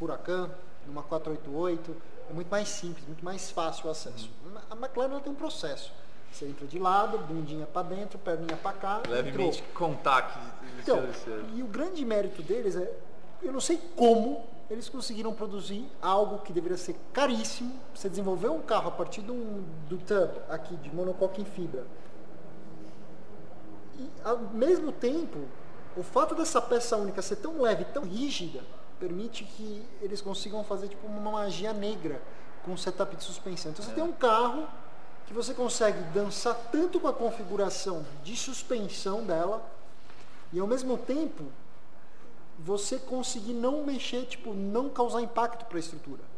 Huracan, 0.00 0.50
numa 0.86 1.02
488, 1.02 1.96
é 2.28 2.32
muito 2.32 2.48
mais 2.48 2.68
simples, 2.68 3.06
muito 3.06 3.24
mais 3.24 3.50
fácil 3.50 3.86
o 3.86 3.90
acesso. 3.90 4.30
A 4.70 4.76
McLaren 4.76 5.20
tem 5.20 5.32
um 5.32 5.36
processo. 5.36 5.92
Você 6.30 6.46
entra 6.46 6.66
de 6.66 6.78
lado, 6.78 7.16
bundinha 7.18 7.64
para 7.64 7.88
dentro, 7.88 8.18
perninha 8.18 8.56
para 8.56 8.76
cá. 8.76 9.02
Levemente 9.08 9.62
contact. 9.74 10.36
Então, 10.80 11.02
e 11.54 11.62
o 11.62 11.66
grande 11.66 12.04
mérito 12.04 12.42
deles 12.42 12.74
é, 12.76 12.92
eu 13.42 13.52
não 13.52 13.60
sei 13.60 13.78
como 13.96 14.44
eles 14.70 14.88
conseguiram 14.88 15.32
produzir 15.32 15.86
algo 16.00 16.38
que 16.38 16.52
deveria 16.52 16.78
ser 16.78 16.96
caríssimo. 17.12 17.78
Você 17.94 18.08
desenvolver 18.08 18.48
um 18.48 18.60
carro 18.60 18.88
a 18.88 18.92
partir 18.92 19.20
do, 19.20 19.34
do 19.88 19.98
tub 19.98 20.30
aqui 20.48 20.76
de 20.76 20.94
monocoque 20.94 21.42
em 21.42 21.44
fibra. 21.44 21.86
E 23.98 24.08
ao 24.24 24.38
mesmo 24.38 24.90
tempo, 24.90 25.38
o 25.96 26.02
fato 26.02 26.34
dessa 26.34 26.60
peça 26.60 26.96
única 26.96 27.22
ser 27.22 27.36
tão 27.36 27.60
leve, 27.60 27.84
tão 27.84 28.04
rígida, 28.04 28.62
permite 28.98 29.44
que 29.44 29.84
eles 30.00 30.20
consigam 30.20 30.64
fazer 30.64 30.88
tipo 30.88 31.06
uma 31.06 31.30
magia 31.30 31.72
negra 31.72 32.20
com 32.64 32.72
o 32.72 32.78
setup 32.78 33.14
de 33.16 33.22
suspensão. 33.22 33.70
Então 33.70 33.84
você 33.84 33.92
é. 33.92 33.94
tem 33.94 34.04
um 34.04 34.12
carro 34.12 34.66
que 35.26 35.34
você 35.34 35.54
consegue 35.54 36.00
dançar 36.12 36.54
tanto 36.72 36.98
com 36.98 37.08
a 37.08 37.12
configuração 37.12 38.04
de 38.22 38.36
suspensão 38.36 39.24
dela 39.24 39.64
e 40.52 40.58
ao 40.58 40.66
mesmo 40.66 40.96
tempo 40.96 41.44
você 42.58 42.98
conseguir 42.98 43.52
não 43.52 43.84
mexer, 43.84 44.24
tipo, 44.26 44.54
não 44.54 44.88
causar 44.88 45.20
impacto 45.20 45.64
para 45.66 45.76
a 45.76 45.80
estrutura. 45.80 46.34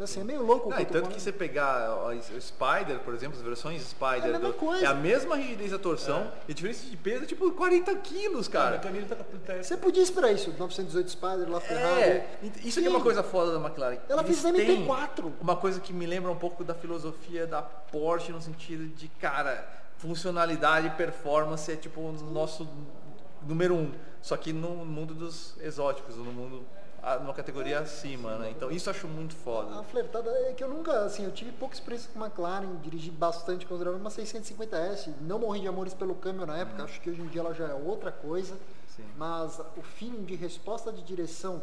Então, 0.00 0.06
assim, 0.06 0.20
é 0.22 0.24
meio 0.24 0.42
louco. 0.42 0.70
Não, 0.70 0.80
e 0.80 0.86
tanto 0.86 1.10
que 1.10 1.20
você 1.20 1.30
pegar 1.30 2.06
o 2.06 2.40
Spider, 2.40 3.00
por 3.00 3.12
exemplo, 3.12 3.36
as 3.36 3.44
versões 3.44 3.82
Spider, 3.82 4.30
é 4.30 4.34
a, 4.34 4.38
do, 4.38 4.74
é 4.76 4.86
a 4.86 4.94
mesma 4.94 5.36
rigidez 5.36 5.72
da 5.72 5.78
torção, 5.78 6.20
é. 6.20 6.32
e 6.48 6.52
a 6.52 6.54
diferença 6.54 6.86
de 6.86 6.96
peso 6.96 7.24
é 7.24 7.26
tipo 7.26 7.52
40 7.52 7.94
quilos, 7.96 8.48
cara. 8.48 8.78
Tá 8.78 8.88
você 9.62 9.76
podia 9.76 10.02
esperar 10.02 10.32
isso, 10.32 10.54
918 10.58 11.10
Spider, 11.10 11.50
lá 11.50 11.60
Ferrari. 11.60 12.02
É, 12.02 12.38
isso 12.64 12.78
aqui 12.78 12.88
é 12.88 12.90
uma 12.90 13.02
coisa 13.02 13.22
foda 13.22 13.52
da 13.52 13.60
McLaren. 13.60 13.98
Ela 14.08 14.22
Eles 14.22 14.40
fez 14.40 14.54
MP4. 14.54 15.32
Uma 15.38 15.56
coisa 15.56 15.78
que 15.80 15.92
me 15.92 16.06
lembra 16.06 16.30
um 16.30 16.36
pouco 16.36 16.64
da 16.64 16.74
filosofia 16.74 17.46
da 17.46 17.60
Porsche, 17.60 18.32
no 18.32 18.40
sentido 18.40 18.86
de, 18.86 19.06
cara, 19.06 19.68
funcionalidade 19.98 20.86
e 20.86 20.90
performance 20.92 21.70
é 21.70 21.76
tipo 21.76 22.00
o 22.00 22.12
nosso 22.12 22.66
número 23.46 23.74
um. 23.74 23.92
Só 24.22 24.36
que 24.36 24.52
no 24.52 24.84
mundo 24.84 25.14
dos 25.14 25.56
exóticos, 25.60 26.16
no 26.16 26.32
mundo 26.32 26.66
numa 27.20 27.32
categoria 27.32 27.80
acima, 27.80 28.36
né? 28.36 28.50
Então 28.50 28.70
isso 28.70 28.88
eu 28.88 28.94
acho 28.94 29.08
muito 29.08 29.34
foda. 29.34 29.78
A 29.78 29.82
flertada 29.82 30.30
é 30.30 30.52
que 30.52 30.62
eu 30.62 30.68
nunca, 30.68 31.04
assim, 31.04 31.24
eu 31.24 31.32
tive 31.32 31.50
pouca 31.52 31.74
experiência 31.74 32.10
com 32.12 32.22
McLaren, 32.22 32.76
dirigi 32.82 33.10
bastante 33.10 33.66
considerável 33.66 33.98
uma 33.98 34.10
650S, 34.10 35.14
não 35.22 35.38
morri 35.38 35.60
de 35.60 35.68
amores 35.68 35.94
pelo 35.94 36.14
câmbio 36.14 36.44
na 36.44 36.58
época, 36.58 36.82
hum. 36.82 36.84
acho 36.84 37.00
que 37.00 37.10
hoje 37.10 37.22
em 37.22 37.26
dia 37.28 37.40
ela 37.40 37.54
já 37.54 37.68
é 37.68 37.74
outra 37.74 38.12
coisa, 38.12 38.54
Sim. 38.94 39.04
mas 39.16 39.58
o 39.76 39.82
feeling 39.82 40.24
de 40.24 40.34
resposta 40.34 40.92
de 40.92 41.02
direção, 41.02 41.62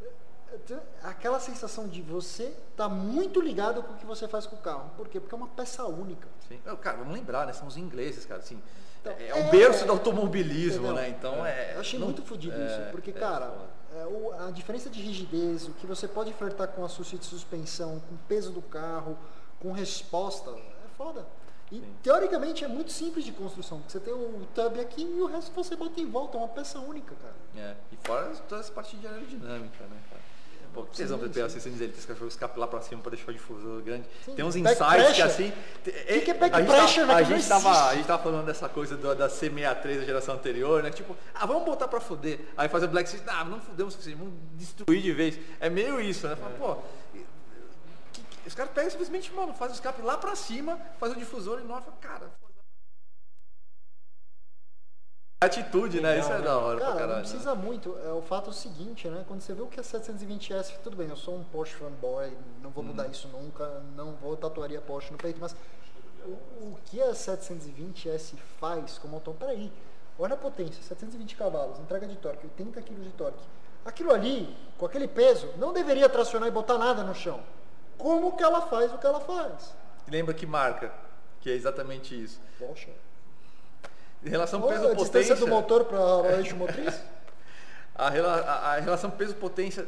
é, 0.00 0.78
aquela 1.02 1.38
sensação 1.38 1.86
de 1.86 2.00
você 2.00 2.56
tá 2.74 2.88
muito 2.88 3.40
ligado 3.40 3.82
com 3.82 3.92
o 3.92 3.96
que 3.96 4.06
você 4.06 4.26
faz 4.26 4.46
com 4.46 4.56
o 4.56 4.60
carro. 4.60 4.90
Por 4.96 5.08
quê? 5.08 5.20
Porque 5.20 5.34
é 5.34 5.38
uma 5.38 5.48
peça 5.48 5.84
única. 5.84 6.26
Sim. 6.48 6.58
Cara, 6.80 6.96
vamos 6.96 7.12
lembrar, 7.12 7.46
né? 7.46 7.52
São 7.52 7.68
os 7.68 7.76
ingleses, 7.76 8.24
cara, 8.24 8.40
assim, 8.40 8.60
então, 9.00 9.12
é, 9.18 9.28
é 9.28 9.34
o 9.34 9.50
berço 9.50 9.84
do 9.84 9.92
automobilismo, 9.92 10.86
entendeu? 10.86 10.94
né? 10.94 11.08
Então 11.08 11.44
é. 11.44 11.74
Eu 11.74 11.80
achei 11.80 11.98
não, 11.98 12.06
muito 12.06 12.22
fodido 12.22 12.54
é, 12.60 12.66
isso, 12.66 12.90
porque, 12.90 13.12
cara, 13.12 13.52
é, 13.96 14.04
o, 14.06 14.32
a 14.46 14.50
diferença 14.50 14.90
de 14.90 15.00
rigidez, 15.00 15.66
o 15.66 15.72
que 15.72 15.86
você 15.86 16.06
pode 16.06 16.32
flertar 16.34 16.68
com 16.68 16.82
a 16.82 16.86
assúcia 16.86 17.18
de 17.18 17.24
suspensão, 17.24 18.00
com 18.08 18.16
peso 18.28 18.50
do 18.50 18.62
carro, 18.62 19.18
com 19.58 19.72
resposta, 19.72 20.50
é 20.50 20.88
foda. 20.96 21.26
E 21.72 21.76
Sim. 21.76 21.94
teoricamente 22.02 22.64
é 22.64 22.68
muito 22.68 22.90
simples 22.90 23.24
de 23.24 23.32
construção. 23.32 23.80
Você 23.86 24.00
tem 24.00 24.12
o 24.12 24.46
tub 24.54 24.80
aqui 24.80 25.02
e 25.02 25.20
o 25.20 25.26
resto 25.26 25.52
você 25.52 25.76
bota 25.76 26.00
em 26.00 26.06
volta, 26.06 26.36
é 26.36 26.40
uma 26.40 26.48
peça 26.48 26.80
única, 26.80 27.14
cara. 27.14 27.34
É, 27.56 27.76
e 27.92 27.96
fora 28.04 28.26
toda 28.48 28.60
essa 28.60 28.72
parte 28.72 28.96
de 28.96 29.06
aerodinâmica, 29.06 29.84
né, 29.84 29.96
cara? 30.10 30.29
Pô, 30.72 30.84
que 30.84 30.96
vocês 30.96 31.10
vão 31.10 31.28
ter 31.28 31.42
assim, 31.42 31.58
sem 31.58 31.72
dizer, 31.72 31.90
tem 31.90 32.02
cachorro 32.04 32.28
escape 32.28 32.58
lá 32.58 32.66
pra 32.66 32.80
cima 32.80 33.02
pra 33.02 33.10
deixar 33.10 33.30
o 33.30 33.34
difusor 33.34 33.82
grande. 33.82 34.06
Sim. 34.24 34.34
Tem 34.34 34.44
uns 34.44 34.54
insights 34.54 35.16
que 35.16 35.22
assim. 35.22 35.48
O 35.48 35.82
que, 35.82 36.20
que, 36.20 36.30
é 36.30 36.34
back 36.34 36.54
a 36.54 36.64
pressure, 36.64 37.06
tá, 37.06 37.16
a, 37.16 37.22
gente 37.22 37.48
tava, 37.48 37.88
a 37.88 37.94
gente 37.94 38.06
tava 38.06 38.22
falando 38.22 38.46
dessa 38.46 38.68
coisa 38.68 38.96
do, 38.96 39.14
da 39.14 39.28
C63 39.28 39.98
da 39.98 40.04
geração 40.04 40.34
anterior, 40.36 40.82
né? 40.82 40.90
Tipo, 40.90 41.16
ah, 41.34 41.44
vamos 41.44 41.64
botar 41.64 41.88
pra 41.88 42.00
foder. 42.00 42.40
Aí 42.56 42.68
fazer 42.68 42.86
Black 42.86 43.08
Series, 43.08 43.26
ah, 43.28 43.44
não 43.44 43.60
fudemos 43.60 43.94
o 43.94 44.16
vamos 44.16 44.34
destruir 44.54 45.02
de 45.02 45.12
vez. 45.12 45.38
É 45.58 45.68
meio 45.68 46.00
isso, 46.00 46.28
né? 46.28 46.36
Fala, 46.36 46.54
é. 46.54 46.58
pô, 46.58 46.76
os 48.46 48.54
caras 48.54 48.72
pegam 48.72 48.90
simplesmente, 48.90 49.32
mano, 49.32 49.52
faz 49.54 49.72
o 49.72 49.74
escape 49.74 50.02
lá 50.02 50.16
pra 50.16 50.34
cima, 50.34 50.78
faz 50.98 51.12
o 51.12 51.16
difusor 51.16 51.60
e 51.60 51.64
nós, 51.64 51.84
cara, 52.00 52.30
Atitude, 55.42 56.02
né? 56.02 56.18
Isso 56.18 56.30
é 56.30 56.42
da 56.42 56.58
hora 56.58 56.78
Cara, 56.78 56.92
caralho, 56.92 57.12
não 57.14 57.20
precisa 57.20 57.54
né? 57.54 57.62
muito. 57.62 57.96
É 58.04 58.12
o 58.12 58.20
fato 58.20 58.48
é 58.48 58.50
o 58.50 58.52
seguinte, 58.52 59.08
né? 59.08 59.24
Quando 59.26 59.40
você 59.40 59.54
vê 59.54 59.62
o 59.62 59.68
que 59.68 59.80
é 59.80 59.82
720S, 59.82 60.74
tudo 60.84 60.98
bem, 60.98 61.08
eu 61.08 61.16
sou 61.16 61.34
um 61.34 61.42
Porsche 61.44 61.76
fanboy, 61.76 62.36
não 62.62 62.68
vou 62.68 62.84
mudar 62.84 63.06
hum. 63.06 63.10
isso 63.10 63.26
nunca, 63.28 63.82
não 63.96 64.12
vou 64.16 64.36
tatuaria 64.36 64.82
Porsche 64.82 65.10
no 65.12 65.16
peito, 65.16 65.40
mas 65.40 65.56
o, 66.26 66.30
o 66.30 66.78
que 66.84 67.00
a 67.00 67.12
720S 67.12 68.34
faz 68.60 68.98
como 68.98 69.14
automóvel? 69.14 69.48
Peraí, 69.48 69.72
olha 70.18 70.34
a 70.34 70.36
potência, 70.36 70.82
720 70.82 71.34
cavalos, 71.36 71.78
entrega 71.78 72.06
de 72.06 72.16
torque, 72.16 72.44
80 72.44 72.82
kg 72.82 72.94
de 72.96 73.10
torque. 73.12 73.42
Aquilo 73.82 74.12
ali, 74.12 74.54
com 74.76 74.84
aquele 74.84 75.08
peso, 75.08 75.48
não 75.56 75.72
deveria 75.72 76.10
tracionar 76.10 76.48
e 76.48 76.52
botar 76.52 76.76
nada 76.76 77.02
no 77.02 77.14
chão. 77.14 77.40
Como 77.96 78.36
que 78.36 78.42
ela 78.42 78.60
faz 78.66 78.92
o 78.92 78.98
que 78.98 79.06
ela 79.06 79.20
faz? 79.20 79.74
Lembra 80.06 80.34
que 80.34 80.44
marca? 80.44 80.92
Que 81.40 81.48
é 81.48 81.54
exatamente 81.54 82.14
isso. 82.14 82.38
Porsche. 82.58 82.90
Em 84.24 84.28
relação 84.28 84.60
peso-potência... 84.60 85.34
A 85.34 85.38
do 85.38 85.46
motor 85.46 85.84
para 85.84 85.98
o 85.98 86.26
eixo 86.26 86.56
motriz? 86.56 87.00
a, 87.94 88.08
a, 88.08 88.74
a 88.74 88.80
relação 88.80 89.10
peso-potência 89.10 89.86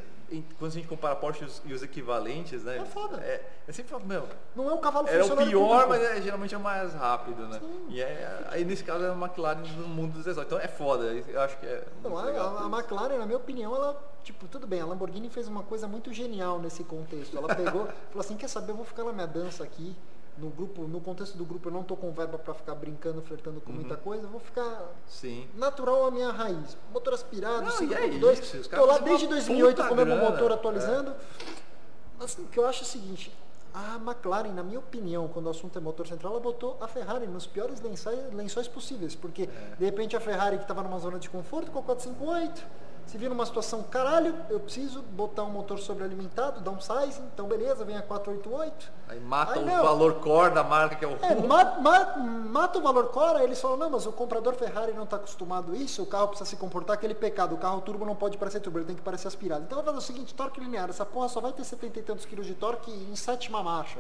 quando 0.59 0.71
a 0.71 0.75
gente 0.75 0.89
compara 0.89 1.15
Porsche 1.15 1.47
e 1.65 1.73
os, 1.73 1.83
equivalentes, 1.83 2.63
né? 2.65 2.79
É 2.79 2.85
foda. 2.85 3.19
É, 3.19 3.45
é 3.69 3.73
sempre 3.73 3.95
meu. 4.05 4.27
Não 4.57 4.71
é 4.71 4.73
um 4.73 4.79
cavalo 4.79 5.07
É 5.09 5.23
o 5.23 5.37
pior, 5.37 5.89
mas 5.89 6.03
é, 6.03 6.23
geralmente 6.23 6.55
é 6.55 6.59
o 6.59 6.61
mais 6.61 6.95
rápido, 6.95 7.47
né? 7.49 7.59
Sim. 7.59 7.87
E 7.89 8.01
é, 8.01 8.47
aí 8.49 8.65
nesse 8.65 8.83
caso 8.83 9.05
é 9.05 9.11
a 9.11 9.13
McLaren 9.13 9.61
no 9.77 9.89
mundo 9.89 10.15
dos 10.15 10.27
exóticos. 10.27 10.57
Então 10.57 10.65
é 10.65 10.69
foda. 10.69 11.05
Eu 11.05 11.41
acho 11.41 11.59
que 11.59 11.67
é. 11.67 11.85
Não, 12.03 12.17
a, 12.17 12.23
a, 12.23 12.65
a 12.65 12.67
McLaren, 12.67 13.19
na 13.19 13.27
minha 13.27 13.37
opinião, 13.37 13.75
ela, 13.75 14.01
tipo, 14.23 14.49
tudo 14.49 14.67
bem, 14.67 14.81
a 14.81 14.87
Lamborghini 14.87 15.29
fez 15.29 15.49
uma 15.49 15.63
coisa 15.63 15.87
muito 15.87 16.13
genial 16.13 16.59
nesse 16.59 16.85
contexto. 16.85 17.37
Ela 17.37 17.55
pegou, 17.55 17.87
falou 18.09 18.21
assim, 18.21 18.37
quer 18.37 18.49
saber, 18.49 18.73
eu 18.73 18.77
vou 18.77 18.85
ficar 18.87 19.05
na 19.05 19.13
minha 19.13 19.27
dança 19.27 19.65
aqui 19.65 19.95
no 20.39 20.49
grupo, 20.49 20.83
no 20.83 21.01
contexto 21.01 21.37
do 21.37 21.45
grupo 21.45 21.69
eu 21.69 21.73
não 21.73 21.83
tô 21.83 21.97
com 21.97 22.11
verba 22.11 22.39
para 22.39 22.55
ficar 22.55 22.75
brincando, 22.75 23.21
flertando 23.23 23.61
com 23.61 23.71
uhum. 23.71 23.77
muita 23.77 23.97
coisa, 23.97 24.25
eu 24.25 24.29
vou 24.29 24.41
ficar 24.41 24.91
Sim. 25.07 25.47
natural 25.55 26.07
a 26.07 26.11
minha 26.11 26.31
raiz. 26.31 26.77
Motor 26.93 27.15
aspirado, 27.15 27.71
5.2, 27.71 28.73
é 28.73 28.77
tô 28.77 28.87
lá 28.87 28.99
desde 28.99 29.27
2008 29.27 29.89
com 29.89 29.95
o 29.95 29.97
mesmo 29.97 30.17
motor 30.17 30.53
atualizando. 30.53 31.11
É. 31.11 32.25
Assim, 32.25 32.43
o 32.43 32.47
que 32.47 32.59
eu 32.59 32.67
acho 32.67 32.81
é 32.81 32.83
o 32.83 32.87
seguinte, 32.87 33.33
a 33.75 33.97
McLaren, 33.97 34.53
na 34.53 34.63
minha 34.63 34.79
opinião, 34.79 35.29
quando 35.29 35.47
o 35.47 35.51
assunto 35.51 35.79
é 35.79 35.81
motor 35.81 36.07
central, 36.07 36.33
ela 36.33 36.41
botou 36.41 36.77
a 36.81 36.89
Ferrari 36.89 37.27
nos 37.27 37.47
piores 37.47 37.81
lençóis, 37.81 38.33
lençóis 38.33 38.69
possíveis, 38.69 39.15
porque 39.15 39.45
é. 39.45 39.77
de 39.79 39.85
repente 39.85 40.17
a 40.17 40.21
Ferrari 40.21 40.57
que 40.57 40.65
estava 40.65 40.83
numa 40.83 40.99
zona 40.99 41.19
de 41.19 41.29
conforto 41.29 41.71
com 41.71 41.79
a 41.79 41.83
458 41.83 42.65
se 43.07 43.19
vir 43.19 43.29
numa 43.29 43.45
situação, 43.45 43.83
caralho, 43.83 44.35
eu 44.49 44.61
preciso 44.61 45.03
botar 45.03 45.43
um 45.43 45.51
motor 45.51 45.79
sobrealimentado, 45.79 46.61
dar 46.61 46.71
um 46.71 46.81
size, 46.81 47.21
então 47.35 47.47
beleza, 47.47 47.85
vem 47.85 47.97
a 47.97 48.03
488. 48.03 48.93
Aí 49.09 49.21
mata 49.21 49.55
aí, 49.55 49.63
o 49.63 49.67
não. 49.67 49.83
valor 49.83 50.15
core 50.15 50.55
da 50.55 50.65
marca 50.65 50.97
que 50.97 51.05
é 51.05 51.09
o 51.09 51.19
é, 51.21 51.35
mata, 51.47 51.81
mata, 51.81 52.19
mata, 52.19 52.79
o 52.79 52.83
valor 52.83 53.09
core, 53.09 53.39
aí 53.39 53.45
eles 53.45 53.61
falam, 53.61 53.77
não, 53.77 53.91
mas 53.91 54.07
o 54.07 54.13
comprador 54.13 54.55
Ferrari 54.55 54.93
não 54.93 55.05
está 55.05 55.17
acostumado 55.17 55.73
a 55.73 55.77
isso, 55.77 56.03
o 56.03 56.07
carro 56.07 56.29
precisa 56.29 56.49
se 56.49 56.57
comportar 56.57 56.95
aquele 56.95 57.15
pecado, 57.15 57.55
o 57.55 57.59
carro 57.59 57.81
turbo 57.81 58.05
não 58.05 58.15
pode 58.15 58.39
parecer 58.39 58.61
turbo, 58.61 58.79
ele 58.79 58.87
tem 58.87 58.97
que 58.97 59.03
parecer 59.03 59.29
aspirado. 59.29 59.65
Então 59.65 59.77
vai 59.77 59.85
fazer 59.85 59.99
o 59.99 60.01
seguinte, 60.01 60.35
torque 60.35 60.61
linear, 60.61 60.89
essa 60.89 61.05
porra 61.05 61.29
só 61.29 61.41
vai 61.41 61.53
ter 61.53 61.65
70 61.65 61.99
e 61.99 62.03
tantos 62.03 62.25
quilos 62.25 62.47
de 62.47 62.55
torque 62.55 62.91
em 62.91 63.17
sétima 63.17 63.63
marcha. 63.63 63.99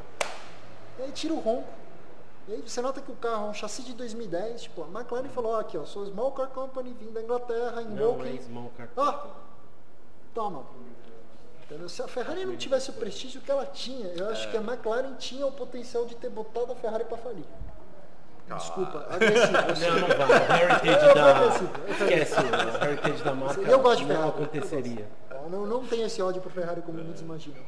E 0.98 1.02
aí 1.02 1.12
tira 1.12 1.34
o 1.34 1.40
ronco, 1.40 1.68
e 2.48 2.52
aí 2.54 2.62
você 2.62 2.80
nota 2.80 3.00
que 3.00 3.10
o 3.10 3.16
carro 3.16 3.46
é 3.46 3.50
um 3.50 3.54
chassi 3.54 3.82
de 3.82 3.94
2010, 3.94 4.62
tipo, 4.62 4.82
a 4.82 4.86
McLaren 5.00 5.28
falou, 5.28 5.56
aqui 5.56 5.78
ó, 5.78 5.84
sou 5.84 6.04
Small 6.06 6.32
Car 6.32 6.48
Company, 6.48 6.92
vim 6.92 7.12
da 7.12 7.22
Inglaterra, 7.22 7.82
em 7.82 7.88
Não 7.88 8.12
Woking. 8.12 8.36
é 8.36 8.42
Small 8.42 8.72
Car 8.76 8.88
Ó, 8.96 9.26
toma. 10.34 10.64
Entendeu? 11.64 11.88
Se 11.88 12.02
a 12.02 12.08
Ferrari 12.08 12.44
não 12.44 12.56
tivesse 12.56 12.90
o 12.90 12.92
prestígio 12.94 13.40
que 13.40 13.50
ela 13.50 13.64
tinha, 13.64 14.08
eu 14.08 14.28
acho 14.28 14.48
é. 14.48 14.50
que 14.50 14.56
a 14.56 14.60
McLaren 14.60 15.14
tinha 15.14 15.46
o 15.46 15.52
potencial 15.52 16.04
de 16.04 16.16
ter 16.16 16.28
botado 16.28 16.72
a 16.72 16.74
Ferrari 16.74 17.04
para 17.04 17.16
falir. 17.16 17.44
Desculpa, 18.48 19.06
agressivo. 19.08 19.52
Não, 19.52 20.00
não 20.00 20.08
vai. 20.08 20.66
O 20.66 20.70
heritage 20.70 21.14
da... 21.14 21.92
Esquece, 21.92 22.34
o 22.34 22.84
heritage 22.84 23.24
da 23.24 23.34
marca 23.34 23.60
eu 23.62 23.80
gosto 23.80 23.98
de 24.00 24.06
Ferrari, 24.06 24.22
não 24.22 24.28
aconteceria. 24.28 25.08
Não, 25.48 25.66
não 25.66 25.86
tem 25.86 26.02
esse 26.02 26.20
ódio 26.20 26.42
pro 26.42 26.50
Ferrari 26.50 26.82
como 26.82 26.98
muitos 26.98 27.22
imaginam. 27.22 27.62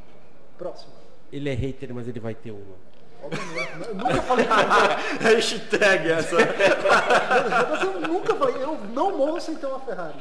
Próximo. 0.59 0.93
Ele 1.33 1.49
é 1.49 1.55
hater, 1.55 1.95
mas 1.95 2.07
ele 2.07 2.21
vai 2.21 2.35
ter 2.35 2.51
uma. 2.51 2.77
Obviamente. 3.25 3.89
Eu 3.89 3.95
nunca 3.95 4.23
falei 4.23 4.47
que 4.47 5.25
Hashtag 5.25 6.11
essa. 6.11 6.37
Mas 7.71 7.83
eu 7.83 8.01
nunca 8.09 8.35
falei, 8.35 8.63
eu 8.63 8.79
não 8.93 9.17
morro 9.17 9.41
sem 9.41 9.55
ter 9.57 9.67
uma 9.67 9.81
Ferrari. 9.81 10.19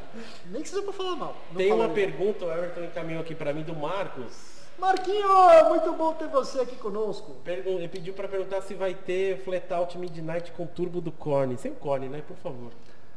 Nem 0.50 0.62
que 0.62 0.70
seja 0.70 0.82
pra 0.82 0.94
falar 0.94 1.16
mal. 1.16 1.36
Não 1.52 1.58
Tem 1.58 1.72
uma 1.72 1.90
pergunta, 1.90 2.46
o 2.46 2.52
Everton 2.52 2.82
encaminhou 2.84 3.22
aqui 3.22 3.36
pra 3.36 3.54
mim 3.54 3.64
do 3.64 3.76
Marcos. 3.76 4.54
Marquinho, 4.80 5.28
muito 5.70 5.94
bom 5.94 6.14
ter 6.14 6.28
você 6.28 6.60
aqui 6.62 6.76
conosco. 6.76 7.32
Pergun- 7.44 7.78
Ele 7.78 7.88
pediu 7.88 8.14
pra 8.14 8.28
perguntar 8.28 8.62
se 8.62 8.74
vai 8.74 8.94
ter 8.94 9.38
Flatout 9.44 9.98
Midnight 9.98 10.52
com 10.54 10.66
turbo 10.66 11.00
do 11.00 11.12
Corne. 11.12 11.58
Sem 11.58 11.72
o 11.72 11.76
Corne, 11.76 12.10
né? 12.10 12.22
Por 12.28 12.36
favor. 12.38 12.72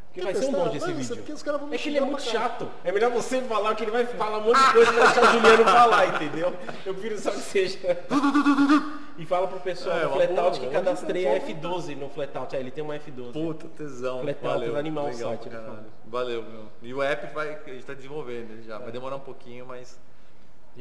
Porque 0.08 0.20
vai 0.22 0.32
Quer 0.32 0.38
ser 0.38 0.44
um 0.46 0.48
testar? 0.52 0.64
monte 0.64 0.76
esse 0.76 0.86
Vai, 0.86 0.94
vídeo. 0.94 1.16
porque 1.16 1.32
os 1.32 1.42
caras 1.42 1.60
vão 1.60 1.68
me 1.70 1.76
É 1.76 1.78
que 1.78 1.88
ele 1.88 1.98
é 1.98 2.00
muito 2.02 2.22
chato. 2.22 2.68
É 2.84 2.92
melhor 2.92 3.10
você 3.10 3.40
falar 3.42 3.74
que 3.74 3.84
ele 3.84 3.90
vai 3.90 4.04
falar 4.06 4.38
um 4.38 4.42
monte 4.42 4.58
de 4.64 4.72
coisa 4.72 4.92
e 4.92 4.94
deixar 4.96 5.22
o 5.22 5.26
Juliano 5.32 5.64
falar, 5.64 6.06
entendeu? 6.14 6.54
Eu 6.84 6.94
prefiro 6.94 7.18
só 7.20 7.30
que 7.30 7.40
seja. 7.40 7.78
E 9.18 9.24
fala 9.24 9.48
pro 9.48 9.58
pessoal 9.60 9.96
É, 9.96 10.02
do 10.02 10.10
Flatout 10.10 10.60
que 10.60 10.68
cadastrei 10.68 11.26
a 11.26 11.40
F12 11.40 11.96
no 11.96 12.08
Flatout. 12.10 12.54
É, 12.54 12.60
ele 12.60 12.70
tem 12.70 12.84
uma 12.84 12.94
F12. 12.98 13.32
Puta, 13.32 13.68
tesão. 13.68 14.22
Valeu. 14.42 14.68
tudo 14.68 14.78
animal 14.78 15.04
o 15.06 15.08
Legal 15.08 15.30
site. 15.30 15.48
Valeu, 16.06 16.42
meu. 16.42 16.64
E 16.82 16.92
o 16.92 17.02
app 17.02 17.34
vai, 17.34 17.54
a 17.54 17.68
gente 17.70 17.84
tá 17.86 17.94
desenvolvendo 17.94 18.50
ele 18.52 18.62
já. 18.62 18.78
Vai 18.78 18.92
demorar 18.92 19.16
um 19.16 19.20
pouquinho, 19.20 19.64
mas 19.66 19.98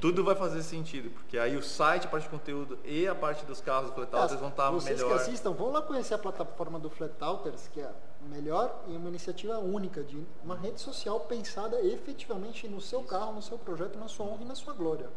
tudo 0.01 0.23
vai 0.23 0.35
fazer 0.35 0.61
sentido. 0.63 1.09
Porque 1.11 1.37
aí 1.37 1.55
o 1.55 1.63
site, 1.63 2.07
a 2.07 2.09
parte 2.09 2.23
de 2.23 2.29
conteúdo 2.29 2.77
e 2.83 3.07
a 3.07 3.15
parte 3.15 3.45
dos 3.45 3.61
carros 3.61 3.89
do 3.89 3.95
Fletal, 3.95 4.27
vocês 4.27 4.39
vão 4.39 4.49
estar 4.49 4.69
Vocês 4.71 4.99
melhor. 5.01 5.15
que 5.15 5.21
assistam, 5.23 5.51
vão 5.51 5.71
lá 5.71 5.81
conhecer 5.81 6.13
a 6.13 6.17
plataforma 6.17 6.77
do 6.79 6.89
Flatouter's, 6.89 7.69
que 7.73 7.79
é 7.79 7.85
a 7.85 7.93
melhor 8.29 8.83
e 8.87 8.95
uma 8.97 9.07
iniciativa 9.07 9.57
única 9.59 10.03
de 10.03 10.21
uma 10.43 10.57
rede 10.57 10.81
social 10.81 11.19
pensada 11.21 11.79
efetivamente 11.81 12.67
no 12.67 12.81
seu 12.81 13.03
carro, 13.03 13.33
no 13.33 13.41
seu 13.41 13.57
projeto, 13.57 13.97
na 13.97 14.07
sua 14.07 14.25
honra 14.25 14.41
e 14.41 14.45
na 14.45 14.55
sua 14.55 14.73
glória. 14.73 15.09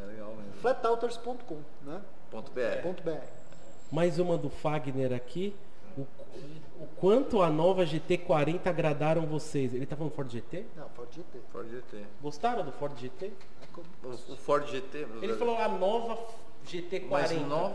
É 0.00 0.04
legal 0.04 0.28
mesmo. 0.36 0.52
Flatouters.com, 0.60 1.58
né? 1.82 2.00
Ponto 2.32 2.50
BR. 2.50 2.82
Ponto 2.82 3.02
.br. 3.02 3.18
Mais 3.90 4.18
uma 4.18 4.38
do 4.38 4.48
Fagner 4.48 5.12
aqui. 5.12 5.54
O, 5.98 6.00
o 6.80 6.86
quanto 6.96 7.42
a 7.42 7.50
nova 7.50 7.84
GT40 7.84 8.66
agradaram 8.66 9.26
vocês? 9.26 9.74
Ele 9.74 9.84
tá 9.84 9.94
falando 9.94 10.14
Ford 10.14 10.30
GT? 10.32 10.64
Não, 10.74 10.88
Ford 10.88 11.08
GT. 11.12 11.38
Ford 11.52 11.68
GT. 11.68 11.98
Gostaram 12.22 12.64
do 12.64 12.72
Ford 12.72 12.98
GT? 12.98 13.30
O, 14.02 14.08
o 14.32 14.36
Ford 14.38 14.66
GT. 14.66 15.06
Ele 15.20 15.34
falou 15.34 15.58
a 15.58 15.68
nova 15.68 16.18
GT40. 16.66 17.06
Mas 17.10 17.30
o 17.32 17.40
novo. 17.40 17.74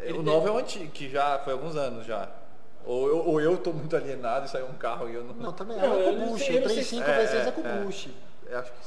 Ele 0.00 0.18
o 0.18 0.22
novo 0.22 0.48
é 0.48 0.50
o 0.50 0.58
antigo, 0.58 0.90
que 0.90 1.08
já 1.08 1.38
foi 1.38 1.52
há 1.52 1.56
alguns 1.56 1.76
anos 1.76 2.04
já. 2.04 2.28
Ou 2.84 3.08
eu, 3.08 3.18
ou 3.26 3.40
eu 3.40 3.56
tô 3.58 3.72
muito 3.72 3.94
alienado 3.96 4.46
e 4.46 4.48
saiu 4.50 4.66
um 4.66 4.74
carro 4.74 5.08
e 5.08 5.14
eu 5.14 5.22
não. 5.24 5.34
Não, 5.34 5.52
também 5.52 5.76
Não, 5.76 5.94
é 6.00 6.12
não 6.12 6.28
bush. 6.32 6.42
sei, 6.44 6.56
eu 6.56 6.60
O 6.60 6.62
não 6.64 6.68
sei 6.68 6.84
35 6.84 7.04
se- 7.04 7.10
V6 7.12 7.34
é, 7.44 7.48
é, 7.48 7.50
com 7.52 7.60
é. 7.66 7.78
bush. 7.84 8.08
Eu 8.48 8.58
acho 8.58 8.72
que 8.72 8.78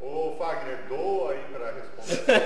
Ô 0.00 0.36
Fagner, 0.38 0.78
doa 0.88 1.32
aí 1.32 1.44
pra 1.52 1.72
responder. 1.72 2.42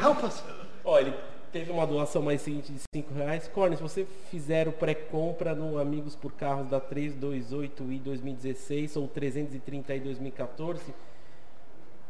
Help 0.02 0.24
us. 0.24 0.42
Ó, 0.84 0.98
ele 0.98 1.14
teve 1.52 1.70
uma 1.70 1.86
doação 1.86 2.22
mais 2.22 2.42
seguinte 2.42 2.72
de 2.72 2.80
5 2.94 3.14
reais. 3.14 3.48
Corne, 3.48 3.76
se 3.76 3.82
você 3.82 4.06
fizer 4.30 4.68
o 4.68 4.72
pré-compra 4.72 5.54
no 5.54 5.78
Amigos 5.78 6.14
por 6.14 6.32
Carros 6.32 6.68
da 6.68 6.80
328i 6.80 8.00
2016 8.00 8.96
ou 8.96 9.08
330i 9.08 10.02
2014, 10.02 10.94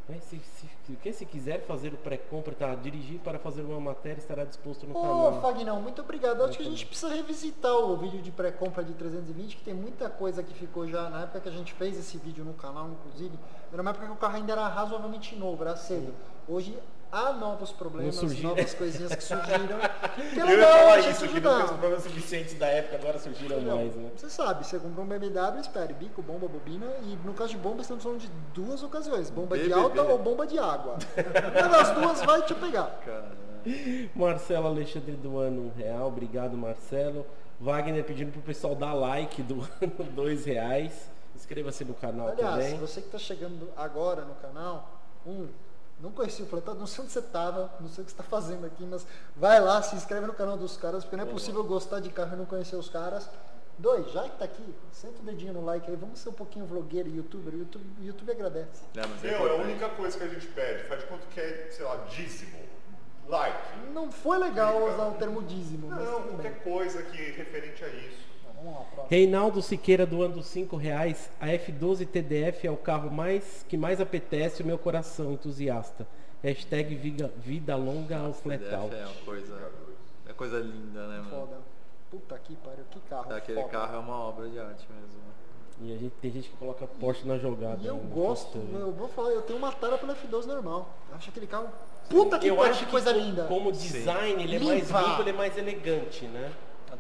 né, 0.09 0.19
se, 0.20 0.39
se, 0.39 0.97
que 1.03 1.12
se 1.12 1.27
quiser 1.27 1.66
fazer 1.66 1.93
o 1.93 1.97
pré-compra, 1.97 2.55
tá? 2.55 2.74
Dirigir 2.74 3.19
para 3.20 3.39
fazer 3.39 3.62
uma 3.62 3.81
matéria 3.81 4.20
estará 4.20 4.45
disposto 4.45 4.87
no 4.87 4.97
Ô, 4.97 5.01
canal. 5.03 5.41
Fagnão, 5.41 5.81
muito 5.83 6.01
obrigado. 6.01 6.45
Acho 6.45 6.59
que 6.59 6.62
a 6.65 6.70
gente 6.70 6.87
precisa 6.87 7.12
revisitar 7.12 7.74
o 7.74 7.97
vídeo 7.97 8.23
de 8.23 8.31
pré-compra 8.31 8.85
de 8.85 8.93
320, 8.95 9.57
que 9.57 9.65
tem 9.65 9.74
muita 9.74 10.09
coisa 10.09 10.43
que 10.43 10.55
ficou 10.55 10.87
já 10.87 11.11
na 11.11 11.23
época 11.23 11.41
que 11.41 11.49
a 11.49 11.53
gente 11.53 11.73
fez 11.74 11.99
esse 11.99 12.16
vídeo 12.19 12.45
no 12.45 12.55
canal, 12.55 12.89
inclusive. 12.89 13.37
Era 13.73 13.83
uma 13.83 13.91
época 13.91 14.07
que 14.07 14.12
o 14.12 14.16
carro 14.16 14.37
ainda 14.37 14.53
era 14.53 14.69
razoavelmente 14.69 15.35
novo, 15.35 15.62
era 15.62 15.77
cedo. 15.77 16.15
Hoje 16.49 16.78
há 17.11 17.33
novos 17.33 17.73
problemas, 17.73 18.20
novas 18.43 18.74
coisinhas 18.74 19.15
que 19.15 19.23
surgiram. 19.24 19.78
Que 20.33 20.41
é 20.41 20.43
Eu 20.43 20.59
ia 20.59 20.66
falar 20.66 20.99
isso, 21.01 21.28
que 21.28 21.41
não 21.41 21.65
os 21.65 21.70
problemas 21.70 22.03
suficientes 22.03 22.55
da 22.55 22.66
época 22.66 22.97
agora 22.97 23.19
surgiram 23.19 23.61
Não, 23.61 23.77
mais, 23.77 23.95
né? 23.95 24.11
Você 24.16 24.28
sabe, 24.31 24.66
você 24.66 24.78
comprou 24.78 25.05
um 25.05 25.09
BMW, 25.09 25.61
espere, 25.61 25.93
bico, 25.95 26.23
bomba, 26.23 26.49
bobina, 26.49 26.87
e 27.03 27.16
no 27.24 27.33
caso 27.35 27.51
de 27.51 27.59
bomba 27.59 27.83
estamos 27.83 28.03
falando 28.03 28.20
de 28.20 28.28
duas 28.55 28.83
ocasiões, 28.83 29.31
bomba 29.31 29.57
de 29.57 29.65
BBB. 29.65 29.81
alta 29.81 30.03
ou 30.03 30.19
bomba 30.19 30.47
de 30.47 30.59
água. 30.59 30.97
Uma 31.55 31.69
das 31.69 31.91
duas 31.93 32.23
vai 32.23 32.43
te 32.43 32.55
pegar. 32.55 33.01
Marcelo 34.15 34.66
Alexandre 34.69 35.12
do 35.12 35.39
ano, 35.39 35.73
real. 35.77 36.09
Obrigado, 36.09 36.57
Marcelo. 36.57 37.27
Wagner 37.59 38.05
pedindo 38.05 38.31
pro 38.33 38.43
pessoal 38.43 38.74
dar 38.74 38.93
like 38.93 39.43
do 39.43 39.55
ano, 39.81 40.05
dois 40.15 40.45
reais. 40.45 41.11
Inscreva-se 41.35 41.85
no 41.85 41.95
canal 41.95 42.28
Aliás, 42.28 42.65
também. 42.65 42.78
você 42.78 43.01
que 43.01 43.09
está 43.09 43.19
chegando 43.19 43.69
agora 43.77 44.23
no 44.24 44.35
canal, 44.37 45.01
um, 45.27 45.49
não 46.01 46.10
conheci 46.10 46.43
o 46.43 46.47
Fletado, 46.47 46.78
não 46.78 46.86
sei 46.86 47.05
onde 47.05 47.12
você 47.12 47.20
estava, 47.20 47.73
não 47.81 47.89
sei 47.89 48.02
o 48.02 48.06
que 48.06 48.12
você 48.12 48.20
está 48.20 48.23
fazendo 48.23 48.66
aqui, 48.66 48.85
mas 48.85 49.06
vai 49.35 49.60
lá, 49.60 49.81
se 49.82 49.97
inscreve 49.97 50.27
no 50.27 50.35
canal 50.35 50.56
dos 50.56 50.77
caras, 50.77 51.05
porque 51.05 51.16
não 51.16 51.24
é 51.24 51.27
possível 51.27 51.64
gostar 51.64 52.01
de 52.01 52.10
carro 52.10 52.35
e 52.35 52.36
não 52.36 52.44
conhecer 52.44 52.77
os 52.77 52.89
caras. 52.89 53.28
Dois, 53.78 54.10
já 54.10 54.23
que 54.23 54.39
tá 54.39 54.44
aqui, 54.47 54.74
senta 54.90 55.20
o 55.20 55.23
dedinho 55.23 55.52
no 55.52 55.64
like 55.64 55.90
aí, 55.90 55.97
vamos 55.97 56.18
ser 56.18 56.31
um 56.31 56.35
pouquinho 56.35 56.64
vlogueiro, 56.64 57.10
youtuber, 57.10 57.52
o 57.52 57.59
YouTube, 57.59 57.85
YouTube 58.01 58.32
agradece. 58.32 58.85
É, 58.97 59.06
mas 59.06 59.23
é 59.24 59.31
Meu, 59.31 59.47
é 59.47 59.51
a 59.51 59.62
única 59.62 59.89
coisa 59.90 60.16
que 60.16 60.24
a 60.24 60.28
gente 60.28 60.47
pede. 60.48 60.85
Faz 60.85 61.02
de 61.02 61.06
conta 61.06 61.27
que 61.31 61.40
é, 61.40 61.68
sei 61.70 61.85
lá, 61.85 61.97
dízimo. 62.09 62.56
Like. 63.28 63.59
Não 63.93 64.10
foi 64.10 64.39
legal 64.39 64.82
usar 64.89 65.09
o 65.09 65.14
termo 65.14 65.43
dízimo, 65.43 65.89
mas 65.89 65.98
Não, 65.98 66.23
tudo 66.23 66.36
bem. 66.36 66.36
qualquer 66.36 66.62
coisa 66.62 67.02
que 67.02 67.16
referente 67.32 67.85
a 67.85 67.89
isso. 67.89 68.24
Reinaldo 69.09 69.62
Siqueira 69.62 70.05
doando 70.07 70.43
5 70.43 70.77
reais. 70.77 71.31
A 71.41 71.47
F12 71.49 72.07
TDF 72.07 72.66
é 72.66 72.70
o 72.70 72.77
carro 72.77 73.11
mais 73.11 73.65
que 73.69 73.77
mais 73.77 74.01
apetece 74.01 74.62
o 74.62 74.66
meu 74.66 74.78
coração 74.78 75.33
entusiasta. 75.33 76.07
Hashtag 76.43 76.95
vida, 76.95 77.33
vida 77.39 77.77
longa 77.77 78.19
ao 78.19 78.33
Fletal. 78.33 78.89
DF 78.89 78.97
é 79.01 79.05
uma 79.07 79.15
coisa. 79.24 79.73
É 80.28 80.33
coisa 80.33 80.59
linda, 80.59 81.07
né, 81.07 81.19
mano? 81.19 81.31
Foda. 81.31 81.59
Puta 82.11 82.39
que 82.39 82.55
pariu, 82.57 82.85
que 82.91 83.01
carro 83.01 83.33
Aquele 83.35 83.61
foda. 83.61 83.73
carro 83.73 83.97
é 83.97 83.99
uma 83.99 84.16
obra 84.20 84.49
de 84.49 84.59
arte 84.59 84.87
mesmo. 84.91 85.07
né? 85.19 85.27
E 85.83 85.93
a 85.95 85.99
gente 85.99 86.15
tem 86.23 86.31
gente 86.31 86.49
que 86.49 86.57
coloca 86.57 86.87
Porsche 86.87 87.27
na 87.27 87.37
jogada. 87.37 87.78
E 87.83 87.87
eu 87.87 87.97
né, 87.97 88.09
gosto, 88.11 88.57
eu 88.59 88.93
vou 88.93 89.09
falar, 89.09 89.31
eu 89.31 89.43
tenho 89.43 89.59
uma 89.59 89.70
tara 89.73 89.99
pela 89.99 90.15
F12 90.16 90.47
normal. 90.47 90.89
Eu 91.11 91.16
acho 91.16 91.28
aquele 91.31 91.47
carro. 91.47 91.69
Puta 92.09 92.39
que 92.39 92.47
Eu 92.47 92.57
pariu, 92.57 92.70
acho 92.70 92.81
que 92.81 92.85
que 92.87 92.91
coisa 92.91 93.12
co- 93.12 93.19
linda. 93.19 93.45
como 93.45 93.70
design 93.73 94.43
ele 94.43 94.57
é 94.57 94.59
mais 94.61 94.89
limpo, 94.91 95.20
ele 95.23 95.31
é 95.31 95.33
mais 95.33 95.59
elegante, 95.59 96.24
né? 96.27 96.53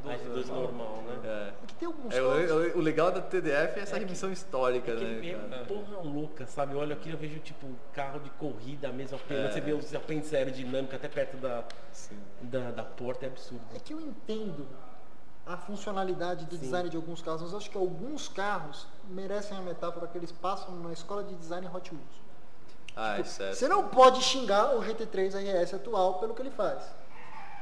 A 0.08 0.16
F12 0.18 0.46
normal, 0.48 1.02
né? 1.06 1.20
É. 1.24 1.48
É 1.62 1.66
que 1.66 1.74
tem 1.74 1.86
alguns 1.86 2.14
É, 2.14 2.22
o, 2.22 2.26
o- 2.26 2.78
o 2.78 2.80
legal 2.80 3.10
da 3.10 3.20
TDF 3.20 3.78
é 3.78 3.82
essa 3.82 3.98
remissão 3.98 4.30
histórica, 4.32 4.94
Que 4.94 5.04
né? 5.04 5.30
é 5.60 5.64
porra 5.64 5.98
louca, 6.02 6.46
sabe? 6.46 6.74
Eu 6.74 6.78
olho 6.78 6.92
aqui 6.92 7.10
eu 7.10 7.16
vejo 7.16 7.38
tipo 7.40 7.66
carro 7.92 8.20
de 8.20 8.30
corrida 8.30 8.90
mesmo, 8.92 9.18
É. 9.30 9.50
você 9.50 9.60
vê 9.60 9.72
os 9.72 9.94
apêndices 9.94 10.32
aerodinâmicos 10.34 10.94
até 10.94 11.08
perto 11.08 11.36
da, 11.38 11.64
Sim. 11.92 12.18
da, 12.42 12.70
da 12.70 12.82
porta, 12.84 13.26
é 13.26 13.28
absurdo. 13.28 13.64
É 13.74 13.78
que 13.78 13.92
eu 13.92 14.00
entendo 14.00 14.66
a 15.46 15.56
funcionalidade 15.56 16.44
do 16.46 16.58
design 16.58 16.88
de 16.90 16.96
alguns 16.96 17.22
carros, 17.22 17.42
mas 17.42 17.52
eu 17.52 17.58
acho 17.58 17.70
que 17.70 17.78
alguns 17.78 18.28
carros 18.28 18.86
merecem 19.08 19.56
a 19.56 19.60
metáfora 19.60 20.06
que 20.08 20.18
eles 20.18 20.32
passam 20.32 20.74
na 20.80 20.92
escola 20.92 21.22
de 21.22 21.34
design 21.36 21.68
Hot 21.72 21.90
Wheels. 21.92 22.26
Ah, 22.96 23.20
isso 23.20 23.42
é. 23.42 23.52
Você 23.52 23.68
não 23.68 23.88
pode 23.88 24.22
xingar 24.22 24.74
o 24.74 24.80
GT3 24.82 25.34
RS 25.34 25.74
atual 25.74 26.14
pelo 26.18 26.34
que 26.34 26.42
ele 26.42 26.50
faz. 26.50 26.82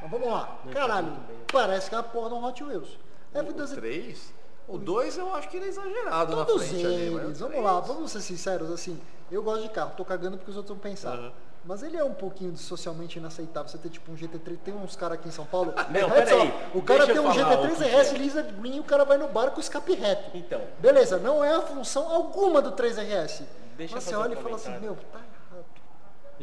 Mas 0.03 0.11
vamos 0.11 0.29
lá. 0.29 0.59
Caralho, 0.73 1.13
parece 1.53 1.89
que 1.89 1.95
é 1.95 1.99
a 1.99 2.03
porra 2.03 2.29
de 2.29 2.35
um 2.35 2.45
Hot 2.45 2.65
Wheels. 2.65 2.99
O 3.35 3.39
F12 3.39 3.75
3? 3.75 4.35
O 4.67 4.79
2 4.79 5.19
eu 5.19 5.35
acho 5.35 5.49
que 5.49 5.57
ele 5.57 5.67
é 5.67 5.69
exagerado 5.69 6.37
na 6.37 6.45
Todos 6.45 6.67
frente 6.69 6.87
ali. 6.87 7.11
mas 7.11 7.25
eles, 7.25 7.41
o 7.41 7.49
vamos 7.49 7.65
lá, 7.65 7.81
vamos 7.81 8.13
ser 8.13 8.21
sinceros, 8.21 8.71
assim, 8.71 8.99
eu 9.31 9.43
gosto 9.43 9.63
de 9.63 9.69
carro, 9.69 9.93
tô 9.97 10.05
cagando 10.05 10.37
porque 10.39 10.51
os 10.51 10.57
outros 10.57 10.77
vão 10.77 10.83
pensar. 10.83 11.15
Aham. 11.15 11.33
Mas 11.67 11.83
ele 11.83 11.97
é 11.97 12.05
um 12.05 12.13
pouquinho 12.13 12.53
de 12.53 12.59
socialmente 12.59 13.19
inaceitável. 13.19 13.71
Você 13.71 13.79
ter 13.79 13.89
tipo 13.89 14.13
um 14.13 14.15
GT3, 14.15 14.59
tem 14.63 14.75
uns 14.75 14.95
caras 14.97 15.19
aqui 15.19 15.29
em 15.29 15.33
São 15.33 15.47
Paulo. 15.47 15.73
Não, 15.89 16.11
olha 16.11 16.27
só, 16.27 16.37
peraí, 16.37 16.55
O 16.75 16.83
cara 16.83 17.07
tem 17.07 17.19
um 17.19 17.33
falar, 17.33 17.57
GT3 17.57 17.71
ô, 17.71 18.01
RS 18.01 18.13
lisa 18.13 18.43
green 18.43 18.77
e 18.77 18.81
o 18.81 18.85
cara 18.85 19.05
vai 19.07 19.17
no 19.17 19.29
bar 19.29 19.51
com 19.51 19.61
escape 19.61 19.95
reto. 19.95 20.37
Então, 20.37 20.61
Beleza, 20.79 21.19
não 21.19 21.43
é 21.43 21.55
a 21.55 21.63
função 21.63 22.07
alguma 22.13 22.61
do 22.61 22.73
3RS. 22.73 23.45
Deixa 23.79 23.95
Mas 23.95 24.05
você 24.05 24.11
fazer 24.11 24.17
um 24.17 24.21
olha 24.21 24.35
e 24.35 24.43
fala 24.43 24.57
assim, 24.57 24.79
meu, 24.79 24.95
tá. 25.11 25.21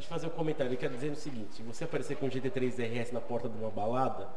Deixa 0.02 0.14
eu 0.14 0.20
fazer 0.20 0.28
um 0.28 0.32
comentário. 0.32 0.70
Ele 0.70 0.78
quer 0.78 0.90
dizer 0.90 1.12
o 1.12 1.16
seguinte, 1.16 1.56
se 1.56 1.64
você 1.64 1.84
aparecer 1.84 2.18
com 2.18 2.26
um 2.26 2.30
GT3 2.30 3.04
RS 3.04 3.12
na 3.12 3.22
porta 3.22 3.48
de 3.48 3.56
uma 3.58 3.70
balada, 3.70 4.28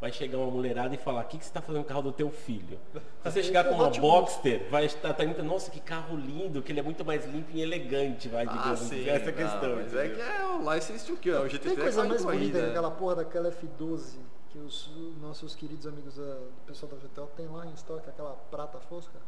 vai 0.00 0.12
chegar 0.12 0.38
uma 0.38 0.50
mulherada 0.50 0.94
e 0.94 0.98
falar, 0.98 1.22
o 1.22 1.24
que, 1.24 1.38
que 1.38 1.44
você 1.44 1.50
está 1.50 1.62
fazendo 1.62 1.82
no 1.82 1.88
carro 1.88 2.02
do 2.02 2.12
teu 2.12 2.30
filho? 2.30 2.78
Se 2.92 3.30
você 3.30 3.42
chegar 3.42 3.64
com 3.64 3.74
uma 3.74 3.88
Hot 3.88 3.98
Wheels. 3.98 4.20
Boxster, 4.20 4.68
vai 4.70 4.84
estar 4.84 5.14
tá, 5.14 5.24
indo, 5.24 5.42
nossa, 5.42 5.70
que 5.70 5.80
carro 5.80 6.14
lindo, 6.14 6.62
que 6.62 6.72
ele 6.72 6.80
é 6.80 6.82
muito 6.82 7.04
mais 7.04 7.24
limpo 7.24 7.50
e 7.52 7.62
elegante, 7.62 8.28
vai, 8.28 8.44
Ah, 8.46 8.52
digamos. 8.52 8.80
sim. 8.80 9.08
essa 9.08 9.30
é 9.30 9.32
a 9.32 9.36
não, 9.36 9.50
questão. 9.50 9.76
mas 9.76 9.94
é 9.94 10.08
que 10.08 10.20
é 10.20 10.46
o 10.46 10.74
license 10.74 11.06
to 11.06 11.16
kill, 11.16 11.36
é 11.36 11.40
o 11.40 11.46
GT3 11.46 11.60
Tem 11.62 11.76
coisa 11.76 12.04
é 12.04 12.08
mais 12.08 12.24
bonita 12.24 12.60
que 12.60 12.66
aquela 12.66 12.90
porra 12.90 13.16
daquela 13.16 13.50
F12 13.50 14.18
que 14.50 14.58
os 14.58 14.88
nossos 15.20 15.56
queridos 15.56 15.84
amigos 15.84 16.14
do 16.14 16.48
pessoal 16.64 16.92
da 16.92 16.98
GTO 16.98 17.28
tem 17.34 17.48
lá 17.48 17.66
em 17.66 17.72
estoque, 17.72 18.08
aquela 18.08 18.36
prata 18.52 18.78
fosca. 18.78 19.18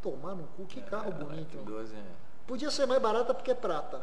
Tomar 0.00 0.34
no 0.34 0.44
cu, 0.56 0.64
que 0.64 0.80
carro 0.80 1.12
bonito. 1.12 1.58
F12 1.58 1.92
é. 1.94 2.02
Podia 2.46 2.70
ser 2.70 2.86
mais 2.86 3.02
barata 3.02 3.34
porque 3.34 3.50
é 3.50 3.54
prata. 3.54 4.00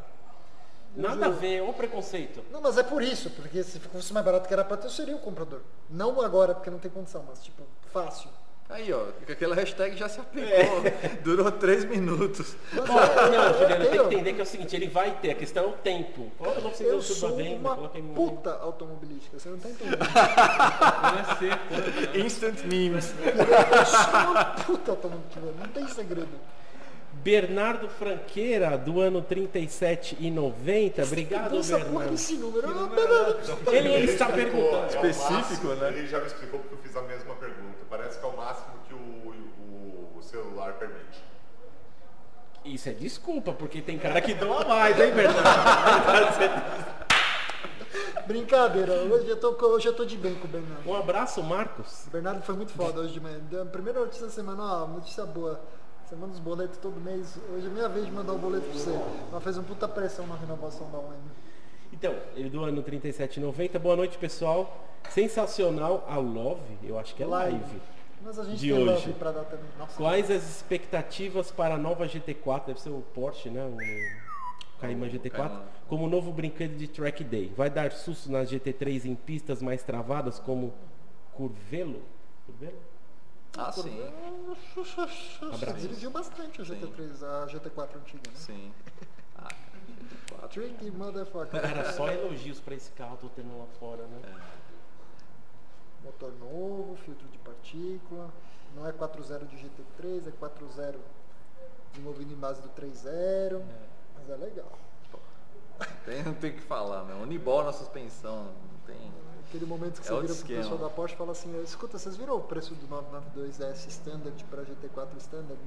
Nada 0.95 1.27
a 1.27 1.29
ver, 1.29 1.57
é 1.57 1.63
um 1.63 1.73
preconceito. 1.73 2.43
Não, 2.51 2.61
mas 2.61 2.77
é 2.77 2.83
por 2.83 3.01
isso, 3.01 3.29
porque 3.31 3.63
se 3.63 3.79
fosse 3.79 4.13
mais 4.13 4.25
barato 4.25 4.47
que 4.47 4.53
era 4.53 4.63
prata, 4.63 4.87
eu 4.87 4.91
seria 4.91 5.15
o 5.15 5.19
comprador. 5.19 5.61
Não 5.89 6.21
agora, 6.21 6.53
porque 6.53 6.69
não 6.69 6.79
tem 6.79 6.91
condição, 6.91 7.23
mas 7.27 7.43
tipo, 7.43 7.63
fácil. 7.93 8.29
Aí, 8.71 8.91
ó, 8.93 9.03
aquela 9.29 9.53
hashtag 9.53 9.97
já 9.97 10.07
se 10.07 10.21
aplicou. 10.21 10.49
É. 10.53 11.09
Durou 11.23 11.51
três 11.51 11.83
minutos. 11.83 12.55
Não, 12.71 12.85
não, 12.85 13.59
Juliano, 13.59 13.85
tem 13.85 13.99
que 13.99 14.15
entender 14.15 14.33
que 14.33 14.39
é 14.39 14.43
o 14.43 14.45
seguinte, 14.45 14.73
ele 14.73 14.87
vai 14.87 15.11
ter, 15.19 15.31
a 15.31 15.35
questão 15.35 15.65
é 15.65 15.67
o 15.67 15.73
tempo. 15.73 16.31
Coloca 16.37 16.61
no 16.61 16.71
eu 16.79 17.01
sou 17.01 17.35
venda, 17.35 17.57
uma 17.57 17.89
puta 18.15 18.53
automobilística, 18.61 19.37
você 19.37 19.49
não 19.49 19.59
tá 19.59 19.69
entendendo. 19.69 19.99
não 21.03 21.19
é 21.19 21.35
seco. 21.37 22.17
Instant 22.17 22.63
memes. 22.63 23.13
Eu 23.19 23.85
sou 23.85 24.31
uma 24.31 24.45
puta 24.45 24.91
automobilística, 24.91 25.41
não 25.59 25.67
tem 25.67 25.87
segredo. 25.89 26.39
Bernardo 27.13 27.87
Franqueira, 27.89 28.77
do 28.77 28.99
ano 28.99 29.21
37 29.21 30.17
e 30.19 30.31
90. 30.31 31.03
Obrigado, 31.03 31.55
Nossa, 31.55 31.77
Bernardo. 31.77 32.13
Esse 32.13 32.35
número. 32.35 32.67
Ele, 33.67 33.89
ele 33.89 34.11
está 34.11 34.27
perguntando. 34.27 34.85
É 34.85 35.09
Específico, 35.09 35.33
máximo, 35.33 35.75
né? 35.75 35.89
Ele 35.89 36.07
já 36.07 36.19
me 36.19 36.27
explicou 36.27 36.59
porque 36.59 36.75
eu 36.75 36.79
fiz 36.79 36.95
a 36.95 37.01
mesma 37.03 37.35
pergunta. 37.35 37.77
Parece 37.89 38.19
que 38.19 38.25
é 38.25 38.27
o 38.29 38.37
máximo 38.37 38.73
que 38.87 38.93
o, 38.93 38.97
o, 38.97 40.17
o 40.17 40.23
celular 40.23 40.73
permite. 40.73 41.21
Isso 42.63 42.89
é 42.89 42.93
desculpa, 42.93 43.53
porque 43.53 43.81
tem 43.81 43.97
cara 43.97 44.21
que 44.21 44.33
doa 44.35 44.63
mais, 44.65 44.99
hein, 44.99 45.11
Bernardo? 45.11 45.41
Brincadeira, 48.27 48.93
hoje 48.93 49.27
eu, 49.27 49.37
tô, 49.37 49.65
hoje 49.67 49.87
eu 49.87 49.93
tô 49.93 50.05
de 50.05 50.15
bem 50.15 50.35
com 50.35 50.45
o 50.45 50.47
Bernardo. 50.47 50.89
Um 50.89 50.95
abraço, 50.95 51.43
Marcos. 51.43 52.05
O 52.07 52.11
Bernardo 52.11 52.43
foi 52.43 52.55
muito 52.55 52.71
foda 52.71 53.01
hoje 53.01 53.13
de 53.13 53.19
manhã. 53.19 53.39
Primeira 53.71 53.99
notícia 53.99 54.27
da 54.27 54.31
semana, 54.31 54.63
ó, 54.63 54.87
notícia 54.87 55.25
boa. 55.25 55.59
Você 56.11 56.17
manda 56.17 56.33
os 56.33 56.39
boletos 56.39 56.77
todo 56.77 56.99
mês. 56.99 57.39
Hoje 57.55 57.67
é 57.67 57.69
minha 57.69 57.87
vez 57.87 58.05
de 58.05 58.11
mandar 58.11 58.33
o 58.33 58.37
boleto 58.37 58.65
pra 58.65 58.73
você. 58.73 58.99
Mas 59.31 59.43
fez 59.45 59.55
uma 59.55 59.63
puta 59.63 59.87
pressão 59.87 60.27
na 60.27 60.35
renovação 60.35 60.91
da 60.91 60.99
UEM. 60.99 61.17
Então, 61.93 62.13
ele 62.35 62.49
do 62.49 62.61
ano 62.65 62.83
3790. 62.83 63.79
Boa 63.79 63.95
noite, 63.95 64.17
pessoal. 64.17 64.89
Sensacional 65.09 66.05
a 66.09 66.17
Love, 66.17 66.79
eu 66.83 66.99
acho 66.99 67.15
que 67.15 67.23
é 67.23 67.25
live. 67.25 67.55
live 67.55 67.81
Mas 68.21 68.37
a 68.37 68.43
gente 68.43 68.59
de 68.59 68.73
tem 68.73 68.89
hoje. 68.89 69.13
pra 69.13 69.31
dar 69.31 69.45
também. 69.45 69.63
Nossa, 69.79 69.95
Quais 69.95 70.29
as 70.29 70.43
expectativas 70.49 71.49
para 71.49 71.75
a 71.75 71.77
nova 71.77 72.05
GT4? 72.05 72.65
Deve 72.65 72.81
ser 72.81 72.89
o 72.89 73.01
Porsche, 73.13 73.49
né? 73.49 73.65
O 73.65 74.81
Cayman 74.81 75.09
GT4. 75.09 75.31
Cayman. 75.31 75.61
Como 75.87 76.09
novo 76.09 76.33
brinquedo 76.33 76.75
de 76.75 76.89
track 76.89 77.23
day. 77.23 77.53
Vai 77.55 77.69
dar 77.69 77.89
susto 77.93 78.29
nas 78.29 78.51
GT3 78.51 79.05
em 79.05 79.15
pistas 79.15 79.61
mais 79.61 79.81
travadas 79.81 80.39
como 80.39 80.73
Curvelo? 81.31 82.01
Curvelo? 82.45 82.90
Ah, 83.57 83.71
sim. 83.71 84.01
Dirigiu 85.77 86.09
bastante 86.09 86.61
a 86.61 86.65
GT3, 86.65 87.23
a 87.23 87.47
GT4 87.47 87.95
antiga, 87.97 88.31
né? 88.31 88.35
Sim. 88.35 88.73
Ah, 89.37 89.47
GT4. 90.41 90.49
Tricky 90.49 90.91
motherfucker. 90.91 91.63
Era 91.63 91.91
só 91.93 92.09
elogios 92.09 92.59
pra 92.59 92.75
esse 92.75 92.91
carro, 92.91 93.17
tô 93.17 93.27
tendo 93.29 93.57
lá 93.57 93.65
fora, 93.79 94.03
né? 94.07 94.21
É. 94.25 96.05
Motor 96.05 96.33
novo, 96.39 96.95
filtro 97.05 97.27
de 97.27 97.37
partícula. 97.39 98.31
Não 98.75 98.87
é 98.87 98.93
4.0 98.93 99.45
de 99.47 99.57
GT3, 99.57 100.27
é 100.27 100.31
4.0 100.31 100.95
desenvolvido 101.91 102.33
em 102.33 102.37
base 102.37 102.61
do 102.61 102.69
3.0. 102.69 103.59
É. 103.59 103.61
Mas 104.15 104.29
é 104.29 104.35
legal. 104.35 104.79
Tem, 106.05 106.23
não 106.23 106.33
tem 106.33 106.51
o 106.51 106.53
que 106.53 106.61
falar, 106.61 107.03
né? 107.03 107.15
Unibol 107.15 107.63
na 107.63 107.73
suspensão, 107.73 108.45
não 108.45 108.79
tem. 108.85 109.11
Aquele 109.51 109.65
momento 109.65 110.01
que 110.01 110.07
é 110.07 110.11
você 110.11 110.21
vira 110.21 110.33
pro 110.33 110.45
pessoal 110.47 110.77
da 110.77 110.89
Porsche 110.89 111.13
e 111.13 111.17
fala 111.17 111.33
assim, 111.33 111.61
escuta, 111.61 111.99
vocês 111.99 112.15
viram 112.15 112.37
o 112.37 112.39
preço 112.39 112.73
do 112.73 112.87
992S 112.87 113.85
Standard 113.89 114.45
para 114.45 114.63
GT4 114.63 115.17
Standard? 115.17 115.59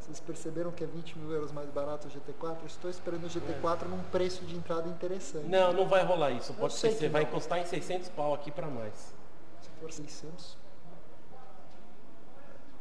Vocês 0.00 0.18
perceberam 0.18 0.72
que 0.72 0.82
é 0.82 0.86
20 0.88 1.16
mil 1.16 1.30
euros 1.30 1.52
mais 1.52 1.70
barato 1.70 2.08
o 2.08 2.10
GT4? 2.10 2.56
Estou 2.66 2.90
esperando 2.90 3.22
o 3.24 3.28
GT4 3.28 3.86
num 3.86 4.02
preço 4.10 4.44
de 4.44 4.56
entrada 4.56 4.88
interessante. 4.88 5.46
Não, 5.46 5.72
não 5.72 5.86
vai 5.86 6.02
rolar 6.02 6.32
isso. 6.32 6.52
Pode 6.54 6.74
ser, 6.74 6.90
você 6.90 7.08
vai 7.08 7.22
encostar 7.22 7.60
em 7.60 7.66
600 7.66 8.08
pau 8.08 8.34
aqui 8.34 8.50
para 8.50 8.66
mais. 8.66 9.14
Se 9.62 9.70
for 9.80 9.92
600, 9.92 10.58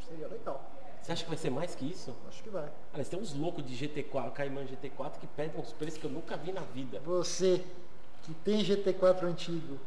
seria 0.10 0.28
legal. 0.30 0.66
Você 1.00 1.12
acha 1.12 1.24
que 1.26 1.30
vai 1.30 1.38
ser 1.38 1.52
mais 1.52 1.76
que 1.76 1.86
isso? 1.86 2.16
Acho 2.28 2.42
que 2.42 2.50
vai. 2.50 2.72
Tem 3.08 3.20
uns 3.20 3.36
loucos 3.36 3.64
de 3.64 3.88
GT4, 3.88 4.32
Cayman 4.32 4.66
GT4 4.66 5.20
que 5.20 5.28
pedem 5.28 5.62
uns 5.62 5.74
preços 5.74 6.00
que 6.00 6.06
eu 6.06 6.12
nunca 6.12 6.36
vi 6.36 6.52
na 6.52 6.62
vida. 6.62 7.00
Você 7.06 7.64
que 8.24 8.34
tem 8.34 8.64
GT4 8.64 9.24
antigo, 9.24 9.78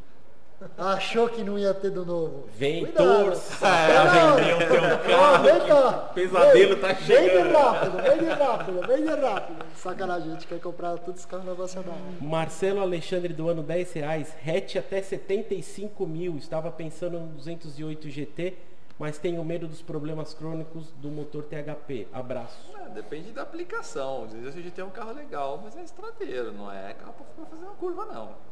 Achou 0.77 1.27
que 1.27 1.43
não 1.43 1.57
ia 1.57 1.73
ter 1.73 1.89
do 1.89 2.05
novo. 2.05 2.47
Vem 2.53 2.85
torça 2.85 3.57
pra 3.57 4.35
vender 4.35 4.53
o 4.53 4.57
teu 4.57 5.09
carro. 5.09 5.43
Vem 5.43 5.67
cá. 5.67 5.93
Pesadelo 6.13 6.75
vem, 6.75 6.79
tá 6.79 6.95
chegando. 6.95 7.31
Vem 7.31 7.43
de 7.43 7.53
rápido, 7.53 8.01
vem 8.01 8.17
de 8.17 8.25
rápido, 8.29 8.87
vem 8.87 9.03
de 9.03 9.21
rápido. 9.21 9.65
Sacanagem, 9.75 10.29
a 10.29 10.33
gente 10.33 10.47
quer 10.47 10.59
comprar 10.59 10.97
todos 10.99 11.21
os 11.21 11.25
carros 11.25 11.57
nacionais. 11.57 11.99
Marcelo 12.21 12.79
Alexandre 12.79 13.33
do 13.33 13.49
ano 13.49 13.63
10 13.63 13.93
reais. 13.93 14.35
Hatch 14.45 14.75
até 14.75 15.01
75 15.01 16.05
mil. 16.05 16.37
Estava 16.37 16.71
pensando 16.71 17.19
no 17.19 17.27
208 17.27 18.09
GT, 18.09 18.57
mas 18.99 19.17
tenho 19.17 19.43
medo 19.43 19.67
dos 19.67 19.81
problemas 19.81 20.33
crônicos 20.33 20.91
do 20.97 21.09
motor 21.09 21.43
THP. 21.43 22.07
Abraço. 22.13 22.71
É, 22.77 22.89
depende 22.89 23.31
da 23.31 23.41
aplicação. 23.41 24.25
Às 24.25 24.33
vezes 24.33 24.55
o 24.55 24.61
GT 24.61 24.81
é 24.81 24.85
um 24.85 24.91
carro 24.91 25.13
legal, 25.13 25.59
mas 25.63 25.75
é 25.75 25.81
estradeiro, 25.81 26.51
não 26.51 26.71
é 26.71 26.93
carro 26.93 27.15
para 27.35 27.45
fazer 27.45 27.65
uma 27.65 27.75
curva 27.75 28.05
não. 28.05 28.50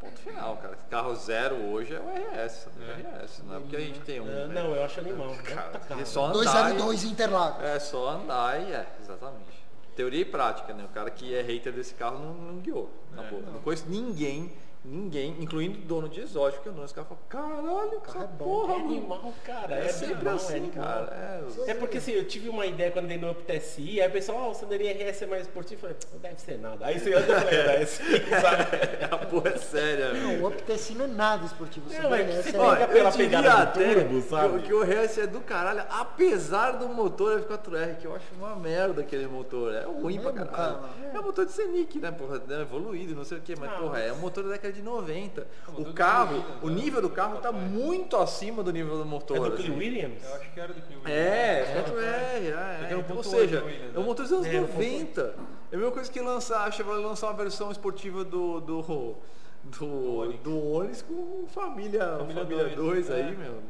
Ponto 0.00 0.18
final, 0.20 0.56
cara. 0.56 0.76
Carro 0.90 1.14
zero 1.14 1.56
hoje 1.56 1.94
é 1.94 2.00
o 2.00 2.08
RS. 2.08 2.68
É. 2.80 3.22
RS, 3.22 3.42
não 3.46 3.56
é 3.56 3.60
porque 3.60 3.76
a 3.76 3.80
gente 3.80 4.00
tem 4.00 4.20
um. 4.20 4.28
É, 4.28 4.46
né? 4.46 4.62
não, 4.62 4.74
eu 4.74 4.84
acho 4.84 5.00
animal. 5.00 5.34
Cara, 5.44 5.80
é 6.00 6.04
só 6.04 6.26
andar. 6.26 6.34
202 6.34 7.04
Interlagos. 7.04 7.64
É 7.64 7.78
só 7.78 8.10
andar 8.10 8.60
e 8.60 8.72
é, 8.72 8.86
exatamente. 9.00 9.66
Teoria 9.94 10.20
e 10.20 10.24
prática, 10.24 10.74
né? 10.74 10.84
O 10.84 10.88
cara 10.88 11.10
que 11.10 11.34
é 11.34 11.40
hater 11.40 11.72
desse 11.72 11.94
carro 11.94 12.18
não, 12.18 12.34
não 12.34 12.58
guiou. 12.60 12.90
Na 13.12 13.24
é, 13.24 13.30
boa. 13.30 13.42
Não. 13.42 13.52
não 13.54 13.60
conheço 13.60 13.86
ninguém 13.88 14.52
Ninguém, 14.88 15.34
incluindo 15.40 15.78
o 15.78 15.82
dono 15.82 16.08
de 16.08 16.20
exótico, 16.20 16.62
que 16.62 16.68
eu 16.68 16.72
não, 16.72 16.84
esse 16.84 16.94
cara 16.94 17.08
falou, 17.08 17.20
caralho, 17.28 18.00
cara 18.02 18.24
é 18.24 18.28
porra, 18.38 18.74
é 18.74 18.76
animal, 18.76 19.34
cara. 19.44 19.74
É, 19.74 19.86
é 19.86 19.88
sempre 19.88 20.14
animal, 20.14 20.32
é 20.32 20.36
assim, 20.36 20.68
é 20.68 20.70
cara. 20.70 21.42
É, 21.66 21.70
é, 21.70 21.74
porque 21.74 21.98
assim, 21.98 22.12
eu 22.12 22.24
tive 22.24 22.48
uma 22.48 22.64
ideia 22.64 22.92
quando 22.92 23.08
dei 23.08 23.18
no 23.18 23.28
Up 23.28 23.42
TSI, 23.42 24.00
aí 24.00 24.08
o 24.08 24.12
pessoal, 24.12 24.44
oh, 24.46 24.50
o 24.52 24.54
Sanderinha 24.54 24.92
RS 24.92 25.22
é 25.22 25.26
mais 25.26 25.42
esportivo, 25.42 25.74
eu 25.74 25.80
falei, 25.80 25.96
não 26.12 26.20
deve 26.20 26.40
ser 26.40 26.58
nada. 26.58 26.86
Aí 26.86 27.00
você 27.00 27.14
anda 27.14 27.32
e 27.32 27.40
falei, 27.40 27.58
é 27.58 27.86
sabe? 28.40 28.64
a 29.10 29.18
porra 29.26 29.48
é 29.48 29.58
séria, 29.58 30.12
Não, 30.12 30.44
o 30.44 30.46
Up 30.46 30.62
TSI 30.62 30.94
não 30.94 31.04
é 31.06 31.08
nada 31.08 31.46
esportivo. 31.46 31.90
Não, 31.92 32.10
mas 32.10 32.44
você 32.44 32.52
pega 32.52 32.88
pela 32.88 33.10
pegada 33.10 33.66
do 33.66 33.72
turbo, 33.72 34.22
sabe? 34.22 34.58
Que, 34.60 34.66
que 34.68 34.74
o 34.74 34.84
RS 34.84 35.18
é 35.18 35.26
do 35.26 35.40
caralho, 35.40 35.84
apesar 35.90 36.72
do 36.72 36.88
motor 36.88 37.40
F4R, 37.40 37.96
que 37.96 38.06
eu 38.06 38.14
acho 38.14 38.26
uma 38.38 38.54
merda 38.54 39.00
aquele 39.00 39.26
motor. 39.26 39.74
É 39.74 39.82
ruim 39.82 40.20
pra 40.20 40.32
caralho. 40.32 40.52
Cara, 40.52 40.80
é. 41.12 41.18
um 41.18 41.22
motor 41.24 41.44
de 41.44 41.50
Scenic, 41.50 41.98
né, 41.98 42.12
porra, 42.12 42.40
evoluído, 42.60 43.16
não 43.16 43.24
sei 43.24 43.38
o 43.38 43.40
que, 43.40 43.58
mas 43.58 43.72
porra, 43.72 43.98
é 43.98 44.12
um 44.12 44.18
motor 44.18 44.44
da 44.44 44.50
década 44.50 44.75
de 44.76 44.82
90. 44.82 45.46
O 45.76 45.92
carro, 45.92 46.44
o 46.62 46.68
nível 46.68 47.02
do 47.02 47.10
carro 47.10 47.36
está 47.36 47.50
muito 47.50 48.16
acima 48.16 48.62
do 48.62 48.72
nível 48.72 48.98
do 48.98 49.04
motor. 49.04 49.36
É 49.36 49.50
do 49.50 49.56
assim. 49.56 49.76
Williams? 49.76 50.22
Eu 50.24 50.34
acho 50.34 50.52
que 50.52 50.60
era 50.60 50.72
do 50.72 50.80
Williams. 50.80 51.06
É, 51.06 51.12
é, 51.12 52.88
é, 52.90 52.92
é, 52.92 53.12
Ou 53.14 53.24
seja, 53.24 53.64
é 53.94 53.98
um 53.98 54.04
motor 54.04 54.26
dos 54.26 54.32
anos 54.32 54.46
90. 54.46 55.34
É 55.72 55.74
a 55.74 55.78
mesma 55.78 55.92
coisa 55.92 56.10
que 56.10 56.20
lançar, 56.20 56.66
a 56.66 56.70
Chevrolet 56.70 57.04
lançar 57.04 57.28
uma 57.28 57.36
versão 57.36 57.70
esportiva 57.72 58.24
do, 58.24 58.60
do, 58.60 59.16
do, 59.64 60.32
do 60.42 60.72
Onix 60.72 61.02
com 61.02 61.44
família, 61.48 62.18
família 62.18 62.76
2 62.76 63.10
aí, 63.10 63.36
meu. 63.36 63.60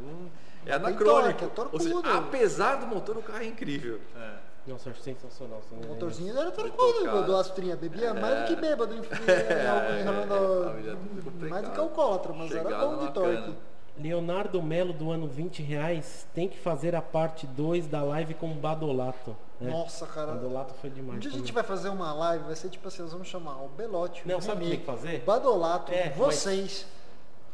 é 0.67 0.75
anacrônico. 0.75 1.51
Ou 1.73 1.81
seja, 1.81 1.99
apesar 2.17 2.77
do 2.77 2.87
motor, 2.87 3.17
o 3.17 3.23
carro 3.23 3.43
é 3.43 3.47
incrível. 3.47 4.01
É. 4.15 4.46
Nossa, 4.67 4.91
acho 4.91 5.01
sensacional. 5.01 5.61
O 5.71 5.87
motorzinho 5.87 6.37
era 6.37 6.51
tranquilo 6.51 7.23
do 7.23 7.37
Astrinha, 7.37 7.77
bebia 7.77 8.09
é. 8.09 8.13
mais 8.13 8.41
do 8.41 8.47
que 8.47 8.61
bêbado 8.61 8.95
em, 8.95 8.99
é, 9.31 10.01
é, 10.01 11.49
mais 11.49 11.65
do 11.65 11.71
que 11.71 11.79
alcoólatra, 11.79 12.33
mas 12.33 12.49
Chegada 12.49 12.75
era 12.75 12.87
bom 12.87 13.07
de 13.07 13.13
torque. 13.13 13.55
Leonardo 13.99 14.63
Melo 14.63 14.93
do 14.93 15.11
ano 15.11 15.27
20 15.27 15.63
reais 15.63 16.27
tem 16.35 16.49
que 16.49 16.59
fazer 16.59 16.95
a 16.95 17.01
parte 17.01 17.47
2 17.47 17.87
da 17.87 18.03
live 18.03 18.35
com 18.35 18.53
Badolato. 18.55 19.35
Né? 19.61 19.71
Nossa, 19.71 20.07
cara. 20.07 20.33
Badolato 20.33 20.75
foi 20.75 20.91
demais. 20.91 21.17
Um 21.17 21.21
dia 21.21 21.31
a 21.31 21.35
gente 21.35 21.53
vai 21.53 21.63
fazer 21.63 21.89
uma 21.89 22.13
live, 22.13 22.45
vai 22.45 22.57
ser 22.57 22.69
tipo 22.69 22.87
assim, 22.89 23.03
nós 23.03 23.13
vamos 23.13 23.29
chamar 23.29 23.63
o 23.63 23.69
Belote. 23.69 24.23
Não, 24.27 24.41
sabe 24.41 24.63
o 24.63 24.65
que 24.65 24.71
tem 24.71 24.81
que 24.81 24.87
fazer? 24.87 25.21
Badolato, 25.21 25.93
é, 25.93 26.11
vocês. 26.11 26.87
Mas 26.87 26.97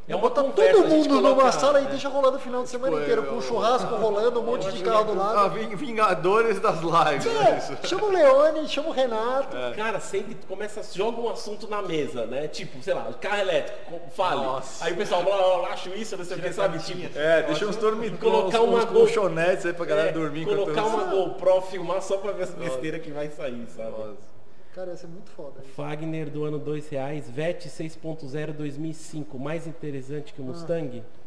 é 0.09 0.16
uma 0.16 0.23
botar 0.23 0.43
todo 0.43 0.89
mundo 0.89 1.20
numa 1.20 1.53
sala 1.53 1.81
e 1.81 1.87
deixa 1.87 2.09
rolando 2.09 2.37
o 2.37 2.41
final 2.41 2.62
de 2.65 2.69
semana 2.69 2.93
tipo, 2.93 3.03
inteiro, 3.03 3.23
com 3.24 3.37
um 3.37 3.41
churrasco 3.41 3.95
rolando, 3.95 4.41
um 4.41 4.43
monte 4.43 4.70
de 4.73 4.83
carro 4.83 5.05
do 5.05 5.15
lado. 5.15 5.39
Ah, 5.39 5.49
Vingadores 5.49 6.59
das 6.59 6.81
lives. 6.81 7.27
É, 7.27 7.87
chama 7.87 8.07
o 8.07 8.11
Leone, 8.11 8.69
chama 8.69 8.89
o 8.89 8.93
Renato. 8.93 9.57
É. 9.57 9.73
Cara, 9.74 10.01
sempre 10.01 10.37
começa, 10.49 10.83
joga 10.93 11.20
um 11.20 11.29
assunto 11.29 11.69
na 11.69 11.81
mesa, 11.81 12.27
né? 12.27 12.49
Tipo, 12.49 12.83
sei 12.83 12.95
lá, 12.95 13.12
carro 13.20 13.41
elétrico, 13.41 14.01
fale. 14.15 14.41
Nossa. 14.41 14.85
Aí 14.85 14.93
o 14.93 14.97
pessoal, 14.97 15.23
blá, 15.23 15.37
blá, 15.37 15.69
acho 15.69 15.91
isso, 15.91 16.16
não 16.16 16.24
sei 16.24 16.37
o 16.37 16.41
que, 16.41 16.53
sabe? 16.53 16.79
Tipo, 16.81 17.19
é, 17.19 17.43
deixa 17.43 17.65
uns 17.65 17.77
dormindo, 17.77 18.19
colocar 18.19 18.61
uns, 18.61 18.69
uma 18.69 18.87
colchonetes 18.87 19.66
aí 19.66 19.73
pra 19.73 19.87
galera 19.87 20.09
é, 20.09 20.12
dormir. 20.12 20.45
Colocar 20.45 20.83
uma 20.83 21.05
GoPro, 21.05 21.62
filmar 21.62 22.03
só 22.03 22.16
pra 22.16 22.33
ver 22.33 22.45
as 22.45 22.51
besteiras 22.51 23.03
que 23.03 23.12
vai 23.12 23.29
sair, 23.29 23.66
sabe? 23.69 23.91
Nossa. 23.91 24.32
Cara, 24.74 24.90
ia 24.90 24.97
ser 24.97 25.07
muito 25.07 25.31
foda. 25.31 25.61
Fagner 25.77 26.31
do 26.31 26.44
ano 26.44 26.59
2 26.59 26.89
reais, 26.89 27.28
VET 27.28 27.69
6.0 27.69 28.53
2005, 28.53 29.39
mais 29.39 29.66
interessante 29.66 30.32
que 30.32 30.40
o 30.40 30.44
ah. 30.44 30.49
Mustang? 30.49 31.05
Ah. 31.05 31.23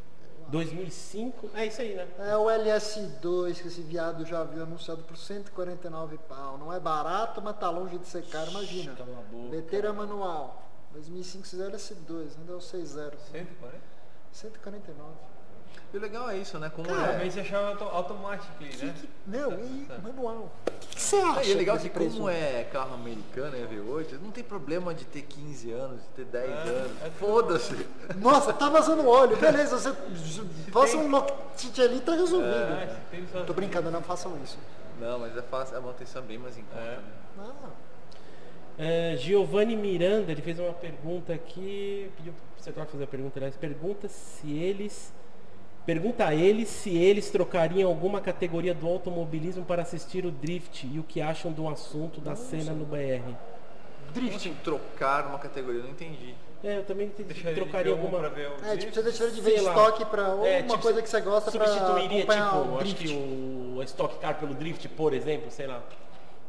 2005, 0.50 1.50
é 1.56 1.66
isso 1.66 1.82
aí, 1.82 1.96
né? 1.96 2.08
É 2.20 2.38
o 2.38 2.46
LS2 2.46 3.62
que 3.62 3.68
esse 3.68 3.82
viado 3.82 4.26
já 4.26 4.44
viu 4.44 4.64
anunciado 4.64 5.04
por 5.04 5.18
149 5.18 6.18
pau. 6.30 6.58
Não 6.58 6.72
é 6.72 6.80
barato, 6.80 7.42
mas 7.42 7.58
tá 7.58 7.70
longe 7.70 7.98
de 7.98 8.08
ser 8.08 8.24
caro, 8.26 8.52
imagina. 8.52 8.96
Leteira 9.50 9.92
manual. 9.92 10.64
2005 10.94 11.46
LS2, 11.46 12.38
ainda 12.40 12.54
é 12.54 12.56
o 12.56 12.62
60. 12.62 13.18
140? 13.18 13.78
149. 14.32 15.35
E 15.96 15.98
o 15.98 16.02
legal 16.02 16.30
é 16.30 16.38
isso, 16.38 16.60
né? 16.60 16.70
Como 16.76 16.90
Cara, 16.90 17.04
é. 17.08 17.12
também 17.14 17.32
você 17.32 17.40
achava 17.40 17.82
auto 17.86 18.14
né? 18.16 18.94
Que- 19.00 19.08
não, 19.26 19.54
e 19.54 19.86
Tá. 19.88 19.98
manual. 20.00 20.52
O 20.68 20.72
que 20.90 21.02
você 21.02 21.16
acha? 21.16 21.40
É, 21.40 21.46
e 21.48 21.52
é 21.54 21.56
legal 21.56 21.78
que 21.80 21.88
como 21.90 22.30
é 22.30 22.66
carro 22.70 22.96
americano, 22.96 23.56
é 23.56 23.62
V8, 23.66 24.20
não 24.22 24.30
tem 24.30 24.44
problema 24.44 24.94
de 24.94 25.06
ter 25.06 25.22
15 25.22 25.72
anos, 25.72 26.02
de 26.02 26.08
ter 26.10 26.26
10 26.26 26.50
É, 26.50 26.54
anos. 26.54 26.92
é 27.02 27.10
Foda-se. 27.12 27.88
Nossa, 28.18 28.52
tá 28.52 28.68
vazando 28.70 29.08
óleo. 29.08 29.38
Beleza, 29.38 29.78
você 29.80 29.94
faça 30.74 30.98
um 30.98 31.10
lockit 31.10 31.82
ali 31.82 32.02
tá 32.02 32.12
resolvido. 32.14 32.50
É, 32.54 32.98
Tô 33.48 33.54
brincando, 33.54 33.90
não 33.90 34.02
façam 34.02 34.38
isso. 34.44 34.58
Não, 35.00 35.18
mas 35.20 35.38
é 35.38 35.42
fácil, 35.44 35.78
a 35.78 35.80
manutenção 35.80 36.24
é 36.24 36.26
bem 36.26 36.38
mais 36.38 36.58
em 36.58 36.64
conta, 36.64 36.78
É. 36.82 36.98
né? 36.98 37.04
Ah, 37.40 37.70
É, 38.78 39.16
Giovanni 39.16 39.78
Miranda, 39.78 40.30
ele 40.30 40.42
fez 40.42 40.60
uma 40.60 40.74
pergunta 40.74 41.32
aqui. 41.34 42.12
Pediu 42.18 42.34
pra 42.34 42.42
você 42.62 42.72
troca 42.74 42.92
fazer 42.92 43.06
a 43.06 43.08
pergunta, 43.08 43.40
aliás. 43.40 43.56
Pergunta 43.56 44.10
se 44.10 44.52
eles. 44.52 45.14
Pergunta 45.86 46.26
a 46.26 46.34
eles 46.34 46.68
se 46.70 46.96
eles 46.98 47.30
trocariam 47.30 47.88
alguma 47.90 48.20
categoria 48.20 48.74
do 48.74 48.88
automobilismo 48.88 49.64
para 49.64 49.84
assistir 49.84 50.26
o 50.26 50.32
drift 50.32 50.88
e 50.92 51.00
o 51.00 51.04
que 51.04 51.22
acham 51.22 51.52
do 51.52 51.68
assunto 51.68 52.20
da 52.20 52.36
cena 52.36 52.72
no 52.74 52.86
BR. 52.86 53.36
Como 54.14 54.36
assim, 54.36 54.56
trocar 54.64 55.28
uma 55.28 55.38
categoria? 55.38 55.82
Eu 55.82 55.84
não 55.84 55.92
entendi. 55.92 56.34
É, 56.64 56.78
eu 56.78 56.84
também 56.84 57.08
entendi, 57.08 57.44
trocaria 57.54 57.94
de 57.94 58.00
um 58.00 58.04
alguma. 58.04 58.20
pra 58.20 58.30
ver 58.30 58.48
o 58.50 58.54
é, 58.54 58.58
drift. 58.58 58.80
tipo, 58.80 58.94
você 58.96 59.04
deixaria 59.04 59.34
de 59.34 59.42
Sei 59.44 59.56
ver 59.56 59.62
lá. 59.62 59.72
estoque 59.72 60.06
pra 60.06 60.30
ou 60.30 60.46
É, 60.46 60.60
uma 60.62 60.68
tipo, 60.70 60.80
coisa 60.80 61.02
que 61.04 61.10
você 61.10 61.22
gosta 61.22 61.52
pra 61.52 61.68
Substituiria, 61.68 62.22
tipo, 62.22 62.32
o 62.34 62.76
acho 62.78 62.78
drift. 62.96 63.08
que 63.08 63.14
o 63.14 63.82
a 63.82 63.84
Stock 63.84 64.18
Car 64.20 64.40
pelo 64.40 64.56
drift, 64.56 64.88
por 64.90 65.14
exemplo, 65.14 65.52
sei 65.52 65.68
lá. 65.68 65.84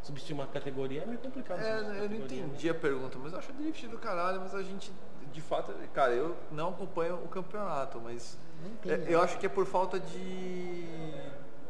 Substituir 0.02 0.34
uma 0.34 0.46
categoria 0.46 1.02
é 1.02 1.06
meio 1.06 1.18
complicado. 1.18 1.60
É, 1.60 1.78
eu 1.78 1.82
não 1.82 1.90
né? 2.08 2.16
entendi 2.16 2.70
a 2.70 2.74
pergunta, 2.74 3.18
mas 3.20 3.32
eu 3.32 3.38
acho 3.40 3.52
drift 3.52 3.86
do 3.88 3.98
caralho, 3.98 4.40
mas 4.40 4.54
a 4.54 4.62
gente, 4.62 4.90
de 5.32 5.40
fato, 5.40 5.72
cara, 5.92 6.12
eu 6.12 6.36
não 6.50 6.70
acompanho 6.70 7.16
o 7.16 7.28
campeonato, 7.28 8.00
mas 8.02 8.36
é, 8.84 8.96
né? 8.96 9.06
eu 9.08 9.20
acho 9.20 9.38
que 9.38 9.46
é 9.46 9.48
por 9.48 9.66
falta 9.66 9.98
de. 9.98 10.84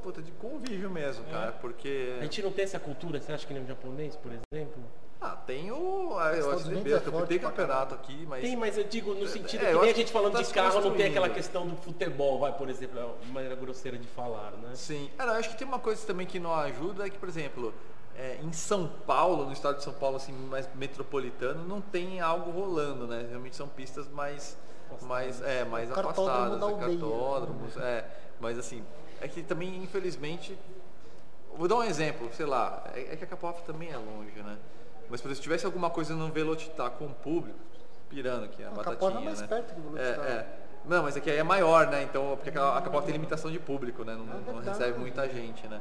Puta, 0.03 0.23
de 0.23 0.31
convívio 0.33 0.91
mesmo, 0.91 1.25
cara, 1.27 1.53
porque. 1.53 2.17
A 2.21 2.23
gente 2.23 2.43
não 2.43 2.53
tem 2.53 2.65
essa 2.65 2.79
cultura, 2.79 3.21
você 3.21 3.33
acha 3.33 3.47
que 3.47 3.53
nem 3.53 3.63
o 3.63 3.67
japonês, 3.67 4.17
por 4.17 4.31
exemplo? 4.31 4.83
Ah, 5.21 5.31
tem 5.31 5.73
o. 5.73 6.17
Ah, 6.19 6.33
eu 6.35 6.53
acho 6.53 6.65
que 6.65 6.93
é 6.93 7.27
tem 7.27 7.39
pra 7.39 7.51
campeonato 7.51 7.95
aqui, 7.95 8.27
mas. 8.29 8.43
Tem, 8.43 8.55
mas 8.55 8.79
eu 8.79 8.85
digo 8.85 9.15
no 9.15 9.27
sentido 9.27 9.65
é, 9.65 9.71
que 9.71 9.75
eu 9.75 9.81
nem 9.81 9.91
a 9.91 9.95
gente 9.95 10.13
falando 10.13 10.35
tá 10.35 10.43
de 10.43 10.53
carro 10.53 10.81
não 10.81 10.95
tem 10.95 11.07
aquela 11.07 11.29
questão 11.29 11.67
do 11.67 11.77
futebol, 11.77 12.39
vai, 12.39 12.53
por 12.53 12.69
exemplo, 12.69 12.99
é 12.99 13.05
uma 13.05 13.33
maneira 13.33 13.57
grosseira 13.57 13.99
de 13.99 14.07
falar, 14.09 14.53
né? 14.53 14.71
Sim. 14.75 15.11
Cara, 15.17 15.33
eu 15.33 15.39
acho 15.39 15.51
que 15.51 15.57
tem 15.57 15.67
uma 15.67 15.79
coisa 15.79 16.07
também 16.07 16.27
que 16.27 16.39
não 16.39 16.55
ajuda, 16.55 17.07
é 17.07 17.11
que, 17.11 17.19
por 17.19 17.29
exemplo, 17.29 17.75
é, 18.19 18.39
em 18.43 18.53
São 18.53 18.89
Paulo, 19.07 19.45
no 19.45 19.53
estado 19.53 19.77
de 19.77 19.85
São 19.85 19.93
Paulo, 19.93 20.17
assim, 20.17 20.33
mais 20.33 20.69
metropolitano, 20.75 21.67
não 21.67 21.81
tem 21.81 22.21
algo 22.21 22.51
rolando, 22.51 23.07
né? 23.07 23.27
Realmente 23.29 23.57
são 23.57 23.69
pistas 23.69 24.09
mais, 24.09 24.57
mais, 25.03 25.43
é, 25.43 25.65
mais 25.65 25.91
afastadas, 25.91 26.59
da 26.59 26.67
né? 26.67 26.79
cartódromos, 26.79 27.77
é. 27.77 28.05
Mas 28.41 28.59
assim, 28.59 28.83
é 29.21 29.29
que 29.29 29.43
também, 29.43 29.83
infelizmente, 29.83 30.59
vou 31.57 31.69
dar 31.69 31.77
um 31.77 31.85
exemplo, 31.85 32.29
sei 32.33 32.47
lá, 32.47 32.85
é, 32.95 33.13
é 33.13 33.17
que 33.17 33.25
a 33.25 33.27
Capoaf 33.27 33.63
também 33.63 33.91
é 33.91 33.97
longe, 33.97 34.43
né? 34.43 34.57
Mas 35.09 35.21
por 35.21 35.29
exemplo, 35.29 35.37
se 35.37 35.43
tivesse 35.43 35.67
alguma 35.67 35.91
coisa 35.91 36.15
no 36.15 36.29
Velocitar 36.31 36.91
com 36.93 37.07
o 37.07 37.15
público, 37.15 37.59
pirando 38.09 38.45
aqui, 38.45 38.63
a 38.65 38.69
A 38.69 38.71
batatinha, 38.71 39.11
é 39.11 39.21
mais 39.21 39.41
né? 39.41 39.47
perto 39.47 39.75
que 39.75 39.81
o 39.81 39.91
Velocitar. 39.91 40.27
É, 40.27 40.31
é. 40.31 40.59
Não, 40.87 41.03
mas 41.03 41.17
é 41.17 41.21
que 41.21 41.29
aí 41.29 41.37
é 41.37 41.43
maior, 41.43 41.89
né? 41.89 42.03
Então, 42.05 42.37
porque 42.37 42.57
a 42.57 42.81
Capoaf 42.81 43.05
tem 43.05 43.13
limitação 43.13 43.51
de 43.51 43.59
público, 43.59 44.05
né? 44.05 44.15
Não, 44.15 44.25
É 44.25 44.53
não 44.53 44.63
recebe 44.63 44.99
muita 44.99 45.29
gente, 45.29 45.67
né? 45.67 45.81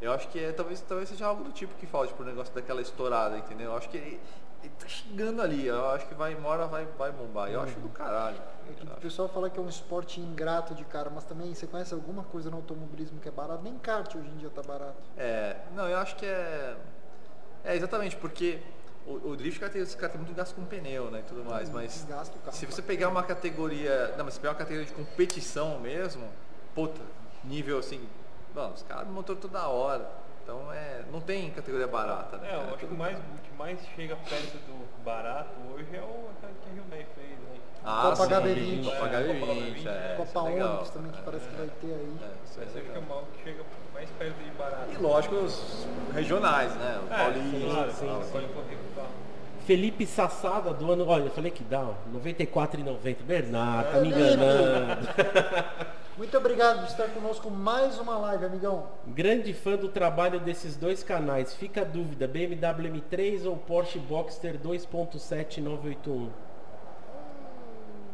Eu 0.00 0.12
acho 0.12 0.28
que 0.28 0.38
é, 0.38 0.52
talvez, 0.52 0.80
talvez 0.80 1.08
seja 1.08 1.26
algo 1.26 1.44
do 1.44 1.52
tipo 1.52 1.74
que 1.74 1.86
falte 1.86 2.12
pro 2.14 2.24
negócio 2.24 2.54
daquela 2.54 2.80
estourada, 2.80 3.38
entendeu? 3.38 3.70
Eu 3.70 3.76
acho 3.76 3.88
que 3.88 3.96
ele, 3.96 4.20
ele 4.62 4.72
tá 4.78 4.86
chegando 4.86 5.40
ali, 5.40 5.66
eu 5.66 5.88
acho 5.90 6.06
que 6.06 6.14
vai, 6.14 6.34
uma 6.34 6.48
hora 6.48 6.66
vai, 6.66 6.86
vai 6.98 7.12
bombar. 7.12 7.50
Eu 7.50 7.60
acho 7.60 7.78
do 7.80 7.88
caralho. 7.88 8.36
É 8.66 8.92
o 8.96 9.00
pessoal 9.00 9.28
fala 9.28 9.50
que 9.50 9.58
é 9.58 9.62
um 9.62 9.68
esporte 9.68 10.20
ingrato 10.20 10.74
de 10.74 10.84
cara, 10.84 11.10
mas 11.10 11.24
também 11.24 11.54
você 11.54 11.66
conhece 11.66 11.92
alguma 11.92 12.24
coisa 12.24 12.50
no 12.50 12.56
automobilismo 12.56 13.20
que 13.20 13.28
é 13.28 13.32
barato? 13.32 13.62
Nem 13.62 13.78
kart 13.78 14.14
hoje 14.14 14.28
em 14.28 14.36
dia 14.36 14.50
tá 14.50 14.62
barato. 14.62 15.02
É, 15.16 15.56
não, 15.74 15.88
eu 15.88 15.98
acho 15.98 16.16
que 16.16 16.26
é. 16.26 16.76
É 17.62 17.74
exatamente, 17.74 18.16
porque 18.16 18.60
o, 19.06 19.30
o 19.30 19.36
drift 19.36 19.60
cara, 19.60 19.70
tem, 19.72 19.82
esse 19.82 19.96
cara 19.96 20.12
tem 20.12 20.20
muito 20.20 20.34
gasto 20.34 20.54
com 20.54 20.64
pneu, 20.64 21.10
né? 21.10 21.20
E 21.20 21.22
tudo 21.22 21.44
mais, 21.44 21.68
mas. 21.70 21.92
Desgasta 21.92 22.36
o 22.36 22.40
carro. 22.40 22.56
Se 22.56 22.66
você 22.66 22.82
pegar 22.82 23.08
uma 23.08 23.22
categoria. 23.22 24.14
Não, 24.16 24.24
mas 24.24 24.34
se 24.34 24.40
pegar 24.40 24.52
uma 24.52 24.58
categoria 24.58 24.86
de 24.86 24.92
competição 24.92 25.78
mesmo, 25.78 26.26
puta, 26.74 27.00
nível 27.44 27.78
assim. 27.78 28.06
Mano, 28.54 28.72
os 28.74 28.82
caras 28.82 29.08
motor 29.08 29.36
toda 29.36 29.66
hora. 29.68 30.08
Então 30.42 30.72
é. 30.72 31.02
Não 31.10 31.20
tem 31.20 31.50
categoria 31.50 31.86
barata, 31.86 32.36
né? 32.36 32.50
É, 32.52 32.54
eu 32.56 32.60
acho 32.74 32.76
que 32.78 32.84
o 32.86 32.94
mais, 32.98 33.16
o 33.16 33.20
que 33.20 33.56
mais 33.58 33.78
chega 33.96 34.14
perto 34.16 34.56
do 34.66 35.02
barato 35.04 35.50
hoje 35.74 35.88
é 35.96 36.00
o 36.00 36.28
que 36.40 36.46
a 36.46 36.74
Hyundai 36.74 37.06
fez, 37.14 37.30
né? 37.30 37.60
Ah, 37.86 38.02
Copa 38.16 38.16
sim, 38.26 38.32
HB20. 38.32 38.84
Copa 38.84 39.06
É, 39.06 39.10
HB20, 39.10 39.86
é, 39.86 40.14
Copa 40.16 40.28
isso 40.28 40.38
é 40.38 40.50
legal. 40.50 40.74
Onix 40.74 40.90
também, 40.90 41.12
que 41.12 41.22
parece 41.22 41.48
que 41.48 41.54
vai 41.56 41.66
ter 41.80 41.86
aí. 41.86 42.16
É, 42.22 42.44
isso 42.44 42.60
é 42.60 42.64
Esse 42.64 42.78
acho 42.78 42.86
que 42.90 42.96
é 42.96 42.98
o 42.98 43.02
mal 43.02 43.24
que 43.32 43.42
chega 43.44 43.62
mais 43.92 44.10
perto 44.10 44.36
de 44.44 44.50
barato. 44.50 44.90
E 44.92 44.96
lógico, 44.96 45.34
os 45.36 45.86
regionais, 46.14 46.74
né? 46.76 47.00
O 47.08 47.12
É, 47.12 47.16
Paulista. 47.16 47.56
e 47.56 47.92
sim, 47.92 48.06
o 48.06 48.94
carro. 48.94 49.08
Felipe 49.66 50.06
Sassada 50.06 50.74
do 50.74 50.92
ano. 50.92 51.06
Olha, 51.08 51.24
eu 51.24 51.30
falei 51.30 51.50
que 51.50 51.64
dá, 51.64 51.80
ó, 51.80 51.94
94,90. 52.14 53.22
Bernardo, 53.22 53.92
tá 53.92 54.00
me 54.00 54.12
Felipe! 54.12 54.32
enganando. 54.34 55.08
Muito 56.16 56.36
obrigado 56.38 56.78
por 56.78 56.86
estar 56.86 57.08
conosco 57.08 57.50
mais 57.50 57.98
uma 57.98 58.16
live, 58.18 58.44
amigão. 58.44 58.88
Grande 59.04 59.52
fã 59.52 59.74
do 59.74 59.88
trabalho 59.88 60.38
desses 60.38 60.76
dois 60.76 61.02
canais. 61.02 61.52
Fica 61.54 61.80
a 61.80 61.84
dúvida, 61.84 62.28
BMW 62.28 63.02
M3 63.02 63.44
ou 63.44 63.56
Porsche 63.56 63.98
Boxster 63.98 64.56
2.7 64.56 65.60
981? 65.60 66.30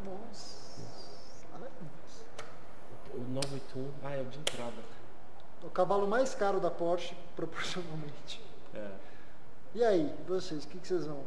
Nossa. 0.07 0.81
O 3.13 3.21
981, 3.21 3.91
ah, 4.03 4.17
é 4.17 4.23
o 4.23 4.25
de 4.25 4.39
entrada. 4.39 4.73
O 5.63 5.69
cavalo 5.69 6.09
mais 6.09 6.35
caro 6.35 6.59
da 6.59 6.71
Porsche, 6.71 7.15
proporcionalmente. 7.37 8.41
É. 8.75 8.89
E 9.75 9.85
aí, 9.85 10.15
vocês, 10.27 10.65
o 10.65 10.69
que, 10.69 10.79
que 10.79 10.89
vocês 10.89 11.05
vão? 11.05 11.23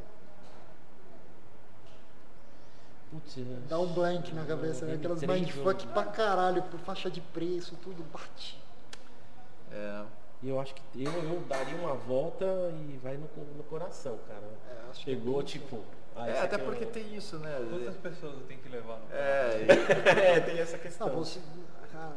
Putz, 3.14 3.38
é. 3.38 3.41
Dá 3.69 3.80
um 3.80 3.94
blank 3.94 4.34
na 4.34 4.44
cabeça, 4.44 4.85
né? 4.85 4.95
Aquelas 4.95 5.22
M3 5.22 5.27
mindfuck 5.40 5.85
pra 5.88 6.03
caralho, 6.06 6.64
por 6.64 6.80
faixa 6.80 7.11
de 7.11 7.22
preço, 7.22 7.77
tudo 7.84 8.03
bate. 8.11 8.60
É. 9.72 10.03
E 10.41 10.49
eu 10.49 10.60
acho 10.60 10.73
que 10.73 10.81
eu, 10.95 11.11
eu 11.11 11.40
daria 11.48 11.76
uma 11.77 11.94
volta 11.94 12.44
e 12.45 12.99
vai 13.03 13.15
no, 13.15 13.30
no 13.56 13.64
coração, 13.65 14.18
cara. 14.27 14.41
É, 14.69 14.90
acho 14.90 15.06
que 15.06 15.11
é 15.11 15.14
Chegou 15.14 15.38
bem 15.38 15.45
tipo. 15.45 15.80
ah, 16.15 16.27
É, 16.27 16.41
até 16.41 16.56
é 16.56 16.57
porque 16.57 16.85
o- 16.85 16.90
tem 16.90 17.15
isso, 17.15 17.38
né? 17.38 17.65
Quantas 17.69 17.95
pessoas 17.98 18.34
eu 18.34 18.41
tenho 18.48 18.60
que 18.60 18.68
levar 18.69 18.98
no 18.99 19.06
carro? 19.07 19.22
É, 19.22 19.68
é, 20.35 20.40
tem 20.41 20.60
essa 20.60 20.76
Ah, 20.76 20.80
questão. 20.80 21.10
você. 21.11 21.40
Ah, 21.95 22.11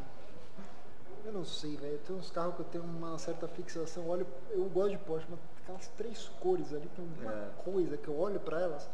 eu 1.25 1.33
não 1.33 1.45
sei, 1.45 1.77
velho. 1.77 1.99
Tem 2.07 2.17
uns 2.17 2.31
carros 2.31 2.55
que 2.57 2.61
eu 2.63 2.67
tenho 2.67 2.85
uma 2.85 3.19
certa 3.19 3.47
fixação. 3.49 4.05
Eu 4.05 4.11
Olho, 4.11 4.27
eu 4.51 4.65
gosto 4.65 4.91
de 4.93 4.99
Porsche, 4.99 5.27
mas 5.31 5.39
aquelas 5.63 5.87
três 5.97 6.29
cores 6.41 6.73
ali, 6.73 6.89
tem 6.97 7.05
uma 7.23 7.33
É. 7.33 7.49
coisa 7.65 7.97
que 7.97 8.09
eu 8.09 8.19
olho 8.19 8.41
pra 8.41 8.61
elas. 8.61 8.89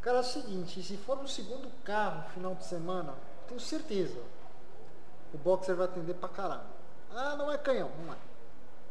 Cara, 0.00 0.18
é 0.18 0.20
o 0.20 0.24
seguinte, 0.24 0.82
se 0.82 0.96
for 0.96 1.16
no 1.18 1.28
segundo 1.28 1.68
carro, 1.84 2.28
final 2.30 2.54
de 2.54 2.64
semana, 2.64 3.14
tenho 3.46 3.60
certeza. 3.60 4.20
O 5.34 5.38
boxer 5.38 5.74
vai 5.74 5.86
atender 5.86 6.14
pra 6.14 6.28
caralho. 6.28 6.62
Ah, 7.14 7.34
não 7.36 7.50
é 7.50 7.58
canhão, 7.58 7.90
não 8.04 8.12
é. 8.12 8.16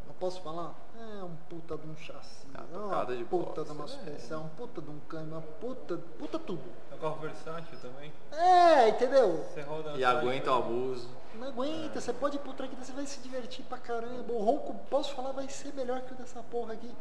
Não 0.05 0.13
posso 0.15 0.41
falar? 0.41 0.73
É 1.19 1.23
um 1.23 1.35
puta 1.49 1.77
de 1.77 1.87
um 1.87 1.95
chassi, 1.95 2.47
Ah, 2.53 2.63
é 2.71 2.77
uma 2.77 3.05
de 3.05 3.23
puta 3.25 3.63
de 3.63 3.71
uma 3.71 3.85
é. 3.85 3.87
suspensão, 3.87 4.45
um 4.45 4.49
puta 4.49 4.81
de 4.81 4.89
um 4.89 4.99
câmbio, 5.01 5.33
uma 5.33 5.41
puta, 5.41 5.97
puta 6.17 6.39
tudo. 6.39 6.63
É 6.91 6.95
um 6.95 6.97
carro 6.97 7.15
versátil 7.17 7.77
também. 7.79 8.11
É, 8.31 8.89
entendeu? 8.89 9.45
Você 9.45 9.61
roda 9.61 9.91
e 9.91 10.03
aguenta 10.03 10.51
o 10.51 10.55
abuso. 10.55 11.09
Não 11.35 11.47
aguenta, 11.47 12.01
você 12.01 12.13
pode 12.13 12.37
ir 12.37 12.39
pro 12.39 12.53
você 12.53 12.91
vai 12.91 13.05
se 13.05 13.19
divertir 13.19 13.63
pra 13.65 13.77
caramba. 13.77 14.33
O 14.33 14.43
ronco, 14.43 14.73
posso 14.89 15.13
falar, 15.13 15.31
vai 15.31 15.47
ser 15.49 15.73
melhor 15.73 16.01
que 16.01 16.13
o 16.13 16.15
dessa 16.15 16.41
porra 16.43 16.73
aqui. 16.73 16.91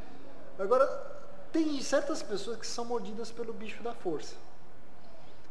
Agora, 0.59 0.85
tem 1.57 1.81
certas 1.81 2.23
pessoas 2.23 2.59
que 2.59 2.67
são 2.67 2.85
mordidas 2.85 3.31
pelo 3.31 3.51
bicho 3.55 3.83
da 3.83 3.95
força. 3.95 4.37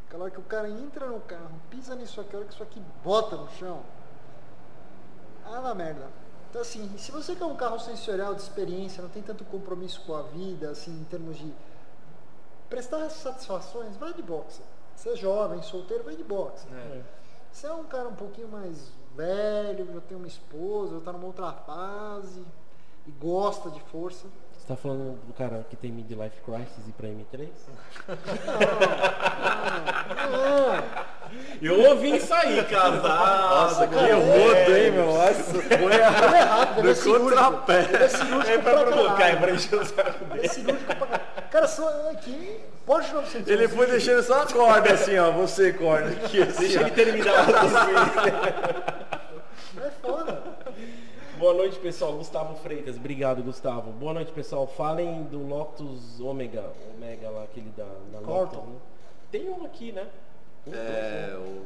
Aquela 0.08 0.26
hora 0.26 0.32
que 0.32 0.40
o 0.40 0.44
cara 0.44 0.70
entra 0.70 1.08
no 1.08 1.20
carro, 1.22 1.60
pisa 1.72 1.96
nisso 1.96 2.22
aqui, 2.22 2.36
a 2.36 2.40
hora 2.40 2.48
que 2.48 2.54
isso 2.54 2.62
aqui 2.62 2.80
bota 3.04 3.36
no 3.36 3.50
chão. 3.54 3.82
Ah, 5.44 5.62
na 5.62 5.74
merda. 5.74 6.08
Então 6.48 6.62
assim, 6.62 6.96
se 7.00 7.12
você 7.12 7.36
quer 7.36 7.46
um 7.46 7.56
carro 7.56 7.80
sensorial 7.80 8.36
de 8.36 8.42
experiência, 8.42 9.02
não 9.02 9.10
tem 9.10 9.24
tanto 9.24 9.44
compromisso 9.46 10.00
com 10.02 10.16
a 10.16 10.22
vida, 10.22 10.70
assim, 10.70 10.92
em 10.92 11.04
termos 11.06 11.40
de 11.40 11.52
prestar 12.70 13.10
satisfações, 13.10 13.98
vai 13.98 14.14
de 14.14 14.22
boxe. 14.22 14.62
Você 14.96 15.10
é 15.10 15.16
jovem, 15.16 15.64
solteiro, 15.64 16.04
vai 16.04 16.16
de 16.16 16.24
boxe. 16.24 16.68
É. 16.72 17.02
Você 17.52 17.66
é 17.66 17.74
um 17.74 17.84
cara 17.86 18.08
um 18.10 18.16
pouquinho 18.16 18.48
mais 18.48 18.92
velho, 19.16 19.92
já 19.92 20.02
tem 20.02 20.16
uma 20.16 20.28
esposa, 20.28 21.00
já 21.00 21.02
tá 21.02 21.12
numa 21.12 21.26
outra 21.26 21.52
fase 21.52 22.46
e 23.08 23.12
gosta 23.12 23.72
de 23.72 23.82
força. 23.82 24.28
Você 24.66 24.74
tá 24.74 24.78
falando 24.82 25.20
do 25.28 25.34
cara 25.34 25.64
que 25.70 25.76
tem 25.76 25.92
midlife 25.92 26.38
crisis 26.44 26.88
e 26.88 26.92
pra 26.94 27.08
M3? 27.08 27.48
Não, 30.32 30.84
Eu 31.62 31.90
ouvi 31.92 32.16
isso 32.18 32.34
aí, 32.34 32.64
casado. 32.64 33.08
Nossa, 33.08 33.86
que 33.88 33.94
cara, 33.94 34.16
rodo, 34.16 34.76
hein, 34.76 34.92
meu? 34.92 35.06
Nossa, 35.06 35.44
foi 35.44 35.78
não 35.78 35.90
é 35.92 35.98
errado, 36.40 36.80
ele 36.80 36.90
é 36.90 36.96
cirúrgico. 36.96 37.30
contrapé. 37.30 37.80
Ele 37.94 38.04
é 38.04 38.08
cirúrgico 38.08 38.52
É 38.52 38.58
pra 38.58 38.74
pra 38.74 38.84
provocar, 38.86 39.28
é 39.28 39.36
pra 39.36 39.52
encher 39.52 39.76
o 39.80 39.86
saco 39.86 40.10
Ele 40.32 40.34
é 40.34 40.36
dele. 40.36 40.50
cirúrgico 40.50 40.96
pra. 40.96 41.20
Cara, 41.52 41.68
só 41.68 42.10
aqui, 42.12 42.60
Porsche 42.88 43.14
911. 43.14 43.52
Ele 43.52 43.68
foi 43.68 43.86
deixando 43.86 44.24
só 44.24 44.42
a 44.42 44.46
corda 44.48 44.94
assim, 44.94 45.18
ó. 45.20 45.30
Você 45.32 45.74
corda 45.74 46.10
aqui. 46.10 46.42
Assim, 46.42 46.60
Deixa 46.62 46.80
ó. 46.80 46.82
ele 46.82 46.92
terminar. 46.92 47.46
Boa 51.46 51.54
noite, 51.54 51.78
pessoal. 51.78 52.14
Gustavo 52.14 52.56
Freitas. 52.56 52.96
Obrigado, 52.98 53.44
Gustavo. 53.44 53.92
Boa 53.92 54.16
noite, 54.16 54.32
pessoal. 54.32 54.66
Falem 54.66 55.26
do 55.26 55.48
Lotus 55.48 56.20
Omega. 56.20 56.74
Omega 56.96 57.30
lá, 57.30 57.44
aquele 57.44 57.70
da, 57.78 57.86
da 58.12 58.20
Lotus. 58.20 58.58
Né? 58.68 58.76
Tem 59.30 59.48
um 59.48 59.64
aqui, 59.64 59.92
né? 59.92 60.08
Um, 60.66 60.72
dois, 60.72 60.84
É, 60.84 61.28
né? 61.28 61.36
o 61.38 61.64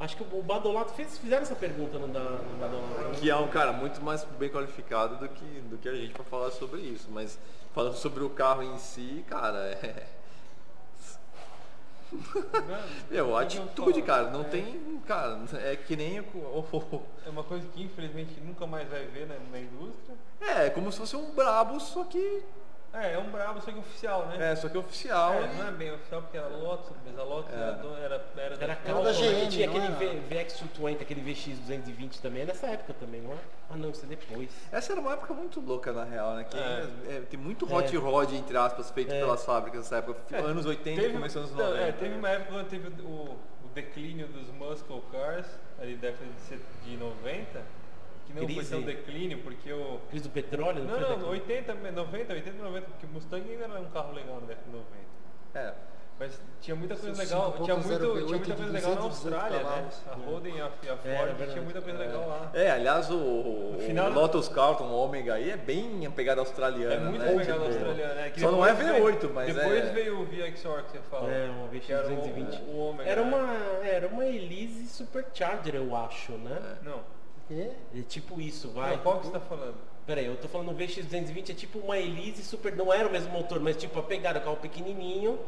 Acho 0.00 0.16
que 0.16 0.24
o 0.36 0.42
Badolato 0.42 0.92
fez, 0.94 1.16
fizeram 1.18 1.42
essa 1.42 1.54
pergunta 1.54 2.00
no, 2.00 2.08
da, 2.08 2.18
no 2.18 2.58
Badolato. 2.58 3.04
né? 3.04 3.16
que 3.20 3.30
é 3.30 3.36
um 3.36 3.46
cara 3.46 3.72
muito 3.72 4.02
mais 4.02 4.24
bem 4.24 4.50
qualificado 4.50 5.14
do 5.18 5.28
que, 5.28 5.44
do 5.70 5.78
que 5.78 5.88
a 5.88 5.94
gente 5.94 6.12
para 6.12 6.24
falar 6.24 6.50
sobre 6.50 6.80
isso. 6.80 7.06
Mas 7.08 7.38
falando 7.72 7.94
sobre 7.94 8.24
o 8.24 8.30
carro 8.30 8.64
em 8.64 8.76
si, 8.76 9.24
cara, 9.28 9.68
é. 9.84 10.04
Meu, 13.10 13.36
atitude, 13.36 14.02
cara, 14.02 14.30
não 14.30 14.44
tem. 14.44 15.00
Cara, 15.06 15.40
é 15.54 15.76
que 15.76 15.96
nem 15.96 16.18
É 17.24 17.30
uma 17.30 17.44
coisa 17.44 17.66
que 17.68 17.82
infelizmente 17.82 18.40
nunca 18.40 18.66
mais 18.66 18.88
vai 18.88 19.04
ver 19.06 19.26
né, 19.26 19.38
na 19.50 19.60
indústria. 19.60 20.16
É, 20.40 20.70
como 20.70 20.90
se 20.90 20.98
fosse 20.98 21.16
um 21.16 21.32
brabo, 21.32 21.78
só 21.80 22.04
que. 22.04 22.42
É, 22.94 23.12
é 23.12 23.18
um 23.18 23.30
brabo, 23.30 23.60
só 23.60 23.70
que 23.70 23.78
oficial, 23.78 24.26
né? 24.26 24.52
É, 24.52 24.56
só 24.56 24.68
que 24.70 24.78
oficial. 24.78 25.34
É, 25.34 25.44
e- 25.52 25.56
não 25.58 25.68
é 25.68 25.70
bem 25.70 25.92
oficial 25.92 26.22
porque 26.22 26.38
era 26.38 26.48
Lotus, 26.48 26.96
mas 27.04 27.18
a 27.18 27.22
Lotus 27.24 27.52
É. 27.52 27.56
era, 27.56 27.66
era, 28.02 28.24
era, 28.36 28.54
Era 28.54 28.66
da- 28.68 28.76
Calton, 28.76 29.02
né, 29.02 29.12
GM, 29.12 29.40
que 29.40 29.48
tinha 29.48 29.68
aquele 29.68 29.84
era? 29.84 29.94
V- 29.96 30.20
VX220, 30.30 31.02
aquele 31.02 31.20
VX220 31.20 32.20
também, 32.22 32.42
é 32.42 32.46
nessa 32.46 32.66
época 32.68 32.94
também, 32.94 33.20
não 33.20 33.32
é? 33.32 33.36
Ah 33.68 33.76
não, 33.76 33.90
isso 33.90 34.04
é 34.06 34.08
depois. 34.08 34.48
Essa 34.72 34.92
era 34.92 35.00
uma 35.00 35.12
época 35.12 35.34
muito 35.34 35.60
louca, 35.60 35.92
na 35.92 36.04
real, 36.04 36.34
né? 36.36 36.44
Que 36.44 36.56
É. 36.56 36.88
é, 37.16 37.20
tem 37.28 37.38
muito 37.38 37.70
hot 37.70 37.94
rod, 37.98 38.32
entre 38.32 38.56
aspas, 38.56 38.90
feito 38.90 39.12
É. 39.12 39.18
pelas 39.20 39.44
fábricas 39.44 39.80
nessa 39.80 39.96
época. 39.96 40.18
É, 40.34 40.38
anos 40.40 40.64
80 40.64 41.02
e 41.02 41.12
começo 41.12 41.38
anos 41.38 41.50
não, 41.52 41.66
90. 41.66 41.82
É, 41.82 41.92
teve 41.92 42.14
uma 42.14 42.28
época 42.30 42.52
quando 42.52 42.68
teve 42.68 42.88
o, 43.02 43.06
o 43.64 43.68
declínio 43.74 44.26
dos 44.28 44.48
muscle 44.54 45.02
cars, 45.12 45.46
ali 45.78 45.96
década 45.96 46.24
de, 46.24 46.40
set- 46.40 46.62
de 46.82 46.96
90, 46.96 47.44
que 47.44 47.60
não 48.40 48.46
Crise. 48.46 48.60
foi 48.68 48.78
tão 48.78 48.86
declínio, 48.86 49.38
porque 49.38 49.72
o. 49.72 50.00
Crise 50.10 50.24
do 50.24 50.30
petróleo? 50.30 50.84
Não, 50.84 51.00
não, 51.00 51.08
daqui? 51.18 51.24
80, 51.24 51.74
90, 51.74 52.32
80, 52.34 52.62
90, 52.62 52.86
porque 52.86 53.06
o 53.06 53.08
Mustang 53.10 53.50
ainda 53.50 53.64
era 53.64 53.80
um 53.80 53.90
carro 53.90 54.12
legal 54.14 54.34
na 54.40 54.46
década 54.46 54.64
de 54.66 54.72
90. 54.72 54.86
É. 55.54 55.72
Mas 56.18 56.40
tinha 56.62 56.74
muita 56.74 56.96
coisa 56.96 57.14
Seus 57.14 57.28
legal, 57.30 57.52
tinha, 57.62 57.76
5.0 57.76 57.76
muito, 57.76 57.98
tinha 57.98 58.08
V8 58.24 58.28
muita 58.30 58.44
de 58.46 58.52
coisa 58.54 58.72
legal 58.72 58.90
na 58.94 59.00
218 59.02 59.04
Austrália, 59.04 59.62
né? 59.62 59.88
A 60.10 60.14
Holden 60.14 60.56
e 60.56 60.60
a, 60.62 60.64
a 60.64 60.68
É, 60.68 60.70
Ford 61.18 61.40
é 61.42 61.46
tinha 61.46 61.62
muita 61.62 61.82
coisa 61.82 61.98
legal 61.98 62.26
lá. 62.26 62.50
É, 62.54 62.70
aliás, 62.70 63.10
o, 63.10 63.16
o 63.18 63.76
final- 63.80 64.10
Lotus 64.10 64.48
Carlton, 64.48 64.84
o 64.84 64.94
Ômega 64.96 65.34
aí, 65.34 65.50
é 65.50 65.58
bem 65.58 66.06
a 66.06 66.10
pegada 66.10 66.40
australiana. 66.40 66.94
É 66.94 66.98
muito 67.00 67.22
né? 67.22 67.32
legal 67.32 67.58
Tipo, 67.58 67.66
australiana, 67.66 68.14
né? 68.14 68.30
Que 68.30 68.40
Só 68.40 68.50
não 68.50 68.64
é 68.64 68.72
depois 68.74 69.14
V8, 69.16 69.18
veio- 69.20 69.34
mas 69.34 69.54
Depois 69.54 69.84
é. 69.84 69.92
veio 69.92 70.20
o 70.20 70.24
VXR 70.24 70.82
que 70.84 70.92
você 70.92 70.98
fala. 71.10 71.30
É, 71.30 71.50
um 71.50 71.68
que 71.78 71.92
era 71.92 72.06
o- 72.06 72.10
VX220. 72.10 72.60
O, 72.62 72.70
o 72.70 72.78
Ômega. 72.88 73.10
Era 73.10 73.22
né? 73.22 73.28
uma, 73.36 73.86
era 73.86 74.08
uma 74.08 74.24
Elise 74.24 74.88
Supercharger, 74.88 75.74
eu 75.74 75.94
acho, 75.94 76.32
né? 76.32 76.78
Não. 76.82 77.00
Quê? 77.48 77.70
É 77.94 78.02
tipo 78.02 78.40
isso, 78.40 78.70
vai. 78.70 78.96
Não, 78.96 79.02
qual 79.02 79.20
que 79.20 79.26
você 79.26 79.32
tá 79.32 79.40
falando? 79.40 79.76
Pera 80.06 80.20
aí, 80.20 80.26
eu 80.26 80.36
tô 80.36 80.48
falando 80.48 80.70
o 80.70 80.74
VX220 80.74 81.50
é 81.50 81.54
tipo 81.54 81.78
uma 81.80 81.98
Elise 81.98 82.42
Super, 82.42 82.74
não 82.76 82.92
era 82.92 83.08
o 83.08 83.10
mesmo 83.10 83.30
motor, 83.32 83.58
mas 83.60 83.76
tipo 83.76 83.98
a 83.98 84.02
pegada, 84.02 84.38
o 84.38 84.42
carro 84.42 84.56
pequenininho, 84.56 85.38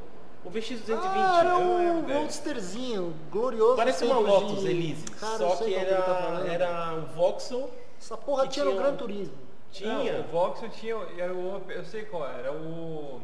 o 0.45 0.51
VX220. 0.51 0.99
Ah, 1.01 1.41
era 1.41 1.59
um. 1.59 2.13
Roadsterzinho, 2.13 3.15
glorioso. 3.31 3.77
Parece 3.77 4.05
uma 4.05 4.19
Lotus 4.19 4.61
de- 4.63 4.69
Elise, 4.69 5.05
Cara, 5.13 5.39
só 5.39 5.57
que 5.57 5.73
ele 5.73 5.85
tá 5.95 6.43
era, 6.47 6.65
era 6.65 6.95
um 6.95 7.05
Vauxhall, 7.07 7.71
Essa 8.01 8.17
porra 8.17 8.45
que 8.45 8.55
tinha 8.55 8.65
no 8.65 8.71
tinha 8.73 8.83
Gran 8.83 8.93
um- 8.93 8.97
Turismo. 8.97 9.35
tinha. 9.71 10.13
Não, 10.19 10.21
o 10.21 10.33
Vauxhall 10.33 10.69
tinha. 10.71 10.95
Era 11.17 11.33
o 11.35 11.57
Opel, 11.57 11.77
eu 11.77 11.85
sei 11.85 12.05
qual 12.05 12.25
era. 12.27 12.39
Era 12.49 12.53
o. 12.53 13.21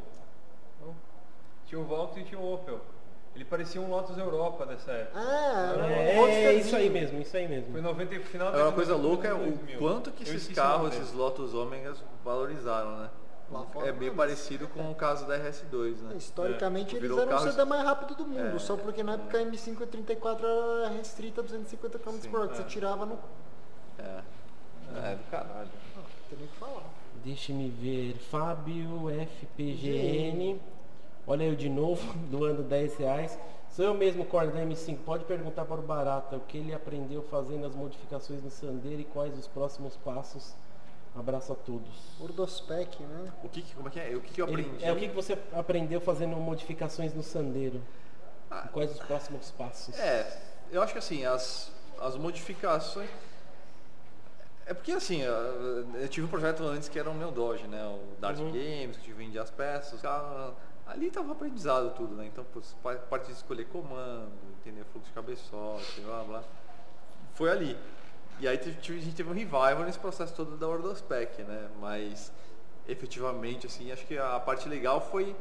Tinha 1.67 1.81
o 1.81 1.85
Vauxhall 1.85 2.19
e 2.19 2.25
tinha 2.25 2.41
o 2.41 2.55
Opel. 2.55 2.81
Ele 3.35 3.45
parecia 3.45 3.81
um 3.81 3.89
Lotus 3.91 4.17
Europa 4.17 4.65
dessa 4.65 4.93
época. 4.93 5.19
Ah, 5.19 5.73
era 5.75 5.83
um 5.83 6.27
É, 6.27 6.45
é 6.45 6.55
isso 6.55 6.77
aí 6.77 6.89
mesmo, 6.89 7.21
isso 7.21 7.37
aí 7.37 7.47
Foi 7.47 7.57
mesmo. 7.57 7.83
90 7.83 8.15
e 8.15 8.19
final 8.21 8.53
da 8.53 8.59
É 8.59 8.63
uma 8.63 8.73
coisa 8.73 8.95
louca 8.95 9.27
é 9.27 9.35
o 9.35 9.39
2000. 9.39 9.79
quanto 9.79 10.11
que 10.13 10.23
esses 10.23 10.55
carros, 10.55 10.95
esses 10.95 11.13
Lotus 11.13 11.53
Ômegas 11.53 11.99
valorizaram, 12.25 12.97
né? 12.99 13.11
É 13.85 13.93
não, 13.93 14.15
parecido 14.17 14.67
com 14.69 14.91
o 14.91 14.95
caso 14.95 15.27
da 15.27 15.39
RS2, 15.39 15.97
né? 16.01 16.17
Historicamente 16.17 16.97
É, 16.97 16.99
eles 16.99 17.17
eram 17.17 17.37
o 17.37 17.39
sedã 17.41 17.65
mais 17.65 17.85
rápido 17.85 18.15
do 18.17 18.27
mundo, 18.27 18.57
É, 18.57 18.59
só 18.59 18.77
porque 18.77 19.03
na 19.03 19.15
época 19.15 19.39
a 19.39 19.43
M534 19.43 20.39
era 20.41 20.89
restrita 20.89 21.41
a 21.41 21.45
250 21.45 21.99
km 21.99 22.19
por 22.31 22.41
hora, 22.41 22.49
que 22.49 22.57
você 22.57 22.65
tirava 22.65 23.05
no. 23.05 23.19
É. 23.99 24.23
É, 24.97 25.15
do 25.17 25.31
caralho. 25.31 25.69
Ah, 25.97 26.01
tem 26.31 26.39
nem 26.39 26.47
o 26.47 26.51
que 26.51 26.57
falar. 26.57 26.83
Deixe-me 27.25 27.69
ver, 27.69 28.17
Fábio 28.31 29.09
FPGN, 29.11 30.61
olha 31.27 31.45
eu 31.45 31.55
de 31.55 31.69
novo, 31.69 32.03
doando 32.31 32.63
10 32.63 32.97
reais. 32.97 33.39
Sou 33.71 33.85
eu 33.85 33.95
mesmo, 33.95 34.25
Corda 34.25 34.53
da 34.53 34.61
M5. 34.61 34.99
Pode 35.05 35.25
perguntar 35.25 35.65
para 35.65 35.81
o 35.81 35.83
Barata 35.83 36.37
o 36.37 36.41
que 36.41 36.59
ele 36.59 36.73
aprendeu 36.73 37.23
fazendo 37.23 37.67
as 37.67 37.75
modificações 37.75 38.43
no 38.43 38.51
Sandero 38.51 39.01
e 39.01 39.05
quais 39.05 39.37
os 39.37 39.49
próximos 39.49 39.97
passos. 39.97 40.55
Abraço 41.17 41.53
a 41.53 41.57
todos. 41.57 41.91
Urdospec, 42.21 43.03
né? 43.03 43.33
O 43.43 43.49
que, 43.49 43.63
que- 43.63 43.75
como 43.75 43.89
é 43.89 43.91
que 43.91 44.01
é? 44.01 44.17
O 44.17 44.21
que, 44.21 44.35
que 44.35 44.43
eu 44.43 44.49
Ele- 44.49 44.63
aprendi? 44.63 44.85
é 44.85 44.93
o 44.93 44.97
que, 44.97 45.09
que 45.09 45.15
você 45.15 45.39
aprendeu 45.53 46.01
fazendo 46.01 46.37
modificações 46.37 47.15
no 47.15 47.23
Sandero? 47.23 47.81
Ah. 48.51 48.69
Quais 48.73 48.93
os 48.93 48.99
próximos 48.99 49.51
passos? 49.53 49.97
É, 49.99 50.41
eu 50.71 50.83
acho 50.83 50.93
que 50.93 50.99
assim, 50.99 51.25
as, 51.25 51.71
as 52.01 52.17
modificações. 52.17 53.09
É 54.67 54.73
porque 54.73 54.93
assim, 54.93 55.21
eu 55.21 55.33
eu 55.95 56.09
tive 56.09 56.27
um 56.27 56.31
projeto 56.31 56.63
antes 56.65 56.89
que 56.89 56.99
era 56.99 57.11
o 57.11 57.15
meu 57.15 57.31
Doge, 57.31 57.67
né? 57.67 57.85
O 57.87 58.21
Dart 58.21 58.39
Uhum. 58.39 58.51
Games, 58.51 58.97
que 58.97 59.03
eu 59.03 59.05
tive 59.15 59.25
vender 59.25 59.39
as 59.39 59.51
peças. 59.51 60.01
cara, 60.01 60.53
Ali 60.87 61.11
tava 61.11 61.33
aprendizado 61.33 61.95
tudo, 61.95 62.15
né? 62.15 62.27
Então, 62.27 62.45
parte 63.09 63.27
de 63.27 63.33
escolher 63.33 63.65
comando, 63.67 64.31
entender 64.61 64.85
fluxo 64.93 65.09
de 65.09 65.15
cabeçote, 65.15 66.01
blá 66.03 66.23
blá. 66.25 66.45
Foi 67.35 67.51
ali. 67.51 67.77
E 68.41 68.47
aí 68.49 68.59
a 68.59 68.63
gente 68.63 69.15
teve 69.15 69.31
um 69.31 69.33
revival 69.33 69.81
nesse 69.85 69.99
processo 69.99 70.35
todo 70.35 70.57
da 70.57 70.69
Ordospec, 70.69 71.43
né? 71.43 71.69
Mas 71.81 72.33
efetivamente, 72.87 73.67
assim, 73.67 73.91
acho 73.93 74.05
que 74.07 74.19
a 74.19 74.39
parte 74.41 74.69
legal 74.69 75.01
foi 75.01 75.35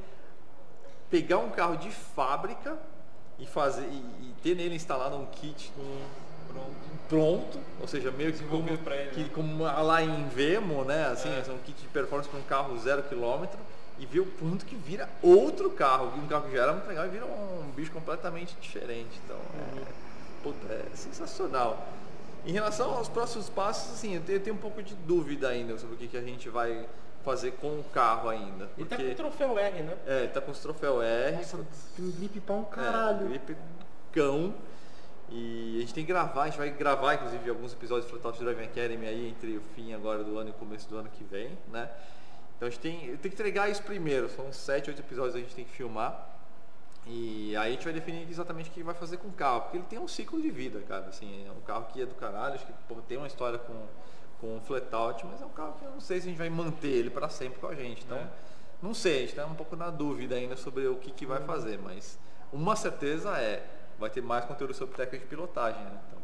pegar 1.10 1.40
um 1.40 1.50
carro 1.50 1.76
de 1.76 1.92
fábrica 1.92 2.78
e 3.38 3.46
fazer 3.46 3.84
e, 3.88 3.96
e 4.30 4.36
ter 4.42 4.56
nele 4.56 4.76
instalado 4.76 5.16
um 5.18 5.26
kit 5.26 5.74
Pronto. 6.48 6.76
pronto, 7.10 7.60
ou 7.82 7.88
seja, 7.88 8.12
meio 8.12 8.32
que 8.32 8.44
como, 8.46 8.70
ele, 8.70 8.78
que, 9.12 9.24
né? 9.24 9.30
como 9.34 9.64
lá 9.64 10.02
em 10.04 10.28
Vemo, 10.30 10.86
né? 10.86 11.08
Assim, 11.08 11.30
É. 11.30 11.44
é 11.48 11.52
um 11.52 11.58
kit 11.58 11.82
de 11.82 11.88
performance 11.88 12.30
para 12.30 12.40
um 12.40 12.44
carro 12.44 12.78
zero 12.78 13.04
quilômetro 13.04 13.60
e 14.00 14.06
ver 14.06 14.22
o 14.22 14.26
quanto 14.26 14.66
que 14.66 14.76
vira 14.76 15.08
outro 15.22 15.70
carro, 15.72 16.12
um 16.18 16.28
carro 16.28 16.50
que 16.50 16.56
já 16.56 16.64
era 16.64 16.74
muito 16.74 16.88
legal 16.88 17.06
e 17.06 17.10
vira 17.10 17.26
um 17.26 17.72
bicho 17.76 17.92
completamente 17.92 18.56
diferente. 18.60 19.20
Então, 19.26 19.38
é, 19.38 19.84
puta, 20.42 20.74
é 20.74 20.86
sensacional. 20.96 21.88
Em 22.46 22.52
relação 22.52 22.94
aos 22.94 23.08
próximos 23.08 23.50
passos, 23.50 23.94
assim, 23.94 24.16
eu 24.16 24.22
tenho, 24.22 24.38
eu 24.38 24.44
tenho 24.44 24.56
um 24.56 24.60
pouco 24.60 24.82
de 24.84 24.94
dúvida 24.96 25.48
ainda 25.48 25.78
sobre 25.78 25.96
o 25.96 25.98
que, 25.98 26.08
que 26.08 26.18
a 26.18 26.22
gente 26.22 26.50
vai 26.50 26.86
fazer 27.24 27.52
com 27.52 27.68
o 27.80 27.84
carro 27.94 28.28
ainda. 28.28 28.70
Ele 28.78 28.86
tá 28.86 28.98
com 28.98 29.04
porque- 29.04 29.12
o 29.14 29.16
troféu 29.16 29.58
R, 29.58 29.82
né? 29.82 29.98
é, 30.06 30.20
ele 30.20 30.28
tá 30.30 30.42
com 30.42 30.52
os 30.52 30.60
troféu 30.60 31.02
R. 31.02 31.38
Nossa, 31.38 31.60
grip 31.98 32.40
pra 32.42 32.56
um 32.56 32.62
é, 32.64 32.66
caralho. 32.66 33.28
gripe 33.30 33.56
cão. 34.12 34.54
E 35.30 35.78
a 35.78 35.80
gente 35.82 35.94
tem 35.94 36.04
que 36.06 36.12
gravar, 36.12 36.44
a 36.44 36.46
gente 36.48 36.58
vai 36.58 36.70
gravar 36.70 37.16
inclusive 37.16 37.50
alguns 37.50 37.72
episódios 37.74 38.12
do 38.12 38.20
Talk 38.20 38.38
Driving 38.38 38.66
Academy 38.66 39.08
aí 39.08 39.30
entre 39.30 39.58
o 39.58 39.62
fim 39.76 39.94
agora 39.94 40.24
do 40.24 40.38
ano 40.38 40.50
e 40.50 40.52
o 40.52 40.56
começo 40.56 40.88
do 40.90 40.98
ano 40.98 41.10
que 41.10 41.24
vem, 41.24 41.58
né? 41.72 41.90
Então 42.64 42.68
a 42.68 42.72
gente 42.72 42.80
tem, 42.80 43.18
tem 43.18 43.30
que 43.30 43.36
entregar 43.36 43.70
isso 43.70 43.84
primeiro, 43.84 44.30
são 44.30 44.54
sete, 44.54 44.90
oito 44.90 45.02
episódios 45.02 45.34
que 45.34 45.40
a 45.40 45.44
gente 45.44 45.56
tem 45.56 45.66
que 45.66 45.72
filmar. 45.72 46.30
E 47.06 47.54
aí 47.58 47.68
a 47.68 47.72
gente 47.72 47.84
vai 47.84 47.92
definir 47.92 48.26
exatamente 48.30 48.70
o 48.70 48.74
que 48.74 48.82
vai 48.82 48.96
fazer 48.96 49.18
com 49.18 49.28
o 49.28 49.34
carro, 49.34 49.64
porque 49.64 49.78
ele 49.78 49.86
tem 49.90 50.00
um 50.00 50.08
ciclo 50.08 50.42
de 50.42 50.50
vida, 50.50 50.80
cara. 50.88 51.08
Assim, 51.08 51.46
é 51.46 51.52
um 51.52 51.60
carro 51.60 51.88
que 51.92 52.02
é 52.02 52.06
do 52.06 52.16
caralho, 52.16 52.56
acho 52.56 52.66
que 52.66 52.72
porra, 52.88 53.02
tem 53.02 53.18
uma 53.18 53.28
história 53.28 53.60
com, 53.60 53.86
com 54.40 54.58
o 54.58 54.62
flatout, 54.62 55.26
mas 55.26 55.42
é 55.42 55.46
um 55.46 55.50
carro 55.50 55.74
que 55.74 55.84
eu 55.84 55.92
não 55.92 56.00
sei 56.00 56.22
se 56.22 56.28
a 56.28 56.30
gente 56.30 56.38
vai 56.38 56.50
manter 56.50 56.88
ele 56.88 57.10
para 57.10 57.28
sempre 57.28 57.60
com 57.60 57.68
a 57.68 57.76
gente. 57.76 58.06
Então, 58.06 58.18
É. 58.18 58.28
não 58.82 58.94
sei, 58.94 59.18
a 59.18 59.20
gente 59.20 59.30
está 59.32 59.46
um 59.46 59.56
pouco 59.56 59.76
na 59.76 59.90
dúvida 59.90 60.36
ainda 60.36 60.56
sobre 60.56 60.88
o 60.88 60.96
que, 60.96 61.12
que 61.12 61.26
vai 61.26 61.42
fazer, 61.42 61.78
mas 61.80 62.18
uma 62.54 62.78
certeza 62.78 63.38
é, 63.40 63.68
vai 64.00 64.10
ter 64.10 64.22
mais 64.22 64.46
conteúdo 64.46 64.74
sobre 64.74 64.96
técnica 64.96 65.26
de 65.26 65.30
pilotagem, 65.30 65.84
né? 65.84 66.00
Então, 66.08 66.24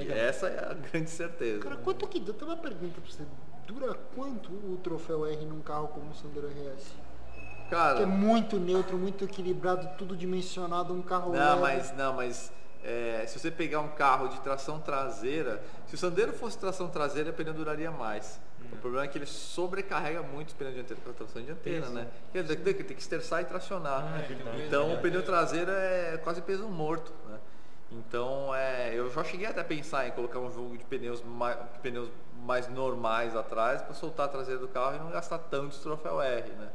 é 0.00 0.28
essa 0.28 0.48
é 0.48 0.70
a 0.70 0.74
grande 0.90 1.10
certeza. 1.10 1.60
Cara, 1.60 1.76
quanto 1.76 2.06
que. 2.08 2.18
Eu 2.18 2.34
tenho 2.34 2.50
uma 2.50 2.56
pergunta 2.56 3.00
pra 3.00 3.10
você. 3.10 3.22
Dura 3.66 3.94
quanto 4.14 4.50
o 4.52 4.78
troféu 4.82 5.26
R 5.26 5.44
num 5.44 5.60
carro 5.60 5.88
como 5.88 6.10
o 6.10 6.14
Sandero 6.14 6.46
RS? 6.48 6.94
Que 7.68 7.74
é 7.74 7.76
Cara, 7.76 8.06
muito 8.06 8.58
neutro, 8.60 8.96
muito 8.96 9.24
equilibrado, 9.24 9.88
tudo 9.98 10.16
dimensionado, 10.16 10.94
um 10.94 11.02
carro 11.02 11.32
Não, 11.32 11.60
leve. 11.60 11.60
mas 11.60 11.96
não, 11.96 12.12
mas 12.14 12.52
é, 12.84 13.24
se 13.26 13.38
você 13.40 13.50
pegar 13.50 13.80
um 13.80 13.88
carro 13.88 14.28
de 14.28 14.40
tração 14.40 14.78
traseira, 14.78 15.60
se 15.86 15.96
o 15.96 15.98
Sandero 15.98 16.32
fosse 16.32 16.56
tração 16.56 16.88
traseira, 16.88 17.30
o 17.30 17.32
pneu 17.32 17.52
duraria 17.52 17.90
mais. 17.90 18.40
O 18.72 18.76
problema 18.76 19.04
é 19.04 19.08
que 19.08 19.18
ele 19.18 19.26
sobrecarrega 19.26 20.22
muito 20.22 20.48
os 20.48 20.54
pneus 20.54 20.74
dianteiros 20.74 21.02
com 21.04 21.10
a 21.10 21.14
tração 21.14 21.42
dianteira, 21.42 21.82
Peso. 21.82 21.92
né? 21.92 22.08
Quer 22.32 22.42
dizer, 22.42 22.56
que 22.56 22.84
tem 22.84 22.96
que 22.96 23.02
esterçar 23.02 23.42
e 23.42 23.44
tracionar. 23.44 24.04
Ah, 24.14 24.20
é 24.20 24.66
então 24.66 24.94
o 24.94 24.98
pneu 24.98 25.24
traseiro 25.24 25.70
é 25.70 26.18
quase 26.22 26.40
peso 26.42 26.68
morto, 26.68 27.12
né? 27.28 27.38
Então 27.92 28.54
é, 28.54 28.94
eu 28.94 29.10
já 29.10 29.22
cheguei 29.24 29.46
até 29.46 29.60
a 29.60 29.64
pensar 29.64 30.06
em 30.08 30.10
colocar 30.12 30.38
um 30.38 30.52
jogo 30.52 30.76
de 30.76 30.84
pneus 30.84 31.22
mais, 31.22 31.56
pneus 31.82 32.08
mais 32.46 32.68
normais 32.68 33.34
atrás 33.36 33.82
para 33.82 33.92
soltar 33.94 34.26
a 34.26 34.28
traseira 34.28 34.60
do 34.60 34.68
carro 34.68 34.96
e 34.96 34.98
não 35.00 35.10
gastar 35.10 35.38
tanto 35.38 35.76
troféu 35.78 36.20
R, 36.22 36.48
né? 36.52 36.68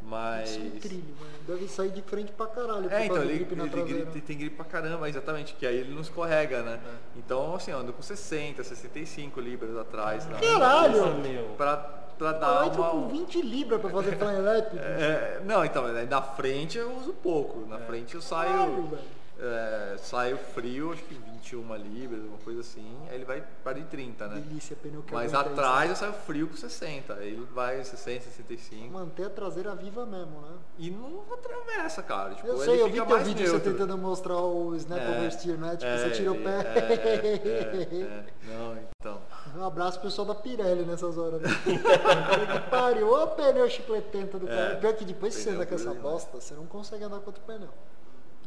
Mas. 0.00 0.50
Isso 0.50 0.60
é 0.76 0.78
trilho, 0.80 1.14
mano. 1.18 1.32
Deve 1.46 1.66
sair 1.68 1.90
de 1.90 2.00
frente 2.02 2.30
pra 2.32 2.46
caralho. 2.46 2.88
É, 2.90 3.04
então, 3.06 3.20
ele, 3.20 3.32
ele 3.50 3.82
gripe, 3.82 4.20
tem 4.20 4.38
gripe 4.38 4.54
pra 4.56 4.64
caramba, 4.64 5.08
exatamente, 5.08 5.54
que 5.54 5.66
aí 5.66 5.76
ele 5.76 5.92
não 5.92 6.00
escorrega, 6.00 6.62
né? 6.62 6.78
Então, 7.16 7.54
assim, 7.56 7.72
eu 7.72 7.78
ando 7.78 7.92
com 7.92 8.00
60, 8.00 8.62
65 8.62 9.40
libras 9.40 9.76
atrás. 9.76 10.24
né? 10.26 10.38
Caralho! 10.40 11.14
Meu. 11.16 11.46
Pra, 11.56 11.76
pra 12.16 12.30
Ah, 12.30 12.32
dar 12.32 12.66
entra 12.68 12.80
uma. 12.80 12.90
com 12.90 13.08
20 13.08 13.42
libras 13.42 13.80
pra 13.80 13.90
fazer 13.90 14.16
flying 14.16 14.40
lap. 14.40 14.78
É, 14.78 15.40
não, 15.44 15.64
então, 15.64 15.84
na 16.08 16.22
frente 16.22 16.78
eu 16.78 16.92
uso 16.96 17.12
pouco. 17.14 17.66
Na 17.66 17.78
frente 17.80 18.14
eu 18.14 18.22
Caralho, 18.22 18.56
saio. 18.56 18.82
velho. 18.86 19.17
É, 19.40 19.96
saio 19.98 20.36
frio, 20.36 20.92
acho 20.92 21.02
que 21.04 21.14
21 21.14 21.76
libras, 21.76 22.24
uma 22.24 22.38
coisa 22.38 22.58
assim, 22.60 22.92
aí 23.08 23.14
ele 23.14 23.24
vai 23.24 23.40
para 23.62 23.74
de 23.78 23.84
30, 23.84 24.26
né? 24.26 24.40
Delícia, 24.40 24.74
pneu 24.74 25.00
que 25.02 25.14
Mas 25.14 25.32
atrás 25.32 25.90
eu 25.90 25.94
saio 25.96 26.12
frio 26.12 26.48
com 26.48 26.56
60, 26.56 27.14
aí 27.14 27.28
ele 27.34 27.46
vai 27.52 27.82
60, 27.84 28.24
65. 28.24 28.84
isso. 28.84 28.92
Manter 28.92 29.26
a 29.26 29.30
traseira 29.30 29.76
viva 29.76 30.04
mesmo, 30.04 30.40
né? 30.40 30.56
E 30.76 30.90
não 30.90 31.22
atravessa, 31.32 32.02
cara. 32.02 32.34
Tipo, 32.34 32.48
Eu 32.48 32.58
sei, 32.58 32.82
eu 32.82 32.88
vi 32.90 33.00
teu 33.00 33.18
vídeo 33.20 33.46
você 33.48 33.60
tentando 33.60 33.96
mostrar 33.96 34.38
o 34.38 34.74
snap 34.74 34.98
É, 34.98 35.18
oversteer, 35.18 35.56
né? 35.56 35.76
Tipo, 35.76 35.86
é, 35.92 35.98
você 35.98 36.10
tira 36.10 36.32
o 36.32 36.34
ele- 36.34 36.42
pé. 36.44 36.50
é, 36.50 37.94
é, 37.94 38.02
é. 38.02 38.24
Não, 38.52 38.76
então. 39.00 39.20
Um 39.56 39.64
abraço 39.64 40.00
pro 40.00 40.08
pessoal 40.08 40.26
da 40.26 40.34
Pirelli 40.34 40.84
nessas 40.84 41.16
horas. 41.16 41.40
Né? 41.40 41.48
Que 41.64 42.70
pariu, 42.70 43.12
ô 43.12 43.26
pneu 43.28 43.70
chicletento 43.70 44.38
do 44.38 44.48
cara. 44.48 44.76
Pior 44.76 44.94
que 44.94 45.04
depois 45.04 45.36
que 45.36 45.42
você 45.42 45.50
anda 45.50 45.64
com 45.64 45.74
essa 45.76 45.90
duro 45.90 46.00
bosta, 46.00 46.40
você 46.40 46.54
não 46.54 46.66
consegue 46.66 47.04
andar 47.04 47.20
com 47.20 47.26
outro 47.26 47.42
pneu. 47.46 47.68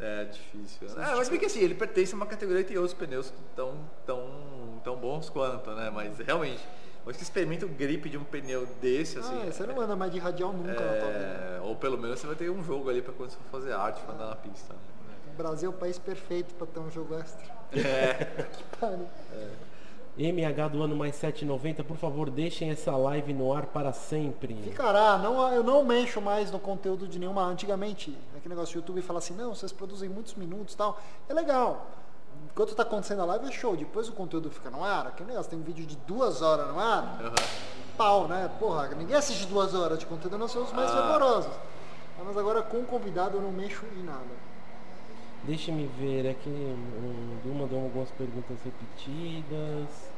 É 0.01 0.23
difícil. 0.25 0.87
É, 0.99 1.15
mas 1.15 1.29
bem 1.29 1.37
que 1.37 1.45
assim, 1.45 1.59
ele 1.59 1.75
pertence 1.75 2.13
a 2.13 2.15
uma 2.15 2.25
categoria 2.25 2.61
e 2.61 2.63
tem 2.63 2.75
outros 2.77 2.95
pneus 2.95 3.31
tão, 3.55 3.75
tão, 4.03 4.81
tão 4.83 4.95
bons 4.95 5.29
quanto, 5.29 5.69
né? 5.71 5.91
Mas 5.91 6.17
realmente, 6.17 6.67
mas 7.05 7.15
que 7.15 7.21
experimenta 7.21 7.67
o 7.67 7.69
grip 7.69 8.09
de 8.09 8.17
um 8.17 8.23
pneu 8.23 8.65
desse, 8.81 9.19
assim. 9.19 9.43
ah, 9.47 9.51
você 9.51 9.63
não 9.67 9.79
anda 9.79 9.95
mais 9.95 10.11
de 10.11 10.17
radial 10.17 10.51
nunca 10.51 10.81
é, 10.81 11.59
ou 11.61 11.75
pelo 11.75 11.99
menos 11.99 12.19
você 12.19 12.25
vai 12.25 12.35
ter 12.35 12.49
um 12.49 12.63
jogo 12.63 12.89
ali 12.89 13.01
pra 13.01 13.13
quando 13.13 13.29
você 13.29 13.37
for 13.37 13.59
fazer 13.59 13.73
arte, 13.73 14.01
pra 14.01 14.15
andar 14.15 14.27
na 14.29 14.35
pista. 14.35 14.73
Né? 14.73 14.79
O 15.33 15.37
Brasil 15.37 15.71
é 15.71 15.73
o 15.73 15.77
país 15.77 15.99
perfeito 15.99 16.55
pra 16.55 16.65
ter 16.65 16.79
um 16.79 16.89
jogo 16.89 17.15
extra. 17.15 17.45
É. 17.73 18.25
Que 18.51 18.63
pariu. 18.79 19.07
MH 20.17 20.67
do 20.69 20.83
ano 20.83 20.95
mais 20.95 21.15
790, 21.15 21.83
por 21.83 21.95
favor, 21.97 22.29
deixem 22.29 22.69
essa 22.69 22.95
live 22.95 23.33
no 23.33 23.53
ar 23.53 23.65
para 23.67 23.93
sempre. 23.93 24.53
Ficará, 24.55 25.17
não, 25.17 25.51
eu 25.53 25.63
não 25.63 25.83
mexo 25.85 26.19
mais 26.21 26.51
no 26.51 26.59
conteúdo 26.59 27.07
de 27.07 27.17
nenhuma. 27.17 27.43
Antigamente, 27.43 28.17
aquele 28.35 28.53
negócio 28.53 28.73
do 28.73 28.77
YouTube 28.79 29.01
fala 29.01 29.19
assim, 29.19 29.33
não, 29.33 29.55
vocês 29.55 29.71
produzem 29.71 30.09
muitos 30.09 30.35
minutos 30.35 30.73
e 30.73 30.77
tal. 30.77 30.99
É 31.29 31.33
legal. 31.33 31.87
Enquanto 32.51 32.75
tá 32.75 32.83
acontecendo 32.83 33.21
a 33.21 33.25
live 33.25 33.47
é 33.47 33.51
show. 33.51 33.75
Depois 33.77 34.09
o 34.09 34.11
conteúdo 34.11 34.49
fica 34.49 34.69
no 34.69 34.83
ar, 34.83 35.07
aquele 35.07 35.29
negócio 35.29 35.49
tem 35.49 35.57
um 35.59 35.63
vídeo 35.63 35.85
de 35.85 35.95
duas 35.95 36.41
horas 36.41 36.67
no 36.67 36.79
ar, 36.79 37.19
Aham. 37.21 37.35
pau, 37.97 38.27
né? 38.27 38.49
Porra, 38.59 38.89
ninguém 38.89 39.15
assiste 39.15 39.45
duas 39.47 39.73
horas 39.73 39.97
de 39.99 40.05
conteúdo, 40.05 40.35
a 40.35 40.37
não 40.39 40.47
ser 40.47 40.59
os 40.59 40.73
mais 40.73 40.91
Ah. 40.91 40.93
fervorosos. 40.97 41.51
Mas 42.23 42.37
agora 42.37 42.61
com 42.61 42.77
o 42.79 42.83
convidado 42.85 43.37
eu 43.37 43.41
não 43.41 43.51
mexo 43.51 43.83
em 43.97 44.03
nada. 44.03 44.50
Deixe-me 45.43 45.89
ver, 45.99 46.25
é 46.25 46.35
que 46.35 46.49
um, 46.49 47.37
Du 47.43 47.53
mandou 47.53 47.83
algumas 47.83 48.09
perguntas 48.11 48.57
repetidas. 48.63 50.11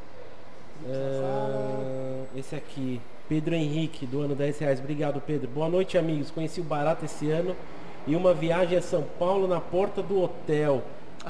Ah, 0.85 2.23
esse 2.35 2.55
aqui, 2.55 2.99
Pedro 3.29 3.55
Henrique, 3.55 4.05
do 4.05 4.21
ano 4.21 4.35
10 4.35 4.59
reais. 4.59 4.79
Obrigado, 4.79 5.21
Pedro. 5.21 5.47
Boa 5.47 5.69
noite, 5.69 5.97
amigos. 5.97 6.29
Conheci 6.29 6.59
o 6.59 6.63
Barato 6.63 7.05
esse 7.05 7.29
ano 7.31 7.55
e 8.05 8.15
uma 8.15 8.33
viagem 8.33 8.77
a 8.77 8.81
São 8.81 9.03
Paulo 9.17 9.47
na 9.47 9.61
porta 9.61 10.01
do 10.01 10.21
hotel. 10.21 10.83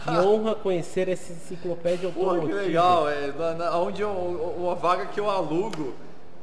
Que 0.03 0.09
honra 0.25 0.55
conhecer 0.55 1.07
essa 1.07 1.31
enciclopédia 1.31 2.07
automotiva. 2.07 2.47
que 2.47 2.53
legal, 2.53 3.07
é. 3.07 3.31
Na, 3.31 3.53
na, 3.53 3.77
onde 3.77 4.01
eu, 4.01 4.09
uma 4.09 4.73
vaga 4.73 5.05
que 5.05 5.19
eu 5.19 5.29
alugo, 5.29 5.93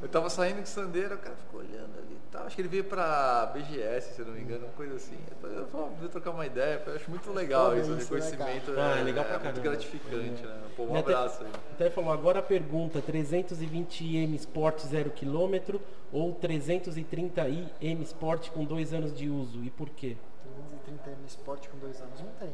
eu 0.00 0.08
tava 0.08 0.30
saindo 0.30 0.62
de 0.62 0.68
Sandeira, 0.68 1.16
o 1.16 1.18
cara 1.18 1.34
ficou 1.36 1.60
olhando 1.60 1.98
ali. 1.98 2.09
Acho 2.46 2.56
que 2.56 2.62
ele 2.62 2.68
veio 2.68 2.84
pra 2.84 3.46
BGS, 3.54 4.14
se 4.14 4.20
eu 4.20 4.26
não 4.26 4.32
me 4.34 4.40
engano, 4.40 4.64
uma 4.66 4.72
coisa 4.72 4.94
assim. 4.96 5.16
Eu 5.30 5.36
falei, 5.40 5.64
"Pô, 5.70 5.86
vou 5.98 6.08
trocar 6.08 6.30
uma 6.30 6.46
ideia, 6.46 6.82
eu 6.86 6.94
acho 6.94 7.10
muito 7.10 7.32
legal 7.32 7.66
Foda 7.70 7.80
isso, 7.80 7.92
o 7.92 7.98
isso, 7.98 8.14
né, 8.14 8.20
reconhecimento? 8.20 8.80
Ah, 8.80 8.96
é, 8.96 9.00
é 9.00 9.04
legal 9.04 9.24
pra 9.24 9.34
é 9.36 9.38
muito 9.44 9.60
gratificante, 9.60 10.42
né? 10.46 10.62
Pô, 10.76 10.84
um 10.84 10.96
E 10.96 10.98
até- 10.98 11.14
abraço 11.14 11.42
aí. 11.44 11.50
Até 11.72 11.90
falou, 11.90 12.12
agora 12.12 12.38
a 12.40 12.42
pergunta, 12.42 13.00
320i 13.00 14.34
Sport 14.36 14.80
0 14.86 15.10
km 15.10 15.78
ou 16.12 16.34
330i 16.34 17.68
M 17.80 18.02
Sport 18.04 18.50
com 18.50 18.64
dois 18.64 18.92
anos 18.92 19.14
de 19.16 19.28
uso? 19.28 19.62
E 19.64 19.70
por 19.70 19.88
quê? 19.90 20.16
330 20.42 21.10
M 21.10 21.26
Sport 21.26 21.68
com 21.68 21.78
dois 21.78 22.00
anos 22.00 22.20
não 22.20 22.30
tem. 22.38 22.50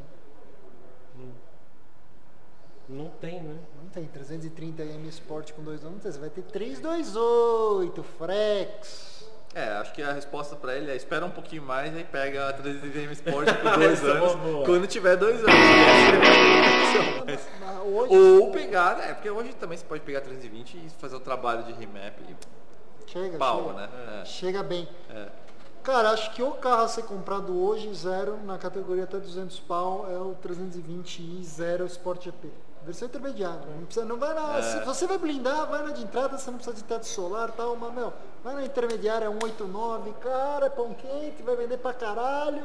Não 2.89 3.09
tem, 3.21 3.43
né? 3.43 3.57
Não 3.83 3.89
tem. 3.91 4.05
330 4.07 4.83
M 4.85 5.09
Sport 5.09 5.53
com 5.53 5.63
dois 5.65 5.81
anos 5.83 5.95
não 5.95 6.01
tem. 6.01 6.13
Você 6.13 6.19
vai 6.21 6.31
ter 6.31 6.43
328 6.43 8.03
Frex. 8.05 9.26
É, 9.59 9.69
acho 9.78 9.91
que 9.95 10.03
a 10.03 10.12
resposta 10.12 10.55
pra 10.55 10.77
ele 10.77 10.91
é 10.91 10.97
espera 10.97 11.24
um 11.24 11.31
pouquinho 11.31 11.62
mais 11.62 11.91
e 11.95 11.97
aí 11.97 12.05
pega 12.05 12.51
a 12.51 12.53
330 12.53 13.12
Sport 13.15 13.47
com 13.62 13.78
dois 13.81 14.05
é 14.05 14.11
anos. 14.11 14.35
boa. 14.35 14.66
Quando 14.66 14.87
tiver 14.87 15.16
dois 15.16 15.41
anos. 15.41 15.55
Mas- 17.27 17.49
Mas 17.61 17.78
hoje 17.87 18.15
Ou 18.15 18.51
pegar, 18.51 18.97
né? 18.99 19.15
Porque 19.15 19.31
hoje 19.31 19.55
também 19.55 19.78
você 19.78 19.85
pode 19.87 20.03
pegar 20.03 20.20
320 20.20 20.74
e 20.77 20.91
fazer 20.99 21.16
o 21.16 21.20
trabalho 21.20 21.62
de 21.65 21.73
remap 21.73 22.15
e 22.28 22.37
chega, 23.11 23.39
pau, 23.39 23.62
chega. 23.69 23.73
né? 23.74 23.89
É. 24.20 24.24
Chega 24.27 24.62
bem. 24.62 24.87
É. 25.11 25.27
Cara, 25.83 26.11
acho 26.11 26.33
que 26.33 26.43
o 26.43 26.51
carro 26.53 26.83
a 26.83 26.89
ser 26.89 27.05
comprado 27.05 27.59
hoje, 27.59 27.93
zero, 27.95 28.39
na 28.45 28.59
categoria 28.59 29.05
até 29.05 29.19
200 29.19 29.59
pau, 29.61 30.07
é 30.11 30.19
o 30.19 30.35
320i 30.47 31.43
Zero 31.45 31.87
Sport 31.87 32.24
GP. 32.24 32.51
Versão 32.87 33.09
intermediária. 33.09 33.67
Não, 33.67 33.85
precisa, 33.85 34.07
não 34.07 34.17
vai 34.17 34.33
na. 34.33 34.59
É. 34.59 34.63
Se 34.63 34.85
você 34.85 35.07
vai 35.09 35.19
blindar, 35.19 35.67
vai 35.69 35.83
na 35.83 35.91
de 35.91 36.03
entrada, 36.05 36.39
você 36.39 36.49
não 36.51 36.57
precisa 36.59 36.77
de 36.77 36.85
teto 36.85 37.05
solar 37.05 37.49
e 37.49 37.53
tal, 37.53 37.75
mas 37.77 37.93
meu, 37.93 38.13
vai 38.45 38.55
na 38.55 38.65
intermediária 38.65 39.29
189, 39.29 40.13
cara, 40.21 40.67
é 40.67 40.71
pão 40.71 40.95
quente, 40.95 41.43
vai 41.43 41.57
vender 41.57 41.79
pra 41.79 41.93
caralho. 41.93 42.65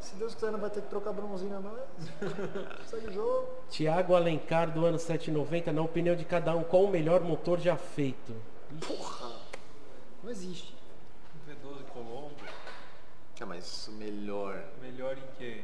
Se 0.00 0.14
Deus 0.16 0.34
quiser, 0.34 0.52
não 0.52 0.58
vai 0.58 0.68
ter 0.68 0.82
que 0.82 0.88
trocar 0.88 1.14
bronzina 1.14 1.58
mais. 1.60 1.78
Segue 2.86 3.06
o 3.08 3.12
jogo. 3.12 3.48
Tiago 3.70 4.14
Alencar 4.14 4.70
do 4.70 4.84
ano 4.84 4.98
790, 4.98 5.72
na 5.72 5.80
opinião 5.80 6.14
de 6.14 6.26
cada 6.26 6.54
um, 6.54 6.62
qual 6.62 6.84
o 6.84 6.90
melhor 6.90 7.22
motor 7.22 7.58
já 7.58 7.74
feito? 7.74 8.34
Porra! 8.86 9.30
Não 10.22 10.30
existe. 10.30 10.74
V12 11.48 11.84
Colombo, 11.90 12.34
Ah, 13.40 13.46
mas 13.46 13.88
o 13.88 13.92
melhor. 13.92 14.62
melhor 14.82 15.16
em 15.16 15.36
quê? 15.38 15.62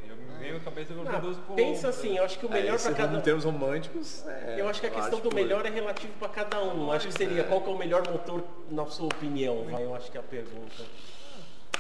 Eu 0.50 0.58
veio 0.58 0.60
a 0.60 0.64
cabeça 0.64 0.92
do 0.94 1.00
Ah, 1.02 1.12
V12 1.20 1.20
Colombo. 1.20 1.54
pensa 1.56 1.88
assim, 1.88 2.16
eu 2.16 2.24
acho 2.24 2.38
que 2.38 2.46
o 2.46 2.50
melhor 2.50 2.74
é, 2.74 2.78
para 2.78 2.90
se 2.90 2.94
cada 2.94 3.16
Em 3.16 3.20
termos 3.20 3.44
românticos, 3.44 4.26
é, 4.26 4.56
Eu 4.58 4.68
acho 4.68 4.80
que 4.80 4.86
a 4.86 4.90
questão 4.90 5.20
do 5.20 5.34
melhor 5.34 5.64
é 5.64 5.70
relativo 5.70 6.12
para 6.18 6.28
cada 6.28 6.62
um. 6.62 6.90
Acho 6.90 7.06
que 7.08 7.14
seria 7.14 7.44
qual 7.44 7.60
que 7.60 7.70
é 7.70 7.72
o 7.72 7.78
melhor 7.78 8.02
motor 8.10 8.42
na 8.70 8.84
sua 8.86 9.06
opinião, 9.06 9.64
vai, 9.70 9.84
eu 9.84 9.94
acho 9.94 10.10
que 10.10 10.16
é 10.16 10.20
a 10.20 10.24
pergunta. 10.24 10.82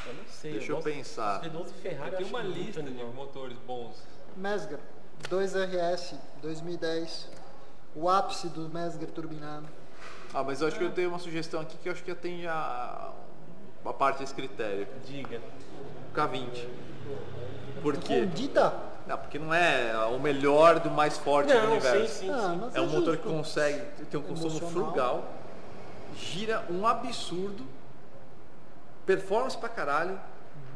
Eu 0.06 0.14
não 0.14 0.24
sei. 0.28 0.52
Deixa 0.52 0.72
eu 0.72 0.76
gosto- 0.76 0.90
pensar. 0.90 1.42
V12 1.42 1.72
Ferrari 1.82 2.10
Tem 2.12 2.20
eu 2.22 2.26
uma 2.28 2.42
muito 2.42 2.56
lista 2.58 2.82
de 2.82 2.88
animal. 2.88 3.08
motores 3.12 3.56
bons. 3.66 4.02
Mesger, 4.36 4.78
2RS 5.28 6.14
2010. 6.40 7.28
O 7.94 8.08
ápice 8.08 8.48
do 8.48 8.68
Mesger 8.68 9.10
turbinado. 9.10 9.66
Ah, 10.32 10.44
mas 10.44 10.60
eu 10.62 10.68
acho 10.68 10.78
que 10.78 10.84
eu 10.84 10.92
tenho 10.92 11.08
uma 11.08 11.18
sugestão 11.18 11.60
aqui 11.60 11.76
que 11.76 11.88
eu 11.88 11.92
acho 11.92 12.02
que 12.04 12.10
atende 12.12 12.46
a, 12.46 13.12
a 13.84 13.92
parte 13.92 14.20
desse 14.20 14.32
critério. 14.34 14.86
Diga. 15.04 15.40
O 16.10 16.14
K20. 16.14 16.66
Por 17.82 17.96
quê? 17.96 18.28
Não, 19.06 19.18
porque 19.18 19.38
não 19.38 19.52
é 19.52 19.96
o 20.06 20.18
melhor 20.20 20.78
do 20.78 20.90
mais 20.90 21.16
forte 21.18 21.48
do 21.48 21.54
Não, 21.54 21.60
sim, 21.62 21.70
universo. 21.72 22.14
sim, 22.20 22.30
Ah, 22.30 22.50
sim. 22.52 22.58
mas 22.60 22.74
É 22.76 22.80
um 22.80 22.86
motor 22.88 23.16
que 23.16 23.28
consegue 23.28 23.80
ter 24.10 24.16
um 24.16 24.22
consumo 24.22 24.50
Emocional. 24.58 24.70
frugal, 24.70 25.28
gira 26.16 26.64
um 26.70 26.86
absurdo, 26.86 27.64
performance 29.06 29.56
pra 29.56 29.68
caralho, 29.68 30.20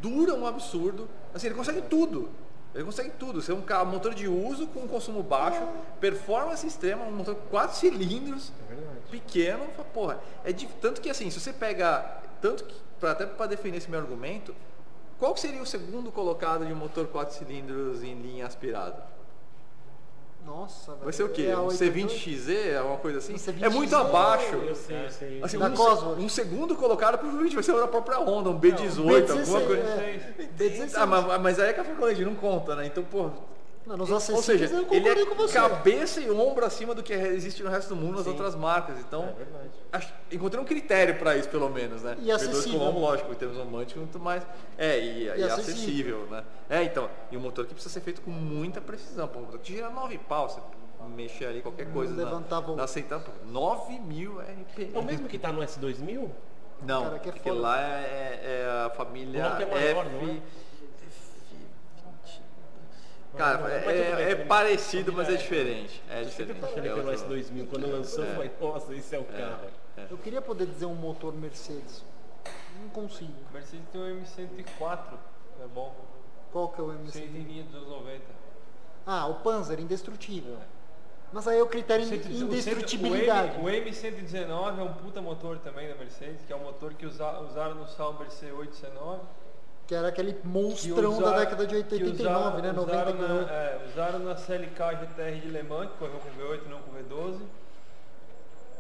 dura 0.01 0.35
um 0.35 0.47
absurdo. 0.47 1.09
Assim, 1.32 1.47
ele 1.47 1.55
consegue 1.55 1.82
tudo. 1.82 2.28
Ele 2.74 2.82
consegue 2.82 3.11
tudo. 3.11 3.40
Ser 3.40 3.52
um 3.52 3.61
carro, 3.62 3.86
motor 3.86 4.12
de 4.15 4.27
uso 4.27 4.66
com 4.69 4.81
um 4.81 4.89
consumo 4.89 5.23
baixo, 5.23 5.62
performance 6.01 6.66
extrema, 6.66 7.05
um 7.05 7.12
motor 7.12 7.36
com 7.36 7.47
4 7.48 7.77
cilindros, 7.77 8.51
É 8.70 8.74
pequeno, 9.12 9.65
porra, 9.93 10.19
é 10.44 10.52
de, 10.52 10.66
tanto 10.81 11.01
que 11.01 11.09
assim, 11.09 11.31
se 11.31 11.39
você 11.39 11.52
pega, 11.52 12.05
tanto 12.40 12.65
que, 12.65 12.74
pra, 12.98 13.12
até 13.12 13.27
para 13.27 13.47
definir 13.47 13.77
esse 13.77 13.89
meu 13.89 14.01
argumento, 14.01 14.52
qual 15.19 15.35
que 15.35 15.41
seria 15.41 15.62
o 15.62 15.66
segundo 15.66 16.11
colocado 16.12 16.66
de 16.66 16.73
um 16.73 16.77
motor 16.77 17.07
4 17.07 17.35
cilindros 17.36 18.03
em 18.03 18.15
linha 18.15 18.47
aspirada? 18.47 19.15
Nossa, 20.45 20.93
velho. 20.93 21.05
Vai 21.05 21.12
ser 21.15 21.23
o 21.23 21.31
quê? 21.31 21.43
É 21.45 21.53
a 21.53 21.61
Um 21.61 21.66
88? 21.69 22.12
C20XZ, 22.12 22.77
alguma 22.78 22.99
coisa 22.99 23.19
assim? 23.19 23.32
Um 23.32 23.36
C20XZ, 23.36 23.62
é 23.62 23.69
muito 23.70 23.97
abaixo. 23.97 24.55
Eu 24.57 24.74
sei, 24.74 25.05
eu 25.07 25.11
sei. 25.11 25.43
Assim, 25.43 25.59
Da 25.59 25.66
um, 25.69 25.74
Cosworth. 25.74 26.19
um 26.19 26.28
segundo 26.28 26.77
colocado 26.77 27.16
provavelmente 27.19 27.55
vai 27.55 27.65
ser 27.65 27.73
da 27.74 27.89
própria 27.89 28.19
Honda, 28.19 28.51
um 28.51 28.61
B18, 28.61 28.95
B16, 29.27 29.31
alguma 29.41 29.61
coisa. 29.62 29.82
é. 29.82 30.49
B16. 30.59 30.93
Ah, 30.97 31.07
mas, 31.07 31.41
mas 31.41 31.59
aí 31.59 31.70
é 31.70 31.73
café 31.73 31.95
com 31.95 32.05
leite, 32.05 32.23
não 32.24 32.35
conta, 32.35 32.77
né? 32.77 32.86
Então, 32.86 33.03
pô. 33.05 33.31
Não, 33.86 33.98
nos 33.98 34.11
Ou 34.11 34.43
seja, 34.43 34.65
eu 34.65 34.86
ele 34.90 35.09
é 35.09 35.27
com 35.27 35.35
você. 35.35 35.55
cabeça 35.59 36.20
e 36.20 36.31
ombro 36.31 36.65
acima 36.65 36.94
do 36.94 37.02
que 37.02 37.12
existe 37.12 37.62
no 37.62 37.69
resto 37.69 37.90
do 37.90 37.97
mundo 37.97 38.16
nas 38.16 38.24
Sim. 38.24 38.31
outras 38.31 38.55
marcas. 38.55 38.98
Então, 38.98 39.35
É 39.93 39.97
acho- 39.97 40.12
encontrei 40.32 40.62
um 40.62 40.65
critério 40.65 41.19
para 41.19 41.36
isso, 41.36 41.48
pelo 41.51 41.69
menos, 41.69 42.02
né? 42.02 42.16
E 42.20 42.32
acessível. 42.32 42.78
Colombo, 42.78 43.01
lógico, 43.01 43.31
em 43.31 43.35
termos 43.35 43.59
românticos, 43.59 43.97
muito 44.02 44.19
mais. 44.19 44.43
É, 44.78 44.98
e, 44.98 45.24
e 45.24 45.31
acessível. 45.31 45.52
acessível, 45.55 46.27
né? 46.31 46.44
É, 46.70 46.82
então, 46.82 47.11
e 47.31 47.36
um 47.36 47.40
motor 47.40 47.66
que 47.66 47.74
precisa 47.74 47.93
ser 47.93 48.01
feito 48.01 48.23
com 48.23 48.31
muita 48.31 48.81
precisão. 48.81 49.28
Pô, 49.28 49.40
um 49.40 49.43
motor 49.43 49.61
que 49.61 49.74
gira 49.74 49.90
9 49.90 50.16
pau, 50.19 50.48
você 50.48 50.61
mexer 51.15 51.44
ali 51.44 51.61
qualquer 51.61 51.93
coisa 51.93 52.15
levantar 52.15 52.56
na, 52.56 52.66
voo. 52.66 52.77
na 52.77 52.85
aceitar, 52.85 53.20
pô, 53.20 53.31
9 53.44 53.98
mil 53.98 54.40
RPM. 54.40 54.93
É 54.94 54.98
o 54.98 55.02
mesmo 55.02 55.28
que 55.28 55.39
tá 55.39 55.52
no 55.52 55.61
S2000? 55.61 56.31
Não, 56.82 57.05
cara, 57.05 57.19
que 57.19 57.28
é 57.28 57.32
porque 57.32 57.48
foda. 57.51 57.61
lá 57.61 57.78
é, 57.81 58.40
é, 58.43 58.86
a 58.86 58.90
família 58.90 59.40
é 59.43 59.66
maior, 59.66 60.06
F... 60.06 60.43
É? 63.35 63.36
Cara, 63.36 63.73
é, 63.73 64.23
é, 64.23 64.31
é 64.31 64.35
parecido, 64.36 65.12
mas 65.12 65.28
é 65.28 65.35
diferente. 65.35 66.02
É 66.09 66.23
diferente. 66.23 66.61
Eu 66.62 66.69
sempre 66.69 66.90
pelo 66.90 67.11
S2000, 67.11 67.69
quando 67.69 67.90
lançou, 67.90 68.24
falei, 68.27 68.51
nossa, 68.61 68.94
esse 68.94 69.15
é 69.15 69.19
o 69.19 69.24
carro. 69.24 69.69
Eu 70.11 70.19
queria 70.19 70.40
poder 70.40 70.66
dizer 70.66 70.86
um 70.86 70.94
motor 70.94 71.35
Mercedes. 71.35 72.05
Não 72.81 72.89
consigo. 72.90 73.32
Mercedes 73.52 73.86
tem 73.93 74.01
o 74.01 74.23
M104, 74.23 75.15
é 75.62 75.66
bom. 75.74 75.94
Qual 76.52 76.69
que 76.69 76.81
é 76.81 76.85
o 76.85 76.89
M104? 76.89 77.11
Centeninha 77.11 77.65
dos 77.65 77.89
90. 77.89 78.23
Ah, 79.06 79.27
o 79.27 79.35
Panzer, 79.36 79.81
indestrutível. 79.81 80.56
Mas 81.32 81.48
aí 81.48 81.59
é 81.59 81.62
o 81.62 81.66
critério 81.66 82.06
de 82.06 82.44
indestrutibilidade. 82.44 83.59
O, 83.61 83.69
M, 83.69 83.93
119 83.93 84.81
é 84.81 84.85
um 84.85 84.94
puta 84.94 85.20
motor 85.20 85.59
também 85.59 85.89
da 85.89 85.97
Mercedes, 85.97 86.40
que 86.47 86.52
é 86.52 86.56
o 86.56 86.61
motor 86.61 86.94
que 86.94 87.05
usa, 87.05 87.40
usaram 87.40 87.74
no 87.74 87.89
Sauber 87.89 88.28
C8 88.28 88.70
C9. 88.70 89.19
Que 89.86 89.94
era 89.94 90.09
aquele 90.09 90.39
monstrão 90.44 91.20
da 91.20 91.39
década 91.39 91.66
de 91.66 91.77
89, 91.77 92.62
né? 92.62 92.73
90 92.73 92.81
usaram 92.81 93.15
na, 93.15 93.52
é, 93.52 93.86
usaram 93.86 94.19
na 94.20 94.35
CLK 94.35 94.97
GTR 95.01 95.40
de 95.40 95.48
Le 95.48 95.62
Mans, 95.62 95.90
que 95.90 95.98
correu 95.98 96.19
com 96.19 96.31
V8 96.31 96.66
não 96.69 96.81
com 96.81 96.93
V12. 96.93 97.40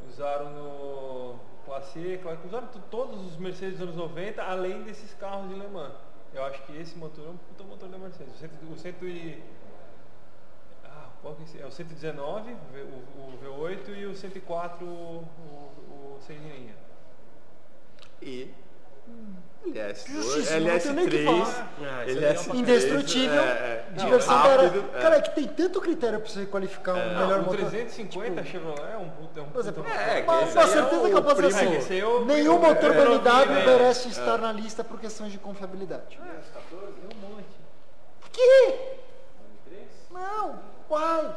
Usaram 0.08 0.50
no 0.50 1.38
Classic, 1.66 2.20
usaram 2.46 2.68
todos 2.90 3.26
os 3.26 3.36
Mercedes 3.36 3.78
dos 3.78 3.88
anos 3.88 3.96
90, 3.96 4.42
além 4.42 4.82
desses 4.82 5.12
carros 5.14 5.48
de 5.48 5.54
Le 5.54 5.68
Mans. 5.68 5.92
Eu 6.34 6.44
acho 6.44 6.62
que 6.62 6.76
esse 6.76 6.96
motor 6.98 7.26
é 7.26 7.30
um 7.30 7.36
puta 7.36 7.64
motor 7.64 7.88
da 7.88 7.96
Mercedes. 7.96 8.34
O, 8.68 8.76
100, 8.76 8.94
o 9.00 9.04
e, 9.06 9.42
ah, 10.84 11.08
qual 11.22 11.36
que 11.36 11.58
é, 11.58 11.62
é 11.62 11.66
o 11.66 11.70
119, 11.70 12.50
o, 12.50 12.56
o, 12.56 13.38
V8 13.40 13.96
e 13.96 14.06
o 14.06 14.14
104, 14.16 14.84
o, 14.84 14.90
o, 14.90 16.16
o 16.16 16.18
sem 16.20 16.36
linha. 16.38 16.74
E 18.20 18.52
LS, 19.66 20.04
LS3, 20.06 21.46
LS3, 22.06 22.54
indestrutível, 22.54 23.40
é, 23.40 23.46
é, 23.46 23.86
diversão 23.96 24.36
rápido, 24.36 24.84
é. 24.94 25.00
Cara, 25.00 25.16
é 25.16 25.20
que 25.22 25.34
tem 25.34 25.48
tanto 25.48 25.80
critério 25.80 26.20
para 26.20 26.28
você 26.28 26.44
qualificar 26.44 26.94
um 26.94 26.98
é, 26.98 27.08
melhor 27.08 27.38
não, 27.38 27.44
motor. 27.46 27.56
350 27.56 28.42
tipo, 28.42 28.46
Chevrolet 28.46 28.92
é 28.92 28.96
um 28.98 29.08
puta, 29.08 29.40
é 29.40 29.42
um 29.42 29.46
puta 29.46 29.60
exemplo, 29.60 29.86
é, 29.86 30.20
que 30.20 30.26
Mas 30.26 30.54
com 30.54 30.66
certeza 30.66 31.08
que 31.08 31.14
eu 31.14 31.22
posso 31.22 31.42
dizer 31.42 31.78
assim, 31.78 31.98
é 31.98 32.24
nenhum 32.26 32.58
motor 32.58 32.92
BMW 32.92 33.64
merece 33.64 34.08
estar 34.10 34.36
na 34.36 34.52
lista 34.52 34.84
por 34.84 35.00
questões 35.00 35.32
de 35.32 35.38
confiabilidade. 35.38 36.20
É, 36.22 36.40
14, 36.52 36.92
um 37.14 37.28
monte. 37.28 37.46
Que? 38.32 38.74
Não, 40.12 40.58
uai. 40.90 41.36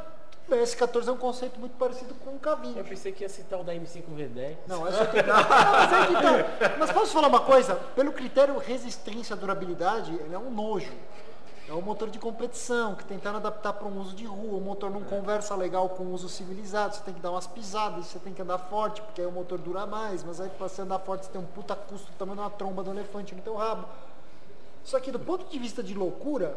O 0.49 0.52
S14 0.53 1.07
é 1.07 1.11
um 1.11 1.18
conceito 1.18 1.60
muito 1.60 1.78
parecido 1.78 2.14
com 2.15 2.32
o 2.32 2.40
K20. 2.40 2.78
Eu 2.78 2.86
pensei 2.86 3.11
que 3.11 3.24
ia 3.24 3.30
citar 3.30 3.60
o 3.60 3.64
da 3.64 3.74
M5V10. 3.74 4.56
Não, 4.65 4.88
essa 4.88 5.03
aqui 5.03 5.22
não. 5.22 5.36
mas, 5.36 5.91
é 5.91 6.07
que 6.07 6.14
tá. 6.14 6.76
mas 6.80 6.91
posso 6.91 7.11
falar 7.11 7.28
uma 7.28 7.41
coisa? 7.41 7.76
Pelo 7.76 8.14
critério 8.14 8.57
resistência 8.57 9.36
durabilidade, 9.36 10.14
ele 10.14 10.34
é 10.34 10.40
um 10.40 10.49
nojo. 10.49 10.94
É 11.68 11.74
um 11.74 11.82
motor 11.82 12.10
de 12.10 12.18
competição, 12.18 12.95
que 12.95 13.03
tentaram 13.03 13.40
adaptar 13.40 13.74
para 13.74 13.86
um 13.86 13.99
uso 13.99 14.15
de 14.15 14.24
rua. 14.24 14.57
O 14.57 14.61
motor 14.61 14.90
não 14.90 15.02
conversa 15.02 15.53
legal 15.53 15.90
com 15.90 16.03
o 16.03 16.14
uso 16.14 16.30
civilizado. 16.30 16.95
Você 16.95 17.02
tem 17.02 17.14
que 17.14 17.19
dar 17.19 17.32
umas 17.32 17.45
pisadas, 17.45 18.06
você 18.06 18.18
tem 18.18 18.34
que 18.34 18.41
andar 18.41 18.57
forte, 18.57 19.02
porque 19.02 19.19
aí 19.19 19.28
o 19.28 19.32
motor 19.32 19.57
dura 19.57 19.86
mais. 19.86 20.24
Mas 20.24 20.40
aí 20.40 20.49
para 20.49 20.69
você 20.69 20.82
andar 20.82 20.99
forte, 20.99 21.26
você 21.26 21.32
tem 21.34 21.41
um 21.41 21.45
puta 21.45 21.76
custo 21.76 22.10
também 22.18 22.36
uma 22.36 22.49
tromba 22.49 22.84
do 22.84 22.91
elefante 22.91 23.36
no 23.36 23.41
teu 23.41 23.56
rabo. 23.56 23.86
Só 24.86 24.98
que 25.02 25.11
do 25.11 25.19
ponto 25.19 25.45
de 25.52 25.60
vista 25.60 25.84
de 25.84 25.94
loucura, 25.94 26.56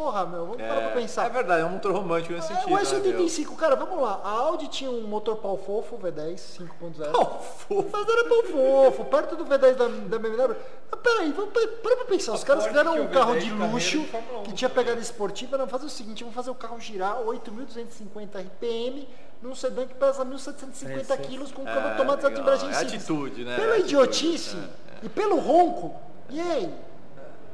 Porra, 0.00 0.24
meu, 0.24 0.46
vamos 0.46 0.60
é, 0.60 0.66
parar 0.66 0.80
pra 0.80 0.90
pensar. 0.92 1.26
É 1.26 1.28
verdade, 1.28 1.60
é 1.60 1.64
um 1.66 1.72
motor 1.72 1.92
romântico 1.92 2.32
nesse 2.32 2.50
é, 2.50 2.56
sentido. 2.56 2.72
O 2.72 2.78
S85, 2.78 3.50
né, 3.50 3.56
cara, 3.58 3.76
vamos 3.76 4.00
lá. 4.00 4.18
A 4.24 4.30
Audi 4.30 4.66
tinha 4.68 4.90
um 4.90 5.02
motor 5.02 5.36
pau 5.36 5.58
fofo, 5.58 5.98
V10 5.98 6.36
5.0. 6.80 7.12
Pau 7.12 7.42
fofo. 7.42 7.86
Mas 7.92 8.08
era 8.08 8.24
pau 8.24 8.42
fofo, 8.44 9.04
perto 9.04 9.36
do 9.36 9.44
V10 9.44 9.74
da, 9.74 9.88
da 9.88 10.18
BMW. 10.18 10.56
Mas 10.90 11.00
peraí, 11.02 11.30
vamos 11.32 11.52
para 11.52 11.96
pra 11.96 12.04
pensar. 12.06 12.32
Os 12.32 12.42
caras 12.42 12.64
fizeram 12.64 12.98
um 12.98 13.08
carro 13.08 13.38
de 13.38 13.50
luxo 13.50 14.02
que 14.44 14.54
tinha 14.54 14.70
pegada 14.70 14.98
esportiva. 14.98 15.58
Não, 15.58 15.68
fazer 15.68 15.84
o 15.84 15.90
seguinte, 15.90 16.24
vamos 16.24 16.34
fazer 16.34 16.50
o 16.50 16.54
carro 16.54 16.80
girar 16.80 17.18
8.250 17.18 18.40
RPM 18.40 19.06
num 19.42 19.54
sedã 19.54 19.86
que 19.86 19.94
pesa 19.96 20.24
1.750 20.24 21.20
quilos 21.26 21.52
com 21.52 21.60
um 21.60 21.66
câmbio 21.66 21.80
é, 21.80 21.90
automatizado 21.90 22.34
de 22.34 22.40
embreagem 22.40 22.70
É 22.70 22.76
atitude, 22.76 23.44
né? 23.44 23.54
Pela 23.54 23.74
é 23.74 23.80
idiotice 23.80 24.56
é, 24.56 24.60
é. 24.60 24.66
e 25.02 25.08
pelo 25.10 25.38
ronco, 25.38 25.94
e 26.30 26.40
aí? 26.40 26.74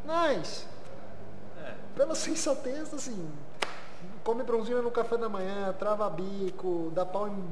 Nice 0.04 0.75
pela 1.96 2.14
sensatez, 2.14 2.92
assim, 2.92 3.28
come 4.22 4.44
bronzina 4.44 4.82
no 4.82 4.90
café 4.90 5.16
da 5.16 5.28
manhã, 5.28 5.74
trava 5.78 6.08
bico, 6.10 6.92
dá 6.94 7.06
pau 7.06 7.26
em 7.26 7.44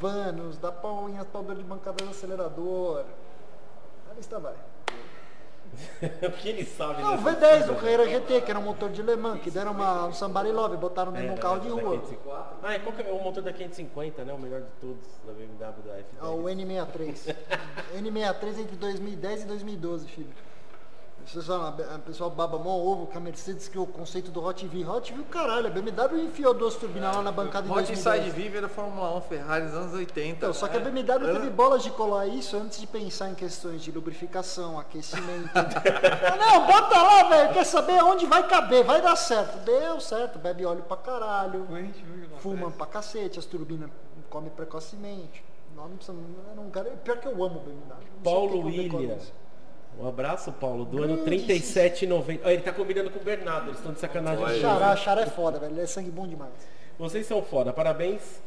vanos, 0.00 0.56
dá 0.56 0.70
pau 0.70 1.08
em 1.10 1.18
aspaldor 1.18 1.56
de 1.56 1.64
bancada 1.64 2.04
no 2.04 2.12
acelerador. 2.12 3.04
A 4.10 4.14
lista 4.14 4.38
vai. 4.38 4.54
o 6.22 6.32
que 6.32 6.48
ele 6.48 6.64
sabe 6.64 7.02
Não, 7.02 7.14
o 7.14 7.18
V10, 7.18 7.70
o 7.70 7.74
Carreira 7.74 8.08
GT, 8.08 8.40
que 8.40 8.50
era 8.50 8.58
um 8.58 8.62
motor 8.62 8.88
de 8.88 9.02
Le 9.02 9.16
Mans, 9.16 9.40
que 9.42 9.50
deram 9.50 9.72
uma, 9.72 10.06
um 10.06 10.14
Somebody 10.14 10.50
Love, 10.50 10.76
botaram 10.76 11.12
dentro 11.12 11.28
é, 11.28 11.32
um 11.32 11.36
carro 11.36 11.60
de 11.60 11.68
rua. 11.68 12.02
Ah, 12.62 12.76
e 12.76 12.80
qual 12.80 12.94
que 12.94 13.02
é 13.02 13.12
o 13.12 13.22
motor 13.22 13.42
da 13.42 13.52
550, 13.52 14.24
né? 14.24 14.32
O 14.32 14.38
melhor 14.38 14.62
de 14.62 14.70
todos 14.80 15.04
da 15.26 15.32
BMW 15.32 15.82
da 15.84 15.98
F10. 15.98 16.04
Ah, 16.20 16.30
o 16.30 16.44
N63. 16.44 17.36
N63 17.96 18.60
entre 18.60 18.76
2010 18.76 19.42
e 19.42 19.46
2012, 19.46 20.08
filho. 20.08 20.32
O 21.28 21.98
pessoal 22.00 22.30
baba 22.30 22.58
mó 22.58 22.70
ovo 22.70 23.06
que 23.06 23.16
a 23.16 23.20
Mercedes 23.20 23.68
criou 23.68 23.84
o 23.84 23.88
conceito 23.88 24.30
do 24.30 24.42
Hot 24.42 24.66
V. 24.66 24.84
Hot 24.86 25.12
V, 25.12 25.22
caralho, 25.24 25.66
a 25.66 25.70
BMW 25.70 26.22
enfiou 26.22 26.54
duas 26.54 26.74
turbinas 26.74 27.14
lá 27.14 27.22
na 27.22 27.30
bancada 27.30 27.68
de 27.68 27.72
Hot 27.72 27.96
Side 27.96 28.30
V 28.30 28.56
era 28.56 28.68
Fórmula 28.68 29.14
1 29.18 29.20
Ferrari 29.22 29.66
dos 29.66 29.74
anos 29.74 29.92
80. 29.92 30.28
Então, 30.28 30.54
só 30.54 30.66
que 30.68 30.78
a 30.78 30.80
BMW 30.80 31.28
é. 31.28 31.32
teve 31.34 31.50
bolas 31.50 31.82
de 31.82 31.90
colar 31.90 32.26
isso 32.26 32.56
antes 32.56 32.80
de 32.80 32.86
pensar 32.86 33.28
em 33.28 33.34
questões 33.34 33.82
de 33.82 33.92
lubrificação, 33.92 34.78
aquecimento. 34.78 35.50
não, 35.54 36.66
bota 36.66 37.02
lá, 37.02 37.28
velho, 37.28 37.52
quer 37.52 37.64
saber 37.64 37.98
aonde 37.98 38.24
vai 38.24 38.46
caber, 38.48 38.82
vai 38.84 39.02
dar 39.02 39.16
certo. 39.16 39.58
Deu 39.58 40.00
certo, 40.00 40.38
bebe 40.38 40.64
óleo 40.64 40.82
pra 40.82 40.96
caralho, 40.96 41.66
fuma 42.38 42.70
pra 42.70 42.86
cacete, 42.86 43.38
as 43.38 43.44
turbinas 43.44 43.90
comem 44.30 44.50
precocemente. 44.50 45.44
Não, 45.76 45.88
não 45.88 45.96
precisa, 45.96 46.16
não, 46.56 46.70
cara, 46.70 46.90
pior 47.04 47.18
que 47.18 47.28
eu 47.28 47.44
amo 47.44 47.60
BMW. 47.60 48.22
Paulo 48.24 48.64
Williams. 48.64 49.30
Um 49.98 50.06
abraço, 50.06 50.52
Paulo, 50.52 50.84
do 50.84 51.02
ano 51.02 51.24
37,90. 51.24 52.40
Oh, 52.44 52.48
ele 52.48 52.62
tá 52.62 52.72
combinando 52.72 53.10
com 53.10 53.18
o 53.18 53.22
Bernardo, 53.22 53.68
eles 53.68 53.78
estão 53.78 53.92
de 53.92 53.98
sacanagem. 53.98 54.44
Olha. 54.44 54.60
Xará, 54.60 54.96
Xará 54.96 55.20
é 55.22 55.26
foda, 55.26 55.58
velho. 55.58 55.72
Ele 55.72 55.82
é 55.82 55.86
sangue 55.86 56.10
bom 56.10 56.26
demais. 56.26 56.52
Vocês 56.98 57.26
são 57.26 57.42
foda, 57.42 57.72
parabéns. 57.72 58.40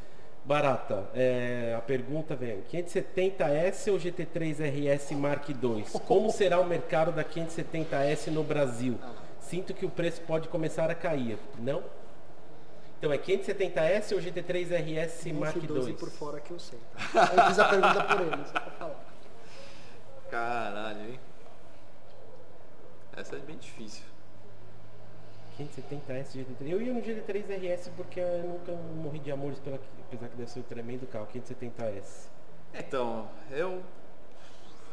Barata, 0.43 1.05
é, 1.13 1.75
a 1.77 1.81
pergunta 1.81 2.35
vem, 2.35 2.63
570S 2.63 3.91
ou 3.91 3.99
GT3 3.99 4.95
RS 4.95 5.11
Mark 5.11 5.47
II? 5.49 5.85
Como 6.07 6.31
será 6.31 6.59
o 6.59 6.65
mercado 6.65 7.11
da 7.11 7.23
570S 7.23 8.27
no 8.31 8.43
Brasil? 8.43 8.97
Sinto 9.39 9.73
que 9.73 9.85
o 9.85 9.89
preço 9.89 10.21
pode 10.21 10.47
começar 10.47 10.89
a 10.89 10.95
cair, 10.95 11.37
não? 11.59 11.83
Então 12.97 13.11
é 13.11 13.17
570S 13.17 14.13
ou 14.13 14.19
GT3 14.19 14.69
RS 14.77 15.31
Mark 15.33 15.57
II? 15.57 15.93
por 15.93 16.09
fora 16.09 16.39
que 16.39 16.51
eu 16.51 16.59
sei. 16.59 16.79
Tá? 17.13 17.31
Eu 17.35 17.43
fiz 17.45 17.59
a 17.59 17.65
pergunta 17.65 18.03
por 18.03 18.21
ele, 18.21 18.45
só 18.45 18.59
pra 18.59 18.71
falar. 18.71 19.05
Caralho, 20.29 21.01
hein? 21.01 21.19
Essa 23.15 23.35
é 23.35 23.39
bem 23.39 23.57
difícil. 23.57 24.03
570S 25.59 26.33
GT3. 26.33 26.69
Eu 26.69 26.81
ia 26.81 26.93
no 26.93 27.01
GT3 27.01 27.43
RS 27.57 27.89
porque 27.95 28.19
eu 28.19 28.43
nunca 28.43 28.71
morri 28.71 29.19
de 29.19 29.31
amores 29.31 29.59
pela 29.59 29.79
apesar 30.07 30.27
que 30.29 30.35
deve 30.35 30.49
ser 30.49 30.59
um 30.59 30.63
tremendo 30.63 31.07
carro, 31.07 31.27
570S. 31.33 32.27
Então, 32.73 33.29
eu 33.51 33.81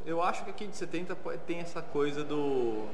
eu 0.04 0.22
acho 0.22 0.44
que 0.44 0.50
a 0.50 0.52
570 0.52 1.14
tem 1.46 1.58
essa 1.60 1.82
coisa 1.82 2.24
do 2.24 2.86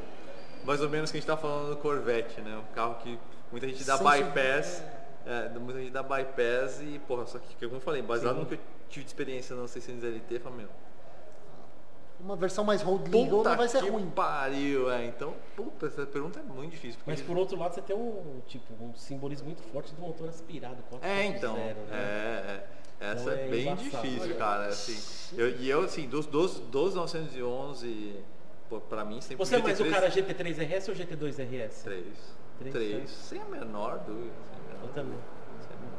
mais 0.64 0.80
ou 0.80 0.88
menos 0.88 1.10
que 1.10 1.18
a 1.18 1.20
gente 1.20 1.26
tá 1.26 1.36
falando 1.36 1.70
do 1.70 1.76
Corvette, 1.76 2.40
né? 2.40 2.56
Um 2.56 2.74
carro 2.74 2.96
que 2.96 3.18
muita 3.50 3.68
gente 3.68 3.84
dá 3.84 3.98
bypass, 3.98 4.82
é, 5.26 5.48
muita 5.58 5.80
gente 5.80 5.92
dá 5.92 6.02
bypass 6.02 6.80
e 6.82 6.98
porra, 7.06 7.26
só 7.26 7.38
que 7.38 7.54
como 7.66 7.76
eu 7.76 7.80
falei, 7.80 8.02
baseado 8.02 8.36
Sim. 8.36 8.40
no 8.40 8.46
que 8.46 8.54
eu 8.54 8.60
tive 8.88 9.04
de 9.04 9.10
experiência 9.10 9.54
no 9.54 9.68
600 9.68 10.02
LT, 10.02 10.40
eu 10.42 10.50
meu, 10.50 10.68
uma 12.24 12.36
versão 12.36 12.64
mais 12.64 12.80
road 12.80 13.04
legal 13.10 13.38
puta 13.38 13.50
não 13.50 13.56
vai 13.56 13.68
ser 13.68 13.82
que 13.82 13.90
ruim. 13.90 14.10
pariu, 14.10 14.90
é. 14.90 15.04
Então, 15.04 15.34
puta, 15.54 15.86
essa 15.86 16.06
pergunta 16.06 16.40
é 16.40 16.42
muito 16.42 16.72
difícil. 16.72 16.98
Mas 17.06 17.20
por 17.20 17.36
outro 17.36 17.58
lado, 17.58 17.74
você 17.74 17.82
tem 17.82 17.94
um, 17.94 18.40
tipo, 18.46 18.72
um 18.82 18.94
simbolismo 18.94 19.46
muito 19.46 19.62
forte 19.62 19.94
do 19.94 20.00
motor 20.00 20.28
aspirado. 20.28 20.82
É, 21.02 21.26
então. 21.26 21.54
Zero, 21.54 21.80
né? 21.80 21.86
é, 21.92 22.50
é. 22.50 23.10
Essa 23.12 23.20
então 23.20 23.32
é, 23.34 23.44
é, 23.44 23.48
bem 23.48 23.68
embaçado. 23.68 24.06
difícil, 24.06 24.36
cara. 24.36 24.66
Assim, 24.68 25.36
eu, 25.36 25.50
e 25.60 25.68
eu, 25.68 25.82
assim, 25.82 26.08
dos, 26.08 26.26
dos, 26.26 26.60
dos 26.60 26.94
911, 26.94 28.16
pô, 28.70 28.80
pra 28.80 29.04
mim 29.04 29.20
sempre 29.20 29.44
Você 29.44 29.56
é 29.56 29.62
mais 29.62 29.78
o 29.78 29.90
cara 29.90 30.10
GT3 30.10 30.78
RS 30.78 30.88
ou 30.88 30.94
GT2 30.94 31.30
RS? 31.44 31.82
3. 31.82 32.04
3, 32.60 32.72
3 32.72 33.10
sem 33.10 33.42
a 33.42 33.44
menor 33.46 33.98
dúvida. 33.98 34.32
Eu 34.82 34.88
também. 34.90 35.18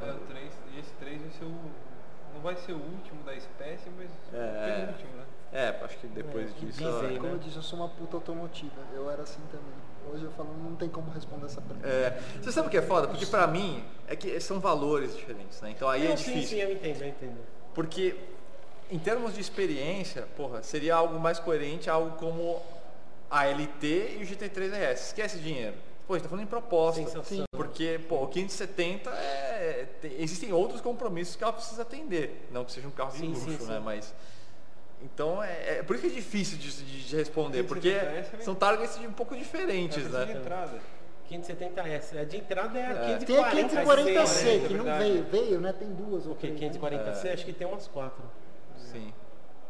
É, 0.02 0.11
o 0.11 0.19
3, 0.19 0.52
esse 0.80 0.93
3 0.99 1.22
vai 1.22 1.31
ser 1.31 1.45
o. 1.45 1.56
Não 2.34 2.41
vai 2.41 2.56
ser 2.56 2.73
o 2.73 2.77
último 2.77 3.23
da 3.23 3.34
espécie, 3.35 3.89
mas 3.97 4.10
é, 4.34 4.88
o 4.88 4.91
último, 4.91 5.18
né? 5.18 5.26
É, 5.56 5.73
acho 5.86 5.98
que 5.99 6.07
depois 6.07 6.49
é, 6.52 6.53
disso. 6.60 6.77
Dizem, 6.77 7.11
né? 7.14 7.18
Como 7.18 7.34
eu 7.34 7.38
disse, 7.38 7.56
eu 7.56 7.61
sou 7.61 7.80
uma 7.80 7.88
puta 7.88 8.18
automotiva. 8.18 8.76
Eu 8.94 9.10
era 9.10 9.23
assim 9.23 9.40
também. 9.49 10.14
Hoje 10.14 10.26
eu 10.26 10.32
falo, 10.32 10.49
não 10.61 10.76
tem 10.76 10.90
como 10.90 11.10
responder 11.11 11.45
essa 11.45 11.61
pergunta. 11.61 11.88
É, 11.88 12.19
você 12.41 12.52
sabe 12.52 12.68
o 12.68 12.72
que 12.72 12.77
é 12.77 12.82
foda? 12.82 13.07
Porque 13.07 13.26
pra 13.26 13.48
mim 13.48 13.84
é 14.07 14.15
que 14.18 14.38
são 14.41 14.60
valores 14.60 15.15
diferentes, 15.15 15.61
né? 15.61 15.72
Então 15.72 15.88
aí 15.90 16.03
é 16.03 16.06
não, 16.07 16.11
é 16.11 16.15
difícil. 16.15 16.41
Sim, 16.41 16.48
sim, 16.48 16.60
eu 16.60 16.72
entendo, 16.73 17.02
eu 17.02 17.07
entendo. 17.07 17.38
Porque 17.73 18.15
em 18.91 18.99
termos 18.99 19.34
de 19.34 19.40
experiência, 19.41 20.27
porra, 20.36 20.61
seria 20.61 20.94
algo 20.95 21.18
mais 21.19 21.40
coerente, 21.40 21.90
algo 21.90 22.18
como 22.18 22.61
a 23.32 23.48
LT 23.48 24.18
e 24.19 24.23
o 24.23 24.27
GT3 24.27 24.72
RS. 24.73 25.07
Esquece 25.07 25.40
dinheiro. 25.40 25.76
Pô, 26.06 26.14
a 26.14 26.18
gente 26.18 26.23
tá 26.23 26.30
falando 26.30 26.44
em 26.45 26.49
proposta. 26.49 27.02
Sensação. 27.02 27.45
Porque, 27.52 27.99
pô, 28.07 28.23
o 28.23 28.27
570 28.27 29.10
é. 29.10 29.88
tem- 30.02 30.22
existem 30.22 30.53
outros 30.53 30.82
compromissos 30.82 31.36
que 31.36 31.44
ela 31.44 31.53
precisa 31.53 31.82
atender. 31.82 32.48
Não 32.52 32.64
que 32.64 32.72
seja 32.73 32.88
um 32.88 32.91
carro 32.91 33.11
de 33.11 33.19
Sim, 33.19 33.30
luxo, 33.30 33.49
sim, 33.49 33.57
sim. 33.57 33.65
né? 33.65 33.80
Mas. 33.80 34.14
Então 35.01 35.41
é, 35.43 35.80
é 35.80 35.84
por 35.84 35.95
isso 35.95 36.05
que 36.05 36.11
é 36.11 36.15
difícil 36.15 36.57
de, 36.57 36.72
de- 36.84 37.05
de 37.07 37.15
responder, 37.15 37.63
porque 37.63 37.89
570S 37.93 38.39
é 38.39 38.41
são 38.41 38.55
targets 38.55 38.97
de 38.99 39.05
um 39.07 39.13
pouco 39.13 39.35
diferentes, 39.35 40.03
de 40.03 40.09
né? 40.09 40.31
entrada. 40.31 40.80
570S. 41.30 42.19
A 42.19 42.23
de 42.23 42.38
entrada 42.38 42.77
é 42.80 42.85
a 42.85 42.89
É. 43.11 43.17
540. 43.17 43.26
Tem 43.26 43.38
a 44.17 44.23
540C, 44.23 44.47
é 44.47 44.67
que 44.67 44.73
não 44.73 44.85
veio. 44.97 45.23
Veio, 45.26 45.59
né? 45.61 45.73
Tem 45.73 45.91
duas 45.93 46.26
ou 46.26 46.34
O 46.34 46.35
que? 46.35 46.47
três. 46.51 46.59
né? 46.76 46.80
540C? 46.80 47.34
Acho 47.34 47.45
que 47.45 47.53
tem 47.53 47.67
umas 47.67 47.88
quatro. 47.88 48.23
Sim. 48.77 49.13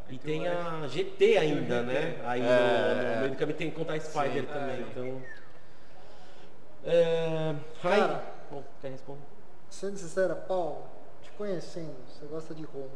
E 0.10 0.18
tem 0.20 0.48
a 0.48 0.86
GT 0.88 1.38
ainda, 1.38 1.80
GT. 1.82 1.86
né? 1.94 2.22
Aí 2.26 2.42
no- 2.42 2.48
É. 2.48 3.14
no, 3.16 3.20
meio 3.22 3.32
do 3.32 3.38
caminho 3.38 3.58
tem 3.58 3.70
que 3.72 3.76
contar 3.76 3.94
a 3.94 4.00
Spider 4.00 4.42
Sim. 4.44 4.46
também. 4.46 4.76
É. 4.76 4.80
Então. 4.92 5.22
É, 6.86 7.56
Cara. 7.82 8.24
Bom, 8.52 8.64
quer 8.82 8.92
responder? 8.92 9.22
Sendo 9.70 9.98
sincera, 9.98 10.36
Paulo, 10.36 10.84
te 11.24 11.32
conhecendo, 11.32 11.96
você 12.08 12.26
gosta 12.28 12.54
de 12.54 12.64
ronco. 12.64 12.90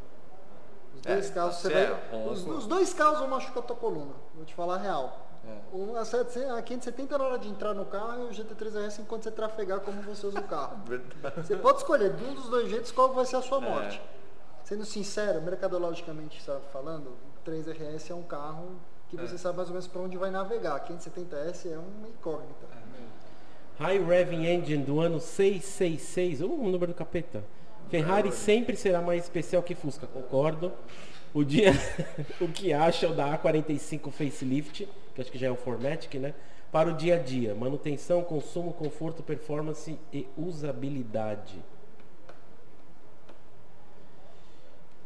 Os 0.98 1.06
É, 1.06 1.14
dois 1.14 1.30
carros, 1.30 1.56
você 1.56 1.68
você 1.70 1.74
é 1.74 1.88
vai. 2.12 2.26
Os, 2.28 2.46
os 2.48 2.68
dois 2.68 2.94
carros 2.94 3.20
vão 3.20 3.28
machucar 3.30 3.64
a 3.64 3.66
tua 3.66 3.76
coluna. 3.76 4.14
Vou 4.36 4.46
te 4.46 4.54
falar 4.54 4.76
a 4.76 4.78
real. 4.80 5.26
É. 5.48 5.58
O, 5.76 5.96
a, 5.96 6.04
700 6.04 6.52
a 6.52 6.62
570 6.62 7.18
na 7.18 7.24
hora 7.24 7.40
de 7.40 7.48
entrar 7.48 7.74
no 7.74 7.86
carro 7.86 8.26
e 8.26 8.28
o 8.28 8.30
GT3 8.30 8.86
RS 8.88 9.00
enquanto 9.00 9.24
você 9.24 9.32
trafegar 9.32 9.80
como 9.80 10.02
você 10.02 10.28
usa 10.28 10.40
o 10.40 10.44
carro. 10.44 10.78
Você 11.38 11.56
pode 11.56 11.78
escolher 11.80 12.14
de 12.14 12.24
um 12.26 12.34
dos 12.34 12.50
dois 12.50 12.70
jeitos 12.70 12.92
qual 12.92 13.14
vai 13.14 13.26
ser 13.26 13.38
a 13.38 13.42
sua 13.42 13.58
É. 13.58 13.62
morte. 13.62 14.02
Sendo 14.66 14.86
sincero, 14.86 15.42
mercadologicamente 15.42 16.42
sabe, 16.44 16.62
falando, 16.72 17.08
o 17.08 17.50
3RS 17.50 18.12
é 18.12 18.14
um 18.14 18.22
carro 18.24 18.68
que 19.10 19.16
você 19.18 19.38
sabe 19.38 19.58
mais 19.58 19.70
ou 19.70 19.74
menos 19.74 19.88
para 19.88 20.02
onde 20.02 20.18
vai 20.18 20.30
navegar. 20.30 20.76
A 20.76 20.80
570S 20.82 21.72
é 21.72 21.78
uma 21.78 22.08
incógnita. 22.10 22.68
High 23.80 24.04
Revving 24.04 24.46
Engine 24.46 24.84
do 24.84 25.00
ano 25.00 25.20
666, 25.22 26.42
ou 26.42 26.52
o 26.60 26.70
número 26.70 26.88
do 26.88 26.94
capeta. 26.94 27.44
Ferrari 27.90 28.32
sempre 28.32 28.76
será 28.76 29.02
mais 29.02 29.24
especial 29.24 29.64
que 29.64 29.76
Fusca, 29.76 30.08
concordo. 30.08 30.72
O 31.34 31.44
dia, 31.44 31.72
o 32.42 32.48
que 32.48 32.74
acham 32.74 33.16
da 33.16 33.38
A45 33.38 34.12
Facelift, 34.12 34.88
que 35.14 35.22
acho 35.22 35.32
que 35.32 35.38
já 35.38 35.48
é 35.48 35.52
o 35.52 35.56
Formatic, 35.56 36.16
né? 36.16 36.34
Para 36.72 36.90
o 36.90 36.94
dia 36.94 37.16
a 37.16 37.18
dia, 37.18 37.56
manutenção, 37.56 38.24
consumo, 38.24 38.74
conforto, 38.74 39.24
performance 39.24 39.98
e 40.14 40.28
usabilidade. 40.38 41.60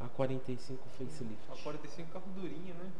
A45 0.01 0.77
Facelift. 0.97 1.51
A 1.51 1.63
45 1.63 2.11
carro 2.11 2.25
durinho, 2.35 2.73
né? 2.75 2.91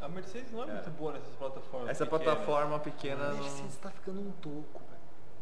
A 0.00 0.08
Mercedes 0.08 0.50
não 0.50 0.62
é, 0.62 0.66
muito 0.66 0.90
boa 0.90 1.12
nessas 1.12 1.34
plataformas. 1.34 1.90
Essa 1.90 2.06
pequenas. 2.06 2.24
plataforma 2.24 2.78
pequena 2.78 3.26
A 3.26 3.34
não. 3.34 3.42
Mercedes 3.42 3.72
está 3.72 3.90
ficando 3.90 4.20
um 4.20 4.30
toco. 4.40 4.89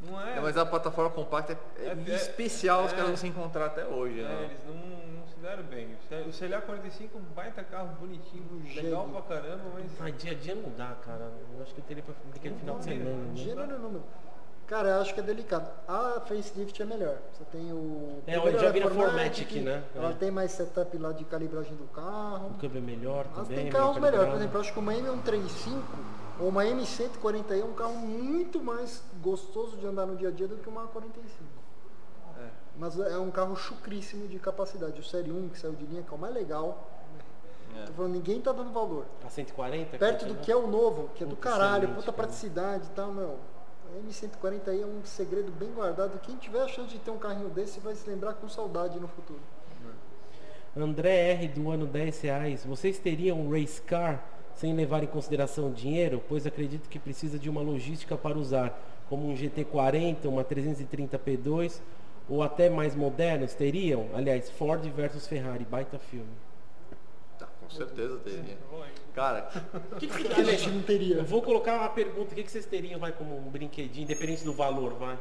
Não 0.06 0.20
é. 0.20 0.36
Não, 0.36 0.42
mas 0.42 0.56
a 0.56 0.64
plataforma 0.64 1.10
compacta 1.10 1.58
é, 1.78 1.82
é 1.82 1.86
É- 1.88 2.10
é- 2.12 2.14
especial, 2.14 2.84
os 2.84 2.92
é. 2.92 2.96
caras 2.96 3.10
não 3.10 3.16
se 3.16 3.26
encontrar 3.26 3.66
até 3.66 3.84
hoje, 3.86 4.20
É, 4.20 4.24
né? 4.24 4.44
eles 4.44 4.58
não, 4.66 4.74
não 4.74 5.26
se 5.26 5.36
deram 5.40 5.62
bem. 5.64 5.88
O 5.94 6.08
C- 6.08 6.28
O 6.28 6.32
CLA 6.48 6.60
45 6.60 7.18
baita 7.34 7.62
carro 7.64 7.88
bonitinho, 8.00 8.44
legal 8.74 9.08
pra 9.08 9.22
caramba, 9.22 9.64
mas. 9.74 10.16
Dia 10.18 10.32
a 10.32 10.34
dia 10.34 10.54
não 10.54 10.70
dá, 10.76 10.94
cara. 11.04 11.30
Eu 11.56 11.62
acho 11.62 11.74
que 11.74 11.80
eu 11.80 11.84
teria 11.84 12.02
pra 12.02 12.14
aquele 12.34 12.54
final 12.56 12.78
de 12.78 12.84
semana. 12.84 13.10
né? 13.10 13.30
Gênero 13.36 13.74
é 13.74 13.78
número. 13.78 14.04
Cara, 14.68 14.88
eu 14.90 15.00
acho 15.00 15.14
que 15.14 15.20
é 15.20 15.22
delicado. 15.22 15.66
A 15.88 16.20
facelift 16.20 16.80
é 16.80 16.84
melhor. 16.84 17.16
Você 17.32 17.42
tem 17.50 17.72
o. 17.72 18.22
É, 18.26 18.32
primeiro 18.34 18.58
já 18.60 18.66
é 18.66 18.70
vi 18.72 18.80
na 18.80 18.90
Formatic, 18.90 19.52
né? 19.62 19.82
Ela 19.96 20.10
É. 20.10 20.12
tem 20.12 20.30
mais 20.30 20.52
setup 20.52 20.96
lá 20.98 21.10
de 21.12 21.24
calibragem 21.24 21.74
do 21.74 21.84
carro. 21.86 22.50
O 22.50 22.54
câmbio 22.60 22.76
é 22.78 22.80
melhor 22.82 23.24
Mas 23.34 23.48
também. 23.48 23.62
tem 23.64 23.72
carros 23.72 23.94
melhor 23.96 24.10
melhores. 24.10 24.28
Por 24.30 24.36
exemplo, 24.36 24.56
eu 24.56 24.60
acho 24.60 24.72
que 24.74 24.78
uma 24.78 24.92
M135 24.94 25.72
ou 25.76 25.82
uma 26.40 26.64
M140 26.64 27.50
é 27.50 27.64
um 27.64 27.72
carro 27.72 27.94
muito 27.94 28.62
mais 28.62 29.02
gostoso 29.20 29.76
de 29.76 29.86
andar 29.86 30.06
no 30.06 30.16
dia 30.16 30.28
a 30.28 30.30
dia 30.30 30.46
do 30.46 30.56
que 30.56 30.68
uma 30.68 30.86
A45. 30.86 31.10
É. 32.38 32.48
Mas 32.76 32.98
é 32.98 33.18
um 33.18 33.30
carro 33.30 33.56
chucríssimo 33.56 34.28
de 34.28 34.38
capacidade. 34.38 35.00
O 35.00 35.04
Série 35.04 35.32
1 35.32 35.48
que 35.48 35.58
saiu 35.58 35.74
de 35.74 35.84
linha, 35.84 36.02
que 36.02 36.12
é 36.12 36.16
o 36.16 36.18
mais 36.18 36.32
legal. 36.32 36.88
É. 37.76 37.86
Tô 37.86 37.92
falando, 37.92 38.12
ninguém 38.12 38.40
tá 38.40 38.52
dando 38.52 38.72
valor. 38.72 39.06
A 39.24 39.28
140? 39.28 39.98
Perto 39.98 40.26
do 40.26 40.36
que 40.36 40.50
é 40.52 40.56
o 40.56 40.66
novo, 40.66 41.10
que 41.14 41.24
é 41.24 41.26
do 41.26 41.36
caralho, 41.36 41.88
puta 41.94 42.12
praticidade 42.12 42.86
e 42.86 42.90
tal, 42.90 43.12
meu. 43.12 43.38
A 43.92 44.08
M140 44.08 44.68
aí 44.68 44.82
é 44.82 44.86
um 44.86 45.04
segredo 45.04 45.50
bem 45.50 45.72
guardado. 45.72 46.18
Quem 46.20 46.36
tiver 46.36 46.62
a 46.62 46.68
chance 46.68 46.90
de 46.90 46.98
ter 46.98 47.10
um 47.10 47.18
carrinho 47.18 47.48
desse 47.48 47.80
vai 47.80 47.94
se 47.94 48.08
lembrar 48.08 48.34
com 48.34 48.48
saudade 48.48 49.00
no 49.00 49.08
futuro. 49.08 49.40
André 50.76 51.32
R 51.32 51.48
do 51.48 51.70
ano 51.70 51.86
10 51.86 52.20
reais. 52.20 52.64
Vocês 52.64 52.98
teriam 52.98 53.40
um 53.40 53.50
race 53.50 53.80
car 53.80 54.37
sem 54.58 54.74
levar 54.74 55.04
em 55.04 55.06
consideração 55.06 55.68
o 55.68 55.72
dinheiro? 55.72 56.22
Pois 56.28 56.44
acredito 56.46 56.88
que 56.88 56.98
precisa 56.98 57.38
de 57.38 57.48
uma 57.48 57.60
logística 57.60 58.16
para 58.16 58.36
usar, 58.36 58.76
como 59.08 59.30
um 59.30 59.34
GT40, 59.34 60.26
uma 60.26 60.42
330 60.42 61.16
P2 61.16 61.80
ou 62.28 62.42
até 62.42 62.68
mais 62.68 62.94
modernos 62.94 63.54
teriam? 63.54 64.08
Aliás, 64.14 64.50
Ford 64.50 64.84
versus 64.90 65.28
Ferrari, 65.28 65.64
baita 65.64 65.96
filme. 65.98 66.26
Tá, 67.38 67.46
com 67.60 67.70
certeza 67.70 68.18
teria. 68.18 68.58
Cara, 69.14 69.48
O 69.92 69.96
que, 69.96 70.08
que, 70.08 70.26
A 70.34 70.42
gente 70.42 70.70
não 70.70 70.82
teria. 70.82 71.16
Eu 71.16 71.24
vou 71.24 71.40
colocar 71.40 71.76
uma 71.76 71.90
pergunta, 71.90 72.32
o 72.32 72.34
que, 72.34 72.42
que 72.42 72.50
vocês 72.50 72.66
teriam 72.66 72.98
vai 72.98 73.12
como 73.12 73.38
um 73.38 73.48
brinquedinho, 73.48 74.04
independente 74.04 74.44
do 74.44 74.52
valor, 74.52 74.94
vai? 74.94 75.16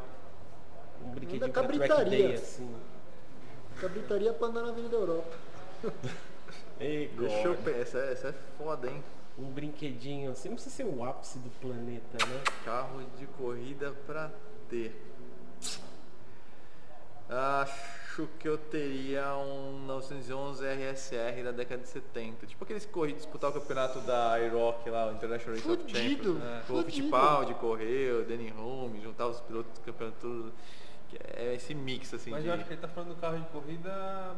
Um 1.05 1.11
brinquedinho 1.11 1.51
pra 1.51 1.63
track 1.63 1.87
cabritaria. 1.87 2.27
day, 2.27 2.33
assim. 2.33 2.67
Cabritaria 3.79 4.33
pra 4.33 4.47
andar 4.47 4.63
na 4.63 4.69
Avenida 4.69 4.95
Europa. 4.95 5.37
Ei, 6.79 7.11
deixa 7.17 7.47
eu 7.47 7.55
pensar. 7.55 7.79
Essa, 7.79 7.99
essa 7.99 8.27
é 8.29 8.33
foda, 8.57 8.89
hein? 8.89 9.03
Um 9.37 9.51
brinquedinho 9.51 10.31
assim, 10.31 10.49
não 10.49 10.55
precisa 10.55 10.75
ser 10.75 10.83
o 10.85 11.03
ápice 11.03 11.37
do 11.39 11.49
planeta, 11.61 12.17
né? 12.25 12.41
Carro 12.65 13.03
de 13.17 13.25
corrida 13.27 13.93
pra 14.05 14.31
ter. 14.69 14.99
Acho 17.29 18.27
que 18.39 18.47
eu 18.47 18.57
teria 18.57 19.35
um 19.35 19.85
911 19.85 20.63
RSR 20.65 21.43
da 21.43 21.51
década 21.51 21.83
de 21.83 21.89
70. 21.89 22.47
Tipo 22.47 22.63
aqueles 22.63 22.85
que 22.85 22.91
corri 22.91 23.13
disputar 23.13 23.49
o 23.49 23.53
campeonato 23.53 23.99
da 23.99 24.39
IROC 24.39 24.89
lá, 24.89 25.07
o 25.09 25.11
International 25.13 25.55
Race 25.55 25.69
of 25.69 25.83
Champions. 25.87 26.39
né? 26.39 26.63
O. 26.69 26.83
Fittipaldi 26.83 27.53
correu, 27.55 28.21
o 28.21 28.23
Danny 28.25 28.49
Holmes, 28.49 29.03
juntar 29.03 29.27
os 29.27 29.41
pilotos 29.41 29.71
do 29.77 29.81
campeonato 29.81 30.17
tudo. 30.19 30.53
Que 31.09 31.17
é 31.35 31.53
esse 31.53 31.75
mix 31.75 32.13
assim 32.13 32.31
Mas 32.31 32.43
de. 32.43 32.49
eu 32.49 32.53
acho 32.55 32.65
que 32.65 32.73
ele 32.73 32.81
tá 32.81 32.87
falando 32.87 33.09
do 33.13 33.21
carro 33.21 33.37
de 33.39 33.45
corrida. 33.49 34.35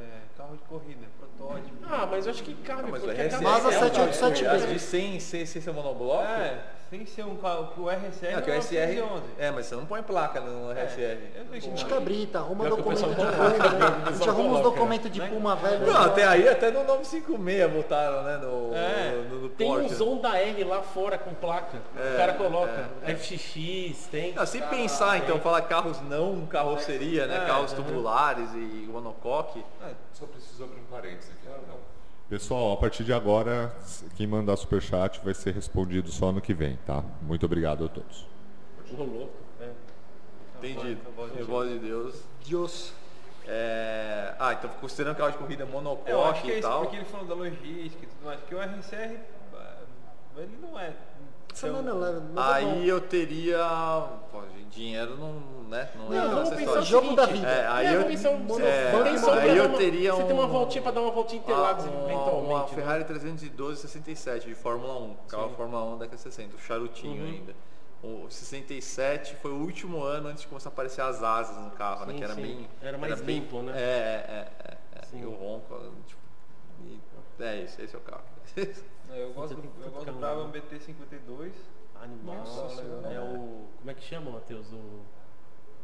É, 0.00 0.36
carro 0.36 0.56
de 0.56 0.62
corrida, 0.64 1.06
protótipo. 1.18 1.76
Ah, 1.84 2.06
mas 2.10 2.26
eu 2.26 2.32
acho 2.32 2.42
que 2.42 2.54
cabe, 2.62 2.82
Ah, 2.84 2.88
mas 2.90 3.02
porque 3.02 3.22
Mazda 3.42 3.72
é 3.72 3.78
um 3.78 3.80
787 3.82 4.44
carro- 4.44 4.56
As 4.56 4.68
de 4.68 4.78
sem, 4.78 5.20
sem, 5.20 5.44
sem 5.46 5.60
ser 5.62 5.72
monobloco? 5.72 6.22
É, 6.22 6.58
sem 6.90 7.06
ser 7.06 7.24
um 7.24 7.36
carro. 7.36 7.68
que 7.68 7.80
O 7.80 7.88
RSR 7.88 8.26
É, 8.26 8.42
que 8.42 8.50
o 8.50 8.54
é 8.54 8.58
um 8.58 8.62
SR. 8.62 8.74
911. 9.00 9.22
É, 9.38 9.50
mas 9.52 9.66
você 9.66 9.76
não 9.76 9.86
põe 9.86 10.02
placa 10.02 10.40
no 10.40 10.72
RSR. 10.72 11.18
Eu 11.36 11.44
não 11.44 11.54
A 11.54 11.58
gente 11.60 11.86
cabrita, 11.86 12.38
arruma 12.40 12.66
que 12.66 12.72
o 12.72 12.76
documento 12.76 13.08
de 13.08 13.14
Puma, 13.14 13.48
né? 13.48 13.58
A 14.06 14.12
gente 14.12 14.28
arruma 14.28 14.48
os 14.48 14.58
coloca, 14.58 14.62
documentos 14.62 15.10
de 15.12 15.20
né? 15.20 15.28
Puma 15.28 15.56
velho. 15.56 15.86
Não, 15.86 16.02
até 16.02 16.26
aí, 16.26 16.48
até 16.48 16.70
no 16.72 16.82
956 16.84 17.72
botaram, 17.72 18.22
né? 18.24 18.36
No, 18.38 18.74
É. 18.74 19.24
no, 19.30 19.40
no 19.42 19.48
Tem 19.50 19.70
uns 19.70 20.00
Honda 20.00 20.36
R 20.36 20.64
lá 20.64 20.82
fora 20.82 21.16
com 21.16 21.32
placa. 21.32 21.78
É, 21.96 22.14
o 22.14 22.16
cara 22.16 22.32
coloca 22.34 22.88
é, 23.04 23.14
FXX, 23.14 24.08
tem. 24.10 24.34
Não, 24.34 24.44
se 24.44 24.60
pensar, 24.62 25.18
então, 25.18 25.38
falar 25.38 25.62
carros 25.62 26.00
não 26.02 26.44
carroceria, 26.46 27.26
né? 27.28 27.44
É, 27.44 27.46
carros 27.46 27.72
tubulares 27.72 28.52
e 28.54 28.88
monocoque. 28.90 29.64
Só 30.12 30.26
preciso 30.26 30.64
abrir 30.64 30.80
um 30.80 30.84
parênteses 30.90 31.30
aqui. 31.30 31.46
Não. 31.68 31.99
Pessoal, 32.30 32.74
a 32.74 32.76
partir 32.76 33.02
de 33.02 33.12
agora, 33.12 33.74
quem 34.16 34.24
mandar 34.24 34.56
superchat 34.56 35.20
vai 35.24 35.34
ser 35.34 35.52
respondido 35.52 36.12
só 36.12 36.30
no 36.30 36.40
que 36.40 36.54
vem, 36.54 36.78
tá? 36.86 37.02
Muito 37.20 37.44
obrigado 37.44 37.84
a 37.84 37.88
todos. 37.88 38.24
Louco. 38.96 39.30
É. 39.60 39.68
Entendido. 40.58 41.00
a 41.08 41.10
voz 41.10 41.32
de 41.32 41.40
Em 41.40 41.42
voz 41.42 41.70
de 41.70 41.78
Deus. 41.80 42.22
Deus. 42.48 42.92
É... 43.48 44.32
Ah, 44.38 44.52
então 44.52 44.70
considerando 44.80 45.16
carro 45.16 45.32
de 45.32 45.38
corrida 45.38 45.66
monocoque 45.66 46.08
Eu 46.08 46.24
acho 46.24 46.42
que 46.42 46.52
é 46.52 46.54
e 46.54 46.58
isso, 46.60 46.68
tal. 46.68 46.82
porque 46.82 46.96
ele 46.98 47.04
falou 47.06 47.26
da 47.26 47.34
logística 47.34 48.04
e 48.04 48.06
tudo 48.06 48.24
mais. 48.24 48.38
Porque 48.38 48.54
o 48.54 48.60
RSR, 48.60 49.18
ah, 49.52 49.76
ele 50.36 50.56
não 50.62 50.78
é. 50.78 50.94
Não 51.62 52.04
é 52.06 52.10
é 52.10 52.12
bom. 52.20 52.40
Aí 52.40 52.88
eu 52.88 53.00
teria. 53.00 53.58
Pô, 54.30 54.40
dinheiro 54.70 55.16
não, 55.16 55.32
né? 55.68 55.90
Não, 55.96 56.08
Não, 56.08 56.16
é 56.16 56.28
vamos 56.28 56.50
pensar 56.50 56.78
o 56.78 56.82
Jogo 56.82 57.02
seguinte, 57.08 57.16
da 57.16 57.26
vida. 57.26 57.48
É, 57.48 57.66
aí 57.66 57.86
É, 57.86 57.96
eu, 57.96 58.04
pensar 58.04 58.30
um- 58.30 58.38
Mono- 58.38 58.64
é, 58.64 58.92
aí 59.40 59.56
eu 59.56 59.66
uma- 59.66 59.76
teria 59.78 60.12
Você 60.14 60.22
tem 60.24 60.32
uma 60.32 60.44
um- 60.44 60.48
voltinha 60.48 60.82
pra 60.82 60.92
dar 60.92 61.00
uma 61.02 61.10
voltinha 61.10 61.40
Interlagos 61.42 61.84
uma, 61.86 62.04
eventualmente. 62.04 62.46
uma 62.50 62.60
né? 62.62 62.68
Ferrari 62.68 63.04
312 63.04 63.80
67 63.80 64.46
de 64.46 64.54
Fórmula 64.54 64.96
1, 64.98 65.16
carro 65.28 65.48
Sim. 65.50 65.54
Fórmula 65.56 65.84
1 65.84 65.90
da 65.92 65.96
década 66.04 66.16
de 66.16 66.22
60, 66.22 66.56
o 66.56 66.58
charutinho 66.60 67.22
Uhum. 67.22 67.28
ainda. 67.28 67.54
O 68.02 68.30
67 68.30 69.34
foi 69.42 69.50
o 69.50 69.56
último 69.56 70.02
ano 70.02 70.28
antes 70.28 70.42
de 70.42 70.48
começar 70.48 70.70
a 70.70 70.72
aparecer 70.72 71.02
as 71.02 71.22
asas 71.22 71.56
no 71.62 71.70
carro, 71.72 72.06
né? 72.06 72.12
Sim, 72.12 72.18
Que 72.18 72.24
era 72.24 72.34
sim. 72.34 72.42
bem. 72.42 72.68
Era 72.80 72.96
mais 72.96 73.20
bem- 73.20 73.40
limpo, 73.40 73.60
né? 73.60 73.72
É, 73.76 73.80
é, 73.82 74.48
é. 74.70 74.76
é. 75.00 75.04
Sim. 75.06 75.20
E 75.22 75.26
o 75.26 75.32
ronco, 75.32 75.74
tipo. 76.06 76.20
e- 76.84 77.42
é 77.42 77.56
isso, 77.62 77.80
esse 77.82 77.94
é 77.94 77.98
o 77.98 78.02
carro. 78.02 78.22
É, 79.12 79.22
Eu 79.24 79.32
gosto, 79.32 79.54
do- 79.56 79.62
Puta, 79.62 79.86
eu 79.86 79.90
gosto 79.90 80.06
do. 80.12 80.18
Brabham 80.18 80.50
BT52. 80.52 81.52
Animal. 82.02 82.36
Nossa 82.36 82.64
é 82.80 82.82
Senhora. 82.82 83.22
o. 83.24 83.66
Como 83.78 83.90
é 83.90 83.94
que 83.94 84.02
chama, 84.02 84.30
Matheus? 84.30 84.72
O. 84.72 85.00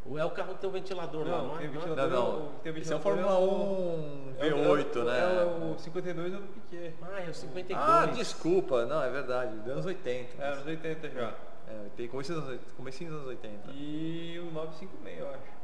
Ou 0.08 0.16
é 0.18 0.24
o 0.24 0.30
carro 0.30 0.54
que 0.54 0.60
tem 0.60 0.70
o 0.70 0.72
ventilador 0.72 1.26
lá, 1.26 1.38
Não, 1.38 1.46
não 1.48 1.54
é? 1.56 1.58
tem 1.58 1.68
Não 1.68 1.74
é? 1.74 1.78
ventilador. 1.84 2.10
Não, 2.10 2.32
não. 2.38 2.46
o- 2.46 2.52
tem 2.62 2.76
Esse 2.78 2.92
é 2.92 2.96
o 2.96 2.98
ventilador 2.98 3.02
Fórmula 3.02 3.32
é 3.32 3.38
1 3.38 4.36
é 4.38 4.54
o- 4.54 4.76
V8, 4.76 4.96
é 4.96 5.00
o- 5.00 5.04
né? 5.04 5.40
É 5.40 5.44
o, 5.44 5.72
o 5.74 5.78
52 5.78 6.32
é 6.32 6.36
do 6.36 6.46
Piquet. 6.46 6.94
Ah, 7.02 7.20
é 7.20 7.28
o 7.30 7.34
52. 7.34 7.88
Ah, 7.88 8.06
desculpa, 8.06 8.86
não, 8.86 9.02
é 9.02 9.10
verdade, 9.10 9.56
dos 9.56 9.68
anos 9.72 9.84
80. 9.86 10.40
É, 10.42 10.54
nos 10.54 10.66
80 10.66 11.10
já. 11.10 11.34
É, 11.68 11.86
tem 11.96 12.06
comecinho 12.08 12.40
dos 12.40 12.48
anos- 12.50 12.72
comecinho 12.76 13.10
dos 13.10 13.18
anos 13.18 13.30
80. 13.30 13.70
E 13.72 14.38
o 14.38 14.52
956, 14.52 15.18
eu 15.18 15.28
acho. 15.28 15.56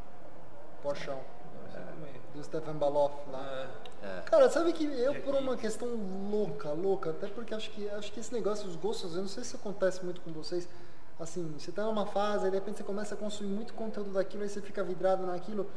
Porchão. 0.83 1.21
956. 1.81 2.23
Do 2.35 2.45
Stefan 2.45 2.77
Baloff 2.77 3.15
lá. 3.31 3.69
É. 3.79 3.93
É. 4.03 4.23
Cara, 4.23 4.51
sabe 4.51 4.73
que 4.73 4.85
eu 4.85 5.15
por 5.23 5.35
uma 5.37 5.57
questão 5.57 5.89
louca, 6.31 6.73
louca, 6.73 7.11
até 7.11 7.29
porque 7.29 7.55
acho 7.55 7.71
que 7.71 7.89
acho 7.91 8.11
que 8.13 8.19
esse 8.19 8.33
negócio 8.33 8.67
dos 8.67 8.75
gostos, 8.75 9.15
eu 9.15 9.23
não 9.23 9.29
sei 9.29 9.45
se 9.45 9.55
acontece 9.55 10.05
muito 10.05 10.21
com 10.21 10.33
vocês. 10.33 10.69
Assim, 11.21 11.55
você 11.57 11.71
tá 11.71 11.85
numa 11.85 12.05
fase, 12.07 12.47
aí 12.47 12.51
de 12.51 12.57
repente 12.57 12.79
você 12.79 12.83
começa 12.83 13.15
a 13.15 13.19
consumir 13.19 13.51
muito 13.51 13.75
conteúdo 13.75 14.11
daquilo, 14.11 14.43
aí 14.43 14.49
você 14.49 14.61
fica 14.61 14.83
vidrado 14.83 15.25
naquilo. 15.25 15.69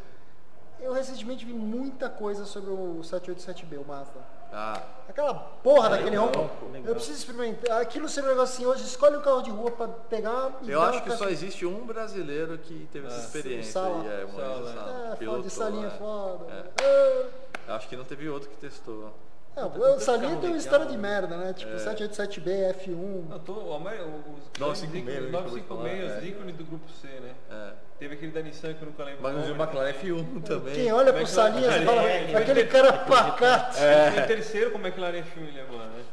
Eu 0.80 0.92
recentemente 0.92 1.46
vi 1.46 1.54
muita 1.54 2.10
coisa 2.10 2.46
sobre 2.46 2.72
o 2.72 3.02
787B, 3.04 3.80
o 3.80 3.86
Mazda. 3.86 4.35
Ah, 4.58 4.82
Aquela 5.10 5.34
porra 5.34 5.90
daquele 5.90 6.16
ronco. 6.16 6.40
legal. 6.72 6.88
Eu 6.90 6.96
preciso 6.96 7.18
experimentar. 7.20 7.82
Aquilo 7.82 8.08
seria 8.08 8.30
um 8.30 8.34
negócio 8.34 8.56
assim, 8.56 8.66
hoje 8.66 8.84
escolhe 8.86 9.18
um 9.18 9.22
carro 9.22 9.42
de 9.42 9.50
rua 9.52 9.70
pra 9.72 9.88
pegar 9.88 10.52
e 10.62 10.72
eu 10.72 10.82
acho 10.82 11.04
que 11.04 11.12
só 11.12 11.28
existe 11.30 11.66
um 11.66 11.86
brasileiro 11.86 12.58
que 12.58 12.88
teve 12.92 13.08
essa 13.08 13.20
experiência. 13.20 13.72
Sala. 13.74 14.02
aí, 14.02 14.08
é, 14.08 14.28
Sala. 14.28 14.74
Sala, 14.74 14.92
É, 14.92 15.04
foda 15.04 15.16
pilotou, 15.18 15.42
de 15.44 15.50
salinha 15.50 15.88
é. 15.88 15.92
foda. 15.92 16.74
É. 16.82 16.84
É. 16.84 17.72
Acho 17.74 17.88
que 17.90 17.96
não 17.98 18.06
teve 18.06 18.30
outro 18.30 18.50
que 18.50 18.56
testou. 18.58 19.14
É, 19.58 19.62
Puta, 19.64 19.92
o 19.96 20.00
Salinha 20.02 20.36
tem 20.38 20.50
uma 20.50 20.58
história 20.58 20.86
de 20.86 20.98
né? 20.98 21.10
merda, 21.10 21.38
né? 21.38 21.54
Tipo, 21.54 21.72
787B, 21.78 22.74
F1. 22.84 23.30
Não, 23.30 23.40
tô, 23.40 23.54
o, 23.54 23.78
o- 24.04 24.36
os 24.36 24.60
956, 24.60 24.96
ícones- 24.96 25.18
a 25.18 25.22
gente 25.22 25.36
acabou 25.36 25.58
de 25.60 25.64
falar, 25.66 25.82
956, 25.84 26.12
os 26.18 26.24
é. 26.24 26.28
ícones 26.28 26.56
do 26.58 26.66
grupo 26.66 26.92
C, 26.92 27.08
né? 27.08 27.32
É. 27.52 27.72
Teve 27.98 28.16
aquele 28.16 28.32
da 28.34 28.42
Nissan 28.42 28.74
que 28.74 28.82
eu 28.82 28.88
nunca 28.88 29.04
lembro. 29.06 29.22
Mas 29.24 29.34
o 29.34 29.38
o 29.38 29.42
nome. 29.56 29.64
McLaren 29.64 29.94
F1 29.94 30.44
também. 30.44 30.74
Quem 30.76 30.92
olha 30.92 31.14
pro 31.14 31.22
é 31.22 31.24
que 31.26 31.30
Salinha 31.32 31.78
e 31.78 31.86
fala, 31.86 32.02
É, 32.04 32.24
ele 32.24 32.36
aquele 32.36 32.66
cara 32.66 32.92
vai- 32.92 33.06
pacato. 33.06 33.78
É. 33.80 34.20
Em 34.24 34.28
terceiro 34.28 34.72
como 34.72 34.86
é 34.88 34.92
que 34.92 35.00
McLaren 35.00 35.24
F1 35.24 35.48
ele 35.48 35.60
é, 35.60 35.64
mano? 35.64 35.86
né? 35.86 36.04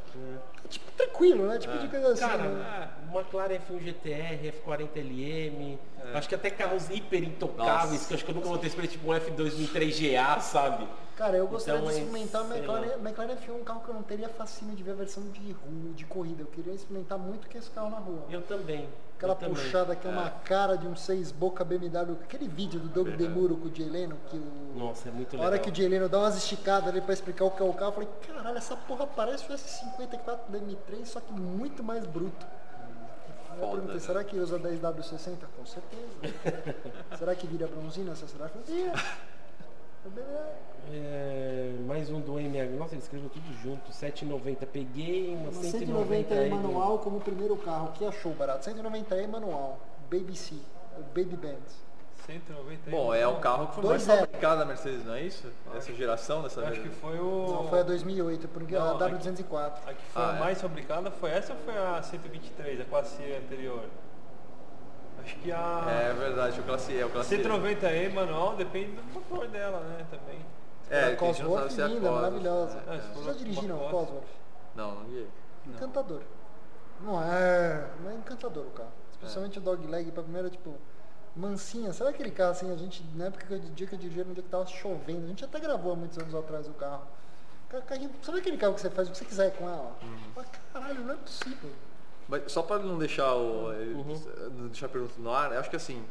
Tipo, 0.68 0.91
tranquilo, 1.06 1.46
né? 1.46 1.58
Tipo 1.58 1.78
de 1.78 1.88
coisa 1.88 2.08
assim. 2.12 2.20
Cara, 2.20 2.42
né? 2.44 2.64
Ah, 2.64 3.16
McLaren 3.16 3.58
F1 3.58 3.80
GTR, 3.82 4.52
F40LM, 4.64 5.78
acho 6.14 6.28
que 6.28 6.34
até 6.34 6.50
carros 6.50 6.88
hiper 6.90 7.22
intocáveis, 7.22 7.92
Nossa. 7.92 8.06
que 8.06 8.12
eu 8.12 8.16
acho 8.16 8.24
que 8.24 8.30
eu 8.30 8.34
nunca 8.34 8.48
vou 8.48 8.58
ter 8.58 8.66
experiência, 8.68 8.98
tipo 8.98 9.12
um 9.12 9.14
F2003 9.14 10.12
GA, 10.14 10.40
sabe? 10.40 10.88
Cara, 11.16 11.36
eu 11.36 11.46
gostaria 11.46 11.78
Então, 11.78 11.90
de 11.92 11.98
é, 11.98 12.02
experimentar 12.02 12.44
sei 12.46 12.56
McLaren, 12.58 12.94
McLaren 12.94 13.36
F1, 13.36 13.54
um 13.60 13.64
carro 13.64 13.80
que 13.80 13.88
eu 13.90 13.94
não 13.94 14.02
teria 14.02 14.28
fascínio 14.30 14.74
de 14.74 14.82
ver 14.82 14.92
a 14.92 14.94
versão 14.94 15.22
de 15.28 15.52
rua, 15.52 15.92
de 15.94 16.04
corrida. 16.06 16.42
Eu 16.42 16.46
queria 16.46 16.72
experimentar 16.72 17.18
muito 17.18 17.48
que 17.48 17.58
esse 17.58 17.70
carro 17.70 17.90
na 17.90 17.98
rua. 17.98 18.24
Eu 18.30 18.40
também. 18.42 18.88
Aquela 19.18 19.34
eu 19.34 19.36
também. 19.36 19.54
puxada 19.54 19.94
que 19.94 20.04
é 20.04 20.10
uma 20.10 20.30
cara 20.30 20.74
de 20.74 20.86
um 20.86 20.96
seis 20.96 21.30
boca 21.30 21.62
BMW. 21.62 22.16
Aquele 22.24 22.48
vídeo 22.48 22.80
do 22.80 22.88
Doug 22.88 23.08
Demuro 23.10 23.56
com 23.56 23.68
o 23.68 23.74
Jay 23.74 23.88
Leno, 23.88 24.16
que 24.28 24.36
o... 24.36 24.78
Nossa, 24.78 25.10
é 25.10 25.12
muito 25.12 25.28
A 25.28 25.38
legal. 25.38 25.46
hora 25.46 25.58
que 25.60 25.70
o 25.70 25.74
Jay 25.74 25.86
Leno 25.86 26.08
dá 26.08 26.18
umas 26.18 26.36
esticadas 26.36 26.88
ali 26.88 27.00
pra 27.00 27.12
explicar 27.12 27.44
o 27.44 27.50
que 27.52 27.62
é 27.62 27.64
o 27.64 27.72
carro, 27.74 27.90
eu 27.90 27.92
falei, 27.92 28.08
caralho, 28.26 28.56
essa 28.58 28.74
porra 28.74 29.06
parece 29.06 29.44
o 29.52 29.54
S54 29.54 30.38
da 30.48 30.58
M3, 30.58 30.91
só 31.04 31.20
que 31.20 31.32
muito 31.32 31.82
mais 31.82 32.06
bruto. 32.06 32.46
Eu 33.50 33.56
Foda, 33.58 33.70
perguntei, 33.72 33.94
né? 33.94 34.00
será 34.00 34.24
que 34.24 34.36
usa 34.38 34.58
10W60? 34.58 35.36
Com 35.56 35.66
certeza. 35.66 36.12
será 37.18 37.34
que 37.34 37.46
vira 37.46 37.66
bronzina? 37.66 38.12
Eu 40.04 40.10
falei, 40.10 40.24
"Vira." 40.26 40.56
"É." 40.92 41.76
Mais 41.86 42.10
um 42.10 42.20
do 42.20 42.38
MH. 42.40 42.76
Nossa, 42.76 42.94
ele 42.94 43.02
escreveu 43.02 43.28
tudo 43.30 43.52
junto. 43.62 43.90
7,90. 43.92 44.66
Peguei 44.66 45.34
uma, 45.34 45.50
Uma 45.50 45.52
190 45.52 46.34
190E 46.34 46.38
aí 46.38 46.50
do- 46.50 46.56
manual 46.56 46.98
como 46.98 47.20
primeiro 47.20 47.56
carro. 47.56 47.88
O 47.90 47.92
que 47.92 48.04
achou 48.04 48.32
barato? 48.34 48.64
190E 48.68 49.28
manual. 49.28 49.78
Baby 50.10 50.36
C. 50.36 50.56
o 50.98 51.02
Baby 51.02 51.36
Benz. 51.36 51.82
190 52.26 52.90
Bom, 52.90 53.14
é 53.14 53.26
o 53.26 53.36
carro 53.40 53.66
que 53.68 53.74
foi 53.76 53.84
mais 53.90 54.02
2.0. 54.06 54.18
fabricado 54.18 54.58
da 54.60 54.64
Mercedes, 54.64 55.04
não 55.04 55.14
é 55.14 55.22
isso? 55.22 55.48
Essa 55.74 55.92
geração 55.92 56.42
dessa 56.42 56.60
Eu 56.60 56.68
acho 56.68 56.80
que 56.80 56.88
foi 56.88 57.18
o. 57.18 57.46
Não, 57.52 57.68
foi 57.68 57.80
a 57.80 57.82
2008, 57.82 58.48
porque 58.48 58.74
Não, 58.74 58.96
a 58.96 58.98
W204. 58.98 59.72
A 59.86 59.94
que 59.94 60.02
foi 60.06 60.22
Ah, 60.22 60.30
a 60.32 60.36
é. 60.36 60.40
mais 60.40 60.60
fabricada 60.60 61.10
foi 61.10 61.30
essa 61.30 61.52
ou 61.52 61.58
foi 61.60 61.76
a 61.76 62.02
123, 62.02 62.80
a 62.80 62.84
classe 62.84 63.22
E 63.22 63.36
anterior? 63.36 63.84
Acho 65.24 65.36
que 65.36 65.52
a 65.52 65.84
É 65.88 66.12
verdade, 66.12 66.60
o 66.60 66.62
classe 66.64 66.92
E, 66.92 67.04
o 67.04 67.10
classe 67.10 67.34
E. 67.34 67.38
190E 67.44 68.12
manual 68.12 68.56
depende 68.56 68.92
do 68.92 69.02
motor 69.14 69.46
dela, 69.48 69.80
né? 69.80 70.04
Também. 70.10 70.38
É, 70.90 71.12
a 71.12 71.16
Cosworth 71.16 71.78
é 71.78 71.82
a 71.82 71.86
linda, 71.86 72.00
Cosworth. 72.00 72.14
maravilhosa. 72.22 72.82
É, 72.86 72.90
É, 72.92 72.96
é. 72.96 73.00
se 73.00 73.06
for 73.08 73.14
Você 73.22 73.24
já 73.24 73.32
dirigiram 73.38 73.76
o 73.76 73.88
Cosworth. 73.90 74.24
Não, 74.74 74.94
não 74.96 75.04
guiei. 75.04 75.28
Encantador. 75.66 76.20
Não 77.00 77.22
é, 77.22 77.86
não 78.02 78.10
é 78.10 78.14
encantador 78.14 78.66
o 78.66 78.70
carro. 78.70 78.92
Especialmente 79.12 79.58
o 79.58 79.60
dog 79.62 79.86
leg 79.86 80.10
pra 80.10 80.22
primeira, 80.22 80.50
tipo, 80.50 80.74
mansinha. 81.36 81.92
Sabe 81.92 82.10
aquele 82.10 82.30
carro 82.30 82.50
assim, 82.52 82.72
a 82.72 82.76
gente, 82.76 83.04
na 83.14 83.26
época 83.26 83.46
que 83.46 83.52
eu, 83.52 83.58
dia 83.58 83.86
que 83.86 83.94
eu 83.94 83.98
dirigia, 83.98 84.24
no 84.24 84.34
dia 84.34 84.42
que 84.42 84.48
tava 84.48 84.66
chovendo, 84.66 85.24
a 85.24 85.28
gente 85.28 85.44
até 85.44 85.58
gravou 85.60 85.92
há 85.92 85.96
muitos 85.96 86.18
anos 86.18 86.34
atrás 86.34 86.66
o 86.68 86.72
carro. 86.72 87.02
Carrinho, 87.86 88.10
sabe 88.22 88.38
aquele 88.38 88.58
carro 88.58 88.74
que 88.74 88.82
você 88.82 88.90
faz 88.90 89.08
o 89.08 89.12
que 89.12 89.16
você 89.18 89.24
quiser 89.24 89.50
com 89.56 89.66
ela? 89.66 89.96
Mas, 90.36 90.46
caralho, 90.74 91.00
não 91.04 91.14
é 91.14 91.16
possível. 91.16 91.70
Mas 92.28 92.52
só 92.52 92.62
para 92.62 92.82
não 92.82 92.98
deixar 92.98 93.34
o. 93.34 93.68
Uhum. 93.70 94.22
Não 94.58 94.66
deixar 94.68 94.86
a 94.86 94.88
pergunta 94.90 95.14
no 95.18 95.32
ar, 95.32 95.52
eu 95.52 95.58
acho 95.60 95.70
que 95.70 95.76
assim. 95.76 96.04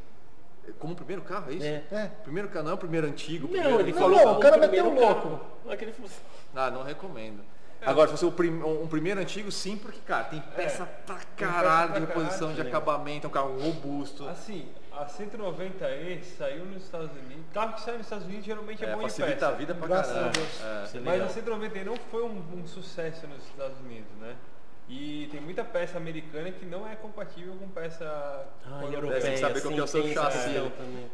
Como 0.79 0.95
primeiro 0.95 1.21
carro, 1.23 1.51
é 1.51 1.55
isso? 1.55 1.65
É. 1.65 1.83
É. 1.91 2.11
Primeiro 2.23 2.47
carro 2.49 2.65
não 2.65 2.71
é 2.71 2.75
o 2.75 2.77
primeiro 2.77 3.05
antigo. 3.07 3.47
o 3.47 3.51
Não, 3.51 3.59
primeiro... 3.59 3.79
ele 3.81 3.91
Não, 3.91 3.99
falou 3.99 4.17
não, 4.25 4.37
o 4.37 4.39
cara 4.39 4.57
meteu 4.57 4.87
o 4.87 4.95
carro. 4.95 5.29
louco. 5.29 5.45
Não 5.65 5.71
é 5.71 5.77
que 5.77 5.83
ele 5.85 5.91
falou 5.91 6.09
assim, 6.09 6.21
Ah, 6.55 6.71
não 6.71 6.83
recomendo. 6.83 7.43
Agora, 7.85 8.07
se 8.07 8.11
fosse 8.13 8.25
o 8.25 8.31
prim- 8.31 8.61
um 8.61 8.87
primeiro 8.87 9.19
antigo, 9.19 9.51
sim, 9.51 9.75
porque, 9.77 9.99
cara, 10.05 10.25
tem 10.25 10.39
peça 10.55 10.85
pra 11.05 11.17
caralho 11.35 11.93
de 11.93 11.99
reposição, 12.01 12.49
caralho, 12.49 12.55
de 12.55 12.63
né? 12.63 12.69
acabamento, 12.69 13.25
é 13.25 13.29
um 13.29 13.33
carro 13.33 13.59
robusto. 13.59 14.27
Assim, 14.27 14.67
a 14.91 15.05
190E 15.05 16.23
saiu 16.37 16.65
nos 16.65 16.83
Estados 16.83 17.11
Unidos. 17.11 17.45
Carro 17.53 17.73
que 17.73 17.81
sai 17.81 17.93
nos 17.97 18.05
Estados 18.05 18.25
Unidos 18.27 18.45
geralmente 18.45 18.83
é, 18.85 18.89
É, 18.89 18.93
bom 18.93 18.99
em 18.99 19.03
facilita 19.03 19.33
peça. 19.33 19.47
a 19.47 19.51
vida 19.51 19.73
pra 19.75 19.87
Graças 19.87 20.13
caralho. 20.13 20.31
É. 20.93 20.97
É 20.97 20.99
Mas 21.01 21.21
a 21.23 21.27
190 21.29 21.83
não 21.83 21.95
foi 22.09 22.23
um, 22.23 22.43
um 22.55 22.67
sucesso 22.67 23.25
nos 23.27 23.43
Estados 23.45 23.79
Unidos, 23.79 24.11
né? 24.19 24.35
E 24.89 25.27
tem 25.31 25.39
muita 25.39 25.63
peça 25.63 25.97
americana 25.97 26.51
que 26.51 26.65
não 26.65 26.85
é 26.87 26.95
compatível 26.95 27.55
com 27.55 27.67
peça 27.69 28.03
Ah, 28.65 28.81
e 28.89 28.93
europeia. 28.93 29.21
tem 29.21 29.31
que 29.33 29.37
saber 29.39 29.61
qual 29.61 29.73
que 29.73 29.79
é 29.79 29.83
o 29.83 29.87
seu 29.87 30.07
chassi. 30.13 30.71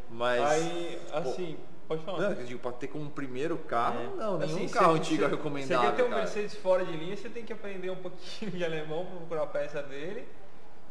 Mas. 0.10 0.41
Aí, 0.41 0.99
assim, 1.14 1.57
pode 1.88 2.03
falar. 2.03 2.19
Não, 2.19 2.31
eu 2.31 2.45
digo, 2.45 2.59
pra 2.59 2.72
ter 2.72 2.88
como 2.88 3.09
primeiro 3.09 3.57
carro, 3.57 3.99
É. 3.99 4.15
não, 4.23 4.38
nenhum 4.38 4.55
Assim, 4.57 4.68
carro 4.69 4.93
cê- 4.93 4.99
antigo 4.99 5.23
é 5.23 5.27
recomendável. 5.27 5.80
Você 5.80 5.85
quer 5.91 5.95
ter 5.95 6.03
um 6.03 6.09
cara. 6.09 6.22
Mercedes 6.22 6.53
fora 6.55 6.85
de 6.85 6.91
linha, 6.97 7.15
você 7.15 7.30
tem 7.30 7.43
que 7.43 7.53
aprender 7.53 7.89
um 7.89 7.95
pouquinho 7.95 8.51
de 8.51 8.64
alemão 8.65 9.05
para 9.05 9.15
procurar 9.18 9.43
a 9.43 9.47
peça 9.47 9.81
dele. 9.84 10.27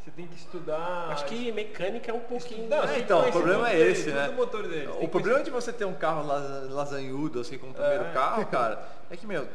Você 0.03 0.11
tem 0.13 0.27
que 0.29 0.37
estudar. 0.37 1.09
Acho 1.11 1.25
que 1.25 1.51
mecânica 1.51 2.13
é 2.13 2.15
um 2.15 2.21
pouquinho. 2.21 2.69
Não, 2.69 2.85
É, 2.85 2.99
então, 3.01 3.29
o 3.29 3.33
problema 3.33 3.71
é 3.71 3.81
esse, 3.81 4.11
né? 4.11 4.29
dele. 4.69 4.87
Tem 4.87 4.97
O 4.97 5.01
que 5.01 5.09
problema 5.09 5.43
de 5.43 5.51
você 5.51 5.73
ter 5.73 5.85
um 5.85 5.95
carro 5.95 6.25
la- 6.25 6.39
lasanhudo, 6.71 7.41
assim, 7.41 7.59
como 7.59 7.75
primeiro 7.75 8.05
É. 8.05 8.13
carro, 8.13 8.47
cara, 8.47 8.87
é 9.11 9.17
que, 9.17 9.27
meu, 9.27 9.49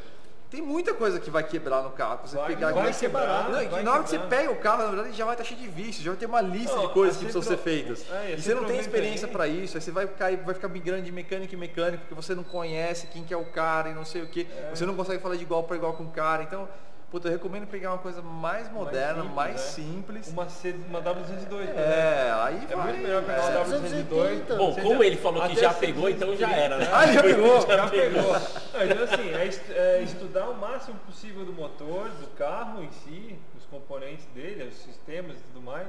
tem 0.52 0.61
muita 0.61 0.94
coisa 0.94 1.18
que 1.18 1.32
vai 1.32 1.44
quebrar 1.44 1.82
no 1.82 1.91
carro. 1.91 2.19
Você 2.28 2.36
Vai- 2.36 2.48
pegar 2.48 2.73
vai 2.73 2.94
quebrar. 2.94 3.49
Não, 3.49 3.69
vai 3.69 3.84
na 3.84 3.94
hora 3.94 4.03
que 4.03 4.10
você 4.10 4.19
pega 4.19 4.52
o 4.52 4.57
carro, 4.57 4.84
na 4.84 4.90
verdade, 4.90 5.15
já 5.15 5.23
vai 5.23 5.34
estar 5.34 5.45
cheio 5.45 5.57
de 5.61 5.68
vícios, 5.69 6.03
já 6.03 6.11
vai 6.11 6.19
ter 6.19 6.26
uma 6.26 6.41
lista 6.41 6.76
Não, 6.76 6.88
de 6.88 6.94
coisas 6.94 7.15
a 7.15 7.19
que 7.19 7.26
precisam 7.26 7.41
ser 7.41 7.57
feitas. 7.64 8.06
É, 8.11 8.34
e 8.34 8.41
você 8.41 8.53
não 8.53 8.65
tem 8.65 8.76
190 8.76 8.82
experiência 8.82 9.28
pra 9.30 9.48
isso, 9.48 9.78
aí 9.78 9.82
você 9.82 9.91
vai 9.91 10.06
cair, 10.07 10.36
vai 10.44 10.53
ficar 10.53 10.68
migrando 10.68 11.03
de 11.03 11.11
mecânico 11.11 11.56
em 11.56 11.57
mecânico, 11.57 12.03
porque 12.03 12.14
você 12.22 12.36
não 12.36 12.44
conhece 12.44 13.07
quem 13.07 13.23
que 13.23 13.34
é 13.34 13.38
o 13.38 13.45
cara 13.45 13.90
e 13.91 13.94
não 13.94 14.03
sei 14.03 14.23
o 14.23 14.28
que. 14.28 14.45
É. 14.45 14.76
Você 14.76 14.86
não 14.86 14.94
consegue 14.94 15.23
falar 15.23 15.38
de 15.38 15.44
igual 15.44 15.64
para 15.64 15.78
igual 15.78 15.94
com 15.94 16.03
o 16.03 16.11
cara. 16.11 16.44
Então, 16.44 16.68
puta, 17.12 17.28
eu 17.28 17.34
recomendo 17.34 17.68
pegar 17.68 17.90
uma 17.92 17.98
coisa 17.98 18.22
mais 18.22 18.72
moderna, 18.72 19.24
mais 19.26 19.60
simples. 19.60 20.30
Uma, 20.30 20.48
C, 20.50 20.74
uma 20.88 21.02
W202. 21.02 21.58
né? 21.66 21.74
É, 21.76 22.32
aí 22.42 22.68
É 22.70 22.76
vai. 22.76 22.88
muito 22.88 23.02
melhor 23.04 23.22
pegar 23.24 23.38
é. 23.52 23.58
uma 23.58 23.66
W202. 23.66 24.58
Bom, 24.58 24.76
como 24.76 25.00
já- 25.00 25.06
ele 25.06 25.18
falou 25.18 25.48
que 25.50 25.60
já 25.60 25.74
pegou, 25.74 26.10
então 26.10 26.36
já 26.38 26.50
era, 26.52 26.78
né? 26.78 26.88
Ah, 26.92 27.06
já 27.12 27.22
pegou? 27.24 27.62
Já 27.68 27.88
pegou. 27.90 28.32
Então 28.34 29.04
assim, 29.04 29.30
é, 29.36 29.46
est- 29.46 29.72
é 29.72 30.02
estudar 30.04 30.48
o 30.50 30.56
máximo 30.56 30.98
possível 31.06 31.44
do 31.46 31.52
motor, 31.54 32.10
do 32.12 32.28
carro 32.38 32.82
em 32.82 32.92
si, 32.92 33.38
os 33.58 33.66
componentes 33.66 34.26
dele, 34.34 34.64
os 34.70 34.76
sistemas 34.76 35.38
e 35.38 35.42
tudo 35.44 35.62
mais. 35.62 35.88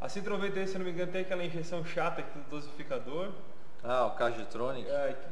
A 0.00 0.08
Citroën 0.08 0.50
desse, 0.50 0.72
se 0.72 0.78
não 0.78 0.84
me 0.86 0.90
engano, 0.92 1.12
tem 1.12 1.20
aquela 1.22 1.44
injeção 1.44 1.84
chata 1.84 2.20
aqui 2.22 2.38
do 2.38 2.50
dosificador, 2.50 3.28
Ah, 3.84 4.06
o 4.06 4.10
Cajitronic. 4.12 4.88
é, 4.90 5.14
que 5.14 5.26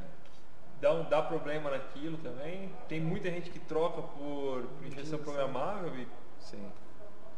dá, 0.81 0.93
um, 0.93 1.05
dá 1.09 1.23
problema 1.23 1.71
naquilo 1.71 2.17
também. 2.19 2.71
Tem 2.89 3.01
muita 3.01 3.31
gente 3.31 3.51
que 3.51 3.59
troca 3.59 4.03
por 4.03 4.65
injeção 4.85 5.19
programável 5.19 5.93
e, 5.97 6.07
Sim. 6.41 6.65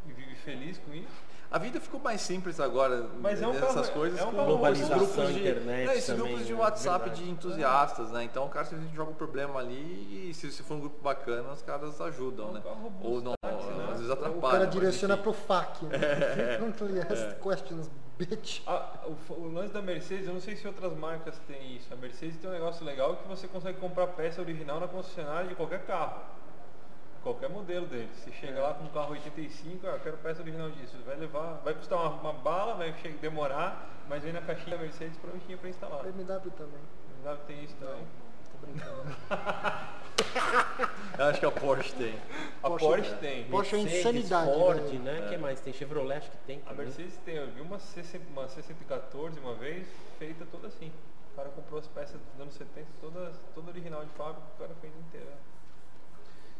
e 0.08 0.12
vive 0.12 0.34
feliz 0.36 0.78
com 0.78 0.92
isso. 0.94 1.26
A 1.48 1.58
vida 1.58 1.80
ficou 1.80 2.00
mais 2.00 2.20
simples 2.22 2.58
agora 2.58 3.08
Mas 3.20 3.40
é 3.40 3.46
um 3.46 3.52
nessas 3.52 3.88
carro- 3.88 3.92
coisas 4.00 4.18
é 4.18 4.24
um 4.24 4.32
com 4.32 4.44
Globalização, 4.46 4.98
grupos 4.98 5.28
de, 5.32 5.38
internet 5.40 5.86
não, 5.86 5.92
esses 5.92 6.06
também, 6.06 6.26
grupos 6.26 6.46
de 6.46 6.52
né? 6.52 6.58
WhatsApp 6.60 6.98
Verdade. 7.04 7.24
de 7.24 7.30
entusiastas, 7.30 8.10
né? 8.10 8.24
Então 8.24 8.46
o 8.46 8.48
cara 8.48 8.64
simplesmente 8.64 8.96
joga 8.96 9.12
um 9.12 9.14
problema 9.14 9.60
ali 9.60 10.28
e 10.28 10.34
se, 10.34 10.50
se 10.50 10.64
for 10.64 10.74
um 10.74 10.80
grupo 10.80 11.00
bacana, 11.00 11.52
os 11.52 11.62
caras 11.62 12.00
ajudam, 12.00 12.50
né? 12.50 12.62
É 12.64 12.68
um 12.68 12.74
robusto, 12.74 13.06
Ou 13.08 13.20
não, 13.22 13.32
táxi, 13.40 13.64
né? 13.68 13.84
às 13.84 13.90
vezes 13.92 14.08
O 14.08 14.12
atrapalham. 14.12 14.40
cara 14.50 14.64
mas 14.64 14.70
direciona 14.74 15.14
enfim. 15.14 15.22
pro 15.22 15.32
FAQ. 15.32 15.84
Né? 15.86 15.98
Frequently 16.58 17.00
asked 17.00 17.40
questions, 17.40 17.90
bitch. 18.18 18.62
Ah, 18.66 19.06
o, 19.06 19.32
o 19.32 19.52
lance 19.52 19.72
da 19.72 19.82
Mercedes, 19.82 20.26
eu 20.26 20.34
não 20.34 20.40
sei 20.40 20.56
se 20.56 20.66
outras 20.66 20.96
marcas 20.96 21.38
têm 21.40 21.76
isso. 21.76 21.92
A 21.92 21.96
Mercedes 21.96 22.36
tem 22.38 22.50
um 22.50 22.52
negócio 22.52 22.84
legal 22.84 23.16
que 23.16 23.28
você 23.28 23.46
consegue 23.46 23.78
comprar 23.78 24.06
peça 24.08 24.40
original 24.40 24.80
na 24.80 24.88
concessionária 24.88 25.48
de 25.48 25.54
qualquer 25.54 25.84
carro. 25.86 26.20
qualquer 27.22 27.48
modelo 27.48 27.86
dele. 27.86 28.08
Você 28.14 28.32
chega 28.32 28.60
lá 28.60 28.74
com 28.74 28.84
um 28.84 28.88
carro 28.88 29.12
85, 29.12 29.86
ah, 29.86 29.90
eu 29.90 30.00
quero 30.00 30.16
peça 30.18 30.42
original 30.42 30.70
disso. 30.70 30.96
Vai 31.04 31.16
levar, 31.16 31.60
vai 31.64 31.74
custar 31.74 31.98
uma, 31.98 32.20
uma 32.20 32.32
bala, 32.32 32.74
vai 32.74 32.92
demorar, 33.20 33.88
mas 34.08 34.22
vem 34.22 34.32
na 34.32 34.40
caixinha 34.40 34.76
da 34.76 34.82
Mercedes 34.82 35.16
prontinha 35.18 35.58
para 35.58 35.68
instalar. 35.68 36.02
BMW 36.02 36.50
também. 36.52 36.80
BMW 37.22 37.38
tem 37.46 37.64
isso 37.64 37.74
também. 37.76 38.06
Tô 38.60 38.66
brincando. 38.66 39.16
Eu 41.18 41.24
acho 41.26 41.40
que 41.40 41.46
a 41.46 41.50
Porsche 41.50 41.94
tem. 41.94 42.14
A 42.62 42.68
Porsche, 42.68 42.86
Porsche, 42.86 43.10
é. 43.10 43.16
tem. 43.16 43.44
Porsche 43.44 43.76
é 43.76 43.78
insanidade, 43.78 44.50
Ford, 44.52 44.92
né? 45.00 45.26
que 45.28 45.36
mais? 45.38 45.60
Tem 45.60 45.72
Chevrolet, 45.72 46.18
acho 46.18 46.30
que 46.30 46.36
tem. 46.38 46.60
A 46.66 46.70
também. 46.70 46.86
Mercedes 46.86 47.16
tem, 47.24 47.36
eu 47.36 47.50
vi 47.50 47.60
uma, 47.62 47.78
C, 47.78 48.02
uma 48.30 48.46
C114 48.46 49.38
uma 49.38 49.54
vez, 49.54 49.86
feita 50.18 50.46
toda 50.50 50.68
assim. 50.68 50.92
O 51.32 51.36
cara 51.36 51.48
comprou 51.50 51.78
as 51.78 51.86
peças 51.86 52.20
dos 52.20 52.40
anos 52.40 52.54
70, 52.54 52.86
todas, 53.00 53.34
toda 53.54 53.70
original 53.70 54.04
de 54.04 54.10
fábrica, 54.10 54.42
o 54.56 54.58
cara 54.58 54.74
fez 54.80 54.92
inteira. 55.06 55.32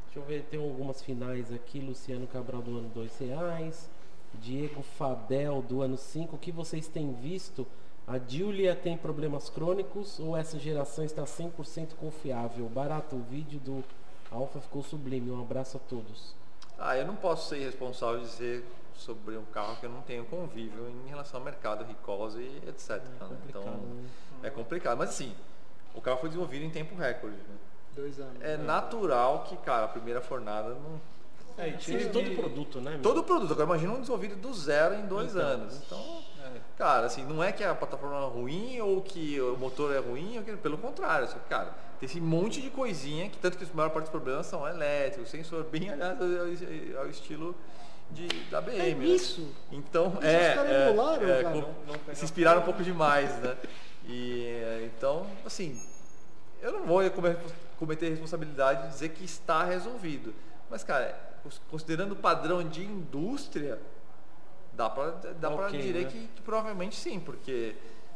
Deixa 0.07 0.19
eu 0.19 0.23
ver, 0.25 0.45
tem 0.51 0.61
algumas 0.61 1.03
finais 1.03 1.53
aqui. 1.53 1.81
Luciano 1.81 2.27
Cabral 2.27 2.63
do 2.63 2.79
ano 2.79 2.89
dois 2.95 3.19
reais. 3.19 3.91
Diego 4.35 4.83
Fadel 4.83 5.63
do 5.63 5.83
ano 5.83 5.97
5. 5.97 6.37
O 6.37 6.39
que 6.39 6.51
vocês 6.53 6.89
têm 6.89 7.13
visto? 7.13 7.67
A 8.07 8.19
Julia 8.19 8.77
tem 8.77 8.97
problemas 8.97 9.51
crônicos 9.51 10.21
ou 10.21 10.37
essa 10.37 10.59
geração 10.61 11.05
está 11.05 11.25
100% 11.25 11.95
confiável? 11.99 12.69
Barato, 12.69 13.17
o 13.17 13.23
vídeo 13.23 13.59
do 13.59 13.85
Alfa 14.31 14.61
ficou 14.61 14.83
sublime. 14.83 15.31
Um 15.31 15.41
abraço 15.41 15.77
a 15.77 15.81
todos. 15.81 16.33
Ah, 16.79 16.97
eu 16.97 17.05
não 17.05 17.17
posso 17.17 17.49
ser 17.49 17.59
responsável 17.59 18.21
de 18.21 18.27
dizer 18.27 18.65
sobre 18.95 19.37
um 19.37 19.45
carro 19.47 19.77
que 19.77 19.87
eu 19.87 19.91
não 19.91 20.03
tenho 20.03 20.25
convívio 20.25 20.89
em 20.89 21.09
relação 21.09 21.41
ao 21.41 21.45
mercado, 21.45 21.85
recalls 21.85 22.39
e 22.39 22.63
etc. 22.69 22.91
né? 22.91 23.01
complicado, 23.19 23.41
então 23.49 23.63
né? 23.63 24.09
é 24.45 24.51
complicado. 24.51 24.99
Mas 24.99 25.11
assim, 25.11 25.35
o 25.93 26.01
carro 26.01 26.19
foi 26.19 26.29
desenvolvido 26.29 26.65
em 26.65 26.71
tempo 26.71 26.95
recorde. 26.95 27.37
né? 27.37 27.57
Dois 27.97 28.21
anos. 28.21 28.41
É 28.41 28.57
natural 28.57 29.45
que, 29.49 29.57
cara, 29.57 29.87
a 29.87 29.89
primeira 29.89 30.21
fornada 30.21 30.71
não. 30.71 31.01
É, 31.59 31.69
e 31.69 31.73
de 31.77 32.09
todo 32.11 32.31
produto, 32.37 32.81
né? 32.81 32.93
meu? 32.93 33.01
Todo 33.03 33.25
produto, 33.25 33.53
agora 33.53 33.67
imagina 33.69 33.93
um 33.95 34.01
desenvolvido 34.01 34.37
do 34.37 34.53
zero 34.53 34.95
em 34.95 35.07
dois 35.07 35.31
Então, 35.35 35.43
anos. 35.47 35.83
Então, 35.87 36.23
cara, 36.77 37.07
assim, 37.07 37.25
não 37.25 37.43
é 37.43 37.51
que 37.53 37.65
a 37.65 37.75
plataforma 37.75 38.17
é 38.25 38.29
ruim 38.29 38.81
ou 38.81 39.01
que 39.01 39.41
o 39.41 39.57
motor 39.57 39.95
é 39.95 39.99
ruim, 39.99 40.37
ou 40.39 40.45
que, 40.45 40.55
pelo 40.57 40.77
contrário, 40.77 41.27
só 41.29 41.35
que, 41.35 41.49
cara, 41.49 41.75
tem 41.99 42.07
esse 42.07 42.21
monte 42.21 42.61
de 42.61 42.69
coisinha 42.69 43.31
que 43.31 43.39
tanto 43.39 43.57
que 43.57 43.65
a 43.65 43.69
maior 43.75 43.89
parte 43.89 44.05
dos 44.05 44.11
problemas 44.11 44.47
são 44.47 44.69
elétricos, 44.69 45.31
sensor 45.31 45.65
bem 45.65 45.89
aliás 45.91 46.19
ao, 46.21 47.01
ao 47.03 47.09
estilo 47.09 47.55
de, 48.11 48.29
da 48.51 48.61
BM. 48.61 48.79
É 48.79 48.95
né? 48.95 49.05
isso. 49.07 49.51
Então, 49.73 50.09
Isso 50.19 50.27
é, 50.27 50.49
os 50.51 50.55
caras 50.57 50.71
é, 50.71 50.89
emularam, 50.91 51.29
é, 51.29 51.43
Não- 51.43 51.75
não 51.87 52.15
se 52.15 52.25
inspiraram 52.25 52.61
um 52.61 52.65
pouco 52.65 52.83
demais, 52.83 53.35
né? 53.39 53.57
E 54.07 54.45
é, 54.45 54.91
então, 54.95 55.27
assim, 55.45 55.81
eu 56.63 56.71
não 56.73 56.85
vou 56.85 57.09
come- 57.11 57.37
cometer 57.79 58.07
a 58.07 58.11
responsabilidade 58.11 58.83
de 58.83 58.89
dizer 58.91 59.09
que 59.09 59.25
está 59.25 59.65
resolvido. 59.65 60.35
Mas, 60.71 60.85
cara, 60.85 61.19
considerando 61.71 62.13
o 62.13 62.17
padrão 62.17 62.63
de 62.67 62.85
indústria, 62.85 63.81
dá 64.73 64.89
pra, 64.91 65.11
dá 65.11 65.51
pra 65.51 65.67
Ok, 65.67 65.79
dizer 65.81 66.05
né? 66.05 66.11
que, 66.11 66.27
que 66.29 66.43
provavelmente 66.43 66.97
sim, 66.97 67.19
porque 67.19 67.75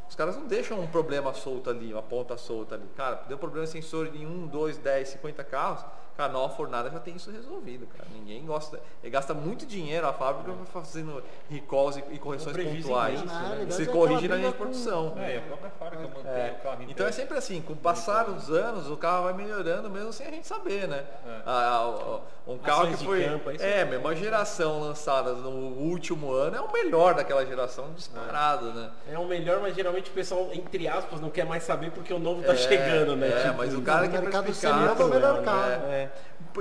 os 0.09 0.15
caras 0.15 0.37
não 0.37 0.47
deixam 0.47 0.81
um 0.81 0.87
problema 0.87 1.33
solto 1.33 1.71
ali, 1.71 1.93
uma 1.93 2.03
ponta 2.03 2.37
solta 2.37 2.75
ali. 2.75 2.87
Cara, 2.97 3.25
deu 3.29 3.39
problema 3.39 3.65
de 3.65 3.73
sensor 3.73 4.15
em 4.15 4.27
1, 4.27 4.49
2, 4.49 4.79
10, 4.79 5.09
50 5.09 5.45
carros, 5.45 5.85
cara, 6.17 6.29
a 6.31 6.33
nova 6.33 6.55
fornada 6.55 6.91
já 6.91 6.99
tem 6.99 7.17
isso 7.17 7.31
resolvido, 7.31 7.87
cara. 7.97 8.09
Ninguém 8.13 8.45
gosta. 8.45 8.81
Ele 9.03 9.11
gasta 9.11 9.33
muito 9.35 9.67
dinheiro, 9.67 10.07
a 10.07 10.13
fábrica 10.13 10.53
fazendo 10.73 11.23
recalls 11.49 11.97
e, 11.99 12.15
e 12.15 12.19
correções 12.19 12.57
pontuais. 12.57 13.21
imenso, 13.21 13.27
Na 13.35 13.41
realidade, 13.49 13.75
Você 13.75 13.83
é 13.83 13.87
corrige 13.87 14.29
na 14.29 14.37
linha 14.37 14.49
de 14.51 14.53
briga 14.53 14.53
com- 14.53 14.59
produção. 14.65 15.15
É, 15.19 15.35
e 15.35 15.39
a 15.39 15.41
própria 15.43 15.71
fábrica 15.79 16.03
mantém 16.05 16.31
É. 16.33 16.57
o 16.59 16.63
carro 16.63 16.83
Então 16.89 17.07
é 17.07 17.13
sempre 17.13 17.39
assim, 17.39 17.61
com 17.63 17.73
o 17.73 17.77
passar 17.77 18.25
dos 18.25 18.51
anos, 18.51 18.91
o 18.91 18.97
carro 18.97 19.25
vai 19.25 19.33
melhorando 19.33 19.89
mesmo 19.91 20.13
sem 20.13 20.27
a 20.27 20.31
gente 20.31 20.47
saber, 20.47 20.87
né? 20.89 21.05
É. 21.27 21.41
Ah, 21.47 22.21
um 22.47 22.59
carro 22.59 22.83
Ações 22.83 22.99
que 22.99 23.05
foi. 23.05 23.25
campo, 23.25 23.51
é 23.51 23.55
isso 23.55 23.65
é, 23.65 23.85
mesmo. 23.85 24.05
uma 24.07 24.15
geração 24.17 24.81
lançada 24.81 25.33
no 25.35 25.51
último 25.51 26.33
ano 26.33 26.57
é 26.57 26.61
o 26.61 26.73
melhor 26.73 27.15
daquela 27.15 27.45
geração 27.47 27.93
disparado, 27.95 28.73
né? 28.73 28.91
É 29.11 29.19
o 29.19 29.25
melhor, 29.27 29.61
mas 29.61 29.75
geralmente 29.75 30.11
o 30.11 30.13
pessoal, 30.13 30.49
entre 30.53 30.89
aspas, 30.89 31.21
não 31.21 31.31
quer 31.31 31.45
mais 31.47 31.63
saber 31.63 31.91
porque 31.93 32.13
o 32.13 32.19
novo 32.19 32.43
tá 32.43 32.53
É, 32.53 32.57
chegando, 32.57 33.15
né? 33.17 33.29
É, 33.29 33.43
Tipo, 33.45 33.59
mas 33.59 33.75
o 33.75 33.83
cara 33.83 34.09
que 34.09 34.17
é 34.17 34.21
mercado 34.21 34.45
precificado, 34.45 34.79
semi-novo 34.79 35.03
é 35.03 35.07
o 35.07 35.09
melhor 35.09 35.35
né? 35.39 35.45
carro. 35.45 35.71
É. 35.93 36.10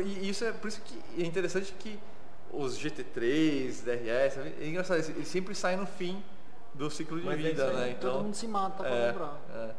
E 0.03 0.29
isso 0.29 0.43
é 0.45 0.51
por 0.51 0.67
isso 0.67 0.81
que 0.81 1.21
é 1.21 1.25
interessante 1.25 1.73
que 1.79 1.99
os 2.51 2.77
GT3, 2.79 3.83
DRS, 3.83 4.37
é 4.59 4.67
engraçado, 4.67 4.97
eles 4.97 5.27
sempre 5.27 5.53
saem 5.53 5.77
no 5.77 5.85
fim 5.85 6.23
do 6.73 6.89
ciclo 6.89 7.19
de 7.19 7.25
Mas 7.25 7.39
é 7.39 7.41
vida, 7.49 7.67
aí, 7.69 7.75
né? 7.75 7.97
Todo 7.99 8.09
Então, 8.11 8.23
mundo 8.23 8.33
se 8.35 8.47
mata 8.47 8.83
pra 8.83 8.89
é, 8.95 9.07
lembrar. 9.07 9.37
é. 9.53 9.69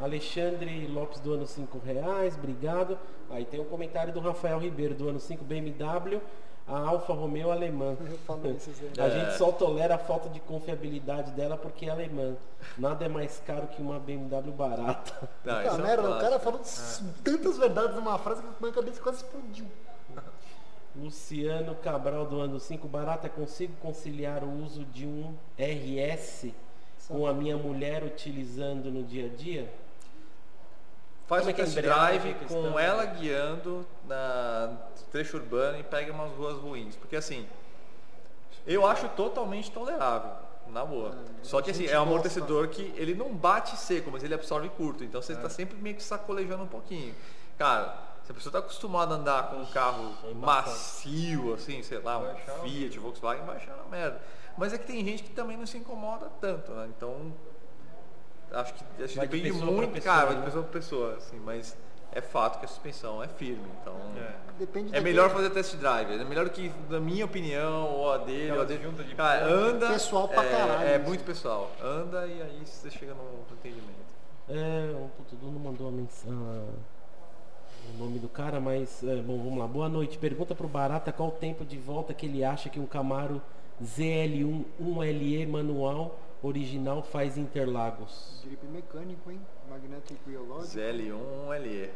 Alexandre 0.00 0.86
Lopes 0.88 1.20
do 1.20 1.34
ano 1.34 1.46
5 1.46 1.78
reais, 1.78 2.34
obrigado. 2.36 2.98
Aí 3.30 3.44
tem 3.44 3.60
um 3.60 3.64
comentário 3.64 4.12
do 4.12 4.20
Rafael 4.20 4.58
Ribeiro 4.58 4.94
do 4.94 5.08
ano 5.08 5.20
5 5.20 5.44
BMW, 5.44 6.20
a 6.66 6.78
Alfa 6.78 7.12
Romeo 7.12 7.50
alemã. 7.50 7.96
Eu 8.10 8.18
falo 8.18 8.50
isso. 8.50 8.70
A 8.98 9.04
É. 9.04 9.10
gente 9.10 9.36
só 9.38 9.52
tolera 9.52 9.96
a 9.96 9.98
falta 9.98 10.28
de 10.28 10.40
confiabilidade 10.40 11.30
dela 11.32 11.56
porque 11.56 11.86
é 11.86 11.90
alemã. 11.90 12.34
Nada 12.78 13.04
é 13.04 13.08
mais 13.08 13.40
caro 13.46 13.66
que 13.68 13.82
uma 13.82 13.98
BMW 13.98 14.50
barata. 14.52 15.28
Não, 15.44 15.54
Puta 15.56 15.68
é 15.68 15.72
um 15.72 15.78
merda, 15.78 16.02
o 16.02 16.06
clássico. 16.06 16.20
cara 16.20 16.38
falou 16.40 16.60
tantas 17.22 17.58
verdades 17.58 17.94
numa 17.96 18.18
frase 18.18 18.40
que 18.42 18.48
a 18.48 18.52
minha 18.60 18.72
cabeça 18.72 19.00
quase 19.00 19.18
explodiu. 19.18 19.66
Luciano 20.96 21.74
Cabral 21.76 22.24
do 22.26 22.40
ano 22.40 22.60
5 22.60 22.86
barata, 22.86 23.28
consigo 23.28 23.72
conciliar 23.82 24.44
o 24.44 24.62
uso 24.62 24.84
de 24.86 25.06
um 25.06 25.34
RS 25.58 26.52
com 27.08 27.26
a 27.26 27.34
minha 27.34 27.56
mulher 27.56 28.02
utilizando 28.04 28.90
no 28.90 29.02
dia 29.02 29.26
a 29.26 29.28
dia? 29.28 29.68
Faz 31.26 31.46
um 31.46 31.48
é 31.48 31.52
é 31.52 31.54
a 31.54 31.56
test 31.56 31.74
drive 31.74 32.34
com 32.46 32.78
ela 32.78 33.04
guiando 33.06 33.86
na 34.06 34.76
trecho 35.10 35.36
urbano 35.36 35.78
e 35.78 35.82
pega 35.82 36.12
umas 36.12 36.32
ruas 36.32 36.58
ruins. 36.58 36.96
Porque 36.96 37.16
assim, 37.16 37.46
eu 38.66 38.86
acho 38.86 39.08
totalmente 39.10 39.70
tolerável, 39.70 40.32
na 40.68 40.84
boa. 40.84 41.16
Só 41.42 41.62
que 41.62 41.70
assim, 41.70 41.84
é 41.84 41.98
um 41.98 42.02
gosta. 42.02 42.02
amortecedor 42.02 42.68
que 42.68 42.92
ele 42.96 43.14
não 43.14 43.34
bate 43.34 43.76
seco, 43.76 44.10
mas 44.10 44.22
ele 44.22 44.34
absorve 44.34 44.68
curto. 44.70 45.04
Então 45.04 45.22
você 45.22 45.32
está 45.32 45.48
sempre 45.48 45.76
meio 45.78 45.96
que 45.96 46.02
sacolejando 46.02 46.64
um 46.64 46.68
pouquinho. 46.68 47.14
Cara, 47.56 47.96
se 48.24 48.32
a 48.32 48.34
pessoa 48.34 48.50
está 48.50 48.58
acostumada 48.58 49.14
a 49.14 49.18
andar 49.18 49.50
com 49.50 49.56
um 49.56 49.66
carro 49.66 50.14
É 50.28 50.34
macio, 50.34 51.54
assim, 51.54 51.82
sei 51.82 51.98
lá, 51.98 52.18
um 52.18 52.34
Fiat, 52.62 52.98
Volkswagen, 52.98 53.44
vai 53.44 53.56
achar 53.56 53.74
uma 53.74 53.88
merda. 53.90 54.20
Mas 54.56 54.72
é 54.72 54.78
que 54.78 54.86
tem 54.86 55.04
gente 55.04 55.22
que 55.22 55.30
também 55.30 55.56
não 55.56 55.66
se 55.66 55.76
incomoda 55.76 56.30
tanto, 56.40 56.72
né? 56.72 56.88
Então, 56.96 57.32
acho 58.54 58.74
que 58.74 58.84
acho 59.02 59.14
que 59.14 59.20
de 59.20 59.26
depende 59.26 59.58
pra 59.58 59.66
muito, 59.66 59.92
pessoa, 59.92 60.14
cara, 60.14 60.26
vai 60.26 60.34
de 60.34 60.40
né? 60.40 60.46
pessoa 60.46 60.62
para 60.64 60.72
pessoa, 60.72 61.14
assim, 61.16 61.40
mas 61.44 61.76
é 62.12 62.20
fato 62.20 62.58
que 62.60 62.64
a 62.64 62.68
suspensão 62.68 63.22
é 63.22 63.28
firme, 63.28 63.68
então 63.80 63.94
É. 64.16 64.44
Depende 64.58 64.94
é 64.94 65.00
melhor 65.00 65.30
fazer 65.30 65.50
test 65.50 65.74
drive, 65.76 66.12
é 66.12 66.24
melhor 66.24 66.48
que 66.48 66.72
na 66.88 67.00
minha 67.00 67.24
opinião 67.24 67.92
ou 67.92 68.12
a 68.12 68.18
dele, 68.18 68.52
ou 68.52 68.60
a 68.60 68.64
dele. 68.64 68.88
de 69.04 69.14
Cara, 69.16 69.44
anda, 69.46 69.88
Pessoal 69.88 70.28
pra 70.28 70.44
é, 70.44 70.50
caralho 70.50 70.88
é 70.88 70.96
isso. 70.96 71.08
muito 71.08 71.24
pessoal. 71.24 71.70
Anda 71.82 72.26
e 72.26 72.40
aí 72.40 72.62
você 72.64 72.88
chega 72.90 73.14
no 73.14 73.44
entendimento. 73.52 74.14
É, 74.48 74.94
o 74.94 75.10
Tutu 75.24 75.46
não 75.46 75.58
mandou 75.58 75.88
a 75.88 75.90
mensagem. 75.90 76.36
O 76.36 77.98
nome 77.98 78.18
do 78.18 78.28
cara, 78.28 78.60
mas 78.60 79.02
é, 79.02 79.16
bom, 79.16 79.38
vamos 79.38 79.58
lá. 79.58 79.66
Boa 79.66 79.88
noite. 79.88 80.16
Pergunta 80.16 80.54
pro 80.54 80.68
Barata 80.68 81.10
qual 81.12 81.30
o 81.30 81.32
tempo 81.32 81.64
de 81.64 81.76
volta 81.76 82.14
que 82.14 82.26
ele 82.26 82.44
acha 82.44 82.68
que 82.68 82.78
um 82.78 82.86
Camaro 82.86 83.42
ZL1 83.82 84.64
1LE 84.80 85.48
manual 85.48 86.18
original 86.48 87.02
faz 87.02 87.36
Interlagos. 87.38 88.40
Grip 88.44 88.64
mecânico, 88.66 89.30
hein? 89.30 89.40
Magnetic 89.68 90.18
Wheel 90.26 90.44
Logic. 90.44 90.76
ZL1 90.76 91.58
LE. 91.60 91.90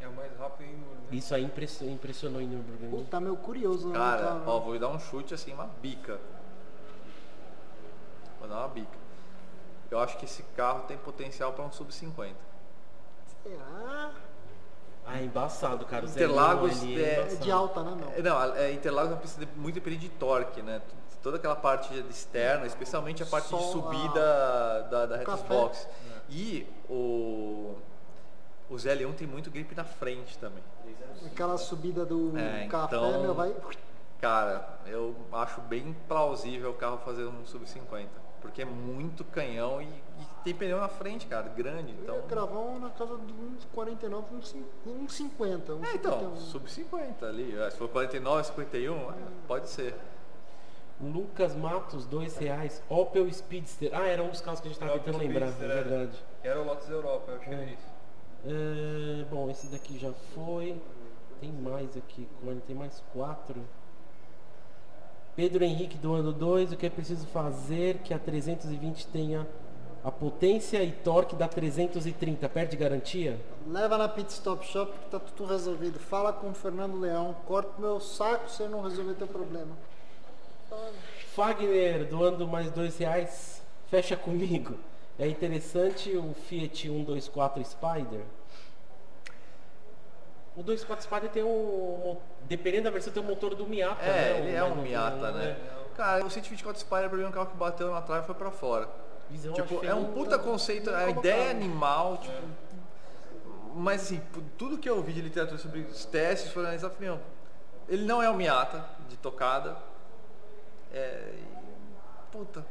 É 0.00 0.08
o 0.08 0.12
mais 0.12 0.36
rápido 0.38 0.66
em 0.68 0.72
Nürburgring, 0.72 1.00
né? 1.10 1.16
Isso 1.16 1.34
aí 1.34 1.44
impressionou, 1.44 1.94
impressionou 1.94 2.40
em 2.40 2.46
Nürburgring. 2.46 3.04
Tá 3.06 3.20
meio 3.20 3.36
curioso, 3.36 3.88
né? 3.88 3.94
Cara, 3.98 4.42
ó, 4.46 4.60
vou 4.60 4.78
dar 4.78 4.88
um 4.88 4.98
chute 5.00 5.32
assim, 5.32 5.52
uma 5.54 5.66
bica. 5.80 6.20
Vou 8.38 8.48
dar 8.48 8.58
uma 8.58 8.68
bica. 8.68 8.98
Eu 9.90 9.98
acho 10.00 10.18
que 10.18 10.24
esse 10.24 10.42
carro 10.56 10.82
tem 10.86 10.96
potencial 10.98 11.52
para 11.52 11.64
um 11.64 11.72
sub 11.72 11.92
50. 11.94 12.34
Será? 13.42 14.12
Ah, 15.06 15.22
embaçado, 15.22 15.84
cara. 15.86 16.04
O 16.06 16.08
Interlagos 16.08 16.72
ZL1 16.82 16.98
é- 16.98 17.02
É 17.02 17.20
embaçado. 17.20 17.44
de 17.44 17.50
alta, 17.50 17.82
né, 17.82 17.90
É, 18.16 18.22
não? 18.22 18.30
Não, 18.40 18.54
é, 18.56 18.72
Interlagos 18.72 19.10
é 19.10 19.14
uma 19.14 19.20
pista 19.20 19.44
de- 19.44 19.52
muito 19.58 19.74
dependente 19.74 20.02
de 20.02 20.08
torque, 20.10 20.60
né? 20.62 20.80
Toda 21.24 21.38
aquela 21.38 21.56
parte 21.56 21.88
de 21.92 22.00
externa, 22.10 22.66
especialmente 22.66 23.22
a 23.22 23.26
parte 23.26 23.44
de 23.46 23.50
Só 23.50 23.58
subida 23.58 24.86
da, 24.90 25.06
da 25.06 25.16
reta 25.16 25.30
Café. 25.32 25.48
box. 25.48 25.88
E 26.28 26.66
o, 26.88 27.74
o 28.68 28.74
ZL1 28.74 29.14
tem 29.14 29.26
muito 29.26 29.50
grip 29.50 29.74
na 29.74 29.84
frente 29.84 30.36
também. 30.36 30.62
Aquela 31.26 31.56
subida 31.56 32.04
do 32.04 32.38
É, 32.38 32.66
café, 32.68 32.96
então- 32.96 33.22
meu, 33.22 33.34
vai... 33.34 33.56
Cara, 34.20 34.78
eu 34.86 35.14
acho 35.32 35.60
bem 35.62 35.94
plausível 36.06 36.70
o 36.70 36.74
carro 36.74 36.98
fazer 36.98 37.24
um 37.24 37.44
sub 37.46 37.66
50. 37.68 38.08
Porque 38.42 38.60
é 38.60 38.64
muito 38.66 39.24
canhão 39.24 39.80
e, 39.80 39.86
e 39.86 40.26
tem 40.44 40.54
pneu 40.54 40.78
na 40.78 40.88
frente, 40.88 41.26
cara, 41.26 41.48
grande. 41.48 41.92
Então, 41.92 42.16
Eu 42.16 42.20
ia 42.22 42.26
cravar 42.28 42.58
um 42.58 42.78
na 42.78 42.90
casa 42.90 43.16
de 43.16 43.32
uns 43.32 43.64
49, 43.74 44.34
uns 44.36 44.48
cin- 44.50 44.64
uns 44.86 45.12
50, 45.14 45.72
uns 45.74 45.88
é, 45.88 45.94
então, 45.94 46.12
51. 46.12 46.36
sub 46.36 46.70
50 46.70 47.26
ali. 47.26 47.54
Se 47.70 47.78
for 47.78 47.88
49, 47.88 48.44
51, 48.44 48.94
é, 49.10 49.14
pode 49.48 49.68
ser. 49.70 49.94
Lucas 51.12 51.54
Matos, 51.54 52.06
dois 52.06 52.36
reais. 52.36 52.82
Opel 52.88 53.30
Speedster. 53.32 53.90
Ah, 53.92 54.06
era 54.06 54.22
um 54.22 54.28
dos 54.28 54.40
carros 54.40 54.60
que 54.60 54.68
a 54.68 54.70
gente 54.70 54.80
estava 54.80 54.98
tentando 54.98 55.18
lembrar, 55.18 55.46
é 55.46 55.50
é. 55.50 55.52
verdade. 55.52 56.18
Era 56.42 56.60
o 56.60 56.64
Lotus 56.64 56.88
Europa, 56.88 57.30
eu 57.32 57.36
acho 57.36 57.44
que 57.48 57.54
era 57.54 57.62
É. 57.62 57.66
isso. 57.66 57.94
É, 58.46 59.24
bom, 59.30 59.50
esse 59.50 59.66
daqui 59.68 59.98
já 59.98 60.12
foi. 60.34 60.80
tem 61.40 61.50
mais 61.52 61.96
aqui, 61.96 62.26
Cone, 62.40 62.60
tem 62.60 62.74
mais 62.76 63.02
quatro. 63.12 63.60
Pedro 65.36 65.64
Henrique 65.64 65.98
do 65.98 66.14
ano 66.14 66.32
2, 66.32 66.72
o 66.72 66.76
que 66.76 66.86
é 66.86 66.90
preciso 66.90 67.26
fazer 67.26 67.98
que 67.98 68.14
a 68.14 68.18
320 68.18 69.06
tenha 69.08 69.46
a 70.04 70.10
potência 70.10 70.82
e 70.82 70.92
torque 70.92 71.34
da 71.34 71.48
330? 71.48 72.48
Perde 72.48 72.76
garantia? 72.76 73.40
Leva 73.66 73.98
na 73.98 74.08
Pit 74.08 74.30
Stop 74.30 74.64
Shop 74.66 74.92
que 74.92 75.10
tá 75.10 75.18
tudo 75.18 75.48
resolvido. 75.50 75.98
Fala 75.98 76.32
com 76.32 76.50
o 76.50 76.54
Fernando 76.54 76.98
Leão, 76.98 77.34
corta 77.46 77.70
o 77.78 77.80
meu 77.80 77.98
saco 78.00 78.48
se 78.48 78.66
não 78.68 78.82
resolver 78.82 79.14
teu 79.14 79.26
problema. 79.26 79.72
Fagner 81.34 82.04
doando 82.04 82.46
mais 82.46 82.70
dois 82.70 82.96
reais, 82.98 83.62
fecha 83.90 84.16
comigo. 84.16 84.78
É 85.18 85.26
interessante 85.26 86.16
o 86.16 86.34
Fiat 86.34 86.88
124 86.88 87.64
Spider? 87.64 88.22
O 90.56 90.62
2.4 90.62 91.02
Spider 91.02 91.30
tem 91.30 91.42
um. 91.42 92.16
Dependendo 92.42 92.84
da 92.84 92.90
versão, 92.90 93.12
tem 93.12 93.22
o 93.22 93.26
um 93.26 93.28
motor 93.28 93.54
do 93.54 93.66
Miata. 93.66 94.04
É, 94.04 94.34
né? 94.34 94.38
ele 94.38 94.56
é 94.56 94.62
um 94.62 94.76
Miata, 94.76 95.32
né? 95.32 95.56
Cara, 95.96 96.24
o 96.24 96.30
124 96.30 96.80
Spider 96.80 97.08
pra 97.08 97.18
mim 97.18 97.24
é 97.24 97.28
um 97.28 97.32
carro 97.32 97.46
que 97.46 97.56
bateu 97.56 97.90
na 97.90 98.00
trave 98.00 98.22
e 98.22 98.26
foi 98.26 98.34
pra 98.34 98.50
fora. 98.50 98.88
Visão 99.30 99.54
tipo, 99.54 99.84
é 99.84 99.94
um 99.94 100.04
puta 100.12 100.38
conceito, 100.38 100.90
a 100.90 101.08
ideia 101.08 101.44
é 101.44 101.50
animal, 101.50 102.18
tipo. 102.18 102.32
Mas 103.74 104.02
assim, 104.02 104.20
tudo 104.56 104.78
que 104.78 104.88
eu 104.88 104.96
ouvi 104.96 105.12
de 105.12 105.20
literatura 105.20 105.58
sobre 105.58 105.80
os 105.80 106.04
testes 106.04 106.52
foram 106.52 106.66
analisados, 106.66 106.96
meu, 106.98 107.18
ele 107.88 108.04
não 108.04 108.22
é 108.22 108.30
um 108.30 108.36
Miata 108.36 108.84
de 109.08 109.16
tocada. 109.16 109.76
É. 110.94 111.32
Puta, 112.32 112.64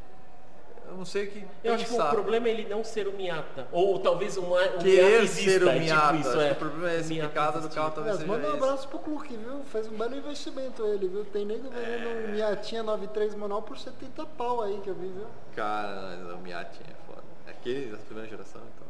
eu 0.90 0.98
não 0.98 1.06
sei 1.06 1.26
o 1.28 1.32
que 1.32 1.40
Eu 1.64 1.72
pensar. 1.72 1.74
acho 1.76 1.86
que 1.86 2.02
o 2.02 2.10
problema 2.10 2.48
é 2.48 2.52
ele 2.52 2.68
não 2.70 2.84
ser 2.84 3.08
o 3.08 3.14
Miata. 3.14 3.68
Ou 3.72 4.00
talvez 4.00 4.38
um, 4.38 4.54
um 4.54 4.78
Querer 4.80 5.22
Miata 5.22 5.28
ser 5.28 5.64
o 5.64 5.70
é 5.70 5.74
tipo 5.74 5.86
Miata. 5.86 6.16
isso, 6.18 6.30
Acho 6.30 6.40
é. 6.42 6.48
que 6.48 6.54
o 6.54 6.56
problema 6.56 6.92
é 6.92 7.00
esse, 7.00 7.14
Miata 7.14 7.30
picada 7.30 7.60
do 7.62 7.70
carro 7.70 7.92
talvez 7.92 8.16
Mas 8.18 8.22
seja 8.26 8.32
manda 8.32 8.48
um 8.48 8.56
esse. 8.56 8.64
abraço 8.64 8.88
pro 8.90 9.00
Kluke, 9.00 9.36
viu? 9.38 9.64
Fez 9.66 9.88
um 9.88 9.98
belo 9.98 10.16
investimento 10.16 10.86
ele, 10.86 11.08
viu? 11.08 11.26
Tem 11.26 11.46
nego 11.46 11.70
vendendo 11.70 12.28
um 12.28 12.32
Miatinha 12.34 12.84
93 12.84 13.36
manual 13.36 13.62
por 13.62 13.78
70 13.78 14.26
pau 14.38 14.62
aí 14.62 14.80
que 14.82 14.90
eu 14.90 14.96
vi, 14.96 15.08
viu? 15.08 15.28
Cara, 15.56 16.36
o 16.36 16.40
Miata 16.40 16.78
é 16.90 16.94
foda. 17.08 17.24
É 17.48 17.52
aquele 17.52 17.92
da 17.92 17.98
primeira 17.98 18.30
geração, 18.30 18.62
então. 18.76 18.83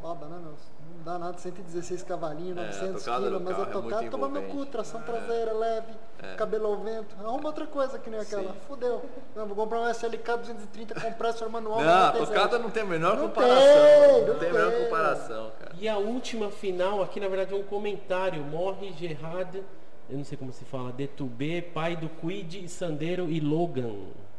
Foda, 0.00 0.26
né, 0.26 0.38
meu? 0.40 0.52
Não 0.96 1.04
dá 1.04 1.18
nada, 1.18 1.38
116 1.38 2.02
cavalinhos, 2.02 2.56
É, 2.56 2.60
a 2.60 2.64
900 2.66 3.04
tocada 3.04 3.24
quilos, 3.26 3.42
mas 3.42 3.52
a 3.52 3.54
carro 3.56 3.68
é 3.68 3.72
tocada 3.72 4.00
muito 4.02 4.10
toma 4.10 4.28
meu 4.28 4.42
cu, 4.44 4.66
tração 4.66 5.02
traseira, 5.02 5.52
leve, 5.52 5.92
cabelo 6.36 6.66
ao 6.66 6.76
vento. 6.78 7.16
Arruma 7.20 7.46
outra 7.46 7.66
coisa 7.66 7.98
que 7.98 8.08
nem 8.10 8.20
aquela. 8.20 8.52
Sim. 8.52 8.58
Fudeu. 8.66 9.02
Não, 9.34 9.46
vou 9.46 9.56
comprar 9.56 9.80
um 9.80 9.88
SLK 9.90 10.36
230 10.38 11.00
compressor 11.00 11.50
manual. 11.50 11.80
Não, 11.80 11.88
a 11.88 12.06
97. 12.12 12.26
tocada 12.28 12.58
não 12.58 12.70
tem 12.70 12.82
a 12.82 12.86
menor 12.86 13.16
Não 13.16 13.26
comparação. 13.28 13.58
tem, 13.58 14.20
não 14.20 14.28
não 14.34 14.38
tem 14.38 14.48
a 14.50 14.52
menor 14.52 14.84
comparação, 14.84 15.52
cara. 15.58 15.72
E 15.78 15.88
a 15.88 15.96
última 15.98 16.50
final, 16.50 17.02
aqui 17.02 17.18
na 17.20 17.28
verdade 17.28 17.52
é 17.54 17.56
um 17.56 17.62
comentário. 17.64 18.42
Morre 18.44 18.92
Gerard, 18.92 19.62
eu 20.08 20.16
não 20.16 20.24
sei 20.24 20.38
como 20.38 20.52
se 20.52 20.64
fala, 20.64 20.92
Detubé, 20.92 21.60
pai 21.60 21.96
do 21.96 22.08
Quid, 22.08 22.68
Sandero 22.68 23.28
e 23.28 23.40
Logan. 23.40 23.94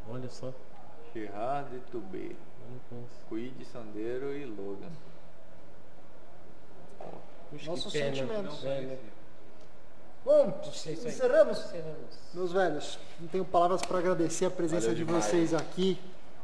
Olha 0.09 0.29
só. 0.29 0.51
Gerard 1.13 1.69
de 1.71 1.79
Tubê, 1.91 2.35
Olha 2.67 2.79
como- 2.89 3.05
Quid, 3.29 3.65
Sandero 3.65 4.33
e 4.35 4.45
Logan. 4.45 4.87
Puxa, 7.49 7.69
Nossos 7.71 7.91
pena. 7.93 8.15
sentimentos. 8.15 8.65
É? 8.65 8.97
Bom, 10.25 10.53
É 10.63 10.91
encerramos? 10.91 11.57
Encerramos. 11.59 12.19
Meus 12.33 12.51
velhos, 12.51 12.99
não 13.19 13.27
tenho 13.27 13.45
palavras 13.45 13.81
para 13.81 13.97
agradecer 13.99 14.45
a 14.45 14.51
presença 14.51 14.87
Valeu 14.87 14.95
de 14.95 15.05
demais. 15.05 15.25
vocês 15.25 15.53
aqui. 15.53 15.99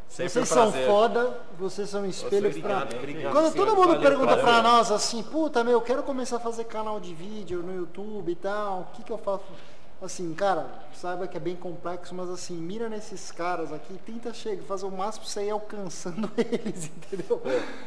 Sempre 0.08 0.34
vocês 0.34 0.52
um 0.52 0.54
são 0.54 0.72
foda, 0.72 1.38
vocês 1.58 1.90
são 1.90 2.02
um 2.04 2.06
espelho 2.06 2.50
obrigado. 2.50 2.96
Quando 3.32 3.54
todo 3.56 3.76
mundo 3.76 3.88
Valeu, 3.88 4.02
pergunta 4.02 4.38
pra 4.38 4.62
nós 4.62 4.92
assim, 4.92 5.22
puta 5.24 5.64
meu, 5.64 5.74
eu 5.74 5.82
quero 5.82 6.04
começar 6.04 6.38
a 6.38 6.40
fazer 6.40 6.66
canal 6.66 7.00
de 7.00 7.14
vídeo 7.14 7.62
no 7.64 7.76
YouTube 7.76 8.32
e 8.32 8.36
tal, 8.36 8.82
o 8.82 8.86
que 8.96 9.04
que 9.04 9.12
eu 9.12 9.18
faço? 9.18 9.44
Assim, 10.06 10.36
cara, 10.36 10.68
saiba 10.94 11.28
que 11.28 11.36
é 11.36 11.40
bem 11.40 11.56
complexo, 11.56 12.14
mas 12.14 12.30
assim, 12.30 12.56
mira 12.56 12.88
nesses 12.88 13.32
caras 13.32 13.74
aqui, 13.74 14.00
tenta 14.06 14.32
chegar, 14.32 14.64
fazer 14.64 14.86
o 14.86 14.92
máximo 14.92 15.26
pra 15.26 15.34
você 15.34 15.46
ir 15.46 15.50
alcançando 15.50 16.32
eles, 16.38 16.92
entendeu? 16.96 17.42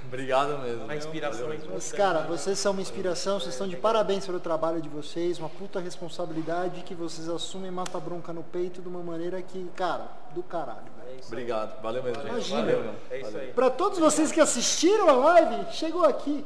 Obrigado 0.05 0.59
mesmo. 0.59 0.91
A 0.91 0.97
inspiração 0.97 1.53
é 1.53 1.59
Mas, 1.73 1.93
cara, 1.93 2.23
vocês 2.23 2.59
são 2.59 2.73
uma 2.73 2.83
inspiração, 2.83 3.39
vocês 3.39 3.55
estão 3.55 3.69
de 3.69 3.77
parabéns 3.77 4.27
pelo 4.27 4.41
trabalho 4.41 4.83
de 4.83 4.89
vocês, 4.89 5.39
uma 5.39 5.49
puta 5.49 5.79
responsabilidade 5.79 6.83
que 6.83 6.95
vocês 6.95 7.29
assumem 7.29 7.71
mata 7.71 8.01
bronca 8.01 8.33
no 8.33 8.43
peito 8.43 8.83
de 8.83 8.89
uma 8.89 9.03
maneira 9.03 9.41
que, 9.41 9.71
cara, 9.77 10.09
do 10.35 10.43
caralho. 10.43 10.91
velho. 11.05 11.21
Obrigado. 11.25 11.81
Valeu 11.81 12.03
mesmo, 12.03 12.21
gente. 12.21 12.31
Imagina. 12.31 12.61
Valeu, 12.63 12.79
mano. 12.79 12.99
É 13.11 13.21
isso 13.21 13.39
aí. 13.39 13.53
Pra 13.53 13.71
todos 13.71 13.99
vocês 14.01 14.33
que 14.33 14.41
assistiram 14.41 15.09
a 15.09 15.13
live, 15.13 15.73
chegou 15.73 16.05
aqui, 16.05 16.45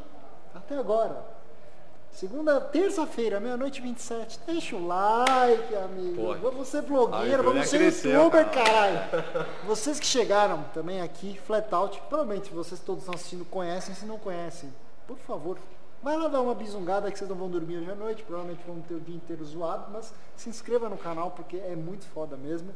até 0.55 0.77
agora. 0.77 1.42
Segunda, 2.13 2.61
terça-feira, 2.61 3.41
meia-noite 3.41 3.81
e 3.81 3.83
27. 3.83 4.39
Deixa 4.47 4.77
o 4.77 4.87
like, 4.87 5.75
amigo. 5.75 6.15
Pô, 6.15 6.35
vamos 6.35 6.69
ser 6.69 6.83
blogueiro, 6.83 7.43
vamos 7.43 7.67
ser 7.69 7.79
cresceu, 7.79 8.13
youtuber, 8.13 8.49
cara. 8.51 8.65
caralho. 8.65 9.47
Vocês 9.67 9.99
que 9.99 10.07
chegaram 10.07 10.63
também 10.75 11.01
aqui, 11.01 11.41
flat 11.47 11.73
out, 11.75 12.01
provavelmente 12.09 12.53
vocês 12.53 12.81
todos 12.81 13.03
estão 13.03 13.15
assistindo 13.15 13.45
conhecem, 13.47 13.95
se 13.95 14.05
não 14.05 14.19
conhecem, 14.19 14.73
por 15.07 15.17
favor, 15.19 15.59
vai 16.03 16.17
lá 16.17 16.29
dar 16.29 16.43
uma 16.43 16.55
bisungada 16.55 17.11
que 17.11 17.19
vocês 17.19 17.29
não 17.29 17.37
vão 17.37 17.49
dormir 17.49 17.79
hoje 17.79 17.91
à 17.91 17.95
noite, 17.95 18.23
provavelmente 18.23 18.63
vão 18.67 18.81
ter 18.83 18.95
o 18.95 19.01
dia 19.01 19.17
inteiro 19.17 19.45
zoado, 19.45 19.91
mas 19.91 20.13
se 20.37 20.49
inscreva 20.51 20.89
no 20.89 20.99
canal 20.99 21.31
porque 21.31 21.57
é 21.57 21.75
muito 21.75 22.05
foda 22.07 22.37
mesmo. 22.37 22.73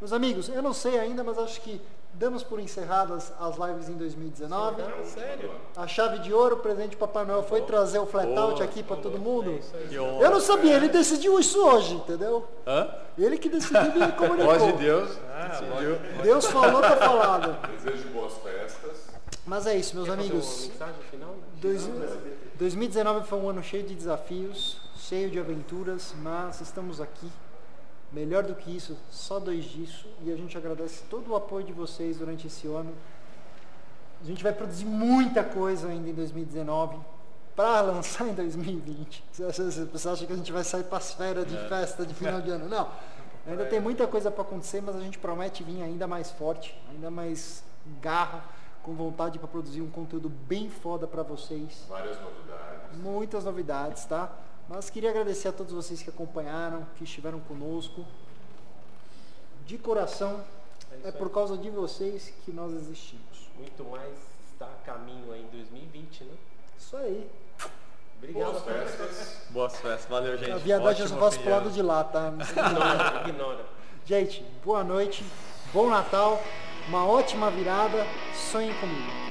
Meus 0.00 0.12
amigos, 0.12 0.48
eu 0.48 0.62
não 0.62 0.72
sei 0.72 0.98
ainda, 0.98 1.24
mas 1.24 1.38
acho 1.38 1.60
que 1.60 1.80
damos 2.14 2.42
por 2.42 2.58
encerradas 2.58 3.32
as 3.40 3.56
lives 3.56 3.88
em 3.88 3.94
2019. 3.96 4.82
Sério? 5.04 5.50
A 5.76 5.86
chave 5.86 6.18
de 6.20 6.32
ouro, 6.32 6.56
o 6.56 6.58
presente 6.60 6.90
de 6.90 6.96
Papai 6.96 7.24
Noel 7.24 7.42
foi 7.42 7.62
trazer 7.62 7.98
o 7.98 8.06
flat 8.06 8.28
out 8.36 8.60
Oh. 8.60 8.64
aqui 8.64 8.82
pra 8.82 8.96
todo 8.96 9.18
mundo. 9.18 9.50
Honra. 9.52 10.24
Eu 10.24 10.30
não 10.30 10.40
sabia, 10.40 10.74
ele 10.76 10.88
decidiu 10.88 11.38
isso 11.38 11.60
hoje, 11.64 11.94
entendeu? 11.94 12.46
Hã? 12.66 12.88
Ele 13.16 13.36
que 13.38 13.48
decidiu 13.48 13.82
me 13.94 14.12
comunicou. 14.18 14.46
Voz 14.58 14.62
de 14.64 14.72
Deus. 14.72 15.10
decidiu. 15.50 15.98
Deus 16.22 16.46
falou, 16.46 16.80
tá 16.80 16.96
falado. 16.96 17.56
Desejo 17.82 18.08
boas 18.08 18.34
festas. 18.34 19.08
Mas 19.46 19.66
é 19.66 19.76
isso, 19.76 19.94
meus 19.96 20.06
Uma 20.08 20.14
amigos. 20.14 20.68
mensagem 20.68 21.02
final? 21.10 21.34
Dois- 21.60 21.88
2019 22.56 23.26
foi 23.26 23.38
um 23.38 23.48
ano 23.48 23.62
cheio 23.62 23.82
de 23.84 23.94
desafios, 23.94 24.78
cheio 24.96 25.30
de 25.30 25.38
aventuras, 25.38 26.14
mas 26.20 26.60
estamos 26.60 27.00
aqui. 27.00 27.30
Melhor 28.12 28.42
do 28.42 28.54
que 28.54 28.74
isso, 28.74 28.96
só 29.10 29.38
dois 29.38 29.64
disso. 29.64 30.06
E 30.22 30.32
a 30.32 30.36
gente 30.36 30.56
agradece 30.56 31.02
todo 31.10 31.30
o 31.30 31.36
apoio 31.36 31.64
de 31.64 31.72
vocês 31.72 32.18
durante 32.18 32.46
esse 32.46 32.66
ano. 32.66 32.92
A 34.22 34.24
gente 34.24 34.42
vai 34.42 34.52
produzir 34.52 34.86
muita 34.86 35.44
coisa 35.44 35.88
ainda 35.88 36.08
em 36.08 36.14
2019 36.14 36.98
para 37.54 37.80
lançar 37.80 38.26
em 38.26 38.34
2020. 38.34 39.24
Você 39.30 40.08
acha, 40.08 40.26
que 40.26 40.32
a 40.32 40.36
gente 40.36 40.52
vai 40.52 40.64
sair 40.64 40.84
para 40.84 40.98
as 40.98 41.12
férias 41.12 41.46
de 41.46 41.56
festa 41.68 42.06
de 42.06 42.14
final 42.14 42.40
de 42.40 42.50
ano? 42.50 42.68
Não. 42.68 42.88
Ainda 43.46 43.64
tem 43.66 43.80
muita 43.80 44.06
coisa 44.06 44.30
para 44.30 44.42
acontecer, 44.42 44.80
mas 44.80 44.94
a 44.96 45.00
gente 45.00 45.18
promete 45.18 45.62
vir 45.62 45.82
ainda 45.82 46.06
mais 46.06 46.30
forte, 46.30 46.78
ainda 46.90 47.10
mais 47.10 47.64
garra, 48.00 48.44
com 48.82 48.94
vontade 48.94 49.38
para 49.38 49.48
produzir 49.48 49.80
um 49.80 49.90
conteúdo 49.90 50.28
bem 50.28 50.70
foda 50.70 51.06
para 51.06 51.22
vocês 51.22 51.84
Várias 51.88 52.18
novidades. 52.20 52.98
muitas 52.98 53.44
novidades, 53.44 54.04
tá? 54.04 54.30
Mas 54.68 54.90
queria 54.90 55.10
agradecer 55.10 55.48
a 55.48 55.52
todos 55.52 55.72
vocês 55.72 56.02
que 56.02 56.10
acompanharam, 56.10 56.86
que 56.96 57.04
estiveram 57.04 57.40
conosco. 57.40 58.04
De 59.66 59.78
coração, 59.78 60.44
é 61.04 61.10
por 61.10 61.30
causa 61.30 61.56
de 61.56 61.70
vocês 61.70 62.32
que 62.44 62.52
nós 62.52 62.72
existimos. 62.72 63.48
Muito 63.56 63.84
mais 63.84 64.14
está 64.52 64.66
a 64.66 64.84
caminho 64.84 65.32
aí 65.32 65.42
em 65.42 65.46
2020, 65.46 66.24
né? 66.24 66.34
Isso 66.76 66.96
aí. 66.96 67.30
Obrigado. 68.16 68.50
Boas 68.50 68.64
festas. 68.64 69.46
Boas 69.50 69.76
festas. 69.76 70.06
Valeu, 70.10 70.36
gente. 70.36 70.50
a 70.50 70.56
viadagem 70.56 71.02
eu 71.02 71.08
só 71.08 71.16
faço 71.16 71.38
pro 71.38 71.44
de 71.44 71.50
lado 71.50 71.70
de 71.70 71.82
lá, 71.82 72.04
tá? 72.04 72.32
Ignora, 72.50 73.28
ignora. 73.28 73.64
Gente, 74.04 74.44
boa 74.64 74.82
noite, 74.82 75.24
bom 75.72 75.88
Natal, 75.88 76.42
uma 76.88 77.06
ótima 77.06 77.50
virada, 77.50 78.06
sonhem 78.34 78.72
comigo. 78.80 79.27